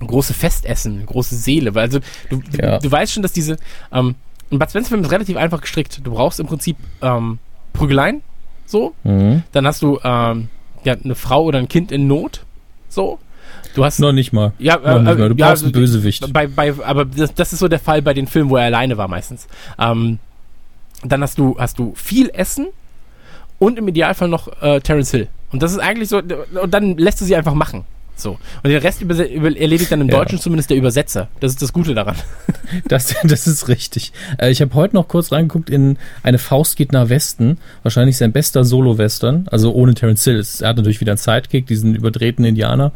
große 0.00 0.32
Festessen, 0.32 1.04
große 1.04 1.36
Seele. 1.36 1.74
Weil 1.74 1.84
also 1.84 2.00
du, 2.30 2.40
ja. 2.60 2.78
du, 2.78 2.88
du, 2.88 2.92
weißt 2.92 3.12
schon, 3.12 3.22
dass 3.22 3.32
diese, 3.32 3.56
ähm, 3.92 4.14
ein 4.50 4.58
Bud 4.58 4.70
Spencer 4.70 4.88
Film 4.88 5.02
ist 5.02 5.10
relativ 5.10 5.36
einfach 5.36 5.60
gestrickt. 5.60 6.00
Du 6.02 6.12
brauchst 6.12 6.40
im 6.40 6.46
Prinzip 6.46 6.76
ähm, 7.02 7.38
Prügeleien, 7.74 8.22
so. 8.64 8.94
Mhm. 9.04 9.42
Dann 9.52 9.66
hast 9.66 9.82
du 9.82 10.00
ähm, 10.02 10.48
ja, 10.84 10.94
eine 10.94 11.14
Frau 11.14 11.44
oder 11.44 11.58
ein 11.58 11.68
Kind 11.68 11.92
in 11.92 12.06
Not, 12.06 12.44
so. 12.88 13.18
Du 13.74 13.84
hast 13.84 14.00
noch 14.00 14.12
nicht 14.12 14.32
mal. 14.32 14.52
Ja, 14.58 14.76
äh, 14.76 14.98
nicht 15.00 15.18
mal. 15.18 15.28
du 15.28 15.34
ja, 15.36 15.48
brauchst 15.48 15.62
einen 15.62 15.72
Bösewicht. 15.72 16.32
Bei, 16.32 16.46
bei, 16.46 16.74
aber 16.84 17.04
das, 17.04 17.34
das, 17.34 17.52
ist 17.52 17.58
so 17.58 17.68
der 17.68 17.78
Fall 17.78 18.02
bei 18.02 18.14
den 18.14 18.26
Filmen, 18.26 18.50
wo 18.50 18.56
er 18.56 18.64
alleine 18.64 18.96
war 18.96 19.08
meistens. 19.08 19.46
Ähm, 19.78 20.18
dann 21.04 21.22
hast 21.22 21.38
du 21.38 21.56
hast 21.58 21.78
du 21.78 21.92
viel 21.94 22.30
Essen 22.30 22.68
und 23.58 23.78
im 23.78 23.88
Idealfall 23.88 24.28
noch 24.28 24.62
äh, 24.62 24.80
Terence 24.80 25.10
Hill. 25.10 25.28
Und 25.52 25.62
das 25.62 25.72
ist 25.72 25.78
eigentlich 25.78 26.08
so 26.08 26.18
und 26.18 26.74
dann 26.74 26.96
lässt 26.98 27.20
du 27.20 27.24
sie 27.24 27.36
einfach 27.36 27.54
machen. 27.54 27.84
So. 28.18 28.36
Und 28.62 28.70
den 28.70 28.78
Rest 28.78 29.00
erledigt 29.00 29.92
dann 29.92 30.00
im 30.00 30.08
ja. 30.08 30.16
Deutschen 30.16 30.40
zumindest 30.40 30.70
der 30.70 30.76
Übersetzer. 30.76 31.28
Das 31.38 31.52
ist 31.52 31.62
das 31.62 31.72
Gute 31.72 31.94
daran. 31.94 32.16
Das, 32.86 33.14
das 33.24 33.46
ist 33.46 33.68
richtig. 33.68 34.12
Äh, 34.38 34.50
ich 34.50 34.60
habe 34.60 34.74
heute 34.74 34.94
noch 34.94 35.08
kurz 35.08 35.32
reingeguckt 35.32 35.70
in 35.70 35.96
Eine 36.22 36.38
Faust 36.38 36.76
geht 36.76 36.92
nach 36.92 37.08
Westen. 37.08 37.58
Wahrscheinlich 37.82 38.18
sein 38.18 38.32
bester 38.32 38.62
Solo-Western. 38.62 39.46
Also 39.50 39.72
ohne 39.72 39.94
Terence 39.94 40.24
Hill. 40.24 40.44
Er 40.60 40.68
hat 40.68 40.76
natürlich 40.76 41.00
wieder 41.00 41.12
einen 41.12 41.18
Sidekick, 41.18 41.66
diesen 41.66 41.94
überdrehten 41.94 42.44
Indianer. 42.44 42.92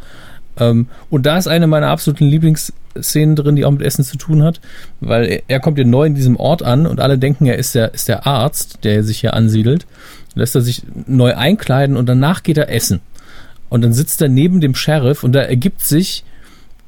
Ähm, 0.59 0.86
und 1.11 1.26
da 1.26 1.38
ist 1.38 1.48
eine 1.48 1.66
meiner 1.66 1.88
absoluten 1.88 2.26
Lieblingsszenen 2.26 3.36
drin, 3.36 3.57
die 3.57 3.64
auch 3.64 3.70
mit 3.70 3.82
Essen 3.82 4.05
zu 4.05 4.16
tun 4.16 4.42
hat, 4.42 4.61
weil 5.00 5.24
er, 5.24 5.42
er 5.48 5.61
kommt 5.61 5.78
ja 5.78 5.84
neu 5.84 6.07
in 6.07 6.14
diesem 6.14 6.36
Ort 6.36 6.62
an 6.62 6.86
und 6.86 7.00
alle 7.00 7.18
denken, 7.18 7.46
er 7.46 7.59
ist 7.59 7.74
der, 7.74 7.94
ist 7.94 8.09
der 8.09 8.26
Arzt, 8.26 8.84
der 8.84 9.05
sich 9.05 9.20
hier 9.20 9.34
ansiedelt. 9.34 9.86
Lässt 10.34 10.55
er 10.55 10.62
sich 10.62 10.82
neu 11.07 11.34
einkleiden 11.34 11.96
und 11.96 12.09
danach 12.09 12.42
geht 12.42 12.59
er 12.59 12.70
essen. 12.70 13.00
Und 13.68 13.82
dann 13.82 13.92
sitzt 13.92 14.20
er 14.20 14.28
neben 14.28 14.61
dem 14.61 14.74
Sheriff 14.74 15.24
und 15.24 15.32
da 15.32 15.40
ergibt 15.40 15.80
sich 15.80 16.24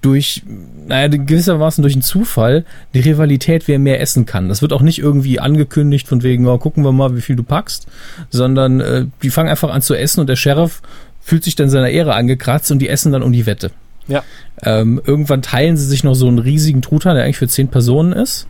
durch, 0.04 0.42
naja, 0.86 1.08
gewissermaßen 1.08 1.80
durch 1.80 1.94
einen 1.94 2.02
Zufall 2.02 2.66
die 2.92 3.00
Rivalität, 3.00 3.68
wer 3.68 3.78
mehr 3.78 4.02
essen 4.02 4.26
kann. 4.26 4.50
Das 4.50 4.60
wird 4.60 4.74
auch 4.74 4.82
nicht 4.82 4.98
irgendwie 4.98 5.40
angekündigt 5.40 6.08
von 6.08 6.22
wegen, 6.22 6.46
oh, 6.46 6.58
gucken 6.58 6.84
wir 6.84 6.92
mal, 6.92 7.16
wie 7.16 7.22
viel 7.22 7.36
du 7.36 7.42
packst, 7.42 7.86
sondern 8.28 8.80
äh, 8.80 9.06
die 9.22 9.30
fangen 9.30 9.48
einfach 9.48 9.70
an 9.70 9.80
zu 9.80 9.94
essen 9.94 10.20
und 10.20 10.28
der 10.28 10.36
Sheriff 10.36 10.82
fühlt 11.24 11.42
sich 11.42 11.56
dann 11.56 11.70
seiner 11.70 11.88
Ehre 11.88 12.14
angekratzt 12.14 12.70
und 12.70 12.78
die 12.80 12.88
essen 12.88 13.10
dann 13.10 13.22
um 13.22 13.32
die 13.32 13.46
Wette. 13.46 13.70
Ja. 14.06 14.22
Ähm, 14.62 15.00
irgendwann 15.04 15.40
teilen 15.40 15.78
sie 15.78 15.86
sich 15.86 16.04
noch 16.04 16.14
so 16.14 16.28
einen 16.28 16.38
riesigen 16.38 16.82
Truthahn, 16.82 17.16
der 17.16 17.24
eigentlich 17.24 17.38
für 17.38 17.48
zehn 17.48 17.68
Personen 17.68 18.12
ist. 18.12 18.46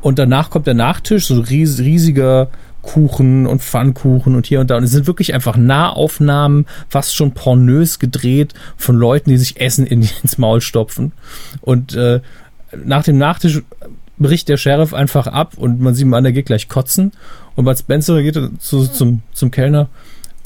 Und 0.00 0.20
danach 0.20 0.50
kommt 0.50 0.68
der 0.68 0.74
Nachtisch, 0.74 1.26
so 1.26 1.34
ein 1.34 1.40
ries 1.40 1.80
riesiger 1.80 2.48
Kuchen 2.82 3.48
und 3.48 3.60
Pfannkuchen 3.62 4.36
und 4.36 4.46
hier 4.46 4.60
und 4.60 4.70
da. 4.70 4.76
Und 4.76 4.84
es 4.84 4.92
sind 4.92 5.08
wirklich 5.08 5.34
einfach 5.34 5.56
Nahaufnahmen, 5.56 6.66
fast 6.88 7.16
schon 7.16 7.32
pornös 7.32 7.98
gedreht 7.98 8.54
von 8.76 8.94
Leuten, 8.94 9.30
die 9.30 9.36
sich 9.36 9.60
Essen 9.60 9.84
in, 9.84 10.02
ins 10.22 10.38
Maul 10.38 10.60
stopfen. 10.60 11.10
Und 11.60 11.94
äh, 11.96 12.20
nach 12.84 13.02
dem 13.02 13.18
Nachtisch 13.18 13.62
bricht 14.18 14.48
der 14.48 14.58
Sheriff 14.58 14.94
einfach 14.94 15.26
ab 15.26 15.54
und 15.56 15.80
man 15.80 15.96
sieht, 15.96 16.06
man, 16.06 16.22
der 16.22 16.32
geht 16.32 16.46
gleich 16.46 16.68
kotzen. 16.68 17.10
Und 17.56 17.64
Bud 17.64 17.76
Spencer 17.76 18.22
geht 18.22 18.38
zu, 18.60 18.86
zum, 18.86 19.22
zum 19.32 19.50
Kellner, 19.50 19.88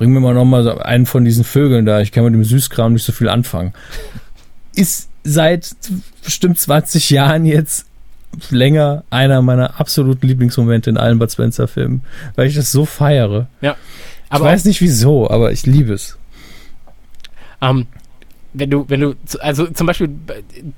bring 0.00 0.14
mir 0.14 0.20
mal 0.20 0.32
nochmal 0.32 0.80
einen 0.80 1.04
von 1.04 1.26
diesen 1.26 1.44
Vögeln 1.44 1.84
da, 1.84 2.00
ich 2.00 2.10
kann 2.10 2.24
mit 2.24 2.32
dem 2.32 2.42
Süßkram 2.42 2.94
nicht 2.94 3.04
so 3.04 3.12
viel 3.12 3.28
anfangen. 3.28 3.74
Ist 4.74 5.10
seit 5.24 5.76
bestimmt 6.24 6.58
20 6.58 7.10
Jahren 7.10 7.44
jetzt 7.44 7.84
länger 8.48 9.04
einer 9.10 9.42
meiner 9.42 9.78
absoluten 9.78 10.26
Lieblingsmomente 10.26 10.88
in 10.88 10.96
allen 10.96 11.18
Bud 11.18 11.30
Spencer 11.30 11.68
Filmen, 11.68 12.00
weil 12.34 12.46
ich 12.46 12.54
das 12.54 12.72
so 12.72 12.86
feiere. 12.86 13.48
Ja. 13.60 13.76
Aber 14.30 14.46
ich 14.46 14.52
weiß 14.52 14.64
nicht 14.64 14.80
wieso, 14.80 15.28
aber 15.28 15.52
ich 15.52 15.66
liebe 15.66 15.92
es. 15.92 16.16
Ähm, 17.60 17.86
wenn 18.54 18.70
du, 18.70 18.86
wenn 18.88 19.00
du, 19.02 19.14
also 19.40 19.66
zum 19.66 19.86
Beispiel 19.86 20.08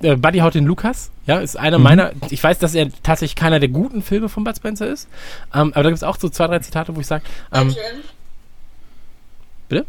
äh, 0.02 0.16
Buddy 0.16 0.40
Haut 0.40 0.56
in 0.56 0.66
Lukas, 0.66 1.12
ja, 1.28 1.38
ist 1.38 1.56
einer 1.56 1.78
mhm. 1.78 1.84
meiner, 1.84 2.10
ich 2.30 2.42
weiß, 2.42 2.58
dass 2.58 2.74
er 2.74 2.88
tatsächlich 3.04 3.36
keiner 3.36 3.60
der 3.60 3.68
guten 3.68 4.02
Filme 4.02 4.28
von 4.28 4.42
Bud 4.42 4.56
Spencer 4.56 4.88
ist, 4.88 5.06
ähm, 5.54 5.70
aber 5.74 5.84
da 5.84 5.90
gibt 5.90 5.98
es 5.98 6.02
auch 6.02 6.18
so 6.18 6.28
zwei, 6.28 6.48
drei 6.48 6.58
Zitate, 6.58 6.96
wo 6.96 7.00
ich 7.00 7.06
sage, 7.06 7.22
ähm, 7.52 7.72
bitte? 9.72 9.86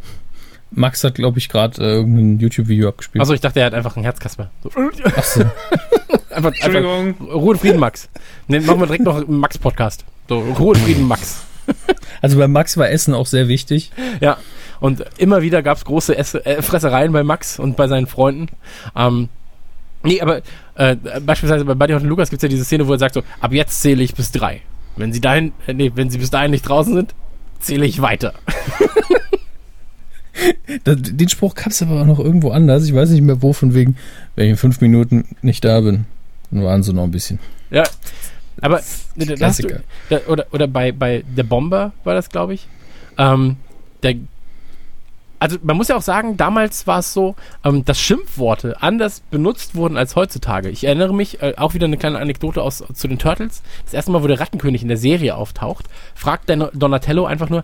Max 0.72 1.04
hat, 1.04 1.16
glaube 1.16 1.38
ich, 1.38 1.50
gerade 1.50 1.82
äh, 1.82 1.96
irgendein 1.96 2.40
YouTube-Video 2.40 2.90
abgespielt. 2.90 3.22
Achso, 3.22 3.34
ich 3.34 3.42
dachte, 3.42 3.60
er 3.60 3.68
hat 3.68 3.74
einfach 3.74 3.96
einen 3.96 4.06
Herzkasper. 4.06 4.50
So. 4.64 4.70
Achso. 5.16 5.42
einfach, 6.32 6.52
Entschuldigung. 6.52 7.08
Einfach, 7.10 7.26
Ruhe 7.34 7.52
und 7.52 7.60
Frieden, 7.60 7.80
Max. 7.80 8.10
Ne, 8.48 8.62
machen 8.62 8.80
wir 8.80 8.88
direkt 8.88 9.04
noch 9.04 9.18
einen 9.18 9.40
Max-Podcast. 9.40 10.04
So, 10.28 10.40
Ruhe 10.40 10.70
und 10.70 10.78
Frieden, 10.78 11.08
Max. 11.08 11.44
Also 12.22 12.38
bei 12.38 12.48
Max 12.48 12.76
war 12.78 12.90
Essen 12.90 13.14
auch 13.14 13.26
sehr 13.26 13.48
wichtig. 13.48 13.92
Ja, 14.20 14.38
und 14.82 15.04
immer 15.18 15.42
wieder 15.42 15.62
gab 15.62 15.78
es 15.78 15.86
große 15.86 16.18
Esse, 16.18 16.46
äh, 16.46 16.62
Fressereien 16.62 17.12
bei 17.14 17.24
Max 17.24 17.58
und 17.60 17.78
bei 17.78 17.88
seinen 17.88 18.08
Freunden. 18.08 18.48
Ähm, 18.98 19.30
nee, 20.04 20.22
aber 20.22 20.42
äh, 20.76 20.96
beispielsweise 21.22 21.64
bei 21.64 21.74
Buddy 21.74 21.94
und 21.94 22.04
Lukas 22.04 22.30
gibt 22.30 22.42
es 22.42 22.44
ja 22.44 22.50
diese 22.50 22.66
Szene, 22.66 22.88
wo 22.88 22.94
er 22.94 23.00
sagt 23.00 23.16
so, 23.16 23.24
ab 23.40 23.54
jetzt 23.54 23.82
zähle 23.82 24.04
ich 24.04 24.14
bis 24.14 24.32
drei. 24.32 24.62
Wenn 24.98 25.14
sie 25.14 25.22
dahin, 25.22 25.54
äh, 25.68 25.74
nee, 25.74 25.92
wenn 25.96 26.10
sie 26.10 26.18
bis 26.18 26.30
dahin 26.30 26.52
nicht 26.52 26.68
draußen 26.68 26.94
sind, 26.94 27.16
zähle 27.60 27.86
ich 27.86 28.02
weiter. 28.02 28.34
Den 30.86 31.30
Spruch 31.30 31.56
gab 31.56 31.68
es 31.68 31.82
aber 31.82 32.02
auch 32.02 32.06
noch 32.06 32.20
irgendwo 32.20 32.52
anders. 32.52 32.86
Ich 32.86 32.94
weiß 32.94 33.10
nicht 33.10 33.22
mehr 33.22 33.42
wo, 33.42 33.54
von 33.54 33.74
wegen, 33.74 33.96
wenn 34.36 34.46
ich 34.46 34.52
in 34.52 34.58
fünf 34.58 34.82
Minuten 34.82 35.26
nicht 35.42 35.64
da 35.64 35.82
bin, 35.82 36.06
dann 36.52 36.64
waren 36.64 36.84
sie 36.84 36.94
noch 36.94 37.04
ein 37.04 37.12
bisschen. 37.12 37.40
Ja, 37.70 37.84
aber 38.62 38.82
Klassiker. 39.18 39.82
Du, 40.10 40.16
da, 40.16 40.20
oder, 40.28 40.46
oder 40.52 40.68
bei, 40.68 40.92
bei 40.92 41.24
der 41.28 41.44
Bomber 41.44 41.92
war 42.04 42.14
das, 42.14 42.30
glaube 42.30 42.54
ich. 42.54 42.68
Ähm, 43.18 43.58
der, 44.02 44.16
also 45.40 45.58
man 45.62 45.76
muss 45.76 45.90
ja 45.90 45.98
auch 45.98 46.02
sagen, 46.04 46.38
damals 46.38 46.88
war 46.88 47.00
es 47.00 47.14
so, 47.14 47.36
ähm, 47.64 47.84
dass 47.84 48.00
Schimpfworte 48.00 48.82
anders 48.82 49.22
benutzt 49.32 49.76
wurden 49.76 49.98
als 49.98 50.16
heutzutage. 50.16 50.70
Ich 50.70 50.86
erinnere 50.86 51.14
mich, 51.14 51.42
äh, 51.42 51.54
auch 51.58 51.74
wieder 51.74 51.86
eine 51.86 51.98
kleine 51.98 52.20
Anekdote 52.20 52.62
aus 52.62 52.84
zu 52.94 53.08
den 53.08 53.20
Turtles. 53.20 53.62
Das 53.86 53.94
erste 53.94 54.12
Mal, 54.12 54.24
wo 54.24 54.28
der 54.28 54.40
Rattenkönig 54.40 54.82
in 54.82 54.88
der 54.88 54.98
Serie 54.98 55.36
auftaucht, 55.36 55.86
fragt 56.16 56.50
der 56.50 56.72
Donatello 56.74 57.26
einfach 57.26 57.50
nur, 57.50 57.64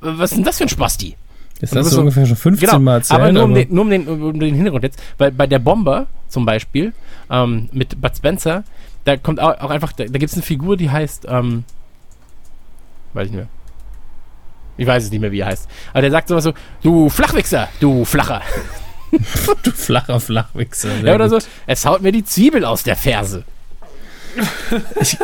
was 0.00 0.32
ist 0.32 0.38
denn 0.38 0.44
das 0.44 0.58
für 0.58 0.64
ein 0.64 0.68
Spasti? 0.68 1.16
Ist 1.62 1.76
das 1.76 1.90
so 1.90 2.00
ungefähr 2.00 2.26
schon 2.26 2.36
15 2.36 2.68
genau, 2.68 2.80
Mal 2.80 2.94
erzählt? 2.96 3.20
Aber 3.20 3.30
nur, 3.30 3.44
um, 3.44 3.54
Den, 3.54 3.72
nur 3.72 3.84
um, 3.84 3.90
den, 3.90 4.08
um 4.08 4.40
den 4.40 4.54
Hintergrund 4.54 4.82
jetzt, 4.82 5.00
weil 5.16 5.30
bei 5.30 5.46
der 5.46 5.60
Bomber 5.60 6.08
zum 6.28 6.44
Beispiel, 6.44 6.92
ähm, 7.30 7.68
mit 7.72 8.00
Bud 8.00 8.16
Spencer, 8.16 8.64
da 9.04 9.16
kommt 9.16 9.38
auch, 9.38 9.60
auch 9.60 9.70
einfach, 9.70 9.92
da, 9.92 10.04
da 10.04 10.18
gibt 10.18 10.30
es 10.30 10.34
eine 10.34 10.42
Figur, 10.42 10.76
die 10.76 10.90
heißt, 10.90 11.26
ähm, 11.28 11.62
weiß 13.14 13.26
ich 13.26 13.30
nicht 13.30 13.40
mehr. 13.40 13.48
Ich 14.76 14.86
weiß 14.88 15.04
es 15.04 15.10
nicht 15.12 15.20
mehr, 15.20 15.30
wie 15.30 15.40
er 15.40 15.46
heißt. 15.46 15.68
Aber 15.92 16.02
der 16.02 16.10
sagt 16.10 16.28
sowas 16.28 16.42
so, 16.42 16.52
du 16.82 17.08
Flachwichser, 17.08 17.68
du 17.78 18.04
Flacher. 18.04 18.42
du 19.62 19.70
flacher 19.70 20.18
Flachwichser. 20.18 20.96
Ja, 21.04 21.14
oder 21.14 21.28
gut. 21.28 21.42
so, 21.42 21.48
es 21.68 21.86
haut 21.86 22.02
mir 22.02 22.10
die 22.10 22.24
Zwiebel 22.24 22.64
aus 22.64 22.82
der 22.82 22.96
Ferse. 22.96 23.44
Ich, 25.00 25.18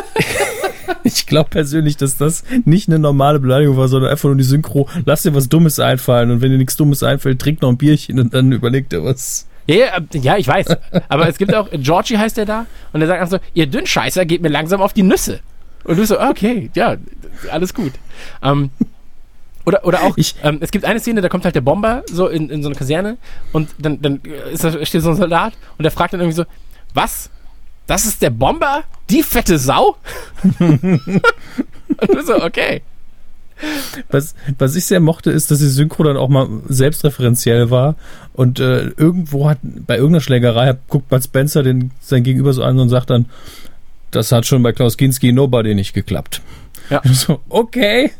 ich 1.03 1.25
glaube 1.25 1.49
persönlich, 1.49 1.97
dass 1.97 2.17
das 2.17 2.43
nicht 2.65 2.89
eine 2.89 2.99
normale 2.99 3.39
Beleidigung 3.39 3.77
war, 3.77 3.87
sondern 3.87 4.11
einfach 4.11 4.27
nur 4.27 4.37
die 4.37 4.43
Synchro, 4.43 4.89
lass 5.05 5.21
dir 5.21 5.35
was 5.35 5.47
Dummes 5.49 5.79
einfallen 5.79 6.31
und 6.31 6.41
wenn 6.41 6.51
dir 6.51 6.57
nichts 6.57 6.75
Dummes 6.75 7.03
einfällt, 7.03 7.39
trink 7.39 7.61
noch 7.61 7.69
ein 7.69 7.77
Bierchen 7.77 8.19
und 8.19 8.33
dann 8.33 8.51
überleg 8.51 8.89
dir 8.89 9.03
was. 9.03 9.47
Ja, 9.67 9.99
ja, 10.13 10.37
ich 10.37 10.47
weiß. 10.47 10.65
Aber 11.09 11.27
es 11.27 11.37
gibt 11.37 11.53
auch, 11.53 11.69
Georgie 11.71 12.17
heißt 12.17 12.37
der 12.37 12.45
da 12.45 12.65
und 12.91 13.01
der 13.01 13.07
sagt 13.07 13.21
einfach 13.21 13.37
so, 13.37 13.43
ihr 13.53 13.67
Dünnscheißer 13.67 14.25
geht 14.25 14.41
mir 14.41 14.49
langsam 14.49 14.81
auf 14.81 14.93
die 14.93 15.03
Nüsse. 15.03 15.41
Und 15.83 15.97
du 15.97 16.05
so, 16.05 16.19
okay, 16.19 16.71
ja, 16.73 16.97
alles 17.51 17.73
gut. 17.73 17.93
Ähm, 18.41 18.71
oder, 19.65 19.85
oder 19.85 20.01
auch, 20.01 20.17
ich, 20.17 20.35
ähm, 20.43 20.57
es 20.61 20.71
gibt 20.71 20.85
eine 20.85 20.99
Szene, 20.99 21.21
da 21.21 21.29
kommt 21.29 21.45
halt 21.45 21.53
der 21.53 21.61
Bomber 21.61 22.03
so 22.07 22.27
in, 22.27 22.49
in 22.49 22.63
so 22.63 22.69
eine 22.69 22.75
Kaserne 22.75 23.17
und 23.51 23.69
dann, 23.77 24.01
dann 24.01 24.21
ist 24.51 24.63
da, 24.63 24.83
steht 24.83 25.03
so 25.03 25.11
ein 25.11 25.15
Soldat 25.15 25.53
und 25.77 25.83
der 25.83 25.91
fragt 25.91 26.13
dann 26.13 26.19
irgendwie 26.19 26.37
so, 26.37 26.45
was? 26.95 27.29
Das 27.89 28.05
ist 28.05 28.21
der 28.21 28.29
Bomber? 28.29 28.83
Die 29.09 29.23
fette 29.23 29.57
Sau? 29.57 29.97
und 30.59 31.01
so, 32.23 32.43
okay. 32.43 32.83
Was, 34.11 34.35
was 34.59 34.75
ich 34.75 34.85
sehr 34.85 34.99
mochte, 34.99 35.31
ist, 35.31 35.49
dass 35.49 35.57
die 35.57 35.65
Synchro 35.65 36.03
dann 36.03 36.15
auch 36.15 36.29
mal 36.29 36.47
selbstreferenziell 36.67 37.71
war 37.71 37.95
und 38.33 38.59
äh, 38.59 38.89
irgendwo 38.89 39.49
hat, 39.49 39.57
bei 39.63 39.95
irgendeiner 39.95 40.21
Schlägerei 40.21 40.77
guckt 40.87 41.09
Bud 41.09 41.23
Spencer 41.23 41.63
den, 41.63 41.89
sein 41.99 42.21
Gegenüber 42.21 42.53
so 42.53 42.63
an 42.63 42.77
und 42.77 42.89
sagt 42.89 43.09
dann, 43.09 43.25
das 44.11 44.31
hat 44.31 44.45
schon 44.45 44.61
bei 44.61 44.71
Klaus 44.71 44.95
Kinski 44.95 45.31
Nobody 45.31 45.73
nicht 45.73 45.93
geklappt. 45.93 46.43
Ja. 46.91 47.01
So, 47.11 47.41
okay. 47.49 48.11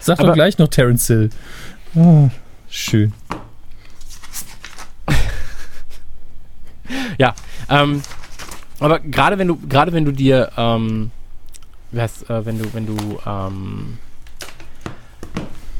Sag 0.00 0.18
Aber 0.18 0.30
doch 0.30 0.34
gleich 0.34 0.58
noch 0.58 0.66
Terence 0.66 1.06
Hill. 1.06 1.30
Oh, 1.94 2.28
schön. 2.68 3.12
ja, 7.16 7.32
ähm, 7.68 8.02
aber 8.80 8.98
gerade 9.00 9.38
wenn 9.38 9.48
du, 9.48 9.56
gerade 9.68 9.92
wenn 9.92 10.04
du 10.04 10.12
dir, 10.12 10.50
ähm, 10.56 11.10
was, 11.92 12.22
äh, 12.24 12.44
wenn 12.44 12.58
du, 12.58 12.72
wenn 12.72 12.86
du, 12.86 12.96
ähm, 13.26 13.98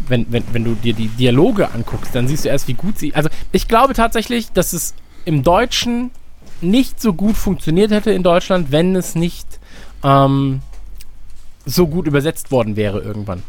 wenn, 0.07 0.27
wenn, 0.31 0.45
wenn 0.53 0.65
du 0.65 0.75
dir 0.75 0.95
die 0.95 1.09
Dialoge 1.09 1.71
anguckst, 1.71 2.15
dann 2.15 2.29
siehst 2.29 2.45
du 2.45 2.49
erst, 2.49 2.69
wie 2.69 2.75
gut 2.75 2.99
sie. 2.99 3.15
Also 3.15 3.29
ich 3.53 3.69
glaube 3.69 3.95
tatsächlich, 3.95 4.53
dass 4.53 4.73
es 4.73 4.95
im 5.25 5.43
Deutschen 5.43 6.11
nicht 6.61 7.01
so 7.01 7.13
gut 7.13 7.37
funktioniert 7.37 7.91
hätte 7.91 8.11
in 8.11 8.23
Deutschland, 8.23 8.71
wenn 8.71 8.97
es 8.97 9.15
nicht 9.15 9.61
ähm, 10.03 10.61
so 11.65 11.87
gut 11.87 12.07
übersetzt 12.07 12.51
worden 12.51 12.77
wäre 12.77 13.01
irgendwann 13.01 13.43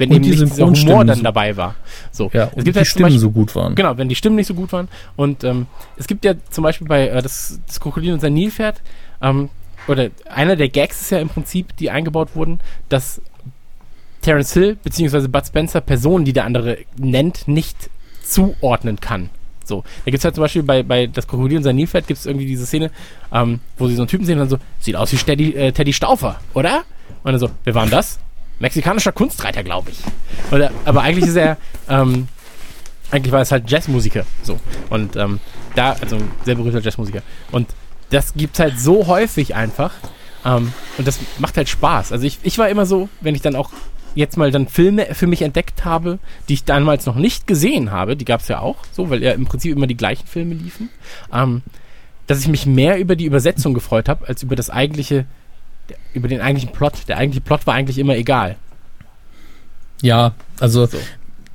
wenn 0.00 0.08
und 0.10 0.16
eben 0.16 0.30
nicht 0.30 0.40
dieser 0.40 0.66
Humor 0.66 1.04
dann 1.04 1.22
dabei 1.22 1.56
war. 1.56 1.76
So. 2.10 2.30
Ja, 2.32 2.50
es 2.56 2.64
gibt 2.64 2.74
die 2.74 2.80
halt 2.80 2.86
Stimmen 2.88 3.04
Beispiel, 3.04 3.20
so 3.20 3.30
gut 3.30 3.54
waren. 3.54 3.74
Genau, 3.74 3.96
wenn 3.96 4.08
die 4.08 4.16
Stimmen 4.16 4.36
nicht 4.36 4.46
so 4.46 4.54
gut 4.54 4.72
waren. 4.72 4.88
Und 5.14 5.44
ähm, 5.44 5.66
es 5.96 6.06
gibt 6.06 6.24
ja 6.24 6.34
zum 6.50 6.64
Beispiel 6.64 6.88
bei 6.88 7.08
äh, 7.08 7.22
das, 7.22 7.60
das 7.66 7.78
Krokodil 7.78 8.12
und 8.12 8.20
sein 8.20 8.34
Nilpferd, 8.34 8.80
ähm, 9.22 9.50
oder 9.86 10.10
einer 10.28 10.56
der 10.56 10.68
Gags 10.68 11.00
ist 11.00 11.10
ja 11.10 11.18
im 11.18 11.28
Prinzip, 11.28 11.76
die 11.76 11.90
eingebaut 11.90 12.30
wurden, 12.34 12.60
dass 12.88 13.20
Terence 14.22 14.52
Hill 14.52 14.76
bzw. 14.82 15.28
Bud 15.28 15.46
Spencer 15.46 15.80
Personen, 15.80 16.24
die 16.24 16.32
der 16.32 16.44
andere 16.44 16.78
nennt, 16.98 17.48
nicht 17.48 17.90
zuordnen 18.22 19.00
kann. 19.00 19.30
So. 19.64 19.84
Da 20.04 20.10
gibt 20.10 20.18
es 20.18 20.24
halt 20.24 20.34
zum 20.34 20.42
Beispiel 20.42 20.62
bei, 20.62 20.82
bei 20.82 21.06
Das 21.06 21.26
Krokodil 21.26 21.58
und 21.58 21.62
sein 21.62 21.76
Nilpferd 21.76 22.06
gibt 22.06 22.18
es 22.18 22.26
irgendwie 22.26 22.46
diese 22.46 22.66
Szene, 22.66 22.90
ähm, 23.32 23.60
wo 23.78 23.88
sie 23.88 23.94
so 23.94 24.02
einen 24.02 24.08
Typen 24.08 24.26
sehen 24.26 24.38
und 24.38 24.50
dann 24.50 24.58
so, 24.58 24.64
sieht 24.80 24.96
aus 24.96 25.12
wie 25.12 25.16
Teddy, 25.16 25.54
äh, 25.54 25.72
Teddy 25.72 25.92
Stauffer, 25.92 26.40
oder? 26.54 26.84
Und 27.22 27.32
dann 27.32 27.38
so, 27.38 27.50
wer 27.64 27.74
war 27.74 27.84
denn 27.84 27.90
das? 27.90 28.18
Mexikanischer 28.60 29.12
Kunstreiter, 29.12 29.64
glaube 29.64 29.90
ich. 29.90 29.98
Oder, 30.52 30.70
aber 30.84 31.02
eigentlich 31.02 31.26
ist 31.26 31.36
er, 31.36 31.56
ähm, 31.88 32.28
eigentlich 33.10 33.32
war 33.32 33.40
es 33.40 33.50
halt 33.50 33.68
Jazzmusiker. 33.68 34.24
So. 34.42 34.60
Und 34.88 35.16
ähm, 35.16 35.40
da, 35.74 35.96
also 36.00 36.18
sehr 36.44 36.54
berühmter 36.54 36.80
Jazzmusiker. 36.80 37.22
Und 37.50 37.68
das 38.10 38.34
gibt 38.34 38.54
es 38.54 38.60
halt 38.60 38.78
so 38.78 39.06
häufig 39.06 39.54
einfach. 39.54 39.92
Ähm, 40.44 40.72
und 40.98 41.08
das 41.08 41.18
macht 41.38 41.56
halt 41.56 41.68
Spaß. 41.68 42.12
Also 42.12 42.26
ich, 42.26 42.38
ich 42.42 42.58
war 42.58 42.68
immer 42.68 42.86
so, 42.86 43.08
wenn 43.20 43.34
ich 43.34 43.42
dann 43.42 43.56
auch 43.56 43.70
jetzt 44.14 44.36
mal 44.36 44.50
dann 44.50 44.68
Filme 44.68 45.14
für 45.14 45.26
mich 45.26 45.42
entdeckt 45.42 45.84
habe, 45.84 46.18
die 46.48 46.54
ich 46.54 46.64
damals 46.64 47.06
noch 47.06 47.14
nicht 47.14 47.46
gesehen 47.46 47.90
habe, 47.90 48.16
die 48.16 48.24
gab 48.24 48.40
es 48.40 48.48
ja 48.48 48.58
auch 48.60 48.78
so, 48.92 49.08
weil 49.08 49.22
ja 49.22 49.32
im 49.32 49.46
Prinzip 49.46 49.74
immer 49.74 49.86
die 49.86 49.96
gleichen 49.96 50.26
Filme 50.26 50.54
liefen, 50.54 50.90
ähm, 51.32 51.62
dass 52.26 52.40
ich 52.40 52.48
mich 52.48 52.66
mehr 52.66 52.98
über 52.98 53.16
die 53.16 53.24
Übersetzung 53.24 53.72
gefreut 53.72 54.08
habe, 54.08 54.26
als 54.28 54.42
über 54.42 54.56
das 54.56 54.70
eigentliche 54.70 55.26
über 56.14 56.28
den 56.28 56.40
eigentlichen 56.40 56.72
Plot. 56.72 57.08
Der 57.08 57.18
eigentliche 57.18 57.42
Plot 57.42 57.66
war 57.66 57.74
eigentlich 57.74 57.98
immer 57.98 58.16
egal. 58.16 58.56
Ja, 60.02 60.32
also 60.58 60.86
so. 60.86 60.98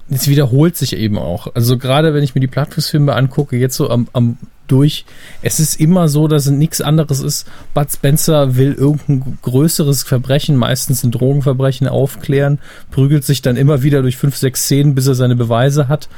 es 0.10 0.28
wiederholt 0.28 0.78
sich 0.78 0.96
eben 0.96 1.18
auch. 1.18 1.54
Also 1.56 1.78
gerade 1.78 2.14
wenn 2.14 2.24
ich 2.24 2.36
mir 2.36 2.42
die 2.42 2.48
Plattfußfilme 2.48 3.14
angucke, 3.14 3.58
jetzt 3.58 3.76
so 3.76 3.90
am, 3.90 4.08
am 4.14 4.38
durch, 4.68 5.06
es 5.42 5.60
ist 5.60 5.80
immer 5.80 6.08
so, 6.08 6.28
dass 6.28 6.46
es 6.48 6.52
nichts 6.52 6.82
anderes 6.82 7.20
ist. 7.20 7.48
Bud 7.74 7.92
Spencer 7.92 8.56
will 8.56 8.74
irgendein 8.74 9.38
größeres 9.42 10.04
Verbrechen, 10.04 10.56
meistens 10.56 11.04
ein 11.04 11.12
Drogenverbrechen, 11.12 11.88
aufklären, 11.88 12.60
prügelt 12.92 13.24
sich 13.24 13.42
dann 13.42 13.58
immer 13.58 13.84
wieder 13.84 14.02
durch 14.02 14.18
fünf, 14.18 14.36
sechs 14.36 14.64
Szenen, 14.64 14.96
bis 14.96 15.08
er 15.08 15.16
seine 15.16 15.36
Beweise 15.36 15.88
hat. 15.88 16.10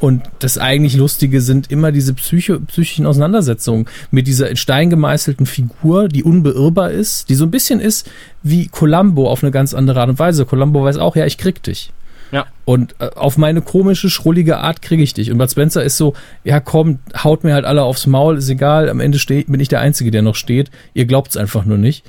Und 0.00 0.22
das 0.40 0.58
eigentlich 0.58 0.96
Lustige 0.96 1.40
sind 1.40 1.70
immer 1.70 1.92
diese 1.92 2.14
Psycho 2.14 2.58
psychischen 2.60 3.06
Auseinandersetzungen 3.06 3.86
mit 4.10 4.26
dieser 4.26 4.50
in 4.50 4.56
Stein 4.56 4.90
gemeißelten 4.90 5.46
Figur, 5.46 6.08
die 6.08 6.24
unbeirrbar 6.24 6.90
ist, 6.90 7.28
die 7.28 7.34
so 7.34 7.44
ein 7.44 7.50
bisschen 7.50 7.80
ist 7.80 8.10
wie 8.42 8.66
Columbo 8.66 9.30
auf 9.30 9.42
eine 9.42 9.52
ganz 9.52 9.72
andere 9.72 10.00
Art 10.00 10.10
und 10.10 10.18
Weise. 10.18 10.46
Columbo 10.46 10.84
weiß 10.84 10.98
auch, 10.98 11.16
ja, 11.16 11.24
ich 11.24 11.38
krieg 11.38 11.62
dich. 11.62 11.92
Ja. 12.32 12.46
Und 12.64 12.96
äh, 12.98 13.10
auf 13.14 13.38
meine 13.38 13.62
komische, 13.62 14.10
schrullige 14.10 14.58
Art 14.58 14.82
kriege 14.82 15.02
ich 15.02 15.14
dich. 15.14 15.30
Und 15.30 15.38
Bud 15.38 15.50
Spencer 15.50 15.84
ist 15.84 15.96
so, 15.96 16.14
ja 16.42 16.58
komm, 16.58 16.98
haut 17.22 17.44
mir 17.44 17.54
halt 17.54 17.64
alle 17.64 17.84
aufs 17.84 18.06
Maul, 18.06 18.38
ist 18.38 18.48
egal, 18.48 18.88
am 18.88 19.00
Ende 19.00 19.18
steh, 19.18 19.44
bin 19.44 19.60
ich 19.60 19.68
der 19.68 19.80
Einzige, 19.80 20.10
der 20.10 20.22
noch 20.22 20.34
steht. 20.34 20.70
Ihr 20.94 21.04
glaubt's 21.04 21.36
einfach 21.36 21.64
nur 21.64 21.78
nicht. 21.78 22.04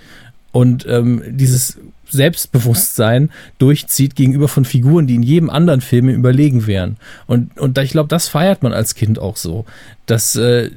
Und 0.51 0.85
ähm, 0.87 1.21
dieses 1.27 1.77
Selbstbewusstsein 2.15 3.29
durchzieht 3.59 4.15
gegenüber 4.15 4.47
von 4.47 4.65
Figuren, 4.65 5.07
die 5.07 5.15
in 5.15 5.23
jedem 5.23 5.49
anderen 5.49 5.81
Film 5.81 6.09
überlegen 6.09 6.65
wären. 6.67 6.97
Und, 7.27 7.59
und 7.59 7.77
ich 7.77 7.91
glaube, 7.91 8.09
das 8.09 8.27
feiert 8.27 8.63
man 8.63 8.73
als 8.73 8.95
Kind 8.95 9.19
auch 9.19 9.37
so. 9.37 9.65
Dass 10.05 10.35
äh, 10.35 10.71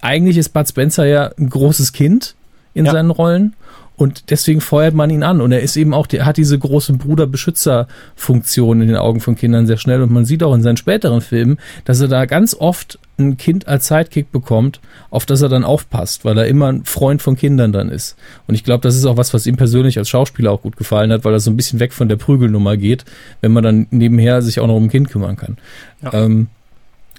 eigentlich 0.00 0.36
ist 0.38 0.50
Bud 0.50 0.68
Spencer 0.68 1.04
ja 1.04 1.30
ein 1.38 1.50
großes 1.50 1.92
Kind 1.92 2.34
in 2.74 2.86
ja. 2.86 2.92
seinen 2.92 3.10
Rollen 3.10 3.54
und 4.00 4.30
deswegen 4.30 4.62
feuert 4.62 4.94
man 4.94 5.10
ihn 5.10 5.22
an. 5.22 5.42
Und 5.42 5.52
er 5.52 5.60
ist 5.60 5.76
eben 5.76 5.92
auch, 5.92 6.06
er 6.10 6.24
hat 6.24 6.38
diese 6.38 6.58
große 6.58 6.94
Bruder-Beschützer-Funktion 6.94 8.80
in 8.80 8.88
den 8.88 8.96
Augen 8.96 9.20
von 9.20 9.36
Kindern 9.36 9.66
sehr 9.66 9.76
schnell. 9.76 10.00
Und 10.00 10.10
man 10.10 10.24
sieht 10.24 10.42
auch 10.42 10.54
in 10.54 10.62
seinen 10.62 10.78
späteren 10.78 11.20
Filmen, 11.20 11.58
dass 11.84 12.00
er 12.00 12.08
da 12.08 12.24
ganz 12.24 12.54
oft 12.58 12.98
ein 13.18 13.36
Kind 13.36 13.68
als 13.68 13.88
Sidekick 13.88 14.32
bekommt, 14.32 14.80
auf 15.10 15.26
das 15.26 15.42
er 15.42 15.50
dann 15.50 15.64
aufpasst, 15.64 16.24
weil 16.24 16.38
er 16.38 16.46
immer 16.46 16.72
ein 16.72 16.86
Freund 16.86 17.20
von 17.20 17.36
Kindern 17.36 17.72
dann 17.72 17.90
ist. 17.90 18.16
Und 18.46 18.54
ich 18.54 18.64
glaube, 18.64 18.80
das 18.80 18.96
ist 18.96 19.04
auch 19.04 19.18
was, 19.18 19.34
was 19.34 19.46
ihm 19.46 19.58
persönlich 19.58 19.98
als 19.98 20.08
Schauspieler 20.08 20.50
auch 20.50 20.62
gut 20.62 20.78
gefallen 20.78 21.12
hat, 21.12 21.26
weil 21.26 21.34
er 21.34 21.40
so 21.40 21.50
ein 21.50 21.56
bisschen 21.58 21.78
weg 21.78 21.92
von 21.92 22.08
der 22.08 22.16
Prügelnummer 22.16 22.78
geht, 22.78 23.04
wenn 23.42 23.52
man 23.52 23.62
dann 23.62 23.86
nebenher 23.90 24.40
sich 24.40 24.60
auch 24.60 24.66
noch 24.66 24.76
um 24.76 24.84
ein 24.84 24.90
Kind 24.90 25.10
kümmern 25.10 25.36
kann. 25.36 25.58
Ja. 26.02 26.14
Ähm, 26.14 26.46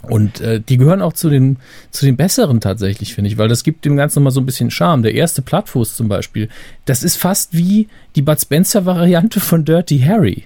und 0.04 0.42
äh, 0.42 0.60
die 0.60 0.78
gehören 0.78 1.02
auch 1.02 1.14
zu 1.14 1.30
den, 1.30 1.58
zu 1.92 2.06
den 2.06 2.18
besseren 2.18 2.60
tatsächlich, 2.60 3.14
finde 3.14 3.30
ich, 3.30 3.38
weil 3.38 3.48
das 3.48 3.64
gibt 3.64 3.86
dem 3.86 3.96
Ganzen 3.96 4.20
nochmal 4.20 4.32
so 4.32 4.42
ein 4.42 4.46
bisschen 4.46 4.72
Charme. 4.72 5.04
Der 5.04 5.14
erste 5.14 5.42
Plattfuß 5.42 5.96
zum 5.96 6.08
Beispiel, 6.08 6.50
das 6.86 7.04
ist 7.04 7.18
fast 7.18 7.56
wie 7.56 7.88
die 8.16 8.22
Bud 8.22 8.40
Spencer-Variante 8.40 9.40
von 9.40 9.64
Dirty 9.64 10.00
Harry. 10.00 10.46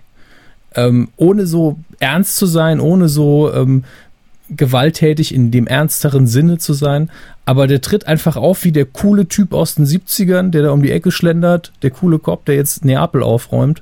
Ähm, 0.76 1.08
ohne 1.16 1.48
so 1.48 1.80
ernst 2.00 2.36
zu 2.36 2.46
sein, 2.48 2.82
ohne 2.82 3.08
so 3.08 3.54
ähm, 3.54 3.86
gewalttätig 4.50 5.34
in 5.34 5.52
dem 5.52 5.68
ernsteren 5.68 6.28
Sinne 6.28 6.58
zu 6.58 6.74
sein. 6.74 7.10
Aber 7.46 7.68
der 7.68 7.80
tritt 7.80 8.08
einfach 8.08 8.36
auf 8.36 8.66
wie 8.66 8.74
der 8.74 8.86
coole 8.86 9.28
Typ 9.28 9.54
aus 9.54 9.76
den 9.76 9.86
70ern, 9.86 10.50
der 10.50 10.64
da 10.64 10.72
um 10.72 10.84
die 10.84 10.92
Ecke 10.92 11.12
schlendert, 11.12 11.72
der 11.82 11.92
coole 11.92 12.20
Cop, 12.20 12.44
der 12.46 12.56
jetzt 12.56 12.84
Neapel 12.84 13.24
aufräumt 13.24 13.82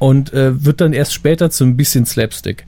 und 0.00 0.32
äh, 0.32 0.64
wird 0.64 0.80
dann 0.80 0.92
erst 0.92 1.12
später 1.12 1.50
zu 1.50 1.62
ein 1.64 1.76
bisschen 1.76 2.06
Slapstick. 2.06 2.64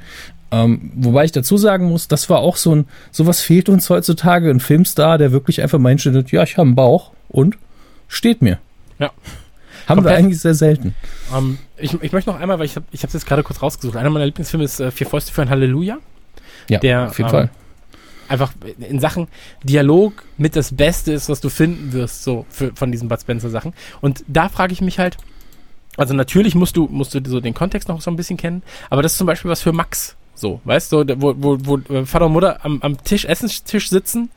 Ähm, 0.53 0.93
wobei 0.97 1.25
ich 1.25 1.33
dazu 1.33 1.57
sagen 1.57 1.87
muss, 1.87 2.09
das 2.09 2.29
war 2.29 2.41
auch 2.41 2.57
so 2.57 2.75
ein, 2.75 2.87
sowas 3.11 3.41
fehlt 3.41 3.71
uns 3.71 3.89
heutzutage, 3.89 4.51
ein 4.51 4.61
Filmstar, 4.61 5.17
der 5.17 5.33
wirklich 5.33 5.63
einfach 5.63 5.79
meint, 5.79 6.05
ja, 6.05 6.43
ich 6.43 6.59
habe 6.59 6.67
einen 6.67 6.75
Bauch 6.75 7.13
und 7.31 7.57
steht 8.07 8.43
mir. 8.43 8.59
Ja. 8.99 9.11
Haben 9.87 9.97
Komplett. 9.97 10.05
wir 10.05 10.19
eigentlich 10.19 10.41
sehr 10.41 10.55
selten. 10.55 10.95
Ähm, 11.35 11.59
ich, 11.79 12.01
ich 12.03 12.13
möchte 12.13 12.31
noch 12.31 12.39
einmal, 12.39 12.59
weil 12.59 12.67
ich 12.67 12.77
habe 12.77 12.87
ich 12.93 13.03
es 13.03 13.13
jetzt 13.13 13.27
gerade 13.27 13.43
kurz 13.43 13.63
rausgesucht. 13.63 13.97
Einer 13.97 14.11
meiner 14.11 14.27
Lieblingsfilme 14.27 14.65
ist 14.65 14.79
äh, 14.79 14.91
Vier 14.91 15.07
Fäuste 15.07 15.33
für 15.33 15.43
ein 15.43 15.51
Halleluja. 15.51 15.99
Ja, 16.69 16.79
der, 16.79 17.09
auf 17.09 17.19
jeden 17.19 17.31
ähm, 17.31 17.33
Fall. 17.33 17.51
Einfach 18.29 18.53
in 18.79 19.01
Sachen 19.01 19.29
Dialog 19.65 20.23
mit 20.37 20.55
das 20.55 20.77
Beste 20.77 21.13
ist, 21.13 21.29
was 21.29 21.41
du 21.41 21.49
finden 21.49 21.93
wirst, 21.93 22.23
so 22.23 22.47
für, 22.51 22.73
von 22.75 22.93
diesen 22.93 23.09
Bud 23.09 23.21
Spencer 23.21 23.51
Sachen. 23.51 23.73
Und 24.01 24.23
da 24.29 24.49
frage 24.49 24.73
ich 24.73 24.81
mich 24.81 24.99
halt, 24.99 25.17
also 25.97 26.15
natürlich 26.15 26.55
musst 26.55 26.77
du, 26.77 26.89
musst 26.91 27.15
du 27.15 27.21
so 27.27 27.41
den 27.41 27.55
Kontext 27.55 27.89
noch 27.89 28.01
so 28.01 28.11
ein 28.11 28.17
bisschen 28.17 28.37
kennen, 28.37 28.63
aber 28.89 29.03
das 29.03 29.13
ist 29.13 29.19
zum 29.19 29.27
Beispiel 29.27 29.51
was 29.51 29.63
für 29.63 29.73
Max. 29.73 30.17
So, 30.43 30.61
weißt 30.65 30.91
du, 30.91 31.05
wo, 31.19 31.35
wo, 31.39 31.57
wo 31.63 32.05
Vater 32.05 32.27
und 32.27 32.33
Mutter 32.33 32.65
am, 32.65 32.83
am 32.83 33.01
Tisch, 33.05 33.25
Essenstisch 33.25 33.89
sitzen 33.89 34.29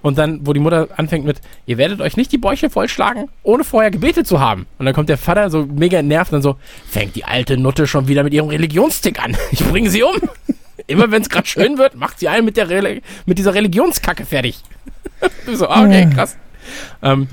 und 0.00 0.16
dann, 0.16 0.46
wo 0.46 0.52
die 0.52 0.60
Mutter 0.60 0.86
anfängt 0.96 1.24
mit, 1.24 1.40
ihr 1.66 1.76
werdet 1.76 2.00
euch 2.00 2.16
nicht 2.16 2.30
die 2.30 2.38
Bäuche 2.38 2.70
vollschlagen, 2.70 3.28
ohne 3.42 3.64
vorher 3.64 3.90
gebetet 3.90 4.28
zu 4.28 4.38
haben. 4.38 4.68
Und 4.78 4.86
dann 4.86 4.94
kommt 4.94 5.08
der 5.08 5.18
Vater 5.18 5.50
so 5.50 5.66
mega 5.66 5.98
entnervt 5.98 6.30
und 6.30 6.36
dann 6.36 6.42
so, 6.42 6.56
fängt 6.88 7.16
die 7.16 7.24
alte 7.24 7.56
Nutte 7.56 7.88
schon 7.88 8.06
wieder 8.06 8.22
mit 8.22 8.32
ihrem 8.32 8.48
Religionstick 8.48 9.20
an. 9.20 9.36
Ich 9.50 9.68
bringe 9.68 9.90
sie 9.90 10.04
um. 10.04 10.14
Immer 10.86 11.10
wenn 11.10 11.20
es 11.20 11.28
gerade 11.28 11.48
schön 11.48 11.78
wird, 11.78 11.96
macht 11.96 12.20
sie 12.20 12.28
einen 12.28 12.44
mit, 12.44 12.56
der 12.56 12.68
Reli 12.68 13.02
mit 13.26 13.36
dieser 13.36 13.52
Religionskacke 13.52 14.24
fertig. 14.24 14.60
so, 15.52 15.66
ah, 15.66 15.84
okay, 15.84 16.08
krass. 16.14 16.36
Ähm, 17.02 17.26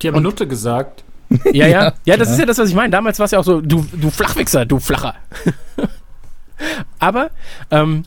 die 0.00 0.08
haben 0.08 0.16
und, 0.16 0.22
Nutte 0.22 0.48
gesagt. 0.48 1.04
Ja, 1.52 1.66
ja, 1.66 1.92
ja, 2.06 2.16
das 2.16 2.30
ist 2.30 2.38
ja 2.38 2.46
das, 2.46 2.56
was 2.56 2.70
ich 2.70 2.74
meine. 2.74 2.88
Damals 2.88 3.18
war 3.18 3.26
es 3.26 3.32
ja 3.32 3.40
auch 3.40 3.44
so, 3.44 3.60
du, 3.60 3.86
du 3.92 4.08
Flachwichser, 4.08 4.64
du 4.64 4.78
Flacher. 4.78 5.14
Aber 6.98 7.30
ähm, 7.70 8.04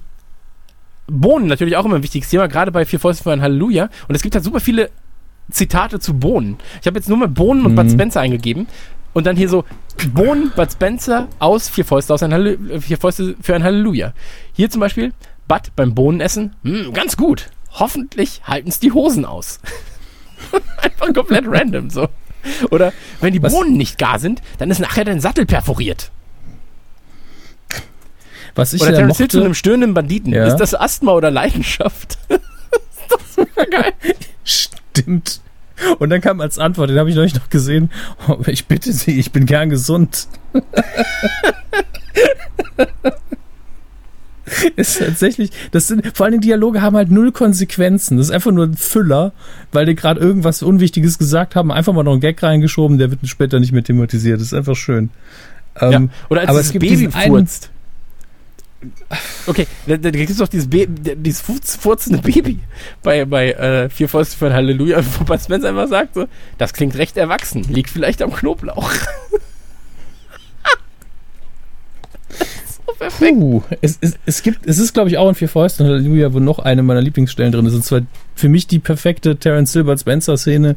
Bohnen 1.08 1.48
natürlich 1.48 1.76
auch 1.76 1.86
immer 1.86 1.96
ein 1.96 2.04
wichtiges 2.04 2.30
Thema, 2.30 2.48
gerade 2.48 2.72
bei 2.72 2.86
Vier 2.86 3.00
Fäuste 3.00 3.24
für 3.24 3.32
ein 3.32 3.42
Halleluja. 3.42 3.90
Und 4.08 4.16
es 4.16 4.22
gibt 4.22 4.36
halt 4.36 4.44
super 4.44 4.60
viele 4.60 4.90
Zitate 5.50 6.00
zu 6.00 6.14
Bohnen. 6.14 6.58
Ich 6.80 6.88
habe 6.88 6.98
jetzt 6.98 7.10
nur 7.10 7.18
mal 7.18 7.28
Bohnen 7.28 7.66
und 7.66 7.74
mhm. 7.74 7.76
Bud 7.76 7.92
Spencer 7.92 8.22
eingegeben. 8.22 8.68
Und 9.14 9.26
dann 9.26 9.36
hier 9.36 9.50
so 9.50 9.66
Bohnen, 10.14 10.52
Bud 10.56 10.72
Spencer 10.72 11.28
aus 11.40 11.68
Vier 11.68 11.84
Fäuste, 11.84 12.14
aus 12.14 12.24
ein 12.24 12.34
Halle 12.34 12.58
Vier 12.80 12.98
Fäuste 12.98 13.36
für 13.42 13.56
ein 13.56 13.64
Halleluja. 13.64 14.14
Hier 14.54 14.70
zum 14.70 14.80
Beispiel 14.80 15.14
Bud 15.48 15.76
beim 15.76 15.94
Bohnenessen. 15.94 16.56
Hm, 16.64 16.94
ganz 16.94 17.18
gut. 17.18 17.50
Hoffentlich 17.74 18.42
halten 18.46 18.70
es 18.70 18.80
die 18.80 18.94
Hosen 18.94 19.26
aus. 19.26 19.60
Einfach 20.82 21.14
komplett 21.14 21.46
random 21.48 21.90
so. 21.90 22.08
Oder 22.70 22.94
wenn 23.20 23.34
die 23.34 23.40
Bohnen 23.40 23.78
nicht 23.78 23.98
gar 23.98 24.18
sind, 24.18 24.42
dann 24.58 24.72
ist 24.72 24.80
nachher 24.80 25.06
dein 25.06 25.20
Sattel 25.20 25.46
perforiert. 25.46 26.12
Was 28.56 28.74
ich 28.74 28.82
oder 28.82 28.94
Terence 28.94 29.18
Hill 29.18 29.28
zu 29.28 29.40
einem 29.40 29.54
stöhnenden 29.54 29.94
Banditen. 29.94 30.34
Ja. 30.34 30.46
Ist 30.46 30.58
das 30.58 30.74
Asthma 30.74 31.14
oder 31.14 31.32
Leidenschaft? 31.32 32.18
ist 32.30 32.42
das 33.10 33.36
super 33.36 33.66
geil. 33.66 33.94
Stimmt. 34.44 35.42
Und 36.00 36.10
dann 36.10 36.22
kam 36.22 36.42
als 36.42 36.60
Antwort, 36.60 36.90
den 36.90 37.00
habe 37.00 37.10
ich 37.10 37.16
neulich 37.16 37.36
noch 37.36 37.50
gesehen, 37.50 37.90
oh, 38.28 38.38
ich 38.48 38.68
bitte 38.68 38.94
Sie, 38.94 39.20
ich 39.20 39.32
bin 39.32 39.46
gern 39.46 39.70
gesund. 39.70 40.28
ist 44.76 45.00
tatsächlich, 45.00 45.52
das 45.72 45.88
sind, 45.88 46.16
vor 46.16 46.26
allem 46.26 46.42
Dialoge 46.42 46.82
haben 46.82 46.96
halt 46.96 47.10
null 47.10 47.32
Konsequenzen. 47.32 48.18
Das 48.18 48.28
ist 48.28 48.32
einfach 48.32 48.52
nur 48.52 48.66
ein 48.66 48.76
Füller, 48.76 49.34
weil 49.72 49.86
die 49.86 49.96
gerade 49.96 50.20
irgendwas 50.20 50.62
Unwichtiges 50.62 51.18
gesagt 51.18 51.56
haben, 51.56 51.72
einfach 51.72 51.94
mal 51.94 52.04
noch 52.04 52.12
einen 52.12 52.22
Gag 52.22 52.42
reingeschoben, 52.44 52.98
der 52.98 53.12
wird 53.12 53.28
später 53.28 53.60
nicht 53.60 53.72
mehr 53.72 53.84
thematisiert. 53.84 54.40
Das 54.40 54.48
ist 54.48 54.54
einfach 54.54 54.76
schön. 54.76 55.10
Ja. 55.80 55.92
Ähm, 55.92 56.10
oder 56.30 56.42
als 56.42 56.50
aber 56.50 56.60
es 56.60 56.72
gibt 56.72 56.86
Baby 56.86 57.10
furzt. 57.10 57.71
Okay, 59.46 59.68
da, 59.86 59.98
da 59.98 60.10
gibt 60.10 60.30
es 60.30 60.38
doch 60.38 60.48
dieses, 60.48 60.68
dieses 60.70 61.42
furzende 61.42 62.20
Baby 62.20 62.60
bei, 63.04 63.26
bei 63.26 63.52
äh, 63.52 63.90
Vier 63.90 64.10
Fäuste 64.10 64.46
ein 64.46 64.54
Halleluja, 64.54 65.02
wo 65.20 65.24
Bud 65.24 65.40
Spencer 65.40 65.70
einfach 65.70 65.88
sagt 65.88 66.16
so, 66.16 66.28
das 66.58 66.74
klingt 66.74 66.96
recht 66.98 67.18
erwachsen, 67.18 67.64
liegt 67.64 67.90
vielleicht 67.90 68.22
am 68.22 68.34
Knoblauch. 68.34 68.92
Puh, 73.18 73.64
es, 73.82 73.98
es, 74.02 74.14
es 74.28 74.44
gibt, 74.44 74.68
es 74.68 74.78
ist 74.78 74.94
glaube 74.94 75.10
ich 75.10 75.18
auch 75.18 75.28
in 75.28 75.34
Vier 75.34 75.50
Fäuste 75.50 75.84
und 75.84 75.90
Halleluja, 75.90 76.34
wo 76.34 76.40
noch 76.40 76.60
eine 76.60 76.84
meiner 76.84 77.02
Lieblingsstellen 77.02 77.52
drin 77.52 77.66
ist. 77.66 77.74
Und 77.74 77.84
zwar 77.84 78.02
für 78.36 78.48
mich 78.48 78.68
die 78.68 78.78
perfekte 78.78 79.38
Terence 79.38 79.72
Silbert 79.72 80.00
Spencer 80.00 80.38
Szene, 80.38 80.76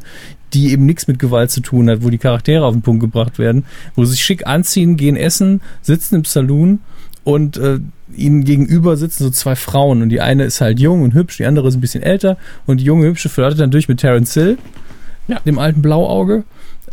die 0.53 0.71
eben 0.71 0.87
nichts 0.87 1.07
mit 1.07 1.19
Gewalt 1.19 1.51
zu 1.51 1.61
tun 1.61 1.89
hat, 1.89 2.03
wo 2.03 2.09
die 2.09 2.17
Charaktere 2.17 2.65
auf 2.65 2.73
den 2.73 2.81
Punkt 2.81 3.01
gebracht 3.01 3.37
werden, 3.37 3.65
wo 3.95 4.05
sie 4.05 4.11
sich 4.11 4.23
schick 4.23 4.47
anziehen, 4.47 4.97
gehen 4.97 5.15
essen, 5.15 5.61
sitzen 5.81 6.15
im 6.15 6.25
Saloon 6.25 6.79
und 7.25 7.57
äh, 7.57 7.79
ihnen 8.15 8.45
gegenüber 8.45 8.95
sitzen 8.95 9.25
so 9.25 9.29
zwei 9.31 9.57
Frauen 9.57 10.01
und 10.01 10.09
die 10.09 10.21
eine 10.21 10.45
ist 10.45 10.61
halt 10.61 10.79
jung 10.79 11.01
und 11.01 11.13
hübsch, 11.13 11.37
die 11.37 11.45
andere 11.45 11.67
ist 11.67 11.75
ein 11.75 11.81
bisschen 11.81 12.03
älter 12.03 12.37
und 12.65 12.79
die 12.79 12.85
junge 12.85 13.07
hübsche 13.07 13.27
flirtet 13.27 13.59
dann 13.59 13.71
durch 13.71 13.89
mit 13.89 13.99
Terence 13.99 14.33
Hill, 14.33 14.57
ja. 15.27 15.39
dem 15.39 15.59
alten 15.59 15.81
Blauauge 15.81 16.43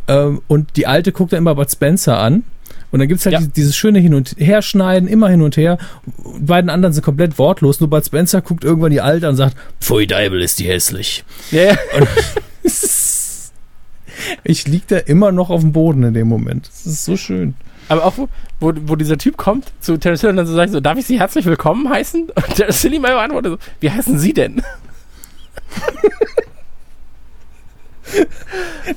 ähm, 0.08 0.40
und 0.48 0.76
die 0.76 0.88
alte 0.88 1.12
guckt 1.12 1.32
dann 1.32 1.38
immer 1.38 1.54
Bud 1.54 1.70
Spencer 1.70 2.18
an 2.18 2.44
und 2.90 2.98
dann 2.98 3.08
gibt's 3.08 3.26
halt 3.26 3.34
ja. 3.34 3.40
dieses, 3.40 3.76
schöne 3.76 4.00
Hin- 4.00 4.14
und 4.14 4.36
Herschneiden, 4.38 5.08
immer 5.08 5.28
hin 5.28 5.42
und 5.42 5.56
her. 5.56 5.78
Die 6.38 6.44
beiden 6.44 6.70
anderen 6.70 6.92
sind 6.92 7.02
komplett 7.02 7.38
wortlos, 7.38 7.80
nur 7.80 7.88
Bud 7.88 8.04
Spencer 8.04 8.40
guckt 8.42 8.64
irgendwann 8.64 8.90
die 8.90 9.00
Alte 9.00 9.28
und 9.28 9.36
sagt, 9.36 9.56
Pfui 9.80 10.06
Deibel 10.06 10.40
ist 10.42 10.58
die 10.58 10.66
hässlich. 10.66 11.24
Ja, 11.50 11.62
ja. 11.62 11.76
ich 14.44 14.66
lieg 14.66 14.86
da 14.88 14.96
immer 14.98 15.32
noch 15.32 15.50
auf 15.50 15.60
dem 15.60 15.72
Boden 15.72 16.02
in 16.04 16.14
dem 16.14 16.28
Moment. 16.28 16.68
Das 16.68 16.86
ist 16.86 17.04
so 17.04 17.16
schön. 17.16 17.54
Aber 17.88 18.04
auch, 18.04 18.16
wo, 18.16 18.28
wo, 18.60 18.72
wo 18.86 18.96
dieser 18.96 19.18
Typ 19.18 19.36
kommt 19.36 19.72
zu 19.80 19.96
Terence 19.96 20.20
Hill 20.20 20.30
und 20.30 20.36
dann 20.36 20.46
so 20.46 20.54
sagt, 20.54 20.72
so, 20.72 20.80
darf 20.80 20.98
ich 20.98 21.06
Sie 21.06 21.18
herzlich 21.18 21.44
willkommen 21.44 21.88
heißen? 21.88 22.30
Und 22.34 22.54
Terence 22.54 22.80
Hill 22.80 22.94
ihm 22.94 23.04
einfach 23.04 23.22
antwortet 23.22 23.52
so, 23.52 23.58
wie 23.80 23.90
heißen 23.90 24.18
Sie 24.18 24.32
denn? 24.32 24.62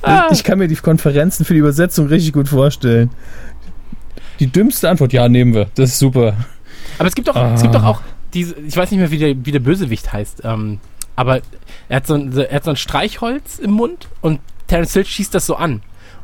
ah. 0.02 0.28
Ich 0.32 0.44
kann 0.44 0.58
mir 0.58 0.68
die 0.68 0.76
Konferenzen 0.76 1.44
für 1.44 1.54
die 1.54 1.60
Übersetzung 1.60 2.06
richtig 2.06 2.32
gut 2.32 2.48
vorstellen. 2.48 3.10
Die 4.40 4.46
dümmste 4.46 4.88
Antwort, 4.88 5.12
ja, 5.12 5.28
nehmen 5.28 5.54
wir. 5.54 5.66
Das 5.74 5.90
ist 5.90 5.98
super. 5.98 6.34
Aber 6.98 7.08
es 7.08 7.14
gibt 7.14 7.28
doch, 7.28 7.36
ah. 7.36 7.54
es 7.54 7.62
gibt 7.62 7.74
doch 7.74 7.84
auch 7.84 8.00
diese, 8.34 8.54
ich 8.60 8.76
weiß 8.76 8.90
nicht 8.90 9.00
mehr, 9.00 9.10
wie 9.10 9.18
der, 9.18 9.46
wie 9.46 9.52
der 9.52 9.60
Bösewicht 9.60 10.12
heißt, 10.12 10.42
ähm, 10.44 10.78
aber 11.16 11.40
er 11.88 11.96
hat, 11.96 12.06
so 12.06 12.14
ein, 12.14 12.36
er 12.36 12.54
hat 12.54 12.64
so 12.64 12.70
ein 12.70 12.76
Streichholz 12.76 13.58
im 13.58 13.70
Mund 13.70 14.08
und 14.20 14.40
Terence 14.66 14.92
Hill 14.92 15.06
schießt 15.06 15.34
das 15.34 15.46
so 15.46 15.56
an. 15.56 15.74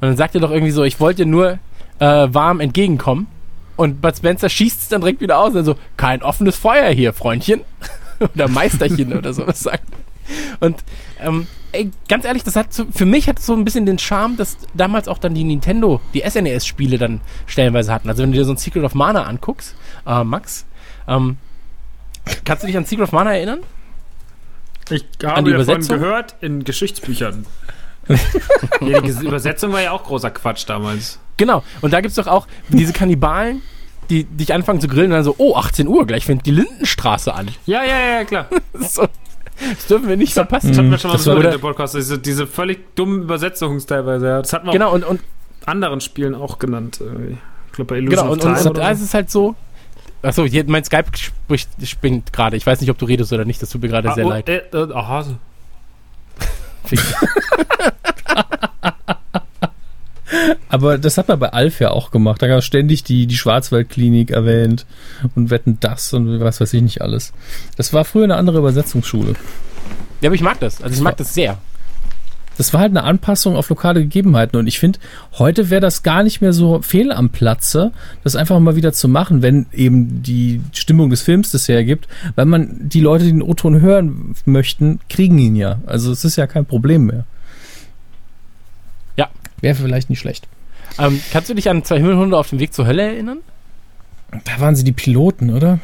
Und 0.01 0.09
dann 0.09 0.17
sagt 0.17 0.35
er 0.35 0.41
doch 0.41 0.51
irgendwie 0.51 0.73
so, 0.73 0.85
ich 0.85 1.01
wollte 1.01 1.25
nur 1.25 1.59
äh, 2.03 2.35
warm 2.35 2.59
entgegenkommen. 2.59 3.29
Und 3.77 4.01
Bud 4.01 4.17
Spencer 4.17 4.49
schießt 4.49 4.83
es 4.83 4.89
dann 4.89 5.01
direkt 5.01 5.21
wieder 5.21 5.39
aus. 5.39 5.55
Also, 5.55 5.77
kein 5.97 6.23
offenes 6.23 6.57
Feuer 6.57 6.91
hier, 6.91 7.13
Freundchen. 7.13 7.61
oder 8.35 8.49
Meisterchen 8.49 9.13
oder 9.13 9.33
sowas 9.33 9.61
sagt. 9.61 9.85
Und 10.61 10.77
ähm, 11.21 11.47
ey, 11.73 11.91
ganz 12.09 12.25
ehrlich, 12.25 12.45
das 12.45 12.57
hat 12.57 12.73
so, 12.73 12.87
für 12.93 13.07
mich 13.07 13.29
hat 13.29 13.39
es 13.39 13.47
so 13.47 13.55
ein 13.55 13.65
bisschen 13.65 13.87
den 13.87 13.99
Charme, 13.99 14.37
dass 14.37 14.57
damals 14.75 15.09
auch 15.09 15.19
dann 15.19 15.35
die 15.35 15.45
Nintendo, 15.45 16.01
die 16.15 16.23
SNES-Spiele 16.29 16.99
dann 16.99 17.21
stellenweise 17.47 17.93
hatten. 17.93 18.09
Also 18.09 18.23
wenn 18.23 18.33
du 18.33 18.39
dir 18.39 18.45
so 18.45 18.53
ein 18.53 18.57
Secret 18.57 18.85
of 18.85 18.95
Mana 18.95 19.25
anguckst, 19.25 19.75
äh, 20.07 20.23
Max, 20.23 20.65
ähm, 21.09 21.39
kannst 22.45 22.63
du 22.63 22.67
dich 22.69 22.77
an 22.77 22.85
Secret 22.85 23.05
of 23.05 23.13
Mana 23.13 23.35
erinnern? 23.35 23.61
Ich 24.91 25.05
habe 25.25 25.51
davon 25.53 25.89
gehört 25.89 26.37
in 26.41 26.65
Geschichtsbüchern. 26.65 27.47
Ja, 28.81 29.01
die 29.01 29.11
Übersetzung 29.27 29.73
war 29.73 29.83
ja 29.83 29.93
auch 29.93 30.05
großer 30.05 30.31
Quatsch 30.31 30.65
damals. 30.67 31.19
Genau, 31.37 31.63
und 31.81 31.93
da 31.93 32.01
gibt 32.01 32.11
es 32.11 32.17
doch 32.17 32.27
auch 32.27 32.47
diese 32.69 32.93
Kannibalen, 32.93 33.63
die 34.11 34.25
dich 34.25 34.53
anfangen 34.53 34.81
zu 34.81 34.89
grillen 34.89 35.07
und 35.07 35.17
dann 35.17 35.25
so, 35.25 35.35
oh, 35.39 35.57
18 35.57 35.89
Uhr, 35.89 36.07
gleich 36.07 36.27
fängt 36.27 36.45
die 36.47 36.51
Lindenstraße 36.51 37.35
an. 37.35 37.49
Ja, 37.67 37.83
ja, 37.85 38.19
ja, 38.19 38.25
klar. 38.25 38.47
so, 38.75 39.07
das 39.59 39.87
dürfen 39.87 40.09
wir 40.09 40.17
nicht 40.17 40.35
verpassen. 40.35 40.69
Das 40.69 40.79
hatten 40.79 40.91
wir 40.91 40.99
schon 40.99 41.11
mal 41.11 41.19
so 41.19 41.35
in 41.35 41.43
dem 41.43 41.61
Podcast. 41.61 41.95
Diese, 41.95 42.19
diese 42.19 42.47
völlig 42.47 42.95
dummen 42.95 43.23
Übersetzungen 43.23 43.79
teilweise. 43.87 44.27
Ja. 44.27 44.43
Das 44.43 44.53
hatten 44.53 44.67
wir 44.67 44.73
genau, 44.73 44.91
auch 44.91 44.95
und, 44.95 45.05
und 45.05 45.21
anderen 45.67 46.01
Spielen 46.01 46.35
auch 46.35 46.59
genannt. 46.59 47.01
Ich 47.01 47.73
glaube, 47.73 47.95
bei 47.95 47.99
Illusion 47.99 48.21
genau, 48.21 48.33
und, 48.33 48.45
und, 48.45 48.67
und 48.67 48.77
da 48.77 48.91
ist 48.91 49.01
es 49.01 49.15
halt 49.15 49.31
so. 49.31 49.55
Achso, 50.23 50.47
mein 50.67 50.85
Skype 50.85 51.07
spricht, 51.17 51.71
springt 51.85 52.33
gerade. 52.33 52.57
Ich 52.57 52.67
weiß 52.67 52.81
nicht, 52.81 52.91
ob 52.91 52.99
du 52.99 53.07
redest 53.07 53.33
oder 53.33 53.45
nicht. 53.45 53.61
Das 53.61 53.71
tut 53.71 53.83
mir 53.83 53.89
gerade 53.89 54.11
ah, 54.11 54.15
sehr 54.15 54.27
oh, 54.27 54.31
leid. 54.31 54.49
Äh, 54.49 54.59
äh, 54.73 54.93
aha. 54.93 55.25
Aber 60.69 60.97
das 60.99 61.19
hat 61.19 61.29
man 61.29 61.39
bei 61.39 61.51
Alf 61.51 61.81
ja 61.81 61.91
auch 61.91 62.11
gemacht. 62.11 62.41
Da 62.41 62.49
gab 62.49 62.59
es 62.59 62.65
ständig 62.65 63.05
die, 63.05 63.27
die 63.27 63.37
Schwarzwaldklinik 63.37 64.31
erwähnt 64.31 64.87
und 65.35 65.51
wetten 65.51 65.77
das 65.81 66.15
und 66.15 66.41
was 66.41 66.61
weiß 66.61 66.73
ich 66.73 66.83
nicht 66.83 67.03
alles. 67.03 67.33
Das 67.77 67.93
war 67.93 68.07
früher 68.07 68.25
eine 68.25 68.37
andere 68.37 68.59
Übersetzungsschule. 68.59 69.35
Ja, 70.23 70.29
aber 70.29 70.35
ich 70.35 70.41
mag 70.41 70.59
das. 70.61 70.81
Also 70.83 70.95
ich 70.95 71.03
mag 71.03 71.17
das 71.19 71.35
sehr. 71.35 71.59
Das 72.57 72.73
war 72.73 72.81
halt 72.81 72.91
eine 72.91 73.05
Anpassung 73.05 73.57
auf 73.57 73.69
lokale 73.69 74.03
Gegebenheiten 74.03 74.59
und 74.59 74.67
ich 74.67 74.79
finde, 74.79 74.99
heute 75.39 75.71
wäre 75.71 75.81
das 75.81 76.03
gar 76.03 76.23
nicht 76.23 76.41
mehr 76.41 76.53
so 76.53 76.83
fehl 76.83 77.13
am 77.13 77.31
Platze, 77.31 77.93
das 78.25 78.37
einfach 78.37 78.59
mal 78.61 78.77
wieder 78.77 78.93
zu 78.93 79.09
machen, 79.09 79.43
wenn 79.43 79.67
eben 79.73 80.23
die 80.23 80.61
Stimmung 80.73 81.11
des 81.11 81.23
Films 81.23 81.51
das 81.51 81.69
hergibt, 81.69 82.09
weil 82.35 82.47
man 82.47 82.89
die 82.89 83.01
Leute, 83.01 83.25
die 83.25 83.33
den 83.33 83.43
O-Ton 83.43 83.81
hören 83.81 84.35
möchten, 84.45 85.01
kriegen 85.09 85.39
ihn 85.39 85.57
ja. 85.57 85.79
Also 85.87 86.13
es 86.13 86.25
ist 86.25 86.37
ja 86.37 86.47
kein 86.47 86.67
Problem 86.67 87.07
mehr. 87.07 87.25
Wäre 89.63 89.77
vielleicht 89.77 90.11
nicht 90.11 90.19
schlecht. 90.19 90.49
Ähm, 90.99 91.23
kannst 91.33 91.49
du 91.49 91.55
dich 91.55 91.71
an 91.71 91.85
zwei 91.85 91.97
Himmelhunde 91.97 92.37
auf 92.37 92.51
dem 92.51 92.59
Weg 92.59 92.75
zur 92.75 92.87
Hölle 92.87 93.03
erinnern? 93.03 93.39
Da 94.45 94.61
waren 94.61 94.75
sie 94.75 94.85
die 94.85 94.93
Piloten, 94.93 95.51
oder? 95.51 95.79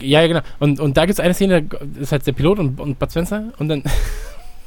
Ja, 0.00 0.20
ja, 0.20 0.26
genau. 0.26 0.40
Und, 0.60 0.78
und 0.80 0.96
da 0.96 1.06
gibt 1.06 1.18
es 1.18 1.20
eine 1.20 1.34
Szene, 1.34 1.62
da 1.62 1.78
ist 1.98 2.12
halt 2.12 2.26
der 2.26 2.32
Pilot 2.32 2.58
und, 2.58 2.78
und 2.78 2.98
Bud 2.98 3.10
Spencer 3.10 3.44
und 3.58 3.68
dann 3.68 3.82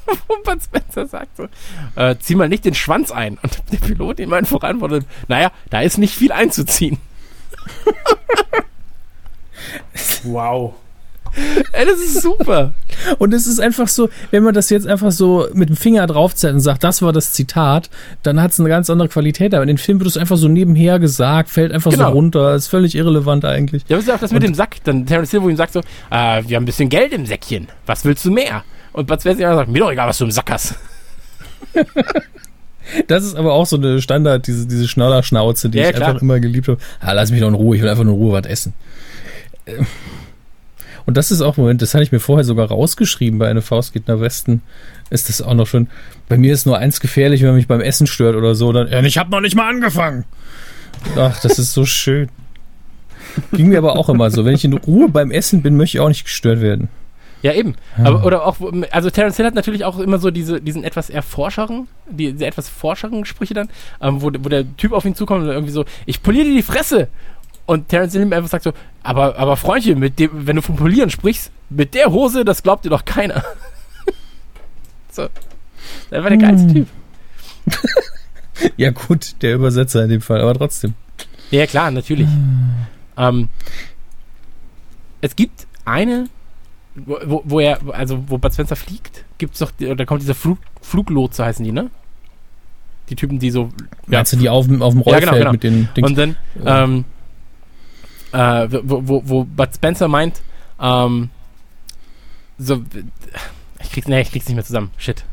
Bud 0.44 0.64
Spencer 0.64 1.08
sagt 1.08 1.38
so, 1.38 1.48
äh, 1.96 2.16
zieh 2.20 2.36
mal 2.36 2.50
nicht 2.50 2.66
den 2.66 2.76
Schwanz 2.76 3.12
ein. 3.12 3.38
Und 3.42 3.62
der 3.72 3.78
Pilot 3.78 4.20
ihm 4.20 4.34
einfach 4.34 4.62
antwortet, 4.62 5.06
naja, 5.28 5.52
da 5.70 5.82
ist 5.82 5.98
nicht 5.98 6.16
viel 6.16 6.32
einzuziehen. 6.32 6.98
wow. 10.24 10.74
Ey, 11.74 11.86
das 11.86 12.00
ist 12.00 12.22
super. 12.22 12.74
Und 13.18 13.34
es 13.34 13.46
ist 13.46 13.60
einfach 13.60 13.90
so, 13.90 14.10
wenn 14.32 14.44
man 14.44 14.54
das 14.54 14.70
jetzt 14.70 14.88
einfach 14.88 15.12
so 15.12 15.48
mit 15.54 15.68
dem 15.68 15.76
Finger 15.76 16.08
draufzählt 16.08 16.54
und 16.54 16.62
sagt, 16.62 16.84
das 16.84 17.02
war 17.02 17.12
das 17.12 17.34
Zitat, 17.34 17.90
dann 18.24 18.42
hat 18.42 18.52
es 18.52 18.60
eine 18.60 18.70
ganz 18.70 18.90
andere 18.90 19.10
Qualität. 19.10 19.54
Aber 19.54 19.64
in 19.64 19.68
den 19.68 19.78
Film 19.78 20.00
wird 20.00 20.08
es 20.08 20.18
einfach 20.18 20.38
so 20.38 20.48
nebenher 20.48 20.98
gesagt, 21.00 21.50
fällt 21.50 21.74
einfach 21.74 21.92
genau. 21.92 22.08
so 22.08 22.14
runter, 22.14 22.56
ist 22.56 22.68
völlig 22.68 22.96
irrelevant 22.96 23.44
eigentlich. 23.44 23.84
Ja, 23.90 23.98
was 23.98 24.06
ist 24.06 24.12
auch 24.12 24.20
das 24.20 24.32
mit 24.32 24.44
und 24.44 24.52
dem 24.52 24.56
Sack? 24.56 24.78
Dann 24.86 25.06
Terence 25.06 25.32
Hill, 25.32 25.42
wo 25.42 25.50
ihm 25.50 25.58
sagt 25.58 25.74
so, 25.74 25.80
äh, 25.80 26.44
wir 26.48 26.56
haben 26.56 26.64
ein 26.64 26.66
bisschen 26.66 26.88
Geld 26.88 27.12
im 27.12 27.26
Säckchen, 27.26 27.68
was 27.86 28.06
willst 28.06 28.24
du 28.24 28.32
mehr? 28.32 28.64
Und 28.96 29.08
Bud 29.08 29.20
Spencer 29.20 29.54
sagt, 29.56 29.70
mir 29.70 29.80
doch 29.80 29.92
egal, 29.92 30.08
was 30.08 30.18
du 30.18 30.24
im 30.24 30.32
Sack 30.32 30.52
hast. 30.52 30.76
Das 33.08 33.24
ist 33.24 33.34
aber 33.36 33.54
auch 33.54 33.66
so 33.66 33.78
eine 33.78 34.00
Standard, 34.00 34.46
diese, 34.46 34.68
diese 34.68 34.88
Schnallerschnauze, 34.88 35.70
die 35.70 35.80
ja, 35.80 35.90
ich 35.90 35.96
klar. 35.96 36.10
einfach 36.10 36.22
immer 36.22 36.40
geliebt 36.40 36.68
habe. 36.68 36.78
Ah, 37.00 37.14
lass 37.14 37.32
mich 37.32 37.42
doch 37.42 37.48
in 37.48 37.56
Ruhe, 37.56 37.76
ich 37.76 37.82
will 37.82 37.90
einfach 37.90 38.04
nur 38.04 38.14
in 38.14 38.20
Ruhe 38.20 38.34
was 38.34 38.46
essen. 38.46 38.74
Und 41.08 41.18
das 41.18 41.32
ist 41.32 41.42
auch, 41.42 41.58
Moment, 41.58 41.82
das 41.82 41.96
hatte 41.96 42.04
ich 42.04 42.12
mir 42.12 42.20
vorher 42.20 42.44
sogar 42.44 42.68
rausgeschrieben 42.68 43.40
bei 43.40 43.50
einer 43.50 43.64
Faust 43.64 43.92
geht 43.92 44.08
nach 44.08 44.20
Westen. 44.20 44.62
Ist 45.10 45.30
das 45.30 45.42
auch 45.42 45.56
noch 45.56 45.66
schon. 45.66 45.88
Bei 46.30 46.38
mir 46.38 46.54
ist 46.54 46.68
nur 46.68 46.78
eins 46.78 47.00
gefährlich, 47.00 47.42
wenn 47.42 47.48
man 47.48 47.56
mich 47.56 47.68
beim 47.68 47.82
Essen 47.82 48.06
stört 48.06 48.36
oder 48.36 48.54
so. 48.54 48.72
Dann, 48.72 48.88
ja, 48.88 49.02
ich 49.02 49.18
habe 49.18 49.32
noch 49.32 49.42
nicht 49.42 49.56
mal 49.56 49.68
angefangen. 49.68 50.26
Ach, 51.18 51.42
das 51.42 51.58
ist 51.58 51.74
so 51.74 51.86
schön. 51.86 52.30
Ging 53.52 53.70
mir 53.70 53.80
aber 53.80 53.98
auch 53.98 54.10
immer 54.10 54.30
so. 54.30 54.46
Wenn 54.46 54.54
ich 54.54 54.64
in 54.64 54.74
Ruhe 54.74 55.10
beim 55.10 55.32
Essen 55.32 55.64
bin, 55.64 55.76
möchte 55.76 55.98
ich 55.98 56.02
auch 56.02 56.08
nicht 56.08 56.26
gestört 56.26 56.62
werden. 56.62 56.88
Ja, 57.46 57.54
eben. 57.54 57.76
Aber, 58.04 58.26
oder 58.26 58.44
auch, 58.48 58.58
also 58.90 59.12
Terence 59.12 59.38
Hill 59.38 59.46
hat 59.46 59.54
natürlich 59.54 59.86
auch 59.86 60.00
immer 60.00 60.18
so 60.18 60.32
diese, 60.32 60.60
diesen 60.60 60.84
etwas 60.84 61.12
erforscheren, 61.12 61.88
die, 62.10 62.32
diese 62.32 62.48
etwas 62.48 62.70
forscheren 62.70 63.24
Sprüche 63.24 63.54
dann, 63.54 63.70
ähm, 64.02 64.24
wo, 64.24 64.32
wo 64.40 64.50
der 64.50 64.66
Typ 64.78 64.94
auf 64.94 65.06
ihn 65.06 65.14
zukommt 65.14 65.44
und 65.44 65.52
irgendwie 65.52 65.72
so, 65.72 65.86
ich 66.08 66.24
poliere 66.24 66.46
dir 66.46 66.56
die 66.56 66.64
Fresse. 66.64 67.08
Und 67.68 67.88
Terence 67.88 68.14
Hill 68.14 68.34
einfach 68.34 68.50
sagt 68.50 68.64
so, 68.64 68.74
aber, 69.04 69.38
aber 69.38 69.58
Freundchen, 69.58 70.00
mit 70.00 70.18
dem, 70.18 70.48
wenn 70.48 70.56
du 70.56 70.64
vom 70.64 70.76
Polieren 70.76 71.12
sprichst, 71.12 71.52
mit 71.70 71.94
der 71.94 72.12
Hose, 72.12 72.46
das 72.46 72.64
glaubt 72.64 72.84
dir 72.84 72.90
doch 72.90 73.06
keiner. 73.06 73.44
so. 75.12 75.28
Das 76.10 76.24
war 76.24 76.30
der 76.32 76.40
geilste 76.40 76.68
hm. 76.68 76.74
Typ. 76.74 76.88
ja, 78.78 78.90
gut, 78.90 79.36
der 79.44 79.54
Übersetzer 79.54 80.04
in 80.04 80.10
dem 80.10 80.22
Fall, 80.22 80.42
aber 80.42 80.56
trotzdem. 80.56 80.96
Ja, 81.52 81.68
klar, 81.68 81.92
natürlich. 81.92 82.28
ähm, 83.18 83.50
es 85.22 85.36
gibt 85.36 85.68
eine, 85.86 86.28
wo, 86.96 87.42
wo 87.46 87.60
er, 87.60 87.80
also 87.94 88.24
wo 88.28 88.38
Bud 88.38 88.54
Spencer 88.54 88.76
fliegt, 88.76 89.26
gibt's 89.38 89.60
doch, 89.60 89.72
da 89.72 90.06
kommt 90.06 90.22
diese 90.22 90.34
Flug, 90.34 90.60
Fluglotse 90.82 91.44
heißen 91.44 91.64
die, 91.64 91.72
ne? 91.72 91.92
Die 93.10 93.16
Typen, 93.16 93.38
die 93.38 93.52
so. 93.52 93.70
Meinst 94.08 94.32
ja, 94.32 94.38
du 94.38 94.42
die 94.42 94.50
auf, 94.50 94.66
auf 94.82 94.94
dem 94.94 95.02
Rollfeld 95.02 95.06
ja, 95.06 95.20
genau, 95.20 95.38
genau. 95.38 95.52
mit 95.52 95.64
den 95.64 95.90
Dings? 95.96 96.10
Und 96.10 96.18
dann, 96.18 96.36
ähm, 96.66 97.06
äh, 98.32 98.68
wo, 98.84 99.08
wo, 99.08 99.22
wo 99.26 99.44
Bud 99.44 99.70
Spencer 99.76 100.08
meint, 100.08 100.42
ähm, 100.80 101.30
so, 102.58 102.82
ich 103.82 103.92
krieg's, 103.92 104.08
nee, 104.08 104.22
ich 104.22 104.32
krieg's 104.32 104.48
nicht 104.48 104.56
mehr 104.56 104.66
zusammen. 104.66 104.92
Shit. 104.98 105.26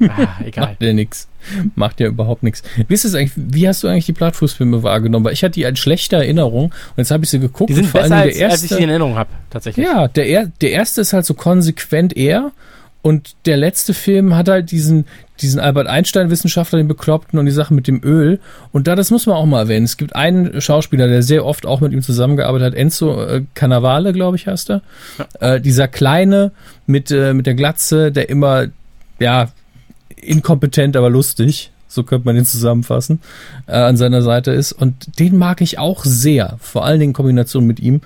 Ah, 0.00 0.28
egal. 0.44 0.68
Macht 0.68 0.82
ja 0.82 0.92
nix. 0.92 1.28
Macht 1.74 2.00
ja 2.00 2.06
überhaupt 2.06 2.42
nichts. 2.42 2.62
Wie 2.86 2.94
ist 2.94 3.04
es 3.04 3.14
eigentlich, 3.14 3.32
wie 3.36 3.68
hast 3.68 3.82
du 3.82 3.88
eigentlich 3.88 4.06
die 4.06 4.12
Plattfußfilme 4.12 4.82
wahrgenommen? 4.82 5.24
Weil 5.24 5.32
ich 5.32 5.42
hatte 5.42 5.54
die 5.54 5.66
als 5.66 5.78
schlechte 5.78 6.16
Erinnerung 6.16 6.66
und 6.66 6.98
jetzt 6.98 7.10
habe 7.10 7.24
ich 7.24 7.30
sie 7.30 7.40
geguckt. 7.40 7.70
Die 7.70 7.74
sind 7.74 7.86
vor 7.86 8.02
besser, 8.02 8.16
allem 8.16 8.30
der 8.30 8.32
als, 8.32 8.38
erste, 8.38 8.52
als 8.52 8.70
ich 8.70 8.76
die 8.76 8.82
in 8.82 8.90
Erinnerung 8.90 9.16
habe, 9.16 9.30
tatsächlich. 9.50 9.86
Ja, 9.86 10.08
der, 10.08 10.46
der 10.60 10.70
erste 10.70 11.00
ist 11.00 11.12
halt 11.12 11.26
so 11.26 11.34
konsequent 11.34 12.16
er 12.16 12.52
und 13.00 13.36
der 13.46 13.56
letzte 13.56 13.94
Film 13.94 14.34
hat 14.36 14.48
halt 14.48 14.70
diesen, 14.70 15.06
diesen 15.40 15.60
Albert 15.60 15.86
Einstein-Wissenschaftler, 15.86 16.78
den 16.78 16.88
Bekloppten 16.88 17.38
und 17.38 17.46
die 17.46 17.52
Sache 17.52 17.72
mit 17.72 17.86
dem 17.86 18.02
Öl. 18.02 18.40
Und 18.72 18.88
da, 18.88 18.96
das 18.96 19.10
muss 19.10 19.26
man 19.26 19.36
auch 19.36 19.46
mal 19.46 19.60
erwähnen. 19.60 19.84
Es 19.84 19.96
gibt 19.96 20.16
einen 20.16 20.60
Schauspieler, 20.60 21.06
der 21.06 21.22
sehr 21.22 21.44
oft 21.44 21.64
auch 21.64 21.80
mit 21.80 21.92
ihm 21.92 22.02
zusammengearbeitet 22.02 22.66
hat, 22.66 22.74
Enzo 22.74 23.22
äh, 23.22 23.44
Cannavale, 23.54 24.12
glaube 24.12 24.36
ich, 24.36 24.46
heißt 24.48 24.70
er. 24.70 24.82
Ja. 25.18 25.54
Äh, 25.54 25.60
dieser 25.60 25.86
Kleine 25.86 26.50
mit, 26.86 27.10
äh, 27.10 27.34
mit 27.34 27.46
der 27.46 27.54
Glatze, 27.54 28.10
der 28.10 28.28
immer, 28.28 28.66
ja, 29.18 29.48
inkompetent, 30.16 30.96
aber 30.96 31.10
lustig, 31.10 31.70
so 31.88 32.02
könnte 32.02 32.26
man 32.26 32.36
den 32.36 32.44
zusammenfassen, 32.44 33.20
äh, 33.66 33.72
an 33.72 33.96
seiner 33.96 34.22
Seite 34.22 34.52
ist. 34.52 34.72
Und 34.72 35.18
den 35.18 35.36
mag 35.36 35.60
ich 35.60 35.78
auch 35.78 36.04
sehr, 36.04 36.56
vor 36.60 36.84
allen 36.84 37.00
Dingen 37.00 37.10
in 37.10 37.14
Kombination 37.14 37.66
mit 37.66 37.80
ihm. 37.80 38.02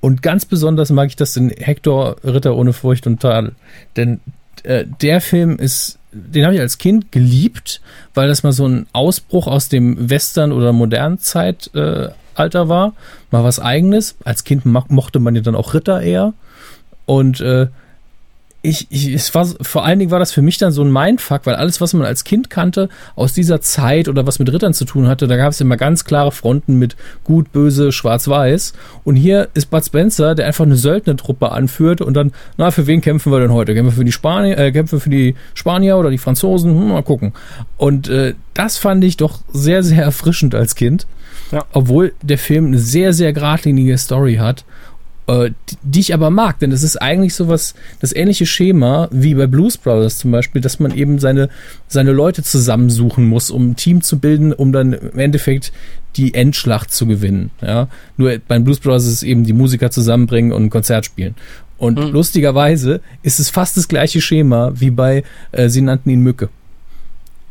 Und 0.00 0.22
ganz 0.22 0.44
besonders 0.44 0.90
mag 0.90 1.08
ich 1.08 1.16
das 1.16 1.36
in 1.36 1.50
Hector 1.50 2.16
Ritter 2.24 2.56
ohne 2.56 2.72
Furcht 2.72 3.06
und 3.06 3.20
Tadel. 3.20 3.52
Denn 3.96 4.20
äh, 4.62 4.84
der 5.00 5.20
Film 5.20 5.56
ist, 5.58 5.98
den 6.12 6.44
habe 6.44 6.54
ich 6.54 6.60
als 6.60 6.78
Kind 6.78 7.12
geliebt, 7.12 7.80
weil 8.14 8.28
das 8.28 8.42
mal 8.42 8.52
so 8.52 8.66
ein 8.66 8.86
Ausbruch 8.92 9.46
aus 9.46 9.68
dem 9.68 10.08
Western- 10.08 10.52
oder 10.52 10.72
modernen 10.72 11.18
Zeitalter 11.18 12.14
äh, 12.34 12.68
war. 12.68 12.94
Mal 13.30 13.44
was 13.44 13.60
eigenes. 13.60 14.16
Als 14.24 14.44
Kind 14.44 14.64
mochte 14.64 15.18
man 15.18 15.34
ja 15.34 15.42
dann 15.42 15.56
auch 15.56 15.74
Ritter 15.74 16.00
eher. 16.00 16.32
Und 17.04 17.40
äh, 17.40 17.68
ich, 18.66 18.88
ich, 18.90 19.12
es 19.14 19.32
war, 19.34 19.46
vor 19.60 19.84
allen 19.84 20.00
Dingen 20.00 20.10
war 20.10 20.18
das 20.18 20.32
für 20.32 20.42
mich 20.42 20.58
dann 20.58 20.72
so 20.72 20.82
ein 20.82 20.92
Mindfuck, 20.92 21.42
weil 21.44 21.54
alles, 21.54 21.80
was 21.80 21.94
man 21.94 22.04
als 22.04 22.24
Kind 22.24 22.50
kannte, 22.50 22.88
aus 23.14 23.32
dieser 23.32 23.60
Zeit 23.60 24.08
oder 24.08 24.26
was 24.26 24.40
mit 24.40 24.52
Rittern 24.52 24.74
zu 24.74 24.84
tun 24.84 25.06
hatte, 25.06 25.28
da 25.28 25.36
gab 25.36 25.52
es 25.52 25.60
immer 25.60 25.76
ganz 25.76 26.04
klare 26.04 26.32
Fronten 26.32 26.76
mit 26.76 26.96
gut, 27.22 27.52
böse, 27.52 27.92
schwarz-weiß. 27.92 28.72
Und 29.04 29.14
hier 29.14 29.48
ist 29.54 29.70
Bud 29.70 29.84
Spencer, 29.84 30.34
der 30.34 30.46
einfach 30.46 30.64
eine 30.64 30.74
Söldnertruppe 30.76 31.52
anführt 31.52 32.00
und 32.00 32.14
dann, 32.14 32.32
na, 32.56 32.72
für 32.72 32.88
wen 32.88 33.00
kämpfen 33.00 33.30
wir 33.32 33.38
denn 33.38 33.52
heute? 33.52 33.72
Kämpfen 33.72 33.92
wir 33.92 33.98
für 33.98 34.04
die 34.04 34.12
Spanier, 34.12 34.58
äh, 34.58 34.72
kämpfen 34.72 34.98
wir 34.98 35.00
für 35.00 35.10
die 35.10 35.36
Spanier 35.54 35.96
oder 35.96 36.10
die 36.10 36.18
Franzosen? 36.18 36.72
Hm, 36.72 36.88
mal 36.88 37.04
gucken. 37.04 37.34
Und 37.76 38.08
äh, 38.08 38.34
das 38.54 38.78
fand 38.78 39.04
ich 39.04 39.16
doch 39.16 39.40
sehr, 39.52 39.84
sehr 39.84 40.02
erfrischend 40.02 40.56
als 40.56 40.74
Kind. 40.74 41.06
Ja. 41.52 41.64
Obwohl 41.72 42.14
der 42.22 42.38
Film 42.38 42.66
eine 42.66 42.78
sehr, 42.78 43.12
sehr 43.12 43.32
geradlinige 43.32 43.96
Story 43.98 44.36
hat 44.36 44.64
äh, 45.26 45.50
die, 45.68 45.76
die 45.82 46.00
ich 46.00 46.14
aber 46.14 46.30
mag, 46.30 46.58
denn 46.60 46.72
es 46.72 46.82
ist 46.82 46.96
eigentlich 46.96 47.34
sowas, 47.34 47.74
das 48.00 48.14
ähnliche 48.14 48.46
Schema 48.46 49.08
wie 49.10 49.34
bei 49.34 49.46
Blues 49.46 49.76
Brothers 49.76 50.18
zum 50.18 50.30
Beispiel, 50.30 50.60
dass 50.60 50.78
man 50.78 50.94
eben 50.94 51.18
seine, 51.18 51.48
seine 51.88 52.12
Leute 52.12 52.42
zusammensuchen 52.42 53.26
muss, 53.26 53.50
um 53.50 53.70
ein 53.70 53.76
Team 53.76 54.02
zu 54.02 54.18
bilden, 54.18 54.52
um 54.52 54.72
dann 54.72 54.92
im 54.92 55.18
Endeffekt 55.18 55.72
die 56.16 56.34
Endschlacht 56.34 56.92
zu 56.92 57.06
gewinnen. 57.06 57.50
Ja? 57.60 57.88
Nur 58.16 58.38
beim 58.46 58.64
Blues 58.64 58.80
Brothers 58.80 59.06
ist 59.06 59.12
es 59.12 59.22
eben 59.22 59.44
die 59.44 59.52
Musiker 59.52 59.90
zusammenbringen 59.90 60.52
und 60.52 60.64
ein 60.64 60.70
Konzert 60.70 61.04
spielen. 61.04 61.34
Und 61.78 61.98
mhm. 61.98 62.12
lustigerweise 62.12 63.00
ist 63.22 63.38
es 63.38 63.50
fast 63.50 63.76
das 63.76 63.88
gleiche 63.88 64.20
Schema 64.20 64.72
wie 64.76 64.90
bei, 64.90 65.24
äh, 65.52 65.68
sie 65.68 65.82
nannten 65.82 66.10
ihn 66.10 66.20
Mücke. 66.20 66.48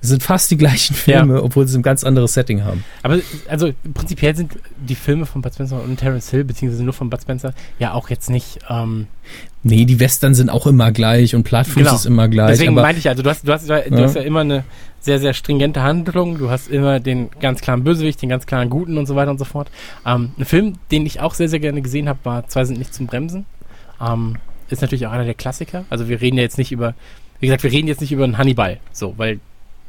Es 0.06 0.10
sind 0.10 0.22
fast 0.22 0.52
die 0.52 0.57
gleichen 0.57 0.95
Filme, 0.95 1.36
ja. 1.36 1.41
obwohl 1.41 1.68
sie 1.68 1.80
ein 1.80 1.82
ganz 1.82 2.03
anderes 2.03 2.36
Setting 2.36 2.64
haben. 2.64 2.84
Aber 3.02 3.19
also 3.49 3.72
prinzipiell 3.94 4.36
sind 4.36 4.53
die 4.77 4.94
Filme 4.94 5.26
von 5.26 5.41
Bud 5.41 5.52
Spencer 5.52 5.82
und 5.82 5.98
Terence 5.98 6.30
Hill, 6.30 6.44
beziehungsweise 6.44 6.84
nur 6.84 6.94
von 6.94 7.10
Bud 7.10 7.22
Spencer, 7.22 7.56
ja 7.80 7.94
auch 7.94 8.11
jetzt 8.11 8.30
nicht. 8.30 8.60
Ähm 8.69 9.07
nee, 9.64 9.86
die 9.86 9.99
Western 9.99 10.36
sind 10.36 10.52
auch 10.52 10.68
immer 10.68 10.91
gleich 10.91 11.34
und 11.34 11.44
Plattfuß 11.44 11.76
genau. 11.76 11.95
ist 11.95 12.06
immer 12.06 12.27
gleich. 12.27 12.52
Deswegen 12.52 12.76
meinte 12.76 12.99
ich 12.99 13.10
also, 13.10 13.23
du 13.23 13.30
hast, 13.32 13.48
du 13.48 13.52
hast, 13.52 13.68
du 13.68 13.73
ja. 13.73 14.03
hast 14.03 14.15
ja 14.15 14.22
immer 14.22 14.41
eine 14.41 14.64
sehr, 14.99 15.19
sehr 15.19 15.34
stringente 15.34 15.82
Handlung. 15.82 16.38
Du 16.38 16.52
hast 16.52 16.69
immer 16.69 16.99
den 16.99 17.32
ganz 17.40 17.61
klaren 17.61 17.84
Bösewicht, 17.84 18.22
den 18.22 18.30
ganz 18.30 18.45
klaren 18.45 18.69
Guten 18.69 18.99
und 18.99 19.07
so 19.07 19.15
weiter 19.15 19.32
und 19.32 19.40
so 19.40 19.45
fort. 19.45 19.72
Ähm, 20.06 20.34
ein 20.38 20.45
Film, 20.45 20.76
den 20.91 21.06
ich 21.07 21.19
auch 21.19 21.34
sehr, 21.34 21.49
sehr 21.49 21.60
gerne 21.60 21.82
gesehen 21.82 22.07
habe, 22.07 22.19
war 22.23 22.48
Zwei 22.48 22.65
sind 22.65 22.77
nicht 22.77 22.94
zum 22.94 23.07
Bremsen. 23.07 23.45
Ähm, 23.99 24.36
ist 24.69 24.84
natürlich 24.84 25.07
auch 25.07 25.11
einer 25.11 25.26
der 25.26 25.34
Klassiker. 25.34 25.86
Also 25.90 26.07
wir 26.10 26.22
reden 26.22 26.38
ja 26.38 26.44
jetzt 26.44 26.60
nicht 26.60 26.72
über, 26.72 26.94
wie 27.40 27.48
gesagt, 27.48 27.64
wir 27.64 27.72
reden 27.72 27.88
jetzt 27.88 28.02
nicht 28.02 28.11
über 28.11 28.23
einen 28.23 28.38
Hannibal, 28.38 28.77
so, 28.91 29.15
weil 29.18 29.40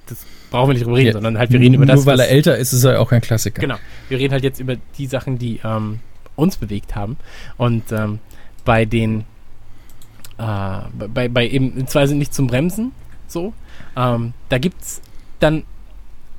das 0.06 0.24
brauchen 0.50 0.70
wir 0.70 0.74
nicht 0.74 0.84
drüber 0.84 0.96
reden, 0.96 1.06
ja, 1.08 1.12
sondern 1.12 1.38
halt 1.38 1.50
wir 1.50 1.60
reden 1.60 1.74
über 1.74 1.86
das. 1.86 1.96
Nur 1.96 2.06
weil 2.06 2.20
er 2.20 2.28
älter 2.28 2.56
ist, 2.56 2.72
ist 2.72 2.84
er 2.84 3.00
auch 3.00 3.10
kein 3.10 3.20
Klassiker. 3.20 3.60
Genau. 3.60 3.76
Wir 4.08 4.18
reden 4.18 4.32
halt 4.32 4.44
jetzt 4.44 4.60
über 4.60 4.76
die 4.98 5.06
Sachen, 5.06 5.38
die 5.38 5.60
ähm, 5.64 6.00
uns 6.36 6.56
bewegt 6.56 6.94
haben. 6.94 7.16
Und 7.56 7.90
ähm, 7.92 8.20
bei 8.64 8.84
den 8.84 9.24
äh, 10.38 10.78
bei, 11.08 11.28
bei 11.28 11.48
eben 11.48 11.86
zwei 11.86 12.06
sind 12.06 12.18
nicht 12.18 12.34
zum 12.34 12.46
Bremsen 12.46 12.92
so. 13.26 13.52
Ähm, 13.96 14.32
da 14.48 14.58
gibt's 14.58 15.00
dann 15.40 15.64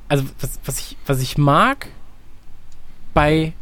also 0.08 0.24
was, 0.40 0.58
was 0.64 0.78
ich 0.78 0.96
was 1.06 1.20
ich 1.20 1.36
mag 1.36 1.88
bei 3.14 3.52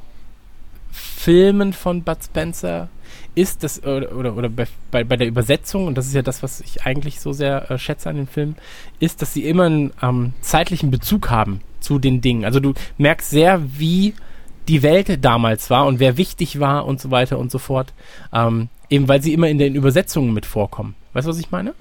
Filmen 0.92 1.72
von 1.72 2.02
Bud 2.02 2.22
Spencer 2.22 2.88
ist, 3.36 3.62
das, 3.62 3.84
oder, 3.84 4.16
oder, 4.16 4.36
oder 4.36 4.48
bei, 4.48 5.04
bei 5.04 5.16
der 5.16 5.28
Übersetzung, 5.28 5.86
und 5.86 5.96
das 5.96 6.06
ist 6.06 6.14
ja 6.14 6.22
das, 6.22 6.42
was 6.42 6.60
ich 6.60 6.84
eigentlich 6.84 7.20
so 7.20 7.32
sehr 7.32 7.70
äh, 7.70 7.78
schätze 7.78 8.08
an 8.08 8.16
den 8.16 8.26
Filmen, 8.26 8.56
ist, 8.98 9.22
dass 9.22 9.34
sie 9.34 9.44
immer 9.44 9.64
einen 9.64 9.92
ähm, 10.02 10.32
zeitlichen 10.40 10.90
Bezug 10.90 11.30
haben 11.30 11.60
zu 11.80 11.98
den 11.98 12.20
Dingen. 12.20 12.44
Also 12.44 12.58
du 12.58 12.72
merkst 12.98 13.30
sehr, 13.30 13.62
wie 13.78 14.14
die 14.68 14.82
Welt 14.82 15.24
damals 15.24 15.70
war 15.70 15.86
und 15.86 16.00
wer 16.00 16.16
wichtig 16.16 16.58
war 16.58 16.86
und 16.86 17.00
so 17.00 17.10
weiter 17.10 17.38
und 17.38 17.52
so 17.52 17.58
fort. 17.58 17.92
Ähm, 18.32 18.68
eben 18.90 19.06
weil 19.06 19.22
sie 19.22 19.34
immer 19.34 19.48
in 19.48 19.58
den 19.58 19.74
Übersetzungen 19.74 20.32
mit 20.32 20.46
vorkommen. 20.46 20.94
Weißt 21.12 21.26
du, 21.26 21.30
was 21.30 21.38
ich 21.38 21.50
meine? 21.50 21.74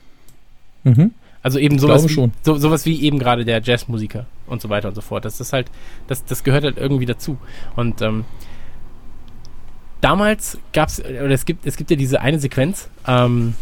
Mhm. 0.84 1.12
Also 1.42 1.60
eben 1.60 1.78
sowas, 1.78 2.08
wie, 2.10 2.32
so, 2.42 2.58
sowas 2.58 2.86
wie 2.86 3.02
eben 3.04 3.20
gerade 3.20 3.46
der 3.46 3.62
Jazzmusiker 3.62 4.26
und 4.48 4.62
so 4.62 4.70
weiter 4.70 4.88
und 4.90 4.96
so 4.96 5.02
fort. 5.02 5.26
Das 5.26 5.40
ist 5.40 5.54
halt, 5.54 5.68
das, 6.08 6.26
das 6.26 6.44
gehört 6.44 6.64
halt 6.64 6.78
irgendwie 6.78 7.06
dazu. 7.06 7.38
Und 7.76 8.02
ähm, 8.02 8.26
damals 10.06 10.60
gab 10.72 10.90
es, 10.90 11.04
oder 11.04 11.32
es 11.32 11.46
gibt, 11.46 11.66
es 11.66 11.78
gibt 11.78 11.90
ja 11.90 11.98
diese 11.98 12.22
eine 12.22 12.38
Sequenz, 12.38 12.90
ähm, 13.08 13.56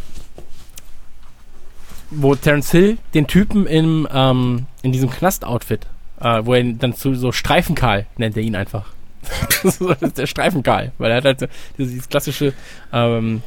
wo 2.11 2.35
Terence 2.35 2.69
Hill 2.71 2.97
den 3.13 3.27
Typen 3.27 3.65
im, 3.65 4.05
ähm, 4.13 4.65
in 4.81 4.91
diesem 4.91 5.09
Knast-Outfit, 5.09 5.87
äh, 6.19 6.41
wo 6.43 6.53
er 6.53 6.59
ihn 6.59 6.79
dann 6.79 6.93
zu 6.93 7.15
so 7.15 7.31
Streifenkarl 7.31 8.07
nennt 8.17 8.35
er 8.35 8.43
ihn 8.43 8.57
einfach. 8.57 8.87
das 9.63 9.79
ist 9.79 10.17
der 10.17 10.27
Streifenkarl, 10.27 10.91
weil 10.97 11.11
er 11.11 11.17
hat 11.17 11.23
halt 11.23 11.49
dieses 11.77 12.09
klassische 12.09 12.51
ähm, 12.91 13.41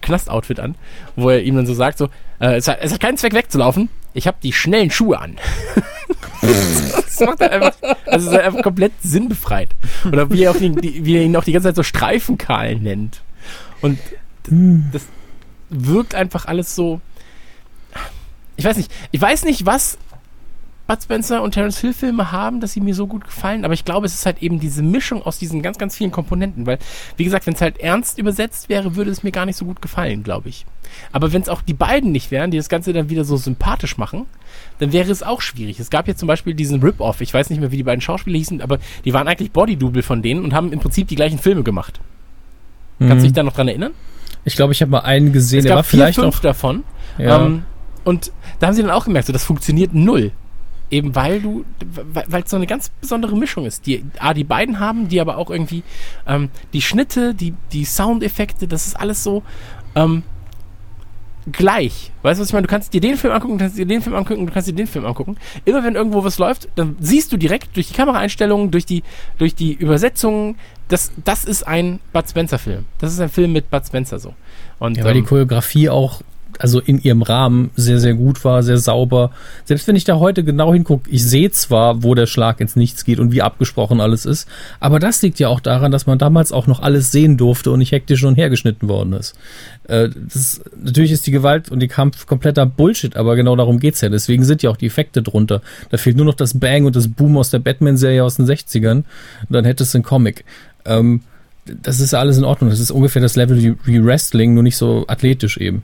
Knast-Outfit 0.00 0.58
an, 0.58 0.74
wo 1.14 1.30
er 1.30 1.40
ihm 1.40 1.54
dann 1.54 1.66
so 1.66 1.74
sagt, 1.74 1.98
so, 1.98 2.08
äh, 2.40 2.56
es, 2.56 2.66
hat, 2.66 2.78
es 2.80 2.92
hat 2.92 2.98
keinen 2.98 3.16
Zweck 3.16 3.34
wegzulaufen, 3.34 3.88
ich 4.14 4.26
habe 4.26 4.38
die 4.42 4.52
schnellen 4.52 4.90
Schuhe 4.90 5.18
an. 5.18 5.36
das 6.40 7.20
macht 7.20 7.40
er 7.40 7.50
einfach, 7.50 7.74
also 8.06 8.30
ist 8.30 8.38
einfach 8.38 8.62
komplett 8.62 8.92
sinnbefreit. 9.02 9.70
Oder 10.06 10.30
wie 10.30 10.44
er, 10.44 10.52
auch 10.52 10.56
die, 10.56 11.04
wie 11.04 11.16
er 11.16 11.22
ihn 11.22 11.36
auch 11.36 11.44
die 11.44 11.52
ganze 11.52 11.68
Zeit 11.68 11.76
so 11.76 11.82
Streifenkahl 11.82 12.76
nennt. 12.76 13.22
Und 13.80 13.98
das 14.92 15.02
wirkt 15.68 16.14
einfach 16.14 16.46
alles 16.46 16.74
so, 16.74 17.00
ich 18.56 18.64
weiß 18.64 18.76
nicht, 18.76 18.92
ich 19.10 19.20
weiß 19.20 19.44
nicht, 19.44 19.66
was 19.66 19.98
Bud 20.86 21.02
Spencer 21.02 21.42
und 21.42 21.52
Terence 21.52 21.78
Hill 21.78 21.94
Filme 21.94 22.30
haben, 22.30 22.60
dass 22.60 22.72
sie 22.72 22.80
mir 22.80 22.94
so 22.94 23.06
gut 23.06 23.24
gefallen. 23.24 23.64
Aber 23.64 23.72
ich 23.72 23.86
glaube, 23.86 24.04
es 24.04 24.14
ist 24.14 24.26
halt 24.26 24.42
eben 24.42 24.60
diese 24.60 24.82
Mischung 24.82 25.22
aus 25.22 25.38
diesen 25.38 25.62
ganz, 25.62 25.78
ganz 25.78 25.96
vielen 25.96 26.10
Komponenten. 26.10 26.66
Weil, 26.66 26.78
wie 27.16 27.24
gesagt, 27.24 27.46
wenn 27.46 27.54
es 27.54 27.62
halt 27.62 27.78
ernst 27.78 28.18
übersetzt 28.18 28.68
wäre, 28.68 28.94
würde 28.94 29.10
es 29.10 29.22
mir 29.22 29.32
gar 29.32 29.46
nicht 29.46 29.56
so 29.56 29.64
gut 29.64 29.80
gefallen, 29.80 30.22
glaube 30.22 30.50
ich. 30.50 30.66
Aber 31.10 31.32
wenn 31.32 31.40
es 31.40 31.48
auch 31.48 31.62
die 31.62 31.72
beiden 31.72 32.12
nicht 32.12 32.30
wären, 32.30 32.50
die 32.50 32.58
das 32.58 32.68
Ganze 32.68 32.92
dann 32.92 33.08
wieder 33.08 33.24
so 33.24 33.38
sympathisch 33.38 33.96
machen, 33.96 34.26
dann 34.78 34.92
wäre 34.92 35.10
es 35.10 35.22
auch 35.22 35.40
schwierig. 35.40 35.80
Es 35.80 35.88
gab 35.88 36.06
jetzt 36.06 36.20
zum 36.20 36.28
Beispiel 36.28 36.52
diesen 36.52 36.82
Rip-Off. 36.82 37.22
Ich 37.22 37.32
weiß 37.32 37.48
nicht 37.48 37.60
mehr, 37.60 37.72
wie 37.72 37.78
die 37.78 37.82
beiden 37.82 38.02
Schauspieler 38.02 38.36
hießen, 38.36 38.60
aber 38.60 38.78
die 39.06 39.14
waren 39.14 39.26
eigentlich 39.26 39.52
Body-Double 39.52 40.02
von 40.02 40.20
denen 40.20 40.44
und 40.44 40.52
haben 40.52 40.70
im 40.70 40.80
Prinzip 40.80 41.08
die 41.08 41.16
gleichen 41.16 41.38
Filme 41.38 41.62
gemacht. 41.62 42.00
Mhm. 42.98 43.08
Kannst 43.08 43.22
du 43.22 43.28
dich 43.28 43.34
da 43.34 43.42
noch 43.42 43.54
dran 43.54 43.68
erinnern? 43.68 43.92
Ich 44.44 44.56
glaube, 44.56 44.74
ich 44.74 44.82
habe 44.82 44.90
mal 44.90 45.00
einen 45.00 45.32
gesehen, 45.32 45.60
es 45.60 45.64
der 45.64 45.76
war 45.76 45.84
vielleicht 45.84 46.16
vier, 46.16 46.24
fünf 46.24 46.36
auch 46.36 46.40
davon. 46.40 46.84
Ja. 47.16 47.46
Ähm, 47.46 47.62
und 48.04 48.32
da 48.60 48.66
haben 48.66 48.74
sie 48.74 48.82
dann 48.82 48.90
auch 48.90 49.06
gemerkt, 49.06 49.26
so 49.26 49.32
das 49.32 49.44
funktioniert 49.44 49.94
null. 49.94 50.32
Eben 50.90 51.14
weil 51.14 51.40
du, 51.40 51.64
weil 52.12 52.42
es 52.42 52.50
so 52.50 52.56
eine 52.56 52.66
ganz 52.66 52.90
besondere 53.00 53.36
Mischung 53.36 53.66
ist. 53.66 53.86
Die, 53.86 54.04
A, 54.18 54.34
die 54.34 54.44
beiden 54.44 54.78
haben, 54.78 55.08
die 55.08 55.20
aber 55.20 55.38
auch 55.38 55.50
irgendwie 55.50 55.82
ähm, 56.26 56.50
die 56.72 56.82
Schnitte, 56.82 57.34
die, 57.34 57.54
die 57.72 57.84
Soundeffekte, 57.84 58.68
das 58.68 58.86
ist 58.86 58.94
alles 58.94 59.24
so 59.24 59.42
ähm, 59.94 60.22
gleich. 61.50 62.10
Weißt 62.22 62.38
du, 62.38 62.42
was 62.42 62.48
ich 62.48 62.52
meine? 62.52 62.66
Du 62.66 62.70
kannst 62.70 62.92
dir 62.94 63.00
den 63.00 63.16
Film 63.16 63.32
angucken, 63.32 63.58
du 63.58 63.64
kannst 63.64 63.78
dir 63.78 63.86
den 63.86 64.02
Film 64.02 64.16
angucken, 64.16 64.46
du 64.46 64.52
kannst 64.52 64.68
dir 64.68 64.72
den 64.72 64.86
Film 64.86 65.04
angucken. 65.04 65.36
Immer 65.64 65.84
wenn 65.84 65.94
irgendwo 65.94 66.24
was 66.24 66.38
läuft, 66.38 66.68
dann 66.76 66.96
siehst 67.00 67.32
du 67.32 67.36
direkt 67.36 67.76
durch 67.76 67.88
die 67.88 67.94
Kameraeinstellungen, 67.94 68.70
durch 68.70 68.86
die, 68.86 69.02
durch 69.38 69.54
die 69.54 69.72
Übersetzungen, 69.72 70.56
das, 70.88 71.12
das 71.24 71.44
ist 71.44 71.66
ein 71.66 72.00
Bud 72.12 72.28
Spencer-Film. 72.28 72.84
Das 72.98 73.12
ist 73.12 73.20
ein 73.20 73.28
Film 73.28 73.52
mit 73.52 73.70
Bud 73.70 73.86
Spencer 73.86 74.18
so. 74.18 74.34
Und, 74.78 74.96
ja, 74.96 75.04
weil 75.04 75.16
ähm, 75.16 75.22
die 75.22 75.28
Choreografie 75.28 75.88
auch 75.88 76.22
also 76.60 76.80
in 76.80 77.00
ihrem 77.02 77.22
Rahmen 77.22 77.70
sehr, 77.76 78.00
sehr 78.00 78.14
gut 78.14 78.44
war, 78.44 78.62
sehr 78.62 78.78
sauber. 78.78 79.30
Selbst 79.64 79.86
wenn 79.88 79.96
ich 79.96 80.04
da 80.04 80.18
heute 80.18 80.44
genau 80.44 80.72
hingucke, 80.72 81.10
ich 81.10 81.24
sehe 81.24 81.50
zwar, 81.50 82.02
wo 82.02 82.14
der 82.14 82.26
Schlag 82.26 82.60
ins 82.60 82.76
Nichts 82.76 83.04
geht 83.04 83.18
und 83.18 83.32
wie 83.32 83.42
abgesprochen 83.42 84.00
alles 84.00 84.26
ist, 84.26 84.48
aber 84.80 84.98
das 84.98 85.22
liegt 85.22 85.38
ja 85.38 85.48
auch 85.48 85.60
daran, 85.60 85.92
dass 85.92 86.06
man 86.06 86.18
damals 86.18 86.52
auch 86.52 86.66
noch 86.66 86.80
alles 86.80 87.12
sehen 87.12 87.36
durfte 87.36 87.70
und 87.70 87.78
nicht 87.78 87.92
hektisch 87.92 88.24
und 88.24 88.36
hergeschnitten 88.36 88.88
worden 88.88 89.12
ist. 89.12 89.34
Äh, 89.88 90.08
das, 90.32 90.60
natürlich 90.82 91.12
ist 91.12 91.26
die 91.26 91.30
Gewalt 91.30 91.70
und 91.70 91.80
die 91.80 91.88
Kampf 91.88 92.26
kompletter 92.26 92.66
Bullshit, 92.66 93.16
aber 93.16 93.36
genau 93.36 93.56
darum 93.56 93.78
geht's 93.78 94.00
ja. 94.00 94.08
Deswegen 94.08 94.44
sind 94.44 94.62
ja 94.62 94.70
auch 94.70 94.76
die 94.76 94.86
Effekte 94.86 95.22
drunter. 95.22 95.62
Da 95.90 95.96
fehlt 95.96 96.16
nur 96.16 96.26
noch 96.26 96.34
das 96.34 96.58
Bang 96.58 96.84
und 96.84 96.96
das 96.96 97.08
Boom 97.08 97.36
aus 97.36 97.50
der 97.50 97.58
Batman-Serie 97.58 98.24
aus 98.24 98.36
den 98.36 98.46
60ern. 98.46 98.96
Und 98.96 99.04
dann 99.50 99.64
hättest 99.64 99.94
du 99.94 99.98
einen 99.98 100.04
Comic. 100.04 100.44
Ähm, 100.84 101.20
das 101.66 102.00
ist 102.00 102.14
alles 102.14 102.36
in 102.36 102.44
Ordnung. 102.44 102.70
Das 102.70 102.80
ist 102.80 102.90
ungefähr 102.90 103.22
das 103.22 103.36
Level 103.36 103.76
wie 103.84 104.04
Wrestling, 104.04 104.54
nur 104.54 104.62
nicht 104.62 104.76
so 104.76 105.04
athletisch 105.08 105.56
eben. 105.56 105.82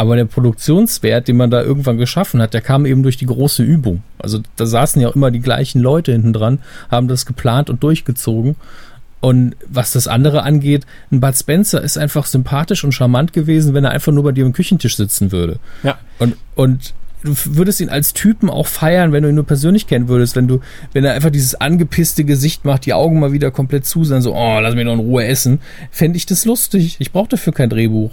Aber 0.00 0.16
der 0.16 0.24
Produktionswert, 0.24 1.28
den 1.28 1.36
man 1.36 1.50
da 1.50 1.62
irgendwann 1.62 1.98
geschaffen 1.98 2.40
hat, 2.40 2.54
der 2.54 2.62
kam 2.62 2.86
eben 2.86 3.02
durch 3.02 3.18
die 3.18 3.26
große 3.26 3.62
Übung. 3.62 4.02
Also 4.16 4.40
da 4.56 4.64
saßen 4.64 5.02
ja 5.02 5.08
auch 5.08 5.14
immer 5.14 5.30
die 5.30 5.40
gleichen 5.42 5.78
Leute 5.82 6.12
hinten 6.12 6.32
dran, 6.32 6.60
haben 6.90 7.06
das 7.06 7.26
geplant 7.26 7.68
und 7.68 7.82
durchgezogen. 7.82 8.56
Und 9.20 9.56
was 9.68 9.92
das 9.92 10.08
andere 10.08 10.42
angeht, 10.42 10.86
ein 11.12 11.20
Bud 11.20 11.36
Spencer 11.36 11.82
ist 11.82 11.98
einfach 11.98 12.24
sympathisch 12.24 12.82
und 12.82 12.92
charmant 12.92 13.34
gewesen, 13.34 13.74
wenn 13.74 13.84
er 13.84 13.90
einfach 13.90 14.10
nur 14.10 14.22
bei 14.22 14.32
dir 14.32 14.46
am 14.46 14.54
Küchentisch 14.54 14.96
sitzen 14.96 15.32
würde. 15.32 15.58
Ja. 15.82 15.98
Und, 16.18 16.38
und 16.54 16.94
du 17.22 17.34
würdest 17.44 17.82
ihn 17.82 17.90
als 17.90 18.14
Typen 18.14 18.48
auch 18.48 18.68
feiern, 18.68 19.12
wenn 19.12 19.22
du 19.22 19.28
ihn 19.28 19.34
nur 19.34 19.44
persönlich 19.44 19.86
kennen 19.86 20.08
würdest, 20.08 20.34
wenn 20.34 20.48
du, 20.48 20.60
wenn 20.94 21.04
er 21.04 21.12
einfach 21.12 21.28
dieses 21.28 21.56
angepisste 21.56 22.24
Gesicht 22.24 22.64
macht, 22.64 22.86
die 22.86 22.94
Augen 22.94 23.20
mal 23.20 23.32
wieder 23.32 23.50
komplett 23.50 23.84
zu 23.84 24.04
sind, 24.04 24.22
so, 24.22 24.34
oh, 24.34 24.60
lass 24.60 24.74
mich 24.74 24.86
noch 24.86 24.94
in 24.94 25.00
Ruhe 25.00 25.26
essen, 25.26 25.60
fände 25.90 26.16
ich 26.16 26.24
das 26.24 26.46
lustig. 26.46 26.96
Ich 27.00 27.12
brauche 27.12 27.28
dafür 27.28 27.52
kein 27.52 27.68
Drehbuch. 27.68 28.12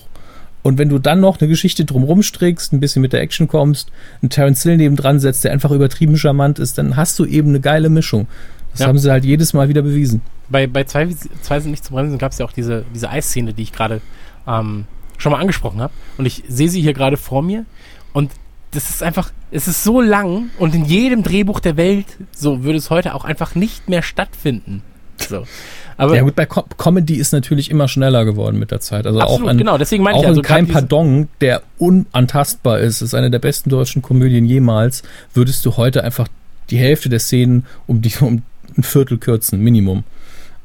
Und 0.68 0.78
wenn 0.78 0.90
du 0.90 1.00
dann 1.00 1.22
noch 1.22 1.40
eine 1.40 1.48
Geschichte 1.48 1.86
drumrum 1.86 2.22
strickst, 2.22 2.74
ein 2.74 2.82
bisschen 2.82 3.02
mit 3.02 3.14
der 3.14 3.22
Action 3.22 3.48
kommst, 3.48 3.90
einen 4.22 4.30
Terence 4.30 4.64
Hill 4.64 4.76
nebendran 4.76 5.22
setzt, 5.22 5.46
der 5.46 5.54
einfach 5.54 5.72
übertrieben 5.72 6.18
charmant 6.18 6.60
ist, 6.60 6.78
dann 6.78 6.98
hast 6.98 7.18
du 7.20 7.24
eben 7.24 7.48
eine 7.48 7.62
geile 7.62 7.88
Mischung. 7.88 8.28
Das 8.72 8.82
ja. 8.82 8.88
haben 8.88 8.98
sie 8.98 9.10
halt 9.10 9.24
jedes 9.24 9.54
Mal 9.54 9.70
wieder 9.70 9.82
bewiesen. 9.82 10.20
Bei, 10.50 10.68
bei 10.68 10.84
zwei, 10.84 11.08
zwei 11.42 11.62
sind 11.62 11.72
nicht 11.72 11.86
zu 11.86 11.94
bremsen 11.94 12.18
gab 12.18 12.34
es 12.34 12.40
ja 12.40 12.46
auch 12.46 12.52
diese, 12.52 12.84
diese 12.94 13.10
Eisszene, 13.10 13.54
die 13.54 13.64
ich 13.64 13.72
gerade 13.72 14.02
ähm, 14.46 14.84
schon 15.18 15.32
mal 15.32 15.40
angesprochen 15.40 15.80
habe. 15.80 15.94
Und 16.18 16.26
ich 16.26 16.44
sehe 16.50 16.68
sie 16.68 16.82
hier 16.82 16.94
gerade 16.94 17.16
vor 17.16 17.44
mir. 17.44 17.64
Und 18.12 18.34
das 18.72 18.90
ist 18.90 19.02
einfach, 19.02 19.32
es 19.52 19.70
ist 19.70 19.86
so 19.86 20.02
lang 20.02 20.50
und 20.60 20.76
in 20.76 20.84
jedem 20.84 21.24
Drehbuch 21.24 21.62
der 21.62 21.78
Welt, 21.78 22.08
so 22.34 22.66
würde 22.66 22.78
es 22.78 22.90
heute 22.90 23.16
auch 23.16 23.24
einfach 23.24 23.56
nicht 23.56 23.88
mehr 23.88 24.02
stattfinden. 24.02 24.84
So. 25.18 25.46
Aber 25.98 26.16
ja 26.16 26.22
gut, 26.22 26.36
bei 26.36 26.46
Com 26.46 26.64
Comedy 26.78 27.16
ist 27.16 27.34
natürlich 27.34 27.72
immer 27.72 27.88
schneller 27.88 28.24
geworden 28.24 28.60
mit 28.60 28.72
der 28.72 28.80
Zeit. 28.80 29.08
Also 29.08 29.20
absolut, 29.20 29.48
auch 29.48 29.50
ein, 29.50 29.58
genau, 29.58 29.78
deswegen 29.78 30.04
meine 30.04 30.18
auch 30.18 30.22
ich 30.22 30.28
also 30.28 30.42
kein 30.42 30.68
Pardon, 30.68 31.28
der 31.42 31.64
unantastbar 31.80 32.80
ist, 32.80 33.02
ist 33.02 33.16
eine 33.16 33.32
der 33.32 33.40
besten 33.40 33.70
deutschen 33.70 34.02
Komödien 34.02 34.46
jemals, 34.46 35.04
würdest 35.34 35.66
du 35.66 35.76
heute 35.78 36.04
einfach 36.04 36.28
die 36.70 36.78
Hälfte 36.78 37.10
der 37.10 37.20
Szenen 37.20 37.66
um, 37.88 38.02
die, 38.02 38.14
um 38.20 38.44
ein 38.78 38.84
Viertel 38.84 39.18
kürzen, 39.18 39.60
Minimum. 39.60 40.04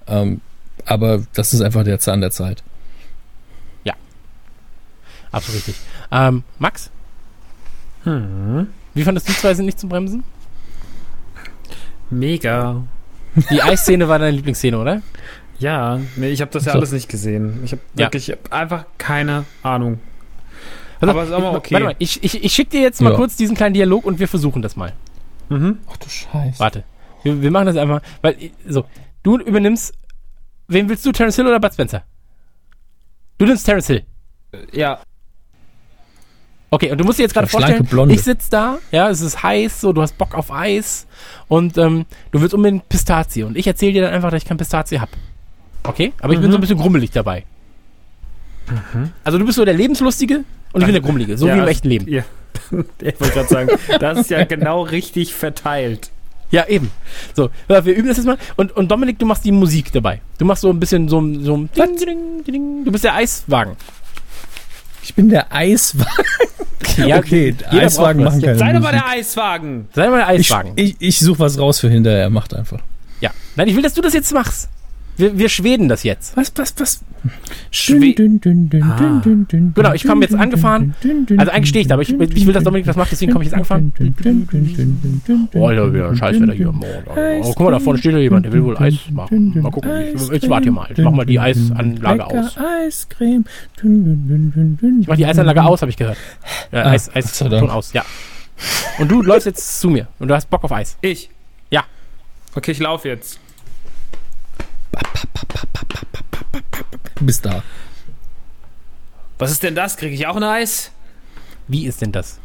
Ähm, 0.06 0.40
aber 0.84 1.22
das 1.34 1.54
ist 1.54 1.62
einfach 1.62 1.84
der 1.84 1.98
Zahn 1.98 2.20
der 2.20 2.30
Zeit. 2.30 2.62
Absolut 5.32 5.56
richtig. 5.56 5.76
Ähm, 6.10 6.44
Max? 6.58 6.90
Hm. 8.04 8.68
Wie 8.94 9.02
fandest 9.02 9.28
du 9.28 9.32
zwei 9.32 9.54
sind 9.54 9.64
nicht 9.64 9.80
zum 9.80 9.88
Bremsen? 9.88 10.22
Mega. 12.10 12.82
Die 13.50 13.62
Eisszene 13.62 14.08
war 14.08 14.18
deine 14.18 14.36
Lieblingsszene, 14.36 14.78
oder? 14.78 15.02
Ja, 15.58 16.00
nee, 16.16 16.30
ich 16.30 16.40
habe 16.40 16.50
das 16.50 16.64
ja 16.64 16.72
so. 16.72 16.78
alles 16.78 16.92
nicht 16.92 17.08
gesehen. 17.08 17.60
Ich 17.64 17.72
habe 17.72 17.82
wirklich 17.94 18.26
ja. 18.26 18.36
einfach 18.50 18.84
keine 18.98 19.44
Ahnung. 19.62 20.00
Also, 21.00 21.10
aber 21.10 21.24
ist 21.24 21.32
aber 21.32 21.52
okay. 21.54 21.74
Warte 21.74 21.86
mal, 21.86 21.94
ich, 21.98 22.22
ich, 22.22 22.44
ich 22.44 22.52
schicke 22.52 22.70
dir 22.70 22.80
jetzt 22.80 23.00
mal 23.00 23.10
ja. 23.10 23.16
kurz 23.16 23.36
diesen 23.36 23.56
kleinen 23.56 23.74
Dialog 23.74 24.04
und 24.04 24.18
wir 24.18 24.28
versuchen 24.28 24.62
das 24.62 24.76
mal. 24.76 24.92
Mhm. 25.48 25.78
Ach 25.90 25.96
du 25.96 26.08
Scheiße. 26.08 26.58
Warte. 26.58 26.84
Wir, 27.22 27.40
wir 27.40 27.50
machen 27.50 27.66
das 27.66 27.76
einfach, 27.76 28.02
weil, 28.22 28.36
so, 28.66 28.84
du 29.22 29.38
übernimmst, 29.38 29.94
wen 30.68 30.88
willst 30.88 31.06
du, 31.06 31.12
Terence 31.12 31.36
Hill 31.36 31.46
oder 31.46 31.60
Bud 31.60 31.72
Spencer? 31.72 32.02
Du 33.38 33.46
nimmst 33.46 33.64
Terence 33.66 33.86
Hill. 33.86 34.04
Ja. 34.72 35.00
Okay, 36.72 36.90
und 36.90 36.96
du 36.96 37.04
musst 37.04 37.18
dir 37.18 37.24
jetzt 37.24 37.34
gerade 37.34 37.48
vorstellen, 37.48 37.86
ich 38.08 38.22
sitze 38.22 38.48
da, 38.48 38.78
ja, 38.90 39.10
es 39.10 39.20
ist 39.20 39.42
heiß, 39.42 39.82
so, 39.82 39.92
du 39.92 40.00
hast 40.00 40.16
Bock 40.16 40.34
auf 40.34 40.50
Eis 40.50 41.06
und 41.46 41.76
ähm, 41.76 42.06
du 42.30 42.40
willst 42.40 42.54
unbedingt 42.54 42.88
Pistazie 42.88 43.42
und 43.42 43.58
ich 43.58 43.66
erzähle 43.66 43.92
dir 43.92 44.02
dann 44.04 44.14
einfach, 44.14 44.30
dass 44.30 44.42
ich 44.42 44.48
kein 44.48 44.56
Pistazie 44.56 44.98
hab. 44.98 45.10
Okay? 45.82 46.14
Aber 46.20 46.28
mhm. 46.28 46.32
ich 46.32 46.40
bin 46.40 46.50
so 46.50 46.56
ein 46.56 46.60
mhm. 46.60 46.62
bisschen 46.62 46.78
grummelig 46.78 47.10
dabei. 47.10 47.44
Mhm. 48.70 49.10
Also 49.22 49.36
du 49.36 49.44
bist 49.44 49.56
so 49.56 49.66
der 49.66 49.74
Lebenslustige 49.74 50.44
und 50.72 50.80
ich 50.80 50.86
bin 50.86 50.94
der 50.94 51.02
Grummelige, 51.02 51.36
so 51.36 51.46
ja, 51.46 51.56
wie 51.56 51.58
im 51.58 51.68
echten 51.68 51.88
Leben. 51.88 52.08
Ja. 52.08 52.24
Ich 53.02 53.20
wollte 53.20 53.34
gerade 53.34 53.48
sagen, 53.48 53.70
das 54.00 54.20
ist 54.20 54.30
ja 54.30 54.44
genau 54.46 54.80
richtig 54.82 55.34
verteilt. 55.34 56.10
Ja, 56.50 56.66
eben. 56.68 56.90
So, 57.34 57.50
wir 57.68 57.94
üben 57.94 58.08
das 58.08 58.16
jetzt 58.16 58.26
mal. 58.26 58.38
Und, 58.56 58.74
und 58.74 58.90
Dominik, 58.90 59.18
du 59.18 59.26
machst 59.26 59.44
die 59.44 59.52
Musik 59.52 59.92
dabei. 59.92 60.22
Du 60.38 60.46
machst 60.46 60.62
so 60.62 60.70
ein 60.70 60.80
bisschen 60.80 61.06
so, 61.08 61.20
so 61.40 61.56
ein 61.56 61.70
Ding, 61.76 61.96
Ding, 61.98 62.44
Ding. 62.44 62.84
Du 62.84 62.92
bist 62.92 63.04
der 63.04 63.14
Eiswagen. 63.14 63.76
Ich 65.02 65.14
bin 65.14 65.28
der 65.28 65.52
Eiswagen. 65.52 66.24
ja, 66.96 67.16
okay, 67.18 67.54
Eiswagen 67.70 68.22
machen 68.22 68.40
keine 68.40 68.58
Sei 68.58 68.72
doch 68.72 68.80
mal 68.80 68.92
der 68.92 69.08
Eiswagen. 69.08 69.88
Sei 69.94 70.04
doch 70.04 70.10
mal 70.10 70.18
der 70.18 70.28
Eiswagen. 70.28 70.72
Ich, 70.76 70.90
ich, 70.90 70.96
ich 71.00 71.18
suche 71.18 71.40
was 71.40 71.58
raus 71.58 71.80
für 71.80 71.90
hinterher. 71.90 72.30
Macht 72.30 72.54
einfach. 72.54 72.80
Ja. 73.20 73.30
Nein, 73.56 73.68
ich 73.68 73.74
will, 73.74 73.82
dass 73.82 73.94
du 73.94 74.00
das 74.02 74.14
jetzt 74.14 74.32
machst. 74.32 74.68
Wir, 75.16 75.38
wir 75.38 75.48
schweden 75.48 75.88
das 75.88 76.02
jetzt. 76.04 76.36
Was, 76.36 76.52
was, 76.56 76.74
was? 76.78 77.04
Schwe 77.70 78.14
ah. 78.82 79.22
Genau, 79.74 79.92
ich 79.92 80.04
komme 80.04 80.22
jetzt 80.22 80.34
angefahren. 80.34 80.94
Also 81.36 81.52
eigentlich 81.52 81.68
stehe 81.68 81.82
ich 81.82 81.88
da, 81.88 81.94
aber 81.94 82.02
ich, 82.02 82.10
ich 82.10 82.46
will, 82.46 82.52
dass 82.52 82.64
Dominik 82.64 82.86
das 82.86 82.96
macht, 82.96 83.12
deswegen 83.12 83.30
komme 83.30 83.44
ich 83.44 83.50
jetzt 83.50 83.54
angefahren. 83.54 83.92
Oh, 85.54 85.66
Alter, 85.66 85.94
wieder 85.94 86.16
Scheißwetter 86.16 86.52
hier. 86.52 86.74
Oh, 87.42 87.52
guck 87.54 87.60
mal, 87.60 87.70
da 87.70 87.78
vorne 87.78 87.98
steht 87.98 88.12
ja 88.12 88.18
jemand, 88.18 88.46
der 88.46 88.52
will 88.52 88.64
wohl 88.64 88.76
Eis 88.76 88.94
machen. 89.10 89.60
Mal 89.60 89.70
gucken. 89.70 89.90
Ich, 90.14 90.30
ich 90.30 90.50
warte 90.50 90.64
hier 90.64 90.72
mal. 90.72 90.88
Ich 90.90 90.98
mach 90.98 91.12
mal 91.12 91.26
die 91.26 91.38
Eisanlage 91.38 92.26
aus. 92.26 92.56
Eiscreme. 92.58 93.44
Ich 95.00 95.06
mach 95.06 95.16
die 95.16 95.26
Eisanlage 95.26 95.62
aus, 95.62 95.82
habe 95.82 95.90
ich 95.90 95.96
gehört. 95.96 96.16
Ja, 96.72 96.86
Eis, 96.86 97.14
Eis, 97.14 97.38
schon 97.38 97.52
aus, 97.70 97.92
ja. 97.92 98.04
Und 98.98 99.10
du 99.10 99.22
läufst 99.22 99.46
jetzt 99.46 99.80
zu 99.80 99.90
mir 99.90 100.08
und 100.18 100.28
du 100.28 100.34
hast 100.34 100.50
Bock 100.50 100.64
auf 100.64 100.72
Eis. 100.72 100.96
Ich? 101.00 101.30
Ja. 101.70 101.84
Okay, 102.54 102.72
ich 102.72 102.80
laufe 102.80 103.08
jetzt. 103.08 103.38
Du 107.14 107.26
bist 107.26 107.44
da. 107.44 107.62
Was 109.38 109.50
ist 109.50 109.62
denn 109.62 109.74
das? 109.74 109.96
Kriege 109.96 110.14
ich 110.14 110.26
auch 110.26 110.36
ein 110.36 110.42
Eis? 110.42 110.90
Wie 111.68 111.86
ist 111.86 112.00
denn 112.00 112.12
das? 112.12 112.38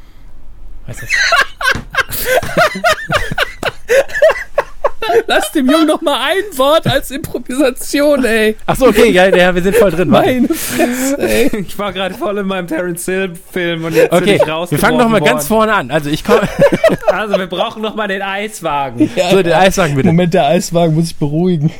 Weißt 0.85 1.01
du? 1.01 1.05
Lass 5.27 5.51
dem 5.51 5.69
Jungen 5.69 5.87
noch 5.87 6.01
mal 6.01 6.19
ein 6.19 6.57
Wort 6.57 6.87
als 6.87 7.11
Improvisation, 7.11 8.25
ey. 8.25 8.55
Achso, 8.65 8.87
okay, 8.87 9.11
ja, 9.11 9.27
ja, 9.27 9.53
wir 9.53 9.61
sind 9.61 9.75
voll 9.75 9.91
drin. 9.91 10.09
Meine 10.09 10.47
Fresse, 10.47 11.17
ey. 11.19 11.65
Ich 11.67 11.77
war 11.77 11.93
gerade 11.93 12.15
voll 12.15 12.37
in 12.37 12.47
meinem 12.47 12.67
Terence 12.67 13.05
Hill 13.05 13.33
Film 13.51 13.85
und 13.85 13.95
jetzt 13.95 14.11
okay, 14.11 14.25
bin 14.25 14.35
ich 14.35 14.47
raus. 14.47 14.71
Wir 14.71 14.79
fangen 14.79 14.97
noch 14.97 15.09
mal 15.09 15.19
worden. 15.19 15.31
ganz 15.31 15.47
vorne 15.47 15.73
an. 15.73 15.91
Also 15.91 16.09
ich 16.09 16.23
komme. 16.23 16.47
also 17.07 17.37
wir 17.37 17.47
brauchen 17.47 17.81
noch 17.81 17.95
mal 17.95 18.07
den 18.07 18.21
Eiswagen. 18.21 19.09
Ja, 19.15 19.31
so, 19.31 19.41
den 19.41 19.53
Eiswagen 19.53 19.95
bitte. 19.95 20.07
Moment, 20.07 20.33
der 20.33 20.47
Eiswagen 20.47 20.95
muss 20.95 21.07
ich 21.07 21.15
beruhigen. 21.15 21.71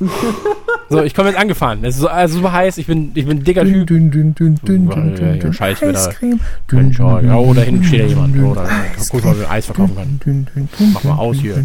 so, 0.88 1.02
ich 1.02 1.14
komme 1.14 1.30
jetzt 1.30 1.38
angefahren. 1.38 1.84
Es 1.84 1.94
ist 1.96 2.00
so, 2.02 2.08
also 2.08 2.36
super 2.36 2.52
heiß. 2.52 2.78
Ich 2.78 2.86
bin, 2.86 3.12
ich 3.14 3.26
bin 3.26 3.38
ein 3.38 3.44
dicker 3.44 3.64
Typ. 3.64 3.86
Dün, 3.86 4.10
dün, 4.10 4.34
dün, 4.34 4.58
dün, 4.64 4.90
dün, 4.90 5.16
dün, 5.16 5.40
dün, 5.40 5.52
Scheiß 5.52 5.82
wieder. 5.82 6.14
Mensch, 6.72 7.00
oh, 7.00 7.18
ja, 7.20 7.36
oh, 7.36 7.54
da 7.54 7.62
hinten 7.62 7.84
steht 7.84 8.00
ja 8.00 8.06
jemand. 8.06 8.36
Oh, 8.38 8.54
da, 8.54 8.68
guck 9.10 9.24
mal, 9.24 9.32
ob 9.32 9.38
wir 9.40 9.50
Eis 9.50 9.66
verkaufen 9.66 10.20
können. 10.22 10.48
Mach 10.92 11.04
mal 11.04 11.16
aus 11.16 11.36
hier. 11.36 11.64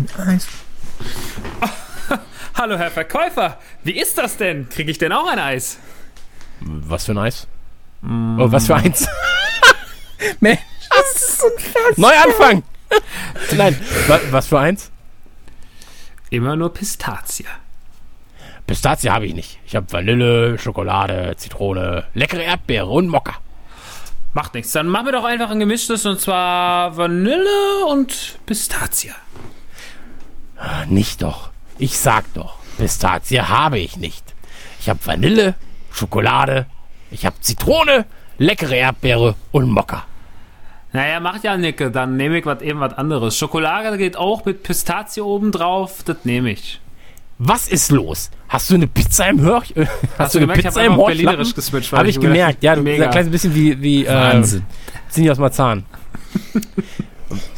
Hallo, 2.56 2.78
Herr 2.78 2.92
Verkäufer. 2.92 3.58
Wie 3.84 3.98
ist 3.98 4.18
das 4.18 4.38
denn? 4.38 4.68
Kriege 4.70 4.92
ich 4.92 4.98
denn 4.98 5.12
auch 5.12 5.28
ein 5.28 5.40
Eis? 5.40 5.78
Was 6.62 7.06
für 7.06 7.14
ein 7.14 7.18
Eis? 7.18 7.48
Mm. 8.02 8.40
Oh, 8.40 8.52
was 8.52 8.68
für 8.68 8.76
eins? 8.76 9.08
Mensch, 10.40 10.60
das 10.90 11.30
ist 11.30 11.44
unfassbar. 11.44 11.94
Neuanfang! 11.98 12.64
Nein, 13.56 13.76
was, 14.08 14.22
was 14.32 14.48
für 14.48 14.60
eins? 14.60 14.92
Immer 16.30 16.56
nur 16.56 16.74
Pistazie. 16.74 17.46
Pistazie 18.70 19.10
habe 19.10 19.26
ich 19.26 19.34
nicht. 19.34 19.58
Ich 19.66 19.76
habe 19.76 19.92
Vanille, 19.92 20.60
Schokolade, 20.60 21.34
Zitrone, 21.38 22.06
leckere 22.14 22.44
Erdbeere 22.44 22.86
und 22.86 23.08
Mokka. 23.08 23.34
Macht 24.34 24.54
nichts. 24.54 24.74
Dann 24.74 24.86
machen 24.86 25.08
wir 25.08 25.14
doch 25.14 25.24
einfach 25.24 25.50
ein 25.50 25.60
gemischtes 25.60 26.06
und 26.06 26.22
zwar 26.22 26.96
Vanille 26.96 27.86
und 27.88 28.38
Pistazie. 28.46 29.10
Nicht 30.88 31.24
doch. 31.24 31.50
Ich 31.80 31.98
sag 31.98 32.32
doch, 32.36 32.58
Pistazie 32.78 33.42
habe 33.42 33.80
ich 33.80 33.98
nicht. 33.98 34.36
Ich 34.80 34.88
habe 34.88 35.00
Vanille, 35.04 35.56
Schokolade, 35.92 36.68
ich 37.10 37.26
habe 37.26 37.42
Zitrone, 37.42 38.06
leckere 38.38 38.76
Erdbeere 38.76 39.34
und 39.52 39.72
Mokka. 39.72 40.04
Naja, 40.94 41.20
macht 41.20 41.44
ja 41.44 41.58
nicke, 41.58 41.90
dann 41.90 42.18
nehme 42.18 42.38
ich 42.38 42.46
was 42.46 42.62
eben 42.62 42.80
was 42.82 42.94
anderes. 42.94 43.36
Schokolade 43.36 43.98
geht 43.98 44.16
auch 44.16 44.46
mit 44.46 44.62
Pistazie 44.62 45.22
oben 45.22 45.52
drauf, 45.52 46.04
das 46.06 46.18
nehme 46.24 46.52
ich. 46.52 46.80
Was 47.42 47.70
ist 47.70 47.90
los? 47.92 48.30
Hast 48.50 48.70
du 48.70 48.76
eine 48.76 48.88
Pizza 48.88 49.30
im 49.30 49.40
Hörch? 49.40 49.74
Hast, 49.78 49.90
Hast 50.20 50.36
du 50.36 50.40
eine 50.40 50.48
gemerkt, 50.48 50.64
Pizza 50.66 50.84
im 50.84 50.98
Berlinerisch 50.98 51.56
geswitcht? 51.56 51.94
Habe 51.94 52.10
ich 52.10 52.20
gemerkt. 52.20 52.62
Ja, 52.64 52.76
du 52.76 52.84
bist 52.84 53.02
ein 53.02 53.12
kleines 53.12 53.32
bisschen 53.32 53.56
wie, 53.56 53.82
wie 53.82 54.06
äh, 54.06 54.14
Wahnsinn. 54.14 54.62
Äh, 54.62 55.14
sind 55.14 55.24
die 55.24 55.32
aus 55.32 55.38
Marzahn. 55.38 55.86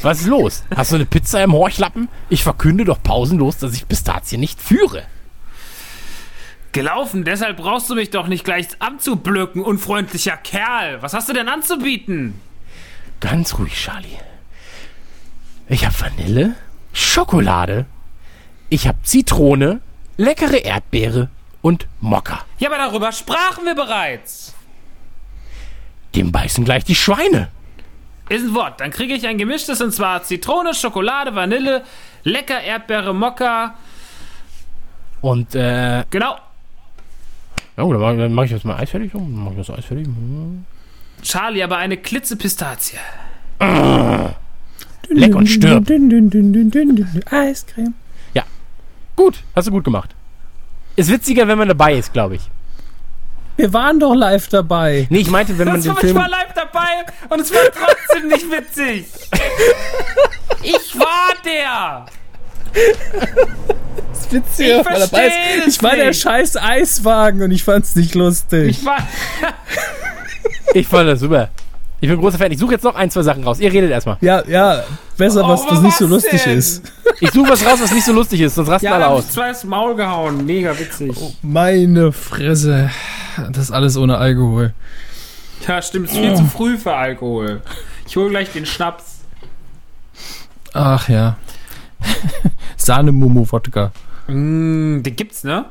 Was 0.04 0.22
ist 0.22 0.28
los? 0.28 0.64
Hast 0.76 0.92
du 0.92 0.98
eine 0.98 1.06
Pizza 1.08 1.44
im 1.44 1.54
Horchlappen? 1.54 2.10
Ich 2.30 2.44
verkünde 2.44 2.86
doch 2.86 3.02
pausenlos, 3.02 3.58
dass 3.58 3.74
ich 3.74 3.88
Pistazie 3.88 4.38
nicht 4.38 4.62
führe. 4.62 5.04
Gelaufen, 6.74 7.24
deshalb 7.24 7.58
brauchst 7.58 7.90
du 7.90 7.96
mich 7.96 8.12
doch 8.12 8.28
nicht 8.28 8.46
gleich 8.46 8.68
anzublöcken, 8.80 9.64
unfreundlicher 9.64 10.38
Kerl. 10.38 11.02
Was 11.02 11.14
hast 11.14 11.28
du 11.28 11.34
denn 11.34 11.50
anzubieten? 11.50 12.36
Ganz 13.20 13.58
ruhig, 13.58 13.74
Charlie. 13.74 14.18
Ich 15.68 15.86
habe 15.86 15.96
Vanille, 16.00 16.54
Schokolade, 16.94 17.88
ich 18.72 18.88
habe 18.88 18.98
Zitrone, 19.04 19.82
leckere 20.18 20.64
Erdbeere 20.64 21.30
und 21.62 21.88
Mokka. 22.00 22.46
Ja, 22.58 22.70
aber 22.70 22.78
darüber 22.78 23.12
sprachen 23.12 23.66
wir 23.66 23.76
bereits. 23.76 24.56
Dem 26.16 26.32
beißen 26.32 26.64
gleich 26.64 26.86
die 26.86 26.96
Schweine. 26.96 27.50
Ist 28.30 28.46
ein 28.46 28.56
Wort. 28.56 28.80
Dann 28.80 28.92
kriege 28.92 29.14
ich 29.14 29.28
ein 29.28 29.38
gemischtes 29.38 29.82
und 29.82 29.92
zwar 29.92 30.24
Zitrone, 30.24 30.74
Schokolade, 30.74 31.36
Vanille, 31.36 31.84
lecker 32.24 32.62
Erdbeere, 32.62 33.14
Mokka. 33.14 33.76
Und, 35.20 35.54
äh. 35.54 36.06
Genau. 36.10 36.38
Ja, 37.76 37.86
dann 37.86 38.34
mache 38.34 38.46
ich 38.46 38.52
jetzt 38.54 38.64
mal 38.64 38.78
Eis 38.78 38.90
fertig. 38.90 39.12
Dann 39.12 39.32
mache 39.34 39.56
ich 39.60 39.68
das 39.68 39.78
Eis 39.78 39.84
fertig. 39.84 40.08
Charlie, 41.24 41.62
aber 41.62 41.78
eine 41.78 41.98
Klitzepistazie. 41.98 42.98
Leck 45.10 45.36
und 45.36 45.48
stirb. 45.48 45.90
Eiscreme. 47.30 47.96
Gut, 49.22 49.44
hast 49.56 49.68
du 49.68 49.72
gut 49.72 49.84
gemacht. 49.84 50.10
Ist 50.96 51.12
witziger, 51.12 51.48
wenn 51.48 51.56
man 51.56 51.68
dabei 51.68 51.94
ist, 51.94 52.12
glaube 52.12 52.38
ich. 52.38 52.42
Wir 53.56 53.72
waren 53.72 54.00
doch 54.00 54.16
live 54.16 54.48
dabei. 54.48 55.06
Nee, 55.12 55.20
ich 55.20 55.30
meinte, 55.30 55.56
wenn 55.60 55.68
man 55.68 55.76
das 55.76 55.84
den 55.84 55.96
Film... 55.96 56.18
Ich 56.18 56.24
war 56.24 56.28
live 56.28 56.54
dabei 56.56 57.06
und 57.30 57.40
es 57.40 57.54
war 57.54 57.60
trotzdem 57.66 58.30
nicht 58.30 58.50
witzig. 58.50 59.06
Ich 60.64 61.00
war 61.00 61.34
der. 61.44 62.06
Das 64.12 64.20
ist 64.20 64.32
witzig, 64.32 64.68
ich 64.68 64.86
war 64.86 65.00
dabei 65.00 65.32
ist. 65.58 65.68
Ich 65.68 65.84
war 65.84 65.96
der 65.96 66.14
scheiß 66.14 66.58
Eiswagen 66.58 67.42
und 67.42 67.50
ich 67.50 67.64
fand's 67.64 67.96
nicht 67.96 68.14
lustig. 68.14 68.70
Ich 68.70 68.86
war... 68.86 68.98
ich 70.76 70.88
fand 70.88 71.10
das 71.10 71.20
super. 71.20 71.50
Ich 72.02 72.10
bin 72.10 72.18
ein 72.18 72.22
großer 72.22 72.40
Fan. 72.40 72.52
Ich 72.52 72.58
suche 72.58 72.74
jetzt 72.74 72.84
noch 72.84 72.96
ein, 72.96 73.12
zwei 73.12 73.22
Sachen 73.22 73.44
raus. 73.44 73.60
Ihr 73.60 73.72
redet 73.72 73.92
erstmal. 73.92 74.18
Ja, 74.22 74.44
ja. 74.48 74.84
Besser, 75.18 75.46
oh, 75.46 75.50
was, 75.50 75.64
was 75.70 75.82
nicht 75.82 75.98
so 75.98 76.08
lustig 76.08 76.42
denn? 76.44 76.58
ist. 76.58 76.92
Ich 77.20 77.30
suche 77.30 77.52
was 77.52 77.64
raus, 77.64 77.80
was 77.80 77.92
nicht 77.94 78.06
so 78.06 78.12
lustig 78.12 78.42
ist, 78.42 78.56
sonst 78.56 78.70
rasten 78.70 78.88
ja, 78.88 78.96
alle 78.96 79.08
aus. 79.08 79.26
Ich 79.26 79.32
zwei 79.32 79.50
ins 79.50 79.64
Maul 79.64 79.96
gehauen. 79.96 80.44
Mega 80.44 80.78
witzig. 80.78 81.16
Oh, 81.22 81.32
meine 81.44 82.12
Fresse. 82.12 82.90
Das 83.52 83.66
ist 83.66 83.72
alles 83.72 83.98
ohne 83.98 84.18
Alkohol. 84.18 84.74
Ja, 85.68 85.80
stimmt. 85.80 86.08
Es 86.08 86.14
ist 86.14 86.18
viel 86.18 86.32
oh. 86.32 86.38
zu 86.38 86.46
früh 86.46 86.76
für 86.76 86.96
Alkohol. 86.96 87.62
Ich 88.08 88.18
hole 88.18 88.32
gleich 88.32 88.52
den 88.52 88.66
Schnaps. 88.66 89.20
Ach 90.74 91.08
ja. 91.08 91.38
Sahne 92.78 93.12
Momo 93.12 93.46
Wodka. 93.52 93.92
Mm, 94.28 95.04
den 95.04 95.16
gibt's, 95.16 95.44
ne? 95.44 95.66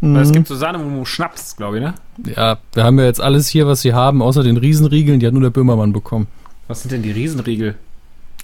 Mhm. 0.00 0.16
Es 0.16 0.32
gibt 0.32 0.48
so 0.48 0.54
Sahnemumu 0.54 1.04
Schnaps, 1.04 1.56
glaube 1.56 1.78
ich, 1.78 1.82
ne? 1.82 1.94
Ja, 2.34 2.58
wir 2.74 2.84
haben 2.84 2.98
ja 2.98 3.06
jetzt 3.06 3.20
alles 3.20 3.48
hier, 3.48 3.66
was 3.66 3.82
sie 3.82 3.94
haben, 3.94 4.22
außer 4.22 4.42
den 4.42 4.56
Riesenriegeln, 4.56 5.20
die 5.20 5.26
hat 5.26 5.32
nur 5.32 5.42
der 5.42 5.50
Böhmermann 5.50 5.92
bekommen. 5.92 6.26
Was 6.68 6.82
sind 6.82 6.92
denn 6.92 7.02
die 7.02 7.12
Riesenriegel? 7.12 7.76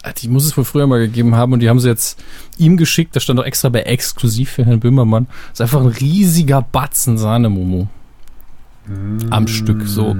Ah, 0.04 0.12
die 0.12 0.28
muss 0.28 0.44
es 0.44 0.56
wohl 0.56 0.64
früher 0.64 0.86
mal 0.86 0.98
gegeben 0.98 1.36
haben 1.36 1.52
und 1.52 1.60
die 1.60 1.68
haben 1.68 1.78
sie 1.78 1.88
jetzt 1.88 2.20
ihm 2.58 2.76
geschickt. 2.76 3.14
Das 3.14 3.22
stand 3.22 3.38
doch 3.38 3.44
extra 3.44 3.68
bei 3.68 3.82
exklusiv 3.82 4.50
für 4.50 4.64
Herrn 4.64 4.80
Böhmermann. 4.80 5.28
Das 5.50 5.54
ist 5.54 5.60
einfach 5.60 5.80
ein 5.80 5.86
riesiger 5.86 6.62
Batzen 6.62 7.18
Sahnemumu. 7.18 7.86
Mm. 8.86 9.18
Am 9.30 9.46
Stück. 9.46 9.82
So 9.86 10.16